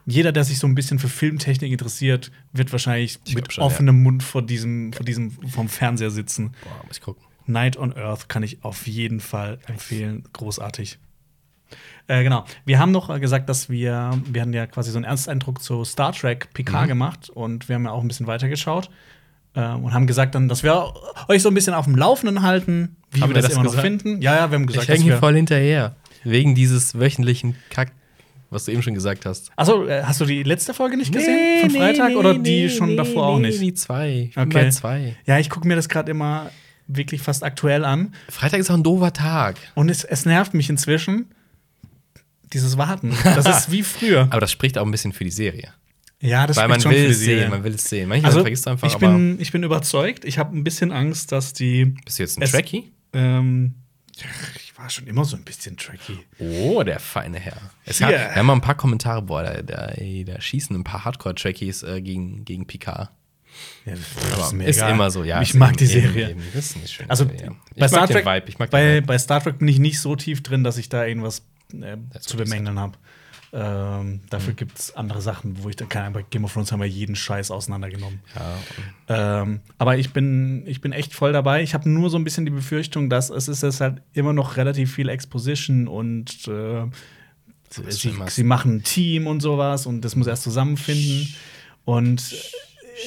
jeder, 0.08 0.32
der 0.32 0.44
sich 0.44 0.58
so 0.58 0.68
ein 0.68 0.74
bisschen 0.76 1.00
für 1.00 1.10
Filmtechnik 1.10 1.72
interessiert, 1.72 2.32
wird 2.54 2.72
wahrscheinlich 2.72 3.20
mit 3.34 3.54
schon, 3.54 3.64
offenem 3.64 4.02
Mund 4.02 4.24
vor 4.24 4.42
diesem, 4.42 4.94
vor 4.94 5.06
diesem 5.06 5.32
vom 5.32 5.68
Fernseher 5.68 6.12
sitzen. 6.12 6.54
Boah, 6.64 6.88
muss 6.88 6.98
ich 6.98 7.02
gucken. 7.02 7.24
Night 7.48 7.78
on 7.78 7.94
Earth 7.96 8.28
kann 8.30 8.44
ich 8.44 8.64
auf 8.64 8.88
jeden 8.88 9.20
Fall 9.20 9.60
empfehlen. 9.68 10.24
Großartig. 10.34 10.98
Äh, 12.08 12.24
genau. 12.24 12.46
Wir 12.66 12.80
haben 12.80 12.92
noch 12.92 13.10
äh, 13.10 13.20
gesagt, 13.20 13.50
dass 13.50 13.70
wir, 13.70 14.12
wir 14.26 14.42
hatten 14.42 14.54
ja 14.54 14.68
quasi 14.68 14.92
so 14.92 14.98
einen 14.98 15.06
Ersteindruck 15.06 15.62
zu 15.62 15.84
Star 15.84 16.14
Trek 16.14 16.50
PK 16.54 16.84
Mhm. 16.84 16.88
gemacht 16.88 17.30
und 17.30 17.68
wir 17.68 17.76
haben 17.76 17.86
ja 17.86 17.92
auch 17.92 18.02
ein 18.02 18.08
bisschen 18.08 18.28
weitergeschaut 18.28 18.90
äh, 19.56 19.70
und 19.70 19.94
haben 19.94 20.06
gesagt 20.06 20.36
dann, 20.36 20.48
dass 20.48 20.62
wir 20.64 20.94
euch 21.28 21.42
so 21.42 21.50
ein 21.50 21.56
bisschen 21.56 21.74
auf 21.74 21.86
dem 21.86 21.96
Laufenden 21.96 22.44
halten, 22.44 22.96
wie 23.12 23.22
Haben 23.22 23.30
wir 23.32 23.36
das, 23.36 23.46
das 23.46 23.54
immer 23.56 23.64
noch 23.64 23.80
finden. 23.82 24.22
Ja, 24.22 24.36
ja, 24.36 24.52
wir 24.52 24.56
haben 24.60 24.68
gesagt, 24.68 24.88
ich 24.90 25.00
hänge 25.04 25.18
voll 25.18 25.36
hinterher. 25.36 25.96
Wegen 26.24 26.54
dieses 26.56 26.98
wöchentlichen 27.00 27.56
Kack, 27.70 27.92
was 28.52 28.66
du 28.66 28.72
eben 28.72 28.82
schon 28.84 28.94
gesagt 28.94 29.26
hast. 29.26 29.52
Achso, 29.56 29.86
äh, 29.86 30.04
hast 30.04 30.22
du 30.22 30.26
die 30.26 30.44
letzte 30.44 30.74
Folge 30.76 30.98
nicht 30.98 31.12
gesehen 31.12 31.62
von 31.62 31.70
Freitag 31.72 32.16
oder 32.16 32.36
die 32.38 32.70
schon 32.70 32.96
davor 32.98 33.26
auch 33.28 33.40
nicht? 33.40 33.60
Die 33.62 33.74
zwei. 33.74 34.30
Ich 34.30 34.38
Okay. 34.38 34.70
zwei. 34.70 35.16
Ja, 35.26 35.40
ich 35.40 35.50
gucke 35.50 35.68
mir 35.68 35.76
das 35.76 35.90
gerade 35.90 36.12
immer 36.12 36.52
wirklich 36.88 37.22
fast 37.22 37.44
aktuell 37.44 37.84
an 37.86 38.14
Freitag 38.30 38.60
ist 38.60 38.70
auch 38.70 38.76
ein 38.76 38.84
doofer 38.84 39.12
Tag. 39.14 39.56
und 39.76 39.90
es, 39.90 40.04
es 40.04 40.26
nervt 40.26 40.54
mich 40.54 40.70
inzwischen. 40.70 41.28
Dieses 42.54 42.78
Warten. 42.78 43.14
Das 43.24 43.46
ist 43.48 43.72
wie 43.72 43.84
früher. 43.84 44.22
Aber 44.30 44.40
das 44.40 44.52
spricht 44.52 44.78
auch 44.78 44.86
ein 44.86 44.92
bisschen 44.92 45.12
für 45.14 45.24
die 45.24 45.32
Serie. 45.32 45.74
Ja, 46.22 46.48
das 46.48 46.58
Weil 46.58 46.68
man 46.68 46.80
spricht 46.80 46.84
schon 46.84 46.92
will 47.02 47.06
für 47.08 47.12
es 47.12 47.20
die 47.20 47.26
Serie. 47.26 47.42
sehen, 47.42 47.50
man 47.50 47.64
will 47.64 47.74
es 47.74 47.84
sehen. 47.90 48.08
Manchmal 48.10 48.30
Also, 48.30 48.42
vergisst 48.42 48.66
du 48.66 48.70
einfach, 48.70 48.88
ich 48.88 48.96
aber 48.96 49.08
bin, 49.12 49.42
ich 49.42 49.52
bin 49.52 49.64
überzeugt. 49.64 50.24
Ich 50.26 50.38
habe 50.38 50.56
ein 50.56 50.64
bisschen 50.64 50.92
Angst, 50.92 51.32
dass 51.32 51.54
die. 51.54 51.86
bist 52.06 52.20
du 52.20 52.24
jetzt 52.24 52.38
ein 52.38 52.44
es- 52.44 52.52
Trekkie? 52.52 52.92
Ähm, 53.14 53.74
ich 54.56 54.78
war 54.78 54.90
schon 54.90 55.08
immer 55.08 55.26
so 55.26 55.36
ein 55.36 55.44
bisschen 55.44 55.76
tricky. 55.76 56.20
Oh, 56.40 56.84
der 56.84 57.00
feine 57.00 57.40
Herr. 57.40 57.58
Es 57.84 57.98
Hier. 57.98 58.08
hat, 58.08 58.14
wir 58.14 58.36
haben 58.36 58.46
mal 58.46 58.54
ein 58.54 58.62
paar 58.62 58.76
Kommentare, 58.76 59.22
boah, 59.22 59.44
da, 59.44 59.62
da, 59.62 59.94
da 59.98 60.42
schießen 60.42 60.74
ein 60.76 60.84
paar 60.86 61.04
Hardcore-Trekkies 61.04 61.84
äh, 61.84 62.02
gegen, 62.02 62.46
gegen 62.46 62.66
Picard. 62.68 63.10
Ja, 63.86 63.94
Aber 64.34 64.64
ist 64.64 64.78
ist 64.78 64.82
immer 64.82 65.12
so, 65.12 65.24
ja. 65.24 65.42
Ich 65.42 65.54
mag 65.54 65.70
eben- 65.72 65.78
die 65.78 65.86
Serie. 65.86 66.30
Eben, 66.32 66.40
eben. 66.42 66.50
Das 66.54 66.74
schöne 66.92 67.10
Also. 67.10 67.26
Ich 67.26 67.80
bei 67.80 67.88
Star 67.88 68.08
Trek, 68.08 68.26
bei, 68.72 69.02
bei 69.02 69.18
Star 69.20 69.42
Trek 69.44 69.60
bin 69.60 69.68
ich 69.68 69.80
nicht 69.80 70.00
so 70.00 70.16
tief 70.16 70.42
drin, 70.44 70.64
dass 70.64 70.78
ich 70.78 70.90
da 70.90 71.06
irgendwas 71.06 71.44
äh, 71.74 71.98
Das 72.14 72.24
zu 72.24 72.38
bemängeln 72.38 72.80
habe. 72.80 72.98
Ähm, 73.54 74.20
dafür 74.30 74.52
Mhm. 74.52 74.56
gibt 74.58 74.80
es 74.80 74.96
andere 74.98 75.22
Sachen, 75.22 75.64
wo 75.64 75.70
ich 75.70 75.78
dann 75.78 75.88
kann. 75.88 76.12
Bei 76.12 76.24
Game 76.30 76.44
of 76.44 76.52
Thrones 76.52 76.72
haben 76.74 76.82
wir 76.82 76.88
jeden 76.90 77.16
Scheiß 77.16 77.52
auseinandergenommen. 77.52 78.20
Ja, 79.08 79.42
Ähm, 79.42 79.62
aber 79.78 79.98
ich 79.98 80.12
bin, 80.12 80.64
ich 80.68 80.82
bin 80.82 80.92
echt 80.92 81.14
voll 81.14 81.32
dabei. 81.32 81.64
Ich 81.64 81.74
habe 81.74 81.88
nur 81.90 82.10
so 82.10 82.18
ein 82.18 82.24
bisschen 82.26 82.46
die 82.46 82.52
Befürchtung, 82.52 83.10
dass 83.10 83.30
es 83.30 83.48
ist 83.48 83.64
jetzt 83.64 83.80
halt 83.80 84.02
immer 84.14 84.34
noch 84.34 84.58
relativ 84.58 84.94
viel 84.94 85.08
Exposition 85.08 85.88
und 85.88 86.48
äh, 86.50 86.84
ist 87.88 88.02
sie, 88.02 88.14
sie 88.28 88.44
machen 88.44 88.78
ein 88.78 88.84
Team 88.84 89.26
und 89.28 89.40
sowas 89.42 89.86
und 89.86 90.02
das 90.02 90.16
muss 90.18 90.28
erst 90.28 90.44
zusammenfinden. 90.44 91.34
Und 91.86 92.36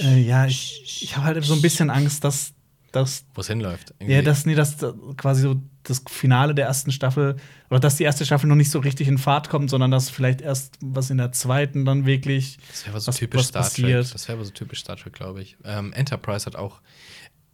äh, 0.02 0.20
ja, 0.20 0.46
ich, 0.46 1.00
ich 1.02 1.16
habe 1.16 1.26
halt 1.26 1.44
so 1.44 1.54
ein 1.54 1.62
bisschen 1.62 1.90
Angst, 1.90 2.24
dass, 2.24 2.52
dass 2.92 3.24
wo 3.34 3.40
es 3.40 3.46
hinläuft. 3.48 3.94
ja, 4.00 4.22
dass 4.22 4.46
nee, 4.46 4.54
dass 4.54 4.76
da 4.76 4.92
quasi 5.16 5.42
so 5.42 5.60
das 5.82 6.02
Finale 6.08 6.54
der 6.54 6.66
ersten 6.66 6.92
Staffel 6.92 7.36
oder 7.70 7.80
dass 7.80 7.96
die 7.96 8.04
erste 8.04 8.24
Staffel 8.26 8.46
noch 8.46 8.56
nicht 8.56 8.70
so 8.70 8.78
richtig 8.78 9.08
in 9.08 9.16
Fahrt 9.18 9.48
kommt, 9.48 9.70
sondern 9.70 9.90
dass 9.90 10.10
vielleicht 10.10 10.40
erst 10.42 10.76
was 10.82 11.08
in 11.10 11.16
der 11.18 11.32
zweiten 11.32 11.84
dann 11.84 12.04
wirklich 12.06 12.58
Das 12.70 12.82
wäre 12.82 12.90
aber 12.92 13.00
so 13.00 13.08
was- 13.08 13.16
typisch 13.16 13.38
was 13.40 13.48
Star 13.48 13.62
passiert. 13.62 14.04
Trek. 14.04 14.12
Das 14.12 14.28
wäre 14.28 14.36
aber 14.38 14.44
so 14.44 14.50
typisch 14.52 14.80
Star 14.80 14.96
Trek, 14.96 15.12
glaube 15.14 15.40
ich. 15.42 15.56
Ähm, 15.64 15.92
Enterprise 15.94 16.44
hat 16.46 16.56
auch, 16.56 16.80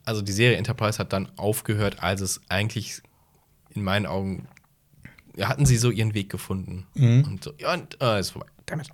also 0.04 0.20
die 0.22 0.32
Serie 0.32 0.56
Enterprise 0.56 0.98
hat 0.98 1.12
dann 1.12 1.30
aufgehört, 1.36 2.02
als 2.02 2.20
es 2.20 2.40
eigentlich 2.48 3.00
in 3.70 3.82
meinen 3.84 4.06
Augen 4.06 4.48
hatten 5.40 5.66
sie 5.66 5.76
so 5.76 5.90
ihren 5.90 6.14
Weg 6.14 6.30
gefunden. 6.30 6.86
Mhm. 6.94 7.24
Und 7.24 7.44
so, 7.44 7.52
ja, 7.58 7.74
und 7.74 8.00
äh, 8.00 8.20
ist 8.20 8.30
vorbei. 8.30 8.46
Damit. 8.66 8.88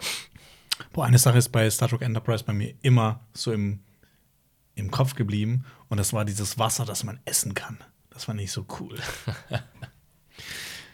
Boah, 0.93 1.07
eine 1.07 1.19
Sache 1.19 1.39
ist 1.39 1.51
bei 1.51 1.71
Star 1.71 1.89
Trek 1.89 2.03
Enterprise 2.03 2.45
bei 2.45 2.53
mir 2.53 2.75
immer 2.83 3.21
so 3.33 3.53
im, 3.53 3.81
im 4.75 4.91
Kopf 4.91 5.15
geblieben. 5.15 5.65
Und 5.89 5.99
das 5.99 6.13
war 6.13 6.25
dieses 6.25 6.59
Wasser, 6.59 6.85
das 6.85 7.05
man 7.05 7.21
essen 7.25 7.55
kann. 7.55 7.79
Das 8.11 8.27
war 8.29 8.35
nicht 8.35 8.53
so 8.53 8.67
cool. 8.81 8.99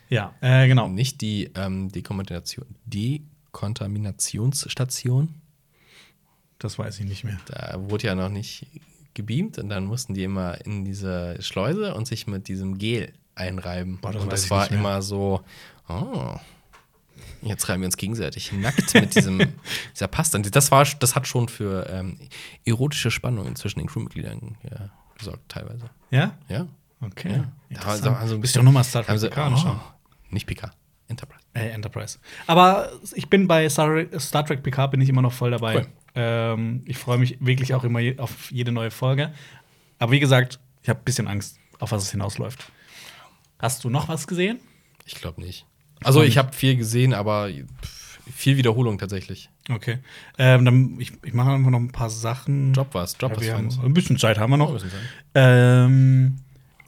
ja, 0.09 0.35
äh, 0.41 0.69
genau. 0.69 0.89
Nicht 0.89 1.21
die 1.21 1.51
ähm, 1.55 1.91
Dekontamination, 1.91 2.77
Dekontaminationsstation. 2.85 5.35
Das 6.59 6.79
weiß 6.79 7.01
ich 7.01 7.07
nicht 7.07 7.25
mehr. 7.25 7.39
Da 7.47 7.75
wurde 7.91 8.07
ja 8.07 8.15
noch 8.15 8.31
nicht 8.31 8.67
gebeamt 9.15 9.59
und 9.59 9.69
dann 9.69 9.85
mussten 9.85 10.15
die 10.15 10.23
immer 10.23 10.65
in 10.65 10.85
diese 10.85 11.37
Schleuse 11.41 11.95
und 11.95 12.07
sich 12.07 12.27
mit 12.27 12.49
diesem 12.49 12.79
Gel 12.79 13.13
einreiben. 13.35 13.99
Boah, 14.01 14.13
das 14.13 14.23
und 14.23 14.33
das 14.33 14.45
ich 14.45 14.51
war 14.51 14.71
immer 14.71 15.03
so, 15.03 15.43
oh, 15.89 16.37
jetzt 17.43 17.69
reiben 17.69 17.83
wir 17.83 17.87
uns 17.87 17.97
gegenseitig 17.97 18.53
nackt 18.53 18.95
mit 18.95 19.15
diesem, 19.15 19.39
dieser 19.95 20.09
Pasta. 20.09 20.39
Das, 20.39 20.71
war, 20.71 20.85
das 20.85 21.15
hat 21.15 21.27
schon 21.27 21.49
für 21.49 21.89
ähm, 21.91 22.19
erotische 22.65 23.11
Spannungen 23.11 23.57
zwischen 23.57 23.79
den 23.79 23.89
Crewmitgliedern 23.89 24.57
ja, 24.71 24.91
gesorgt, 25.19 25.49
teilweise. 25.49 25.91
Ja? 26.11 26.37
Ja. 26.49 26.67
Okay. 27.01 27.43
ja. 27.71 27.79
Da 27.79 27.85
haben 27.85 28.29
sie 28.29 28.35
ein 28.35 28.41
Bist 28.41 28.55
bisschen- 28.55 28.65
nochmal 28.65 28.85
Star 28.85 29.05
Trek 29.05 29.37
anschauen? 29.37 29.81
oh, 29.83 29.93
nicht 30.31 30.47
PK, 30.47 30.71
Enterprise. 31.09 31.43
Äh, 31.55 31.69
Enterprise. 31.71 32.19
Aber 32.47 32.91
ich 33.15 33.29
bin 33.29 33.47
bei 33.47 33.69
Star, 33.69 34.05
Star 34.19 34.45
Trek 34.45 34.63
PK 34.63 34.87
bin 34.89 35.01
ich 35.01 35.09
immer 35.09 35.23
noch 35.23 35.33
voll 35.33 35.51
dabei. 35.51 35.77
Cool. 35.77 35.87
Ähm, 36.15 36.83
ich 36.87 36.97
freue 36.97 37.19
mich 37.19 37.37
wirklich 37.41 37.75
auch 37.75 37.85
immer 37.85 38.01
je, 38.01 38.19
auf 38.19 38.51
jede 38.51 38.73
neue 38.73 38.91
Folge. 38.91 39.33
Aber 39.99 40.13
wie 40.13 40.21
gesagt, 40.21 40.59
ich 40.83 40.89
habe 40.89 41.01
ein 41.01 41.05
bisschen 41.05 41.29
Angst, 41.29 41.59
auf 41.79 41.93
was 41.93 42.03
es 42.03 42.11
hinausläuft. 42.11 42.71
Hast 43.59 43.85
du 43.85 43.91
noch 43.91 44.09
was 44.09 44.27
gesehen? 44.27 44.61
Ich 45.05 45.15
glaube 45.15 45.41
nicht. 45.41 45.67
Also 46.05 46.23
ich 46.23 46.39
habe 46.39 46.53
viel 46.53 46.77
gesehen, 46.77 47.15
aber 47.15 47.49
viel 48.35 48.57
Wiederholung 48.57 48.99
tatsächlich. 48.99 49.51
Okay. 49.71 49.99
Ähm, 50.39 50.65
dann, 50.65 51.01
ich, 51.01 51.13
ich 51.25 51.33
mache 51.35 51.51
einfach 51.51 51.71
noch 51.71 51.79
ein 51.81 51.91
paar 51.93 52.11
Sachen. 52.11 52.73
Drop 52.73 52.95
was, 52.95 53.17
Drop 53.19 53.33
Ja, 53.33 53.37
was 53.37 53.45
wir 53.45 53.55
haben, 53.55 53.69
ein 53.85 53.95
bisschen 53.95 54.19
Zeit 54.19 54.39
haben 54.39 54.51
wir 54.51 54.57
noch. 54.57 54.77
Ähm, 55.35 56.37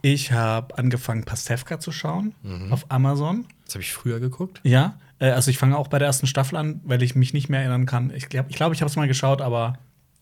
ich 0.01 0.31
habe 0.31 0.77
angefangen, 0.77 1.23
Pastewka 1.25 1.79
zu 1.79 1.91
schauen 1.91 2.33
Mhm. 2.43 2.71
auf 2.71 2.85
Amazon. 2.89 3.45
Das 3.65 3.75
habe 3.75 3.83
ich 3.83 3.91
früher 3.91 4.19
geguckt. 4.19 4.61
Ja, 4.63 4.97
äh, 5.19 5.29
also 5.31 5.51
ich 5.51 5.57
fange 5.57 5.77
auch 5.77 5.87
bei 5.87 5.99
der 5.99 6.07
ersten 6.07 6.27
Staffel 6.27 6.55
an, 6.55 6.79
weil 6.83 7.03
ich 7.03 7.15
mich 7.15 7.33
nicht 7.33 7.49
mehr 7.49 7.59
erinnern 7.59 7.85
kann. 7.85 8.11
Ich 8.15 8.29
glaube, 8.29 8.49
ich, 8.49 8.55
glaub, 8.55 8.73
ich 8.73 8.81
habe 8.81 8.89
es 8.89 8.95
mal 8.95 9.07
geschaut, 9.07 9.41
aber 9.41 9.77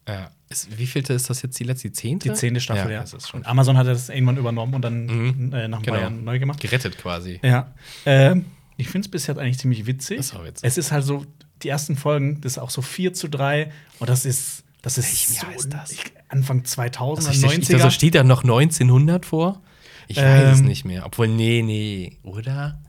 Ja. 0.07 0.31
Ist, 0.49 0.77
wie 0.77 0.87
vielte 0.87 1.11
ist 1.13 1.29
das 1.29 1.41
jetzt? 1.41 1.59
Die 1.59 1.65
letzte, 1.65 1.89
die 1.89 1.93
zehnte? 1.93 2.29
die 2.29 2.33
zehnte 2.35 2.61
Staffel, 2.61 2.89
ja. 2.91 3.01
Das 3.01 3.13
ist 3.13 3.27
schon 3.27 3.41
Und 3.41 3.47
Amazon 3.47 3.75
hat 3.77 3.85
das 3.87 4.07
irgendwann 4.07 4.37
übernommen 4.37 4.73
und 4.73 4.81
dann 4.81 5.05
Mhm. 5.05 5.53
äh, 5.53 5.67
nach 5.67 5.81
Genau. 5.81 5.97
Jahren 5.97 6.23
neu 6.23 6.39
gemacht. 6.39 6.61
gerettet 6.61 6.97
quasi. 6.97 7.39
Ja. 7.43 7.73
Ähm, 8.05 8.45
ich 8.77 8.87
finde 8.89 9.05
es 9.07 9.11
bisher 9.11 9.37
eigentlich 9.37 9.59
ziemlich 9.59 9.85
witzig. 9.85 10.17
Das 10.17 10.27
ist 10.27 10.35
auch 10.35 10.43
witzig. 10.43 10.63
Es 10.67 10.77
ist 10.77 10.91
halt 10.91 11.03
so, 11.03 11.25
die 11.63 11.69
ersten 11.69 11.95
Folgen, 11.95 12.41
das 12.41 12.53
ist 12.53 12.57
auch 12.59 12.69
so 12.69 12.81
4 12.81 13.13
zu 13.13 13.27
3 13.27 13.71
und 13.99 14.09
das 14.09 14.25
ist, 14.25 14.63
das 14.81 14.97
ist 14.97 15.05
Welchem 15.09 15.33
so 15.33 15.45
Jahr 15.47 15.55
ist 15.55 15.73
das? 15.73 15.95
Anfang 16.29 16.63
2000 16.65 17.27
Also, 17.27 17.47
er 17.47 17.53
ich, 17.53 17.67
90er. 17.67 17.73
also 17.75 17.89
steht 17.89 18.15
da 18.15 18.23
noch 18.23 18.43
1900 18.43 19.25
vor? 19.25 19.61
Ich 20.07 20.17
weiß 20.17 20.53
es 20.53 20.59
Ähm. 20.59 20.65
nicht 20.65 20.85
mehr. 20.85 21.05
Obwohl, 21.05 21.27
nee, 21.27 21.61
nee. 21.63 22.17
Oder? 22.23 22.81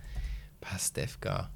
Pastewka. 0.60 1.50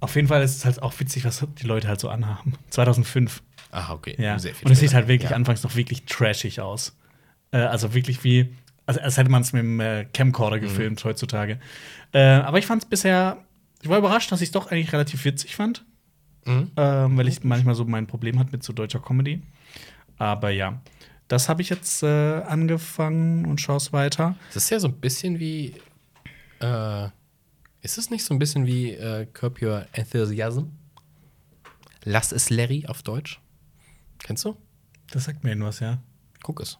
Auf 0.00 0.14
jeden 0.16 0.28
Fall 0.28 0.42
ist 0.42 0.56
es 0.56 0.64
halt 0.64 0.82
auch 0.82 0.98
witzig, 0.98 1.24
was 1.24 1.46
die 1.60 1.66
Leute 1.66 1.88
halt 1.88 2.00
so 2.00 2.08
anhaben. 2.08 2.54
2005. 2.70 3.42
Ah, 3.70 3.92
okay. 3.92 4.16
Ja. 4.18 4.34
Und 4.34 4.70
es 4.70 4.80
sieht 4.80 4.94
halt 4.94 5.08
wirklich 5.08 5.30
ja. 5.30 5.36
anfangs 5.36 5.62
noch 5.62 5.76
wirklich 5.76 6.04
trashig 6.04 6.60
aus. 6.60 6.96
Äh, 7.52 7.58
also 7.58 7.92
wirklich 7.94 8.24
wie, 8.24 8.54
also 8.90 9.00
als 9.00 9.16
hätte 9.16 9.30
man 9.30 9.42
es 9.42 9.52
mit 9.52 9.62
dem 9.62 9.80
äh, 9.80 10.04
Camcorder 10.12 10.56
Mhm. 10.56 10.60
gefilmt 10.62 11.04
heutzutage. 11.04 11.58
Äh, 12.12 12.20
aber 12.20 12.58
ich 12.58 12.66
fand 12.66 12.82
es 12.82 12.88
bisher, 12.88 13.38
ich 13.82 13.88
war 13.88 13.98
überrascht, 13.98 14.30
dass 14.32 14.40
ich 14.40 14.48
es 14.48 14.52
doch 14.52 14.70
eigentlich 14.70 14.92
relativ 14.92 15.24
witzig 15.24 15.56
fand. 15.56 15.84
Mhm. 16.46 16.70
ähm, 16.78 17.18
weil 17.18 17.28
ich 17.28 17.44
manchmal 17.44 17.74
so 17.74 17.84
mein 17.84 18.06
Problem 18.06 18.38
hatte 18.38 18.50
mit 18.52 18.62
so 18.62 18.72
deutscher 18.72 18.98
Comedy. 19.00 19.42
Aber 20.18 20.50
ja. 20.50 20.80
Das 21.28 21.48
habe 21.50 21.60
ich 21.62 21.68
jetzt 21.68 22.02
äh, 22.02 22.06
angefangen 22.42 23.44
und 23.44 23.60
schaue 23.60 23.76
es 23.76 23.92
weiter. 23.92 24.36
Das 24.54 24.64
ist 24.64 24.70
ja 24.70 24.80
so 24.80 24.88
ein 24.88 24.94
bisschen 25.00 25.38
wie. 25.38 25.74
Äh, 26.60 27.08
ist 27.82 27.98
es 27.98 28.10
nicht 28.10 28.24
so 28.24 28.34
ein 28.34 28.38
bisschen 28.38 28.66
wie 28.66 28.90
äh, 28.92 29.26
Curb 29.32 29.60
Your 29.62 29.86
Enthusiasm? 29.92 30.64
Lass 32.04 32.32
es 32.32 32.50
Larry 32.50 32.86
auf 32.86 33.02
Deutsch. 33.02 33.38
Kennst 34.18 34.44
du? 34.46 34.56
Das 35.12 35.24
sagt 35.24 35.44
mir 35.44 35.50
irgendwas, 35.50 35.80
ja. 35.80 35.98
Guck 36.42 36.60
es. 36.60 36.78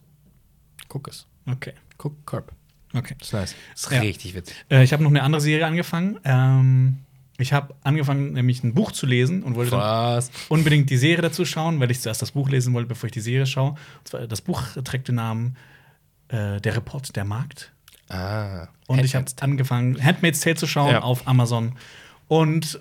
Guck 0.89 1.07
es. 1.07 1.27
Okay. 1.45 1.73
Guck 2.01 2.25
Curb. 2.25 2.51
Okay. 2.95 3.15
Das 3.19 3.27
ist 3.27 3.33
nice. 3.33 3.55
Das 3.73 3.83
ist 3.83 3.91
Ja. 3.91 3.99
richtig 4.01 4.33
witzig. 4.33 4.55
Äh, 4.71 4.83
ich 4.83 4.91
habe 4.91 5.03
noch 5.03 5.11
eine 5.11 5.21
andere 5.21 5.39
Serie 5.39 5.67
angefangen. 5.67 6.19
Ähm, 6.23 6.97
ich 7.37 7.53
habe 7.53 7.75
angefangen, 7.83 8.33
nämlich 8.33 8.63
ein 8.63 8.73
Buch 8.73 8.91
zu 8.91 9.05
lesen 9.05 9.43
und 9.43 9.53
wollte 9.55 9.71
dann 9.71 10.23
unbedingt 10.49 10.89
die 10.89 10.97
Serie 10.97 11.21
dazu 11.21 11.45
schauen, 11.45 11.79
weil 11.79 11.91
ich 11.91 12.01
zuerst 12.01 12.23
das 12.23 12.31
Buch 12.31 12.49
lesen 12.49 12.73
wollte, 12.73 12.87
bevor 12.89 13.05
ich 13.05 13.11
die 13.13 13.21
Serie 13.21 13.45
schaue. 13.45 13.71
Und 13.71 14.07
zwar, 14.07 14.27
das 14.27 14.41
Buch 14.41 14.63
trägt 14.83 15.07
den 15.09 15.15
Namen 15.15 15.55
äh, 16.29 16.59
Der 16.59 16.75
Report 16.75 17.15
der 17.15 17.23
Markt. 17.23 17.71
Ah. 18.09 18.67
Und 18.87 19.05
ich 19.05 19.15
habe 19.15 19.25
angefangen, 19.41 20.03
Handmaid's 20.03 20.39
Tale 20.41 20.55
zu 20.55 20.65
schauen 20.67 20.91
Ja. 20.91 21.01
auf 21.03 21.27
Amazon. 21.27 21.77
Und 22.27 22.79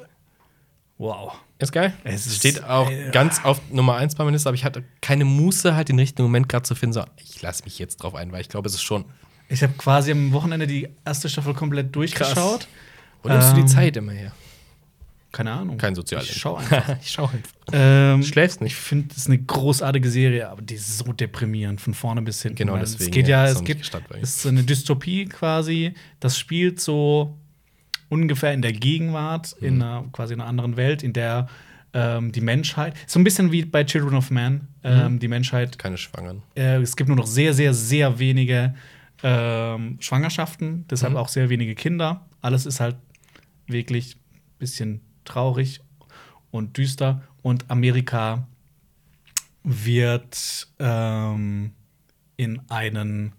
wow. 0.99 1.35
Ist 1.61 1.73
geil. 1.73 1.93
Es 2.05 2.27
ist- 2.27 2.37
steht 2.37 2.65
auch 2.65 2.91
äh, 2.91 3.11
ganz 3.13 3.45
auf 3.45 3.61
Nummer 3.71 3.97
1 3.97 4.15
bei 4.15 4.25
meiner 4.25 4.35
Liste, 4.35 4.49
aber 4.49 4.55
ich 4.57 4.65
hatte 4.65 4.83
keine 5.01 5.25
Muße, 5.25 5.75
halt 5.75 5.89
den 5.89 5.99
richtigen 5.99 6.23
Moment 6.23 6.49
gerade 6.49 6.63
zu 6.65 6.75
finden. 6.75 6.95
So, 6.95 7.05
ich 7.19 7.41
lasse 7.43 7.65
mich 7.65 7.79
jetzt 7.79 7.97
drauf 8.03 8.15
ein, 8.15 8.33
weil 8.33 8.41
ich 8.41 8.49
glaube, 8.49 8.69
es 8.69 8.75
ist 8.75 8.83
schon. 8.83 9.05
Ich 9.49 9.63
habe 9.63 9.73
quasi 9.77 10.13
am 10.13 10.33
Wochenende 10.33 10.67
die 10.67 10.89
erste 11.05 11.29
Staffel 11.29 11.55
komplett 11.55 11.95
durchgeschaut. 11.95 12.67
Wo 13.23 13.29
nimmst 13.29 13.51
du 13.51 13.55
die 13.57 13.61
Ähm, 13.63 13.67
Zeit 13.69 13.97
immer 13.97 14.13
her? 14.13 14.33
Keine 15.33 15.53
Ahnung. 15.53 15.77
Kein 15.79 15.95
Sozial. 15.95 16.23
Ich 16.23 16.33
schau 16.41 16.57
einfach. 16.57 16.97
ich 17.01 17.11
schau 17.11 17.25
einfach. 17.25 17.41
ähm, 17.73 18.23
Schläfst 18.23 18.57
Ich 18.57 18.63
nicht. 18.63 18.75
finde, 18.77 19.09
es 19.13 19.19
ist 19.19 19.27
eine 19.29 19.39
großartige 19.39 20.11
Serie, 20.11 20.49
aber 20.49 20.63
die 20.63 20.75
ist 20.75 20.99
so 20.99 21.13
deprimierend 21.13 21.81
von 21.81 21.95
vorne 21.95 22.23
bis 22.23 22.43
hinten. 22.43 22.57
Genau 22.57 22.77
deswegen, 22.79 23.05
Es 23.05 23.11
geht 23.15 23.29
ja, 23.29 23.45
ja, 23.47 23.53
es 23.53 23.63
gibt, 23.63 23.89
ist 24.23 24.43
so 24.43 24.49
eine 24.49 24.65
Dystopie 24.65 25.27
quasi. 25.27 25.95
Das 26.19 26.37
spielt 26.39 26.81
so 26.81 27.37
ungefähr 28.11 28.53
in 28.53 28.61
der 28.61 28.73
Gegenwart, 28.75 29.57
Mhm. 29.61 29.67
in 29.67 29.83
einer 29.83 30.05
quasi 30.13 30.35
einer 30.35 30.47
anderen 30.47 30.77
Welt, 30.77 31.03
in 31.03 31.15
der 31.15 31.49
ähm, 31.93 32.31
die 32.31 32.41
Menschheit, 32.41 32.95
so 33.09 33.19
ein 33.19 33.25
bisschen 33.25 33.51
wie 33.51 33.65
bei 33.65 33.83
Children 33.83 34.15
of 34.15 34.31
Man, 34.31 34.69
ähm, 34.85 35.15
Mhm. 35.15 35.19
die 35.19 35.27
Menschheit 35.27 35.77
Keine 35.79 35.97
Schwangeren. 35.99 36.43
äh, 36.55 36.77
es 36.81 36.95
gibt 36.95 37.09
nur 37.09 37.17
noch 37.17 37.27
sehr, 37.27 37.53
sehr, 37.55 37.75
sehr 37.75 38.19
wenige 38.21 38.75
ähm, 39.25 39.97
Schwangerschaften, 40.01 40.85
deshalb 40.89 41.13
Mhm. 41.15 41.19
auch 41.19 41.29
sehr 41.29 41.49
wenige 41.51 41.75
Kinder. 41.75 42.27
Alles 42.43 42.65
ist 42.65 42.79
halt 42.81 42.95
wirklich 43.67 44.15
ein 44.17 44.59
bisschen 44.59 45.01
traurig 45.25 45.81
und 46.53 46.77
düster. 46.79 47.23
Und 47.43 47.69
Amerika 47.71 48.47
wird 49.63 50.69
ähm, 50.79 51.73
in, 52.37 52.61
einen, 52.71 53.33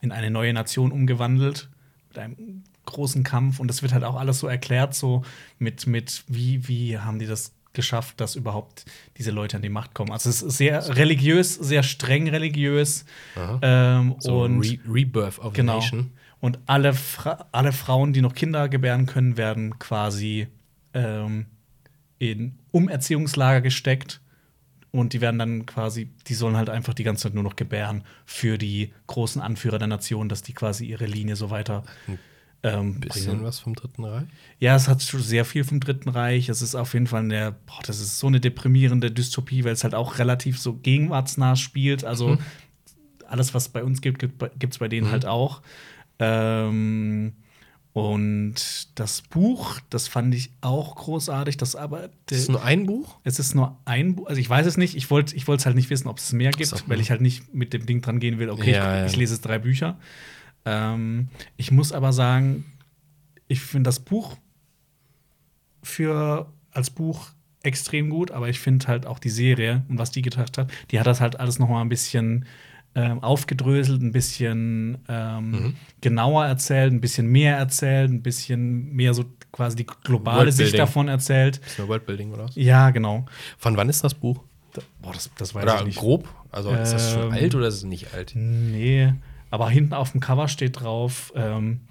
in 0.00 0.12
eine 0.12 0.30
neue 0.30 0.52
Nation 0.52 0.92
umgewandelt 0.92 1.70
mit 2.08 2.18
einem 2.18 2.64
großen 2.86 3.22
Kampf. 3.22 3.60
Und 3.60 3.70
es 3.70 3.82
wird 3.82 3.92
halt 3.92 4.04
auch 4.04 4.16
alles 4.16 4.38
so 4.38 4.46
erklärt, 4.46 4.94
so 4.94 5.22
mit, 5.58 5.86
mit 5.86 6.24
wie, 6.28 6.68
wie 6.68 6.98
haben 6.98 7.18
die 7.18 7.26
das 7.26 7.52
geschafft, 7.72 8.20
dass 8.20 8.36
überhaupt 8.36 8.84
diese 9.16 9.30
Leute 9.30 9.56
an 9.56 9.62
die 9.62 9.68
Macht 9.70 9.94
kommen. 9.94 10.12
Also 10.12 10.28
es 10.28 10.42
ist 10.42 10.58
sehr 10.58 10.94
religiös, 10.96 11.54
sehr 11.54 11.82
streng 11.82 12.28
religiös. 12.28 13.04
Ähm, 13.62 14.16
So 14.18 14.42
und 14.42 14.60
Re 14.60 14.78
Rebirth 14.86 15.38
of 15.38 15.54
Genau. 15.54 15.76
Nation. 15.76 16.12
Und 16.40 16.58
alle, 16.66 16.92
Fra 16.92 17.46
alle 17.52 17.72
Frauen, 17.72 18.12
die 18.12 18.20
noch 18.20 18.34
Kinder 18.34 18.68
gebären 18.68 19.06
können, 19.06 19.36
werden 19.36 19.78
quasi 19.78 20.48
ähm, 20.92 21.46
in 22.18 22.58
Umerziehungslager 22.72 23.60
gesteckt. 23.60 24.20
Und 24.90 25.14
die 25.14 25.22
werden 25.22 25.38
dann 25.38 25.64
quasi, 25.64 26.10
die 26.26 26.34
sollen 26.34 26.56
halt 26.58 26.68
einfach 26.68 26.92
die 26.92 27.04
ganze 27.04 27.22
Zeit 27.22 27.34
nur 27.34 27.44
noch 27.44 27.56
gebären 27.56 28.04
für 28.26 28.58
die 28.58 28.92
großen 29.06 29.40
Anführer 29.40 29.78
der 29.78 29.88
Nation, 29.88 30.28
dass 30.28 30.42
die 30.42 30.52
quasi 30.52 30.84
ihre 30.84 31.06
Linie 31.06 31.36
so 31.36 31.48
weiter 31.48 31.84
ähm, 32.62 33.00
Bisschen 33.00 33.32
bringen. 33.32 33.44
was 33.44 33.58
vom 33.60 33.74
Dritten 33.74 34.04
Reich. 34.04 34.24
Ja, 34.60 34.76
es 34.76 34.88
hat 34.88 35.02
schon 35.02 35.20
sehr 35.20 35.44
viel 35.44 35.64
vom 35.64 35.80
Dritten 35.80 36.08
Reich. 36.08 36.48
Es 36.48 36.62
ist 36.62 36.74
auf 36.74 36.92
jeden 36.94 37.06
Fall 37.06 37.22
eine, 37.22 37.54
boah, 37.66 37.80
das 37.84 38.00
ist 38.00 38.18
so 38.18 38.28
eine 38.28 38.40
deprimierende 38.40 39.10
Dystopie, 39.10 39.64
weil 39.64 39.72
es 39.72 39.82
halt 39.84 39.94
auch 39.94 40.18
relativ 40.18 40.58
so 40.58 40.74
gegenwartsnah 40.74 41.56
spielt. 41.56 42.04
Also 42.04 42.38
alles, 43.26 43.54
was 43.54 43.64
es 43.64 43.68
bei 43.70 43.82
uns 43.82 44.00
gibt, 44.00 44.20
gibt 44.20 44.74
es 44.74 44.78
bei 44.78 44.88
denen 44.88 45.10
halt 45.10 45.26
auch. 45.26 45.62
Ähm, 46.18 47.32
und 47.94 48.54
das 48.94 49.20
Buch, 49.20 49.78
das 49.90 50.08
fand 50.08 50.34
ich 50.34 50.50
auch 50.62 50.94
großartig. 50.94 51.58
Das 51.58 51.76
aber 51.76 52.08
ist 52.30 52.48
nur 52.48 52.62
ein 52.64 52.86
Buch? 52.86 53.16
es 53.24 53.38
ist 53.38 53.54
nur 53.54 53.76
ein 53.84 54.16
Buch, 54.16 54.28
also 54.28 54.40
ich 54.40 54.48
weiß 54.48 54.64
es 54.66 54.78
nicht. 54.78 54.96
Ich 54.96 55.10
wollte 55.10 55.36
ich 55.36 55.46
es 55.46 55.66
halt 55.66 55.76
nicht 55.76 55.90
wissen, 55.90 56.08
ob 56.08 56.18
es 56.18 56.32
mehr 56.32 56.52
gibt, 56.52 56.88
weil 56.88 57.00
ich 57.00 57.10
halt 57.10 57.20
nicht 57.20 57.52
mit 57.52 57.74
dem 57.74 57.84
Ding 57.84 58.00
dran 58.00 58.18
gehen 58.18 58.38
will, 58.38 58.48
okay, 58.48 58.72
Ja, 58.72 58.94
ich, 58.94 59.00
ja. 59.00 59.06
ich 59.06 59.16
lese 59.16 59.34
jetzt 59.34 59.42
drei 59.44 59.58
Bücher. 59.58 59.98
Ähm, 60.64 61.28
ich 61.56 61.70
muss 61.70 61.92
aber 61.92 62.12
sagen, 62.12 62.64
ich 63.48 63.60
finde 63.60 63.88
das 63.88 64.00
Buch 64.00 64.36
für 65.82 66.46
als 66.70 66.90
Buch 66.90 67.28
extrem 67.62 68.10
gut, 68.10 68.30
aber 68.30 68.48
ich 68.48 68.60
finde 68.60 68.86
halt 68.88 69.06
auch 69.06 69.18
die 69.18 69.30
Serie 69.30 69.84
und 69.88 69.98
was 69.98 70.10
die 70.10 70.22
gedacht 70.22 70.58
hat, 70.58 70.70
die 70.90 70.98
hat 70.98 71.06
das 71.06 71.20
halt 71.20 71.38
alles 71.38 71.58
noch 71.58 71.68
mal 71.68 71.80
ein 71.80 71.88
bisschen 71.88 72.44
ähm, 72.94 73.22
aufgedröselt, 73.22 74.02
ein 74.02 74.12
bisschen 74.12 74.98
ähm, 75.08 75.50
Mhm. 75.52 75.74
genauer 76.00 76.44
erzählt, 76.44 76.92
ein 76.92 77.00
bisschen 77.00 77.26
mehr 77.28 77.56
erzählt, 77.56 78.10
ein 78.10 78.22
bisschen 78.22 78.92
mehr 78.92 79.14
so 79.14 79.24
quasi 79.50 79.76
die 79.76 79.86
globale 79.86 80.52
Sicht 80.52 80.78
davon 80.78 81.08
erzählt. 81.08 81.58
Ist 81.66 81.78
nur 81.78 81.88
Worldbuilding 81.88 82.32
oder 82.32 82.44
was? 82.44 82.54
Ja, 82.56 82.90
genau. 82.90 83.24
Von 83.58 83.76
wann 83.76 83.88
ist 83.88 84.04
das 84.04 84.14
Buch? 84.14 84.42
Da- 84.74 84.82
Boah, 85.00 85.12
das, 85.14 85.30
das 85.38 85.54
weiß 85.54 85.62
Oder 85.62 85.80
ich 85.80 85.86
nicht. 85.86 85.98
grob? 85.98 86.28
Also 86.50 86.74
ist 86.74 86.92
das 86.92 87.10
schon 87.12 87.22
Ähm, 87.24 87.32
alt 87.32 87.54
oder 87.54 87.68
ist 87.68 87.74
es 87.76 87.84
nicht 87.84 88.12
alt? 88.12 88.32
Nee, 88.34 89.14
aber 89.52 89.68
hinten 89.70 89.94
auf 89.94 90.10
dem 90.12 90.20
Cover 90.20 90.48
steht 90.48 90.80
drauf, 90.80 91.32
ähm, 91.36 91.82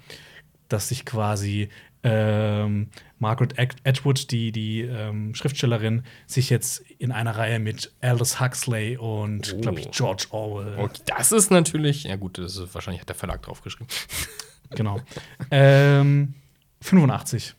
dass 0.68 0.88
sich 0.88 1.04
quasi 1.06 1.68
ähm, 2.02 2.88
Margaret 3.20 3.54
Atwood, 3.84 4.32
die, 4.32 4.50
die 4.50 4.80
ähm, 4.80 5.34
Schriftstellerin, 5.36 6.02
sich 6.26 6.50
jetzt 6.50 6.80
in 6.98 7.12
einer 7.12 7.36
Reihe 7.36 7.60
mit 7.60 7.92
Aldous 8.00 8.40
Huxley 8.40 8.96
und, 8.96 9.54
Oh. 9.54 9.60
glaube 9.60 9.78
ich, 9.80 9.90
George 9.92 10.26
Orwell. 10.30 10.78
Okay, 10.80 11.02
das 11.06 11.30
ist 11.30 11.52
natürlich, 11.52 12.02
ja 12.02 12.16
gut, 12.16 12.38
das 12.38 12.56
ist 12.56 12.74
wahrscheinlich 12.74 13.00
hat 13.00 13.08
der 13.08 13.16
Verlag 13.16 13.40
draufgeschrieben. 13.42 13.86
Genau. 14.74 15.00
ähm, 15.50 16.32
85. 16.80 17.54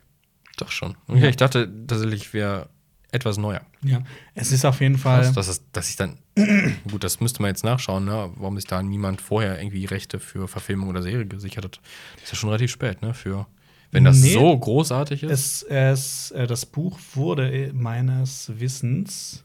Doch 0.58 0.72
schon. 0.72 0.98
Okay, 1.08 1.30
ich 1.30 1.36
dachte 1.38 1.72
tatsächlich 1.88 2.34
wäre 2.34 2.70
etwas 3.14 3.38
neuer. 3.38 3.62
Ja. 3.84 4.02
Es 4.36 4.52
ist 4.52 4.66
auf 4.66 4.82
jeden 4.82 4.98
Fall. 4.98 5.22
Krass, 5.22 5.34
dass, 5.34 5.48
es, 5.48 5.62
dass 5.72 5.90
ich 5.90 5.96
dann, 5.96 6.18
gut, 6.92 7.04
das 7.04 7.20
müsste 7.20 7.42
man 7.42 7.50
jetzt 7.50 7.64
nachschauen, 7.64 8.06
ne? 8.06 8.32
warum 8.36 8.56
sich 8.58 8.66
da 8.66 8.82
niemand 8.82 9.22
vorher 9.22 9.60
irgendwie 9.60 9.86
Rechte 9.86 10.20
für 10.20 10.48
Verfilmung 10.48 10.90
oder 10.90 11.02
Serie 11.04 11.26
gesichert 11.26 11.66
hat. 11.66 11.80
Das 12.16 12.24
ist 12.26 12.30
ja 12.32 12.36
schon 12.38 12.50
relativ 12.50 12.72
spät, 12.72 13.02
ne? 13.02 13.14
Für, 13.14 13.46
wenn 13.92 14.04
das 14.04 14.18
Nee. 14.18 14.34
so 14.34 14.58
großartig 14.58 15.24
ist. 15.24 15.32
Es, 15.32 15.64
es, 15.64 16.32
äh, 16.32 16.48
das 16.48 16.66
Buch 16.66 17.00
wurde 17.14 17.72
meines 17.74 18.52
Wissens. 18.60 19.44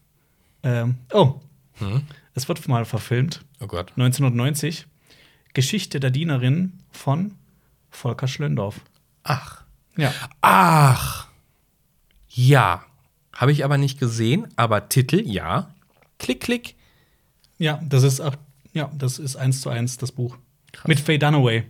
Ähm, 0.63 0.97
oh, 1.13 1.35
Hm? 1.75 2.03
es 2.35 2.49
wird 2.49 2.67
mal 2.69 2.85
verfilmt. 2.85 3.45
Oh 3.61 3.67
Gott. 3.67 3.93
1990. 3.97 4.87
Geschichte 5.55 6.01
der 6.01 6.11
Dienerin 6.11 6.73
von 6.91 7.35
Volker 7.91 8.29
Schlöndorff. 8.29 8.81
Ach. 9.25 9.65
Ja. 9.97 10.13
Ach. 10.41 11.29
Ja. 12.29 12.85
Habe 13.39 13.53
ich 13.53 13.65
aber 13.65 13.79
nicht 13.79 14.01
gesehen, 14.01 14.49
aber 14.57 14.89
Titel, 14.89 15.21
ja. 15.25 15.71
Klick, 16.19 16.41
klick. 16.41 16.75
Ja, 17.59 17.81
das 17.89 18.03
ist 18.03 18.21
auch, 18.21 18.35
ja, 18.73 18.91
das 18.99 19.19
ist 19.21 19.37
eins 19.37 19.61
zu 19.61 19.71
eins 19.71 19.97
das 19.97 20.11
Buch. 20.11 20.37
Mit 20.87 20.99
Faye 20.99 21.19
Dunaway 21.19 21.65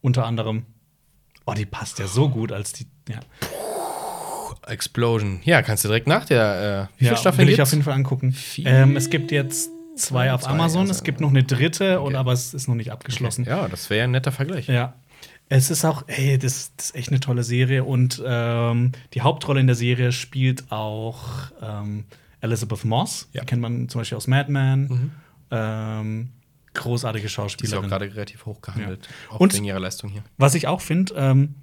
unter 0.00 0.24
anderem. 0.26 0.64
Oh, 1.44 1.54
die 1.54 1.66
passt 1.66 1.98
ja 1.98 2.06
so 2.06 2.28
gut 2.28 2.52
als 2.52 2.72
die. 2.72 2.86
Ja, 3.08 3.18
Explosion. 4.68 5.40
Ja, 5.44 5.62
kannst 5.62 5.82
du 5.84 5.88
direkt 5.88 6.06
nach 6.06 6.24
der. 6.24 6.88
Äh, 6.92 6.94
wie 6.98 7.04
viele 7.06 7.10
ja 7.10 7.16
Staffeln 7.16 7.48
will 7.48 7.54
ich 7.54 7.60
auf 7.62 7.70
jeden 7.72 7.82
Fall 7.82 7.94
angucken. 7.94 8.34
Ähm, 8.58 8.96
es 8.96 9.10
gibt 9.10 9.32
jetzt 9.32 9.70
zwei 9.96 10.32
auf 10.32 10.42
Zwei, 10.42 10.50
Amazon, 10.50 10.82
also- 10.82 10.92
es 10.92 11.02
gibt 11.02 11.20
noch 11.20 11.30
eine 11.30 11.42
dritte, 11.42 12.00
und, 12.00 12.08
Okay. 12.08 12.16
aber 12.16 12.32
es 12.32 12.54
ist 12.54 12.68
noch 12.68 12.76
nicht 12.76 12.92
abgeschlossen. 12.92 13.44
Ja, 13.44 13.66
das 13.68 13.90
wäre 13.90 13.98
ja 13.98 14.04
ein 14.04 14.12
netter 14.12 14.30
Vergleich. 14.32 14.68
Ja. 14.68 14.94
Es 15.54 15.70
ist 15.70 15.84
auch, 15.84 16.04
ey, 16.06 16.38
das, 16.38 16.72
das 16.76 16.86
ist 16.86 16.94
echt 16.96 17.08
eine 17.10 17.20
tolle 17.20 17.42
Serie. 17.42 17.84
Und 17.84 18.22
ähm, 18.24 18.92
die 19.12 19.20
Hauptrolle 19.20 19.60
in 19.60 19.66
der 19.66 19.76
Serie 19.76 20.10
spielt 20.12 20.72
auch 20.72 21.24
ähm, 21.60 22.04
Elizabeth 22.40 22.84
Moss. 22.86 23.28
Ja. 23.34 23.42
Die 23.42 23.46
kennt 23.46 23.60
man 23.60 23.88
zum 23.90 24.00
Beispiel 24.00 24.16
aus 24.16 24.26
Mad 24.26 24.50
Men. 24.50 24.80
Mhm. 24.88 25.10
Ähm, 25.50 26.30
großartige 26.72 27.20
Die 27.22 27.26
ist 27.26 27.32
auch 27.38 27.42
Schauspielerin. 27.44 27.88
gerade 27.90 28.06
relativ 28.14 28.46
hoch 28.46 28.62
gehandelt. 28.62 29.06
Auch 29.28 29.40
Und- 29.40 29.52
wegen 29.52 29.64
ihrer 29.66 29.78
Leistung 29.80 30.08
hier. 30.08 30.24
Was 30.38 30.54
ich 30.54 30.68
auch 30.68 30.80
finde, 30.80 31.12
ähm, 31.18 31.54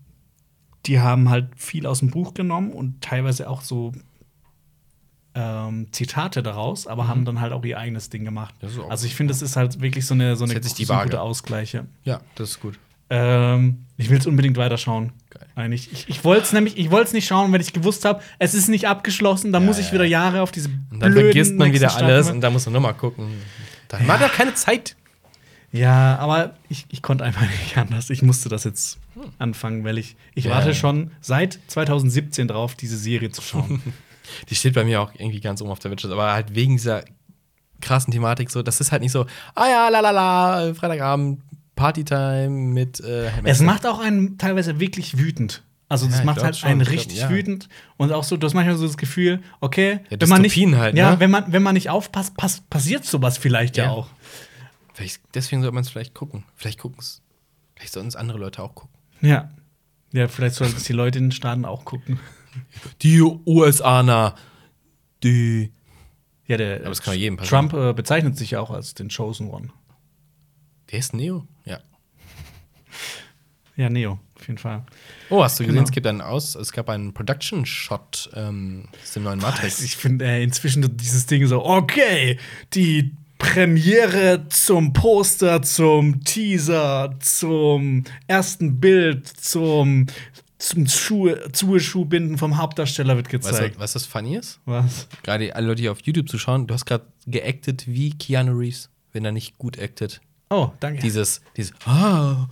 die 0.85 0.99
haben 0.99 1.29
halt 1.29 1.47
viel 1.55 1.87
aus 1.87 1.97
dem 1.99 2.11
Buch 2.11 2.35
genommen 2.35 2.71
und 2.71 3.01
teilweise 3.01 3.49
auch 3.49 3.61
so 3.63 3.91
ähm, 5.35 5.87
Zitate 5.91 6.43
daraus, 6.43 6.85
aber 6.87 7.07
haben 7.07 7.25
dann 7.25 7.39
halt 7.41 7.53
auch 7.53 7.63
ihr 7.63 7.77
eigenes 7.77 8.09
Ding 8.09 8.23
gemacht. 8.25 8.53
Mhm. 8.61 8.67
Das 8.67 8.79
Also 8.89 9.05
ich 9.07 9.15
finde, 9.15 9.33
es 9.33 9.41
ist 9.41 9.55
halt 9.55 9.81
wirklich 9.81 10.05
so 10.05 10.13
eine, 10.13 10.35
so 10.35 10.43
eine 10.43 10.53
setzt 10.53 10.69
sich 10.69 10.75
die 10.75 10.85
so 10.85 10.93
ein 10.93 10.99
Waage. 10.99 11.09
guter 11.09 11.21
Ausgleich. 11.23 11.73
ja. 11.73 11.85
Ja, 12.03 12.21
das 12.35 12.51
ist 12.51 12.59
gut. 12.59 12.77
Ähm, 13.09 13.85
ich 13.97 14.09
will 14.09 14.17
es 14.19 14.27
unbedingt 14.27 14.57
weiterschauen. 14.57 15.11
Geil. 15.29 15.45
Eigentlich. 15.55 15.91
Ich, 15.91 16.09
ich 16.09 16.23
wollte 16.23 16.43
es 16.43 16.53
nämlich, 16.53 16.77
ich 16.77 16.91
wollte 16.91 17.07
es 17.07 17.13
nicht 17.13 17.27
schauen, 17.27 17.51
wenn 17.51 17.61
ich 17.61 17.73
gewusst 17.73 18.05
habe, 18.05 18.21
es 18.37 18.53
ist 18.53 18.67
nicht 18.69 18.87
abgeschlossen. 18.87 19.51
Dann 19.51 19.63
Ja, 19.63 19.67
muss 19.67 19.79
ich 19.79 19.87
ja, 19.87 19.93
wieder 19.93 20.03
ja. 20.05 20.23
Jahre 20.25 20.41
auf 20.41 20.51
diese 20.51 20.69
Und 20.91 20.99
dann 21.01 21.13
vergisst 21.13 21.55
man 21.55 21.73
wieder 21.73 21.93
alles 21.95 22.25
Staffeln- 22.25 22.35
und 22.35 22.41
da 22.41 22.49
muss 22.49 22.65
man 22.65 22.73
nochmal 22.73 22.93
gucken. 22.93 23.27
Da 23.87 24.05
war 24.07 24.17
doch 24.19 24.31
keine 24.31 24.53
Zeit. 24.53 24.95
Ja, 25.71 26.17
aber 26.17 26.55
ich, 26.69 26.85
ich 26.89 27.01
konnte 27.01 27.23
einfach 27.23 27.41
nicht 27.41 27.77
anders. 27.77 28.09
Ich 28.09 28.21
musste 28.21 28.49
das 28.49 28.63
jetzt 28.63 28.97
anfangen, 29.37 29.83
weil 29.83 29.97
ich, 29.97 30.15
ich 30.33 30.45
Ja. 30.45 30.51
warte 30.51 30.73
schon 30.73 31.11
seit 31.21 31.59
2017 31.67 32.47
drauf, 32.47 32.75
diese 32.75 32.97
Serie 32.97 33.31
zu 33.31 33.41
schauen. 33.41 33.81
Die 34.49 34.55
steht 34.55 34.75
bei 34.75 34.83
mir 34.83 35.01
auch 35.01 35.11
irgendwie 35.17 35.39
ganz 35.41 35.59
oben 35.61 35.71
auf 35.71 35.79
der 35.79 35.89
Witches, 35.91 36.11
aber 36.11 36.31
halt 36.33 36.53
wegen 36.53 36.77
dieser 36.77 37.03
krassen 37.81 38.11
Thematik 38.13 38.51
so, 38.51 38.61
das 38.61 38.79
ist 38.79 38.91
halt 38.91 39.01
nicht 39.01 39.11
so, 39.11 39.25
ah 39.55 39.67
ja, 39.67 39.89
la 39.89 40.01
la 40.01 40.11
la, 40.11 40.73
Freitagabend, 40.75 41.41
Partytime 41.79 42.49
mit 42.49 42.99
äh, 42.99 43.31
es 43.45 43.61
macht 43.61 43.85
auch 43.85 43.99
einen 43.99 44.37
teilweise 44.37 44.79
wirklich 44.79 45.17
wütend. 45.17 45.63
Also 45.87 46.05
das 46.07 46.19
Ja, 46.19 46.25
macht 46.25 46.43
halt 46.43 46.57
schon. 46.57 46.69
einen 46.69 46.81
Ich 46.81 46.87
glaub, 46.87 46.99
richtig 46.99 47.17
ja. 47.19 47.29
wütend 47.29 47.69
und 47.97 48.11
auch 48.11 48.23
so, 48.23 48.35
du 48.37 48.45
hast 48.45 48.53
manchmal 48.53 48.75
so 48.75 48.85
das 48.85 48.97
Gefühl, 48.97 49.41
okay, 49.61 50.01
Ja, 50.09 50.17
wenn 50.19 50.29
man 50.29 50.41
nicht, 50.41 50.57
halt, 50.75 50.95
ja, 50.97 51.11
ne? 51.13 51.19
wenn 51.19 51.31
man 51.31 51.51
wenn 51.53 51.63
man 51.63 51.73
nicht 51.73 51.89
aufpasst, 51.89 52.35
pass, 52.37 52.61
passiert 52.69 53.05
sowas 53.05 53.37
vielleicht 53.37 53.77
ja, 53.77 53.85
Ja. 53.85 53.91
auch. 53.91 54.09
Vielleicht, 54.93 55.21
deswegen 55.33 55.61
sollte 55.61 55.73
man 55.73 55.83
es 55.83 55.89
vielleicht 55.89 56.13
gucken. 56.13 56.43
Vielleicht 56.55 56.79
gucken 56.79 56.97
es. 56.99 57.21
Vielleicht 57.75 57.93
sollten 57.93 58.09
es 58.09 58.15
andere 58.17 58.37
Leute 58.37 58.61
auch 58.61 58.75
gucken. 58.75 58.93
Ja. 59.21 59.49
Ja, 60.11 60.27
vielleicht 60.27 60.55
sollten 60.55 60.75
es 60.75 60.83
die 60.83 60.93
Leute 60.93 61.17
in 61.19 61.25
den 61.25 61.31
Staaten 61.31 61.63
auch 61.65 61.85
gucken. 61.85 62.19
Die 63.01 63.21
USAner, 63.21 64.33
die. 65.23 65.71
Ja, 66.47 66.57
der 66.57 66.77
Aber 66.81 66.89
das 66.89 67.01
kann 67.03 67.13
ja 67.13 67.19
jedem 67.19 67.37
passieren. 67.37 67.69
Trump 67.69 67.81
äh, 67.83 67.93
bezeichnet 67.93 68.37
sich 68.37 68.51
ja 68.51 68.59
auch 68.59 68.71
als 68.71 68.95
den 68.95 69.09
Chosen 69.09 69.49
One. 69.51 69.69
Wer 70.87 70.99
ist 70.99 71.13
Neo? 71.13 71.45
Ja. 73.79 73.89
Neo, 73.89 74.19
auf 74.35 74.47
jeden 74.47 74.57
Fall. 74.57 74.83
Oh, 75.29 75.41
hast 75.43 75.57
du 75.59 75.63
gesehen, 75.63 75.75
Genau. 75.75 75.85
es 75.85 75.91
gibt 75.91 76.05
einen 76.05 76.21
Aus, 76.21 76.55
es 76.55 76.71
gab 76.73 76.89
einen 76.89 77.13
Production-Shot 77.13 78.31
ähm, 78.35 78.89
aus 79.01 79.13
dem 79.13 79.23
neuen 79.23 79.39
Matrix. 79.39 79.81
Ich 79.81 79.95
finde 79.95 80.25
äh, 80.25 80.43
inzwischen 80.43 80.97
dieses 80.97 81.25
Ding 81.27 81.45
so, 81.47 81.63
okay, 81.65 82.37
die 82.73 83.13
Premiere 83.37 84.47
zum 84.49 84.91
Poster, 84.91 85.61
zum 85.61 86.25
Teaser, 86.25 87.15
zum 87.19 88.03
ersten 88.27 88.81
Bild, 88.81 89.27
zum, 89.27 90.07
zum 90.57 90.85
Schuhe, 90.87 91.49
Zuhe-Schuhbinden 91.53 92.37
vom 92.37 92.57
Hauptdarsteller 92.57 93.15
wird 93.15 93.27
Weißt 93.33 93.43
gezeigt. 93.47 93.75
du, 93.75 93.79
was 93.79 93.93
das 93.93 94.05
funny 94.05 94.35
ist? 94.35 94.59
Was? 94.65 95.07
Gerade 95.23 95.55
alle 95.55 95.67
Leute, 95.67 95.81
die 95.83 95.89
auf 95.89 96.01
YouTube 96.01 96.27
zuschauen, 96.27 96.67
du 96.67 96.73
hast 96.73 96.85
gerade 96.85 97.05
geactet 97.27 97.87
wie 97.87 98.09
Keanu 98.09 98.51
Reeves, 98.57 98.89
wenn 99.13 99.23
er 99.23 99.31
nicht 99.31 99.57
gut 99.57 99.79
actet. 99.79 100.19
Oh, 100.49 100.71
danke. 100.81 101.01
Dieses, 101.01 101.41
dieses, 101.55 101.71
ah, 101.85 102.43
oh, 102.43 102.47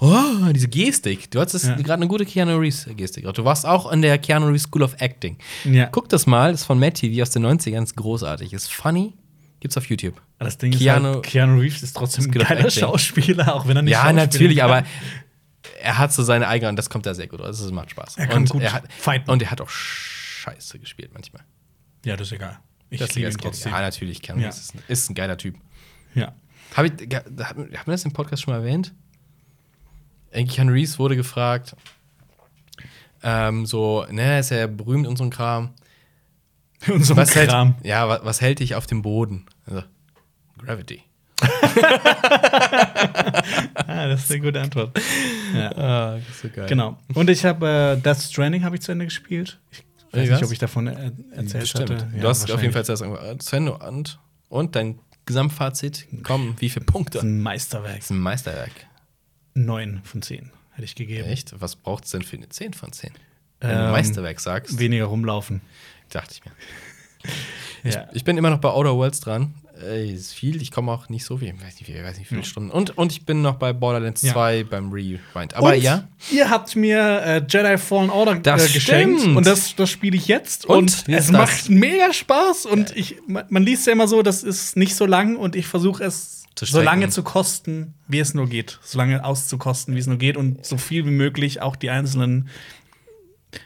diese 0.00 0.68
Gestik. 0.68 1.30
Du 1.30 1.40
hattest 1.40 1.64
Ja. 1.66 1.74
gerade 1.76 1.94
eine 1.94 2.08
gute 2.08 2.24
Keanu 2.24 2.56
Reeves-Gestik. 2.58 3.24
Du 3.34 3.44
warst 3.44 3.66
auch 3.66 3.90
in 3.90 4.02
der 4.02 4.18
Keanu 4.18 4.46
Reeves 4.46 4.62
School 4.62 4.82
of 4.82 4.94
Acting. 5.00 5.38
Ja. 5.64 5.86
Guck 5.86 6.08
das 6.08 6.26
mal, 6.26 6.52
das 6.52 6.60
ist 6.62 6.66
von 6.66 6.78
Matt 6.78 6.94
TV 6.94 7.22
aus 7.22 7.30
den 7.30 7.42
90ern, 7.44 7.82
ist 7.82 7.96
großartig. 7.96 8.52
Ist 8.52 8.72
funny, 8.72 9.14
gibt's 9.60 9.76
auf 9.76 9.86
YouTube. 9.88 10.20
das 10.38 10.56
Ding 10.58 10.72
Keanu- 10.72 10.78
ist 11.10 11.14
halt, 11.16 11.22
Keanu 11.24 11.60
Reeves 11.60 11.82
ist 11.82 11.96
trotzdem 11.96 12.26
ein 12.26 12.30
geiler. 12.30 12.70
Schauspieler, 12.70 13.54
auch 13.56 13.66
wenn 13.66 13.76
er 13.76 13.82
nicht 13.82 13.92
Ja, 13.92 14.12
natürlich, 14.12 14.58
kann. 14.58 14.70
aber 14.70 14.86
er 15.82 15.98
hat 15.98 16.12
so 16.12 16.22
seine 16.22 16.46
eigene, 16.46 16.68
und 16.70 16.76
das 16.76 16.88
kommt 16.90 17.06
da 17.06 17.14
sehr 17.14 17.26
gut 17.26 17.40
raus. 17.40 17.60
Das 17.60 17.70
macht 17.72 17.90
Spaß. 17.90 18.18
Er 18.18 18.28
kann 18.28 18.42
und 18.42 18.50
gut 18.50 18.62
er 18.62 18.72
hat, 18.72 18.84
fighten. 18.92 19.30
Und 19.30 19.42
er 19.42 19.50
hat 19.50 19.60
auch 19.60 19.68
scheiße 19.68 20.78
gespielt 20.78 21.10
manchmal. 21.12 21.42
Ja, 22.04 22.16
das 22.16 22.28
ist 22.28 22.32
egal. 22.34 22.58
Ich 22.90 23.00
Das 23.00 23.14
liebe 23.16 23.28
ihn 23.28 23.36
trotzdem. 23.36 23.72
Ja, 23.72 23.80
natürlich. 23.80 24.22
Keanu 24.22 24.40
Ja. 24.40 24.46
Reeves 24.46 24.60
ist, 24.60 24.74
ein- 24.76 24.82
ist 24.86 25.10
ein 25.10 25.14
geiler 25.14 25.36
Typ. 25.36 25.56
Ja. 26.14 26.34
Hab 26.76 26.84
ich, 26.86 26.96
ge- 26.96 27.16
hat, 27.18 27.56
haben 27.56 27.68
wir 27.70 27.82
das 27.86 28.04
im 28.04 28.12
Podcast 28.12 28.42
schon 28.44 28.54
mal 28.54 28.60
erwähnt? 28.60 28.94
Keanu 30.32 30.72
Reeves 30.72 30.98
wurde 30.98 31.16
gefragt, 31.16 31.74
ähm, 33.22 33.66
so, 33.66 34.06
ne, 34.10 34.38
ist 34.38 34.50
ja 34.50 34.66
berühmt 34.66 35.06
und 35.06 35.16
so 35.16 35.24
ein 35.24 35.30
Kram. 35.30 35.70
Und 36.86 37.02
so 37.04 37.14
ein 37.14 37.16
Was 37.16 37.34
hält, 37.34 37.50
Kram. 37.50 37.74
ja, 37.82 38.08
was, 38.08 38.24
was 38.24 38.40
hält 38.40 38.60
dich 38.60 38.76
auf 38.76 38.86
dem 38.86 39.02
Boden? 39.02 39.46
Also, 39.66 39.82
Gravity. 40.58 41.02
Ah, 43.74 44.06
das 44.08 44.24
ist 44.24 44.30
eine 44.32 44.40
gute 44.40 44.60
Antwort. 44.60 44.98
ja. 45.54 45.72
Ah, 45.76 46.16
das 46.18 46.28
ist 46.28 46.42
so 46.42 46.48
geil. 46.50 46.66
Genau. 46.68 46.98
Und 47.14 47.30
ich 47.30 47.44
habe 47.44 47.96
äh, 47.98 48.00
Death 48.00 48.18
Stranding 48.22 48.64
habe 48.64 48.76
ich 48.76 48.82
zu 48.82 48.92
Ende 48.92 49.06
gespielt. 49.06 49.58
Ich 49.70 49.82
weiß 50.12 50.30
nicht, 50.30 50.44
ob 50.44 50.52
ich 50.52 50.58
davon 50.58 50.86
äh, 50.86 51.10
erzählt 51.32 51.62
Bestimmt. 51.62 51.90
hatte. 51.90 52.08
du 52.18 52.28
hast 52.28 52.50
auf 52.50 52.60
jeden 52.62 52.72
Fall 52.72 52.84
zuerst 52.84 53.02
irgendwo- 53.02 53.38
zu 53.38 53.56
Ende 53.56 53.72
und, 53.78 54.18
und 54.48 54.76
dein 54.76 54.98
Gesamtfazit, 55.26 56.06
komm, 56.22 56.54
wie 56.58 56.68
viele 56.70 56.84
Punkte? 56.84 57.18
Das 57.18 57.24
ist 57.24 57.28
ein 57.30 57.40
Meisterwerk. 57.42 57.96
Das 57.96 58.04
ist 58.04 58.10
ein 58.10 58.20
Meisterwerk. 58.20 58.70
Neun 59.64 60.00
von 60.04 60.22
zehn 60.22 60.50
hätte 60.72 60.84
ich 60.84 60.94
gegeben. 60.94 61.28
Echt? 61.28 61.54
Was 61.60 61.74
braucht 61.76 62.04
es 62.04 62.10
denn 62.12 62.22
für 62.22 62.36
eine 62.36 62.48
10 62.48 62.72
von 62.74 62.92
10? 62.92 63.10
Wenn 63.60 63.70
du 63.70 63.84
Ähm, 63.86 63.90
Meisterwerk 63.90 64.38
sagst, 64.40 64.78
Weniger 64.78 65.06
rumlaufen. 65.06 65.60
dachte 66.10 66.34
ich 66.34 66.44
mir. 66.44 66.52
Ja. 67.84 68.08
Ich 68.12 68.24
bin 68.24 68.36
immer 68.36 68.50
noch 68.50 68.58
bei 68.58 68.68
Outer 68.70 68.96
Worlds 68.96 69.20
dran. 69.20 69.54
Ey, 69.80 70.12
ist 70.12 70.32
viel, 70.34 70.60
ich 70.60 70.72
komme 70.72 70.90
auch 70.90 71.08
nicht 71.08 71.24
so 71.24 71.36
viel, 71.36 71.48
ich 71.48 71.54
weiß 71.54 71.78
nicht, 71.78 71.86
wie, 71.86 71.92
ich 71.92 72.02
weiß 72.02 72.18
nicht 72.18 72.28
wie 72.28 72.34
viele 72.34 72.44
Stunden. 72.44 72.70
Und, 72.72 72.98
und 72.98 73.12
ich 73.12 73.24
bin 73.24 73.40
noch 73.40 73.54
bei 73.54 73.72
Borderlands 73.72 74.22
Ja. 74.22 74.32
2 74.32 74.64
beim 74.64 74.90
Rewind. 74.90 75.54
Aber 75.54 75.72
und 75.74 75.80
ja, 75.80 76.08
Ihr 76.32 76.50
habt 76.50 76.74
mir 76.74 76.98
äh, 77.22 77.42
Jedi 77.48 77.78
Fallen 77.78 78.10
Order 78.10 78.32
äh, 78.32 78.40
Das 78.40 78.72
geschenkt 78.72 79.20
stimmt. 79.20 79.36
und 79.36 79.46
das, 79.46 79.76
das 79.76 79.88
spiele 79.90 80.16
ich 80.16 80.26
jetzt 80.26 80.64
Und? 80.66 80.76
und, 80.78 80.88
es 80.90 81.26
das? 81.26 81.30
macht 81.30 81.68
mega 81.70 82.12
Spaß 82.12 82.66
und 82.66 82.96
ich 82.96 83.16
man, 83.28 83.44
man 83.48 83.62
liest 83.62 83.86
ja 83.86 83.92
immer 83.92 84.08
so, 84.08 84.22
das 84.22 84.42
ist 84.42 84.76
nicht 84.76 84.96
so 84.96 85.06
lang 85.06 85.36
und 85.36 85.54
ich 85.54 85.68
versuche 85.68 86.02
es 86.02 86.44
Zu 86.66 86.72
so 86.72 86.80
lange 86.80 87.02
strecken. 87.02 87.12
zu 87.12 87.22
kosten, 87.22 87.94
wie 88.08 88.18
es 88.18 88.34
nur 88.34 88.48
geht, 88.48 88.80
so 88.82 88.98
lange 88.98 89.24
auszukosten, 89.24 89.94
wie 89.94 89.98
es 90.00 90.06
nur 90.06 90.18
geht 90.18 90.36
und 90.36 90.66
so 90.66 90.76
viel 90.76 91.06
wie 91.06 91.10
möglich 91.10 91.62
auch 91.62 91.76
die 91.76 91.90
einzelnen 91.90 92.48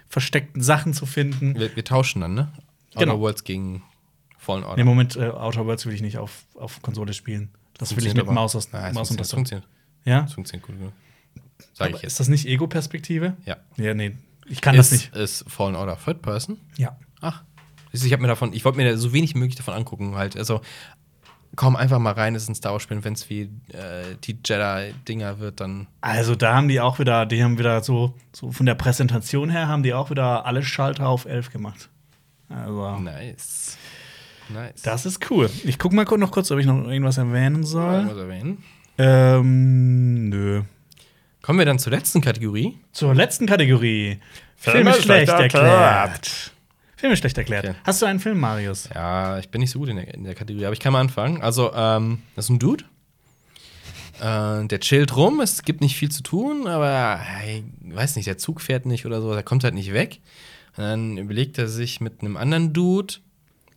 versteckten 0.09 0.63
Sachen 0.63 0.93
zu 0.93 1.07
finden. 1.07 1.59
wir, 1.59 1.75
wir 1.75 1.85
tauschen 1.85 2.21
dann, 2.21 2.35
ne? 2.35 2.53
Genau. 2.95 3.13
Outer 3.15 3.21
Worlds 3.21 3.45
gegen 3.45 3.83
Fallen 4.37 4.65
Order. 4.65 4.79
Im 4.79 4.87
Moment 4.87 5.17
äh, 5.17 5.31
Outer 5.31 5.65
Worlds 5.67 5.87
will 5.87 5.95
ich 5.95 6.03
nicht 6.03 6.19
auf, 6.19 6.45
auf 6.55 6.83
Konsole 6.83 7.15
spielen. 7.15 7.51
Das 7.79 7.97
will 7.97 8.07
ich 8.07 8.13
mit 8.13 8.25
aber. 8.25 8.33
Maus, 8.33 8.55
aus, 8.55 8.71
Nein, 8.73 8.91
es 8.91 8.95
Maus 8.95 9.11
und 9.11 9.21
es 9.21 9.33
funktioniert. 9.33 9.67
Ja? 10.05 10.25
Es 10.25 10.35
funktioniert 10.35 10.67
gut 10.67 10.77
genug. 10.79 10.93
Sag 11.73 11.89
ich 11.89 11.95
Aber 11.95 12.03
jetzt. 12.03 12.13
ist 12.13 12.21
das 12.21 12.29
nicht 12.29 12.47
Ego-Perspektive? 12.47 13.37
Ja. 13.47 13.57
Ja, 13.77 13.95
nee. 13.95 14.17
Ich 14.47 14.61
kann 14.61 14.77
das 14.77 14.93
nicht. 14.93 15.15
Ist 15.17 15.45
Fallen 15.49 15.77
Order 15.77 15.97
Third 16.05 16.21
Person? 16.21 16.59
Ja. 16.77 16.99
Ach. 17.21 17.43
Ich 17.93 18.13
habe 18.13 18.23
mir 18.23 18.29
davon, 18.29 18.53
ich 18.53 18.65
wollte 18.65 18.79
mir 18.79 18.99
so 18.99 19.13
wenig 19.13 19.35
wie 19.35 19.39
möglich 19.39 19.57
davon 19.57 19.75
angucken, 19.75 20.15
halt. 20.17 20.37
Also, 20.37 20.61
komm 21.57 21.77
einfach 21.77 21.99
mal 21.99 22.13
rein, 22.13 22.35
es 22.35 22.45
ist 22.45 22.49
ein 22.49 22.55
Star 22.55 22.73
Wars-Spiel, 22.73 23.05
wenn 23.05 23.13
es 23.15 23.29
wie 23.31 23.43
äh, 23.73 24.17
die 24.25 24.39
Jedi-Dinger 24.45 25.39
wird, 25.39 25.61
dann. 25.61 25.87
Also 26.01 26.35
da 26.35 26.55
haben 26.55 26.69
die 26.69 26.81
auch 26.81 26.99
wieder, 26.99 27.27
die 27.27 27.43
haben 27.43 27.59
wieder 27.59 27.83
so, 27.83 28.15
so 28.33 28.51
von 28.53 28.67
der 28.67 28.75
Präsentation 28.75 29.51
her 29.51 29.69
haben 29.69 29.83
die 29.83 29.95
auch 29.95 30.11
wieder 30.11 30.47
alle 30.47 30.63
Schalter 30.63 31.09
auf 31.09 31.25
11 31.27 31.51
gemacht. 31.53 31.89
Also 32.49 32.99
Nice. 32.99 33.77
Nice. 34.49 34.83
das 34.83 35.07
ist 35.07 35.31
cool. 35.31 35.49
Ich 35.65 35.79
guck 35.79 35.93
mal 35.93 36.05
kurz- 36.05 36.21
noch 36.21 36.31
kurz, 36.31 36.51
ob 36.51 36.59
ich 36.59 36.67
noch 36.67 36.87
irgendwas 36.87 37.17
erwähnen 37.19 37.65
soll. 37.65 37.95
Irgendwas 37.95 38.19
erwähnen. 38.19 38.63
Ähm, 38.99 40.29
nö. 40.29 40.63
Kommen 41.41 41.59
wir 41.59 41.67
dann 41.67 41.79
zur 41.79 41.93
letzten 41.93 42.21
Kategorie. 42.21 42.79
Zur 42.93 43.15
letzten 43.15 43.47
Kategorie. 43.47 44.19
Filme 44.57 44.93
schlecht 44.95 45.29
erklärt. 45.33 46.52
Filme 47.03 47.17
schlecht 47.17 47.37
erklärt. 47.37 47.65
Okay. 47.65 47.75
Hast 47.83 48.01
du 48.01 48.07
einen 48.07 48.21
Film, 48.21 48.39
Marius? 48.39 48.89
Ja, 48.95 49.37
ich 49.41 49.49
bin 49.49 49.61
nicht 49.61 49.73
so 49.73 49.81
gut 49.81 49.89
in 49.89 49.97
der, 49.97 50.15
in 50.15 50.23
der 50.23 50.37
Kategorie, 50.37 50.67
aber 50.67 50.73
ich 50.73 50.79
kann 50.79 50.93
mal 50.93 51.01
anfangen. 51.01 51.43
Also, 51.43 51.73
ähm, 51.75 52.23
das 52.37 52.45
ist 52.45 52.51
ein 52.51 52.61
Dude. 52.61 52.85
Äh, 54.21 54.69
der 54.69 54.79
chillt 54.79 55.17
rum, 55.17 55.41
es 55.41 55.65
gibt 55.65 55.81
nicht 55.81 55.97
viel 55.97 56.13
zu 56.13 56.23
tun, 56.23 56.69
aber 56.69 57.19
hey, 57.19 57.65
weiß 57.81 58.15
nicht, 58.15 58.29
der 58.29 58.39
Zug 58.39 58.61
fährt 58.61 58.87
nicht 58.87 59.05
oder 59.05 59.21
so, 59.21 59.35
der 59.35 59.43
kommt 59.43 59.65
halt 59.65 59.75
nicht 59.75 59.93
weg. 59.93 60.21
Und 60.77 60.85
dann 60.85 61.19
überlegt 61.19 61.59
er 61.59 61.67
sich 61.67 62.01
mit 62.01 62.21
einem 62.21 62.37
anderen 62.37 62.73
Dude, 62.73 63.15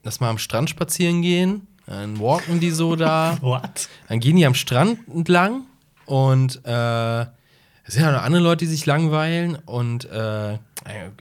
lass 0.03 0.19
mal 0.19 0.30
am 0.30 0.38
Strand 0.38 0.69
spazieren 0.69 1.23
gehen. 1.23 1.65
Dann 1.88 2.19
walken 2.19 2.60
die 2.60 2.69
so 2.69 2.95
da. 2.95 3.38
What? 3.41 3.89
Dann 4.07 4.19
gehen 4.19 4.35
die 4.35 4.45
am 4.45 4.53
Strand 4.53 4.99
entlang 5.11 5.64
und 6.06 6.64
äh, 6.64 7.22
es 7.22 7.95
sind 7.95 8.03
ja 8.03 8.11
noch 8.11 8.22
andere 8.22 8.43
Leute, 8.43 8.65
die 8.65 8.72
sich 8.72 8.85
langweilen 8.85 9.56
und 9.65 10.06
äh, 10.06 10.60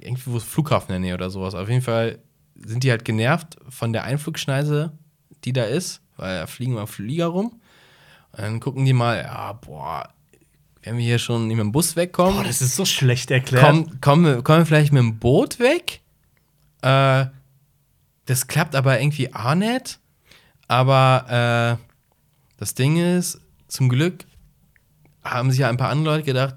irgendwie 0.00 0.32
wo 0.32 0.36
ist 0.36 0.44
Flughafen 0.44 0.94
in 0.94 1.02
der 1.02 1.08
Nähe 1.08 1.14
oder 1.14 1.30
sowas. 1.30 1.54
Auf 1.54 1.68
jeden 1.68 1.82
Fall 1.82 2.18
sind 2.54 2.84
die 2.84 2.90
halt 2.90 3.04
genervt 3.04 3.56
von 3.68 3.92
der 3.92 4.04
Einflugschneise, 4.04 4.92
die 5.44 5.52
da 5.52 5.64
ist, 5.64 6.00
weil 6.16 6.40
da 6.40 6.46
fliegen 6.46 6.74
mal 6.74 6.86
Flieger 6.86 7.26
rum. 7.26 7.60
Und 8.32 8.40
dann 8.40 8.60
gucken 8.60 8.84
die 8.84 8.92
mal, 8.92 9.22
ja, 9.22 9.52
boah, 9.52 10.08
wenn 10.82 10.98
wir 10.98 11.04
hier 11.04 11.18
schon 11.18 11.46
nicht 11.46 11.56
mit 11.56 11.64
dem 11.64 11.72
Bus 11.72 11.96
wegkommen, 11.96 12.36
Boah, 12.36 12.44
das 12.44 12.60
ist 12.60 12.76
so 12.76 12.84
schlecht 12.84 13.30
erklärt. 13.30 13.64
Komm, 13.64 14.00
kommen, 14.00 14.24
wir, 14.24 14.42
kommen 14.42 14.60
wir 14.60 14.66
vielleicht 14.66 14.92
mit 14.92 15.02
dem 15.02 15.18
Boot 15.18 15.58
weg? 15.58 16.00
Äh, 16.82 17.26
das 18.26 18.46
klappt 18.46 18.74
aber 18.74 19.00
irgendwie 19.00 19.34
auch 19.34 19.54
nicht. 19.54 19.98
Aber 20.68 21.78
äh, 21.80 21.84
das 22.58 22.74
Ding 22.74 22.96
ist, 22.96 23.40
zum 23.68 23.88
Glück 23.88 24.24
haben 25.22 25.50
sich 25.50 25.60
ja 25.60 25.68
ein 25.68 25.76
paar 25.76 25.90
andere 25.90 26.16
Leute 26.16 26.26
gedacht, 26.26 26.56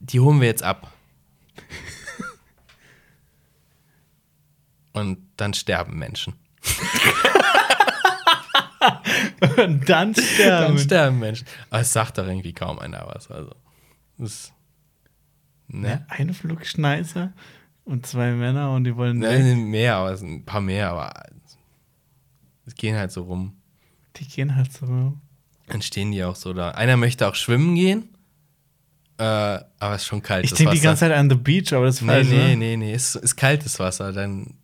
die 0.00 0.20
holen 0.20 0.40
wir 0.40 0.48
jetzt 0.48 0.62
ab. 0.62 0.92
Und 5.00 5.18
dann 5.36 5.54
sterben 5.54 5.98
Menschen. 5.98 6.34
Und 9.56 9.88
dann 9.88 10.14
sterben. 10.14 10.76
Dann 10.76 10.78
sterben 10.78 11.18
Menschen. 11.18 11.46
Aber 11.70 11.80
es 11.80 11.92
sagt 11.92 12.18
doch 12.18 12.26
irgendwie 12.26 12.52
kaum 12.52 12.78
einer 12.78 13.06
was. 13.12 13.30
Also, 13.30 13.54
das, 14.18 14.52
ne? 15.68 16.04
Eine 16.08 16.34
Flugschneise 16.34 17.32
und 17.84 18.06
zwei 18.06 18.32
Männer 18.32 18.72
und 18.72 18.84
die 18.84 18.96
wollen. 18.96 19.18
Nein, 19.18 19.64
mehr, 19.64 19.96
aber 19.96 20.12
es 20.12 20.20
sind 20.20 20.32
ein 20.32 20.44
paar 20.44 20.60
mehr, 20.60 20.90
aber 20.90 21.12
es 22.66 22.74
gehen 22.74 22.96
halt 22.96 23.12
so 23.12 23.22
rum. 23.24 23.56
Die 24.16 24.26
gehen 24.26 24.54
halt 24.54 24.72
so. 24.72 25.14
Dann 25.66 25.82
stehen 25.82 26.12
die 26.12 26.24
auch 26.24 26.36
so 26.36 26.52
da. 26.52 26.70
Einer 26.72 26.96
möchte 26.96 27.26
auch 27.28 27.34
schwimmen 27.34 27.74
gehen. 27.74 28.08
Äh, 29.18 29.24
aber 29.24 29.94
es 29.94 30.02
ist 30.02 30.08
schon 30.08 30.22
kalt. 30.22 30.44
Ich 30.44 30.54
denke 30.54 30.74
die 30.74 30.80
ganze 30.80 31.00
Zeit 31.00 31.12
an 31.12 31.28
The 31.28 31.36
Beach, 31.36 31.72
aber 31.72 31.86
das 31.86 31.96
ist 31.96 32.02
Nee, 32.02 32.08
falsch. 32.08 32.28
nee, 32.28 32.48
ne? 32.50 32.56
nee, 32.56 32.76
nee. 32.76 32.92
Es 32.92 33.16
ist 33.16 33.36
kaltes 33.36 33.78
Wasser. 33.80 34.12
Dann, 34.12 34.54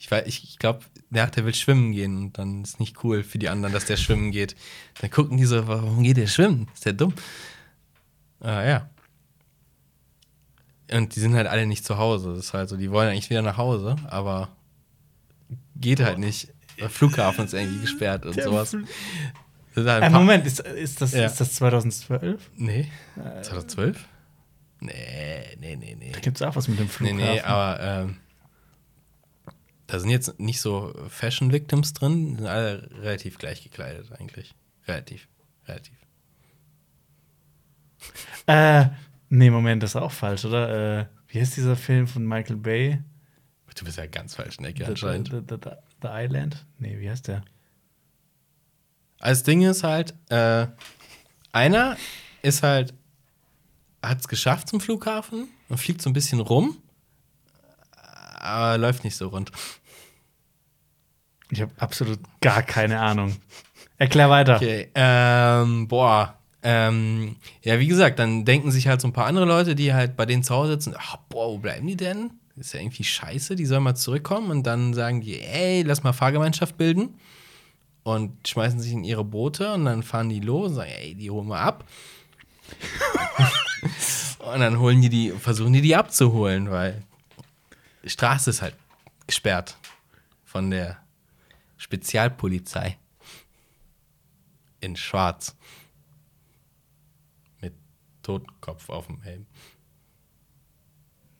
ich 0.00 0.10
weiß, 0.10 0.26
ich, 0.26 0.42
ich 0.44 0.58
glaube, 0.58 0.80
der, 1.10 1.26
der 1.28 1.44
will 1.44 1.54
schwimmen 1.54 1.92
gehen 1.92 2.16
und 2.16 2.38
dann 2.38 2.62
ist 2.64 2.80
nicht 2.80 3.04
cool 3.04 3.22
für 3.22 3.38
die 3.38 3.48
anderen, 3.50 3.72
dass 3.74 3.84
der 3.84 3.96
schwimmen 3.98 4.32
geht. 4.32 4.56
Dann 5.00 5.10
gucken 5.10 5.36
die 5.36 5.44
so, 5.44 5.68
warum 5.68 6.02
geht 6.02 6.16
der 6.16 6.26
schwimmen? 6.26 6.68
Ist 6.74 6.86
der 6.86 6.94
dumm? 6.94 7.12
Ah, 8.40 8.64
ja. 8.64 8.90
Und 10.92 11.14
die 11.14 11.20
sind 11.20 11.34
halt 11.34 11.46
alle 11.46 11.66
nicht 11.66 11.84
zu 11.84 11.98
Hause. 11.98 12.30
Das 12.34 12.46
ist 12.46 12.54
halt 12.54 12.68
so, 12.68 12.76
die 12.76 12.90
wollen 12.90 13.10
eigentlich 13.10 13.30
wieder 13.30 13.42
nach 13.42 13.58
Hause, 13.58 13.96
aber 14.08 14.48
geht 15.76 16.00
halt 16.00 16.18
nicht. 16.18 16.48
Der 16.78 16.88
Flughafen 16.90 17.44
ist 17.44 17.52
irgendwie 17.54 17.80
gesperrt 17.82 18.24
und 18.24 18.34
Der 18.36 18.44
sowas. 18.44 18.72
Ist 18.72 19.86
halt 19.86 20.02
Äh, 20.02 20.10
paar- 20.10 20.18
Moment, 20.20 20.46
ist, 20.46 20.60
ist, 20.60 21.00
das, 21.02 21.12
Ja. 21.12 21.26
ist 21.26 21.36
das 21.40 21.52
2012? 21.54 22.50
Nee. 22.56 22.88
2012? 23.42 24.04
Nee, 24.80 24.92
nee, 25.60 25.76
nee, 25.76 25.94
nee. 25.98 26.12
Gibt 26.22 26.38
es 26.38 26.42
auch 26.42 26.56
was 26.56 26.66
mit 26.68 26.78
dem 26.78 26.86
Nee, 26.86 26.90
Flughafen? 26.90 27.16
nee, 27.18 27.40
aber 27.42 27.80
ähm, 27.80 28.16
da 29.90 29.98
sind 29.98 30.10
jetzt 30.10 30.38
nicht 30.38 30.60
so 30.60 30.94
Fashion 31.08 31.52
Victims 31.52 31.92
drin, 31.92 32.36
sind 32.36 32.46
alle 32.46 32.88
relativ 33.02 33.38
gleich 33.38 33.62
gekleidet 33.62 34.12
eigentlich. 34.12 34.54
Relativ, 34.86 35.26
relativ. 35.66 35.96
Äh, 38.46 38.86
nee, 39.28 39.50
Moment, 39.50 39.82
das 39.82 39.90
ist 39.90 39.96
auch 39.96 40.12
falsch, 40.12 40.44
oder? 40.44 41.00
Äh, 41.00 41.06
wie 41.28 41.40
heißt 41.40 41.56
dieser 41.56 41.76
Film 41.76 42.06
von 42.06 42.24
Michael 42.24 42.56
Bay? 42.56 43.02
Du 43.74 43.84
bist 43.84 43.98
ja 43.98 44.06
ganz 44.06 44.34
falsch 44.34 44.58
Ecke 44.58 44.78
The, 44.78 44.84
the, 44.84 44.90
anscheinend. 44.90 45.28
the, 45.28 45.40
the, 45.48 45.70
the 46.02 46.08
Island? 46.08 46.66
Nee, 46.78 46.98
wie 47.00 47.08
heißt 47.08 47.28
der? 47.28 47.42
Als 49.18 49.42
Ding 49.42 49.62
ist 49.62 49.82
halt, 49.82 50.14
äh, 50.28 50.66
einer 51.52 51.96
ist 52.42 52.62
halt, 52.62 52.94
hat 54.02 54.20
es 54.20 54.28
geschafft 54.28 54.68
zum 54.68 54.80
Flughafen 54.80 55.48
und 55.68 55.78
fliegt 55.78 56.02
so 56.02 56.10
ein 56.10 56.12
bisschen 56.12 56.40
rum, 56.40 56.76
aber 58.40 58.78
läuft 58.78 59.04
nicht 59.04 59.16
so 59.16 59.28
rund. 59.28 59.50
Ich 61.50 61.60
habe 61.60 61.72
absolut 61.78 62.18
gar 62.40 62.62
keine 62.62 63.00
Ahnung. 63.00 63.36
Erklär 63.98 64.30
weiter. 64.30 64.56
Okay, 64.56 64.88
ähm, 64.94 65.88
boah. 65.88 66.34
Ähm, 66.62 67.36
ja, 67.62 67.78
wie 67.78 67.86
gesagt, 67.86 68.18
dann 68.18 68.44
denken 68.44 68.70
sich 68.70 68.86
halt 68.86 69.00
so 69.00 69.08
ein 69.08 69.12
paar 69.12 69.26
andere 69.26 69.46
Leute, 69.46 69.74
die 69.74 69.94
halt 69.94 70.16
bei 70.16 70.26
denen 70.26 70.42
zu 70.42 70.54
Hause 70.54 70.72
sitzen, 70.72 70.94
ach, 70.96 71.16
boah, 71.28 71.48
wo 71.48 71.58
bleiben 71.58 71.86
die 71.86 71.96
denn? 71.96 72.30
Das 72.56 72.66
ist 72.66 72.72
ja 72.74 72.80
irgendwie 72.80 73.04
scheiße, 73.04 73.56
die 73.56 73.64
sollen 73.64 73.82
mal 73.82 73.94
zurückkommen 73.94 74.50
und 74.50 74.66
dann 74.66 74.92
sagen 74.92 75.22
die, 75.22 75.40
ey, 75.40 75.82
lass 75.82 76.02
mal 76.02 76.12
Fahrgemeinschaft 76.12 76.76
bilden 76.76 77.14
und 78.02 78.46
schmeißen 78.46 78.80
sich 78.80 78.92
in 78.92 79.04
ihre 79.04 79.24
Boote 79.24 79.72
und 79.72 79.86
dann 79.86 80.02
fahren 80.02 80.28
die 80.28 80.40
los 80.40 80.70
und 80.70 80.74
sagen, 80.76 80.90
ey, 80.90 81.14
die 81.14 81.30
holen 81.30 81.48
wir 81.48 81.58
ab. 81.58 81.84
und 84.38 84.60
dann 84.60 84.78
holen 84.78 85.00
die 85.00 85.08
die, 85.08 85.30
versuchen 85.30 85.72
die 85.72 85.80
die 85.80 85.96
abzuholen, 85.96 86.70
weil 86.70 87.02
die 88.04 88.10
Straße 88.10 88.50
ist 88.50 88.62
halt 88.62 88.74
gesperrt 89.26 89.76
von 90.44 90.70
der 90.70 90.98
Spezialpolizei 91.80 92.98
in 94.80 94.96
Schwarz. 94.96 95.56
Mit 97.62 97.72
Totenkopf 98.22 98.90
auf 98.90 99.06
dem 99.06 99.22
Helm. 99.22 99.46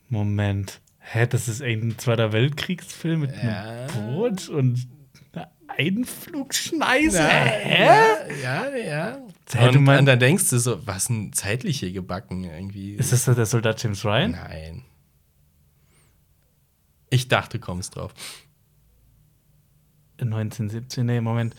Moment. 0.09 0.81
Hä, 0.99 1.27
das 1.27 1.47
ist 1.47 1.61
ein 1.61 1.99
Zweiter 1.99 2.33
Weltkriegsfilm 2.33 3.21
mit 3.21 3.33
Ja. 3.43 3.87
einem 3.87 4.15
Boot 4.15 4.49
und 4.49 4.89
einer 5.33 5.51
Einflugschneise? 5.69 7.19
Ja, 7.19 7.29
Hä? 7.29 8.43
Ja, 8.43 8.77
ja. 8.77 9.19
Hätte 9.53 9.79
Und, 9.79 9.89
und 9.89 10.07
dann 10.07 10.21
denkst 10.21 10.49
du 10.49 10.59
so, 10.59 10.87
was 10.87 11.11
ein 11.11 11.35
zeitlich 11.35 11.81
hier 11.81 11.93
gebacken 11.93 12.45
irgendwie. 12.45 12.95
Ist 12.95 13.13
das 13.13 13.25
der 13.27 13.45
Soldat 13.47 13.83
James 13.83 14.05
Ryan? 14.07 14.31
Nein. 14.33 14.85
Ich 17.11 17.29
dachte, 17.29 17.59
du 17.59 17.65
kommst 17.65 17.97
drauf. 17.97 18.15
1917, 20.27 21.05
nee, 21.07 21.21
Moment. 21.21 21.55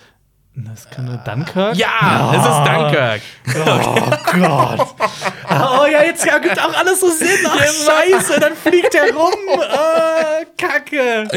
Das 0.53 0.89
kann 0.89 1.05
nur 1.05 1.15
Dunkirk? 1.17 1.77
Ja, 1.77 2.33
es 2.33 2.43
ist 2.45 2.67
Dunkirk. 2.67 3.21
Oh 3.65 4.37
Gott. 4.39 4.95
Oh 5.49 5.85
ja, 5.85 6.03
jetzt 6.03 6.25
ergibt 6.25 6.59
auch 6.61 6.73
alles 6.77 6.99
so 7.01 7.09
Sinn. 7.09 7.27
Ach, 7.45 7.57
scheiße, 7.59 8.39
dann 8.39 8.55
fliegt 8.55 8.93
er 8.95 9.13
rum. 9.13 9.33
Oh, 9.47 10.45
Kacke. 10.57 11.27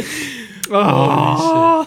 Oh. 0.70 1.84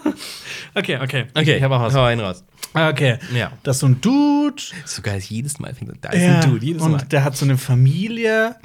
Okay, 0.76 1.00
okay. 1.02 1.26
Okay, 1.34 1.58
ich 1.58 1.64
habe 1.64 1.76
auch 1.76 1.82
was. 1.82 1.94
Hau 1.96 2.04
einen 2.04 2.22
raus. 2.22 2.44
Okay. 2.74 3.18
Ja. 3.34 3.52
Das 3.64 3.78
ist 3.78 3.80
so 3.82 3.88
ein 3.88 4.02
Dude. 4.02 4.62
Sogar 4.86 5.16
jedes 5.16 5.60
Mal 5.60 5.74
fängt 5.74 5.94
da 6.04 6.10
ist 6.10 6.22
Ja, 6.22 6.40
ein 6.40 6.50
Dude, 6.50 6.66
jedes 6.66 6.82
und 6.82 6.92
Mal. 6.92 6.98
der 7.06 7.24
hat 7.24 7.36
so 7.36 7.46
eine 7.46 7.58
Familie 7.58 8.56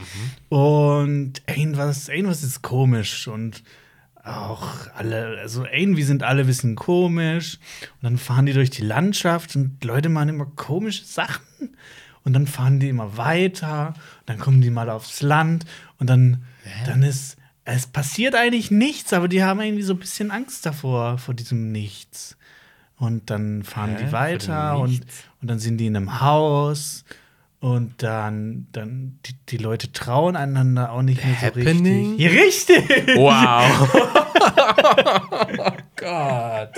und 0.48 1.34
irgendwas, 1.46 2.08
irgendwas 2.08 2.42
ist 2.42 2.62
komisch 2.62 3.28
und 3.28 3.62
auch 4.24 4.68
alle, 4.94 5.38
also 5.40 5.66
irgendwie 5.66 6.04
sind 6.04 6.22
alle 6.22 6.42
ein 6.42 6.46
bisschen 6.46 6.76
komisch. 6.76 7.58
Und 7.94 8.04
dann 8.04 8.18
fahren 8.18 8.46
die 8.46 8.52
durch 8.52 8.70
die 8.70 8.82
Landschaft 8.82 9.56
und 9.56 9.82
Leute 9.84 10.08
machen 10.08 10.28
immer 10.28 10.46
komische 10.46 11.04
Sachen. 11.04 11.76
Und 12.24 12.34
dann 12.34 12.46
fahren 12.46 12.78
die 12.78 12.88
immer 12.88 13.16
weiter. 13.16 13.94
Und 14.20 14.28
dann 14.28 14.38
kommen 14.38 14.60
die 14.60 14.70
mal 14.70 14.90
aufs 14.90 15.22
Land. 15.22 15.64
Und 15.98 16.08
dann, 16.08 16.44
dann 16.86 17.02
ist, 17.02 17.36
es 17.64 17.86
passiert 17.86 18.34
eigentlich 18.34 18.70
nichts, 18.70 19.12
aber 19.12 19.28
die 19.28 19.42
haben 19.42 19.60
irgendwie 19.60 19.82
so 19.82 19.94
ein 19.94 19.98
bisschen 19.98 20.30
Angst 20.30 20.66
davor, 20.66 21.18
vor 21.18 21.34
diesem 21.34 21.72
Nichts. 21.72 22.36
Und 22.96 23.30
dann 23.30 23.64
fahren 23.64 23.96
Hä? 23.96 24.04
die 24.04 24.12
weiter 24.12 24.78
und, 24.78 25.00
und 25.40 25.48
dann 25.50 25.58
sind 25.58 25.78
die 25.78 25.86
in 25.86 25.96
einem 25.96 26.20
Haus 26.20 27.04
und 27.62 28.02
dann, 28.02 28.66
dann 28.72 29.18
die, 29.24 29.34
die 29.48 29.56
Leute 29.56 29.92
trauen 29.92 30.34
einander 30.34 30.90
auch 30.92 31.02
nicht 31.02 31.24
mehr 31.24 31.34
so 31.40 31.46
Happening? 31.46 32.16
richtig. 32.18 32.18
Ja, 32.18 32.30
richtig! 32.30 33.16
Wow. 33.16 33.94
oh 35.58 35.70
Gott. 35.96 36.70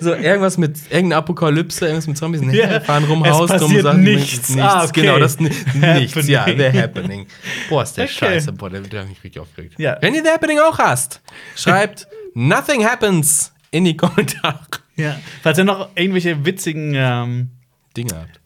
So, 0.00 0.14
irgendwas 0.14 0.56
mit 0.56 0.78
irgendeiner 0.90 1.16
Apokalypse, 1.18 1.84
irgendwas 1.84 2.06
mit 2.06 2.16
Zombies. 2.16 2.40
Nee, 2.40 2.56
Ja. 2.58 2.80
fahren 2.80 3.04
rum, 3.04 3.22
Haus 3.28 3.50
drum, 3.50 3.80
sagen 3.82 4.02
nichts. 4.02 4.48
nichts. 4.48 4.62
Ah, 4.62 4.84
okay. 4.84 5.02
Genau, 5.02 5.18
das 5.18 5.38
ni- 5.38 5.50
nichts. 5.74 6.26
Ja. 6.26 6.46
The 6.46 6.72
Happening. 6.72 7.26
Boah, 7.68 7.82
ist 7.82 7.96
der 7.98 8.04
Okay. 8.04 8.14
scheiße. 8.14 8.52
Boah, 8.52 8.70
der 8.70 8.82
wird 8.90 9.08
mich 9.08 9.22
richtig 9.22 9.40
aufgeregt. 9.42 9.74
Ja. 9.78 9.98
Wenn 10.00 10.14
ihr 10.14 10.22
The 10.24 10.30
Happening 10.30 10.58
auch 10.58 10.78
hast, 10.78 11.20
schreibt 11.54 12.08
Nothing 12.34 12.84
Happens 12.84 13.52
in 13.70 13.84
die 13.84 13.96
Kommentare. 13.96 14.60
Ja. 14.96 15.16
Falls 15.42 15.58
ihr 15.58 15.64
noch 15.64 15.90
irgendwelche 15.96 16.44
witzigen 16.46 16.94
ähm, 16.96 17.50
Dinge 17.94 18.14
habt. 18.14 18.40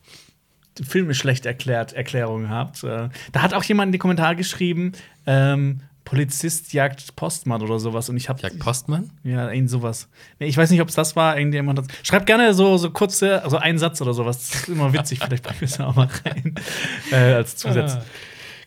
Filme 0.87 1.15
schlecht 1.15 1.47
erklärt, 1.47 1.93
Erklärungen 1.93 2.51
habt, 2.51 2.83
äh, 2.85 3.09
da 3.33 3.43
hat 3.43 3.55
auch 3.55 3.65
jemand 3.65 3.89
in 3.89 3.93
die 3.93 3.99
Kommentare 3.99 4.37
geschrieben, 4.37 4.93
ähm, 5.27 5.81
Polizist 6.09 6.73
jagt 6.73 7.17
Postmann 7.17 7.61
oder 7.61 7.79
sowas 7.79 8.09
und 8.09 8.17
ich 8.17 8.31
habe 8.31 8.41
Jagt 8.41 8.59
Postmann? 8.59 9.11
Ja, 9.25 9.51
irgend 9.51 9.69
sowas. 9.69 10.09
Nee, 10.39 10.47
ich 10.47 10.57
weiß 10.57 10.71
nicht, 10.71 10.81
ob 10.81 10.89
es 10.89 10.95
das 10.95 11.17
war. 11.17 11.37
Irgendjemand 11.37 11.79
hat. 11.81 11.85
Schreibt 12.03 12.25
gerne 12.25 12.55
so, 12.55 12.79
so 12.79 12.91
kurze, 12.91 13.45
also 13.45 13.59
einen 13.59 13.79
Satz 13.79 14.01
oder 14.01 14.15
sowas. 14.15 14.39
Das 14.39 14.61
ist 14.61 14.69
immer 14.71 14.91
witzig. 14.95 15.19
Vielleicht 15.23 15.43
bringen 15.43 15.61
wir 15.61 15.69
es 15.69 15.79
auch 15.79 15.95
mal 15.95 16.09
rein. 16.25 16.55
Äh, 17.13 17.35
als 17.35 17.57
Zusatz. 17.57 17.97
Ah. 17.97 18.03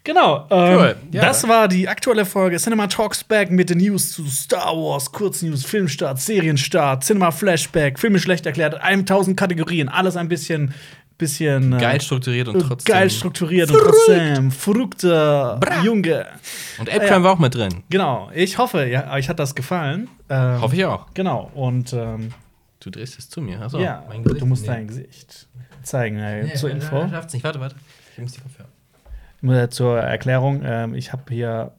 Genau. 0.03 0.47
Ähm, 0.49 0.77
Cool, 0.77 0.95
ja. 1.11 1.21
Das 1.21 1.47
war 1.47 1.67
die 1.67 1.88
aktuelle 1.88 2.25
Folge 2.25 2.57
Cinema 2.57 2.88
Talks 2.88 3.23
Back 3.23 3.51
mit 3.51 3.69
den 3.69 3.79
News 3.79 4.11
zu 4.11 4.25
Star 4.25 4.75
Wars, 4.75 5.11
Kurznews, 5.11 5.63
Filmstart, 5.63 6.19
Serienstart, 6.19 7.03
Cinema 7.03 7.31
Flashback, 7.31 7.99
Filme 7.99 8.19
schlecht 8.19 8.45
erklärt, 8.45 8.75
1000 8.81 9.38
Kategorien, 9.38 9.89
alles 9.89 10.15
ein 10.15 10.27
bisschen, 10.27 10.73
bisschen 11.22 11.73
äh, 11.73 11.80
Geil 11.80 12.02
strukturiert 12.02 12.48
und 12.49 12.60
trotzdem. 12.60 12.93
geil 12.93 13.10
strukturiert 13.10 13.72
und 13.72 13.80
trotzdem 13.80 14.52
verrückter 14.52 15.60
Junge. 15.84 16.26
Und 16.80 16.89
Apecrime 16.89 17.23
war 17.23 17.34
auch 17.34 17.39
mit 17.39 17.56
drin. 17.56 17.84
Genau. 17.89 18.30
Ich 18.34 18.57
hoffe, 18.57 18.85
ja, 18.85 19.14
euch 19.14 19.30
hat 19.30 19.39
das 19.39 19.56
gefallen. 19.56 20.10
Ähm, 20.30 20.61
Hoffe 20.61 20.76
ich 20.76 20.85
auch. 20.85 21.07
Genau, 21.14 21.49
und 21.53 21.93
ähm, 21.93 22.34
Du 22.81 22.89
drehst 22.89 23.19
es 23.19 23.30
zu 23.30 23.41
mir. 23.41 23.61
Achso, 23.61 23.80
ja, 23.80 24.03
mein 24.10 24.23
Gesicht. 24.23 24.41
du 24.41 24.45
musst 24.48 24.68
dein 24.68 24.88
Gesicht 24.88 25.48
zeigen 25.84 26.18
äh, 26.18 26.43
Nee, 26.43 26.53
zur 26.56 26.69
äh, 26.72 26.73
Info. 26.73 27.07
Schafft's 27.07 27.34
nicht. 27.34 27.43
Warte, 27.43 27.60
warte. 27.60 27.76
Ich 28.14 28.22
muss 28.22 28.34
die 28.34 28.41
Kopfhörer. 28.41 29.64
Äh, 29.64 29.69
zur 29.69 29.99
Erklärung, 29.99 30.61
ähm, 30.65 30.95
ich 30.95 31.14
habe 31.14 31.23
hier 31.30 31.73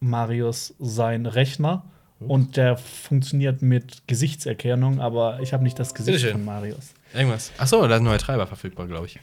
Marius 0.00 0.74
sein 0.78 1.26
Rechner 1.26 1.84
und 2.18 2.56
der 2.56 2.76
funktioniert 2.76 3.62
mit 3.62 4.06
Gesichtserkennung, 4.08 5.00
aber 5.00 5.38
ich 5.40 5.52
habe 5.52 5.62
nicht 5.62 5.78
das 5.78 5.94
Gesicht 5.94 6.26
von 6.26 6.44
Marius. 6.44 6.92
Irgendwas. 7.12 7.52
Achso, 7.58 7.86
da 7.86 7.94
ist 7.96 8.00
ein 8.00 8.04
neuer 8.04 8.18
Treiber 8.18 8.46
verfügbar, 8.46 8.86
glaube 8.86 9.06
ich. 9.06 9.18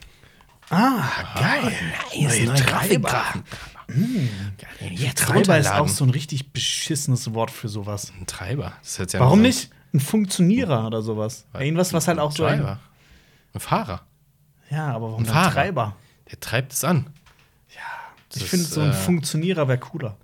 Ah, 0.70 1.02
geil. 1.34 1.72
Nice, 2.14 2.40
Neue 2.44 2.54
Treiber. 2.56 3.24
Jetzt 4.90 5.18
Treiber 5.22 5.58
ist 5.58 5.70
auch 5.72 5.88
so 5.88 6.04
ein 6.04 6.10
richtig 6.10 6.52
beschissenes 6.52 7.32
Wort 7.32 7.50
für 7.50 7.68
sowas. 7.68 8.12
ein 8.20 8.26
Treiber. 8.26 8.74
Das 8.82 8.98
jetzt 8.98 9.14
ja 9.14 9.20
Warum 9.20 9.40
nicht 9.40 9.70
ein 9.94 10.00
Funktionierer 10.00 10.86
oder 10.86 11.00
sowas? 11.00 11.46
Irgendwas, 11.54 11.94
was 11.94 12.06
halt 12.06 12.18
auch 12.18 12.32
so 12.32 12.44
ein, 12.44 12.58
Treiber. 12.58 12.80
Ein 13.54 13.60
Fahrer. 13.60 14.02
Ja, 14.70 14.88
aber 14.92 15.10
warum 15.12 15.22
Ein 15.22 15.26
Fahrer. 15.26 15.52
Treiber? 15.52 15.96
Der 16.30 16.40
treibt 16.40 16.72
es 16.74 16.84
an. 16.84 17.08
Ich 18.30 18.40
Das, 18.40 18.42
finde, 18.50 18.66
so 18.66 18.82
ein 18.82 18.90
äh, 18.90 18.92
Funktionierer 18.92 19.68
wäre 19.68 19.78
cooler. 19.78 20.18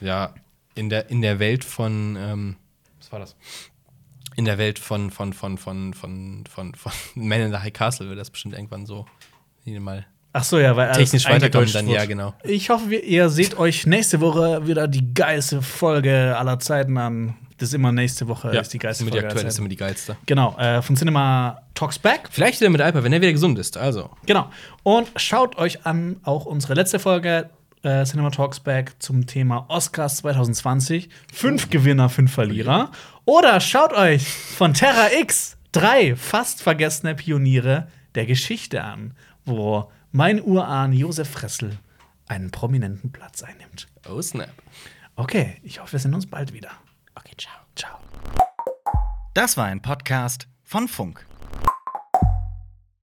Ja, 0.00 0.34
in 0.74 0.90
der, 0.90 1.08
in 1.08 1.22
der 1.22 1.38
Welt 1.38 1.64
von, 1.64 2.14
ähm, 2.16 2.56
was 2.98 3.10
war 3.10 3.20
das? 3.20 3.36
In 4.38 4.44
der 4.44 4.56
Welt 4.56 4.78
von, 4.78 5.10
von, 5.10 5.32
von, 5.32 5.58
von, 5.58 5.92
von, 5.94 6.44
von, 6.48 6.74
von 6.74 6.92
Man 7.16 7.40
in 7.40 7.50
the 7.50 7.58
High 7.58 7.72
Castle 7.72 8.08
wird 8.08 8.20
das 8.20 8.30
bestimmt 8.30 8.54
irgendwann 8.54 8.86
so 8.86 9.04
mal 9.66 10.06
Ach 10.32 10.44
so, 10.44 10.58
ja, 10.58 10.76
weil 10.76 10.92
technisch 10.92 11.26
weiterkommen 11.28 11.72
dann, 11.72 11.88
ja, 11.88 12.04
genau. 12.04 12.34
Ich 12.44 12.70
hoffe, 12.70 12.94
ihr 12.94 13.28
seht 13.30 13.58
euch 13.58 13.86
nächste 13.86 14.20
Woche 14.20 14.66
wieder 14.66 14.86
die 14.86 15.12
geilste 15.12 15.60
Folge 15.60 16.36
aller 16.38 16.58
Zeiten 16.60 16.96
an. 16.98 17.34
Das 17.56 17.70
ist 17.70 17.74
immer 17.74 17.90
nächste 17.90 18.28
Woche 18.28 18.50
ist 18.56 18.72
die 18.72 18.78
geilste 18.78 19.02
immer 19.02 19.10
die 19.10 19.16
Folge. 19.16 19.26
aller 19.26 19.32
aktuelle 19.32 19.48
ist 19.48 19.58
immer 19.58 19.68
die 19.68 19.76
geilste. 19.76 20.16
Genau, 20.26 20.56
äh, 20.58 20.80
von 20.82 20.94
Cinema 20.96 21.62
Talks 21.74 21.98
Back. 21.98 22.28
Vielleicht 22.30 22.60
wieder 22.60 22.70
mit 22.70 22.80
Alper, 22.80 23.02
wenn 23.02 23.12
er 23.12 23.20
wieder 23.20 23.32
gesund 23.32 23.58
ist. 23.58 23.76
Also, 23.76 24.10
Genau. 24.26 24.48
Und 24.84 25.10
schaut 25.16 25.58
euch 25.58 25.84
an 25.84 26.20
auch 26.22 26.46
unsere 26.46 26.74
letzte 26.74 27.00
Folge 27.00 27.50
äh, 27.82 28.04
Cinema 28.04 28.30
Talks 28.30 28.60
Back 28.60 28.94
zum 28.98 29.26
Thema 29.26 29.66
Oscars 29.68 30.18
2020. 30.18 31.08
Fünf 31.32 31.70
Gewinner, 31.70 32.08
fünf 32.08 32.32
Verlierer. 32.32 32.90
Oder 33.28 33.60
schaut 33.60 33.92
euch 33.92 34.26
von 34.26 34.72
Terra 34.72 35.12
X 35.12 35.58
drei 35.72 36.16
fast 36.16 36.62
vergessene 36.62 37.14
Pioniere 37.14 37.86
der 38.14 38.24
Geschichte 38.24 38.82
an, 38.82 39.14
wo 39.44 39.92
mein 40.12 40.42
Urahn 40.42 40.94
Josef 40.94 41.28
Fressel 41.28 41.76
einen 42.26 42.50
prominenten 42.50 43.12
Platz 43.12 43.42
einnimmt. 43.42 43.86
oh 44.08 44.22
snap. 44.22 44.54
Okay, 45.14 45.58
ich 45.62 45.78
hoffe, 45.78 45.92
wir 45.92 45.98
sehen 45.98 46.14
uns 46.14 46.24
bald 46.24 46.54
wieder. 46.54 46.70
Okay, 47.16 47.34
ciao. 47.36 47.60
Ciao. 47.76 47.98
Das 49.34 49.58
war 49.58 49.66
ein 49.66 49.82
Podcast 49.82 50.48
von 50.64 50.88
Funk. 50.88 51.27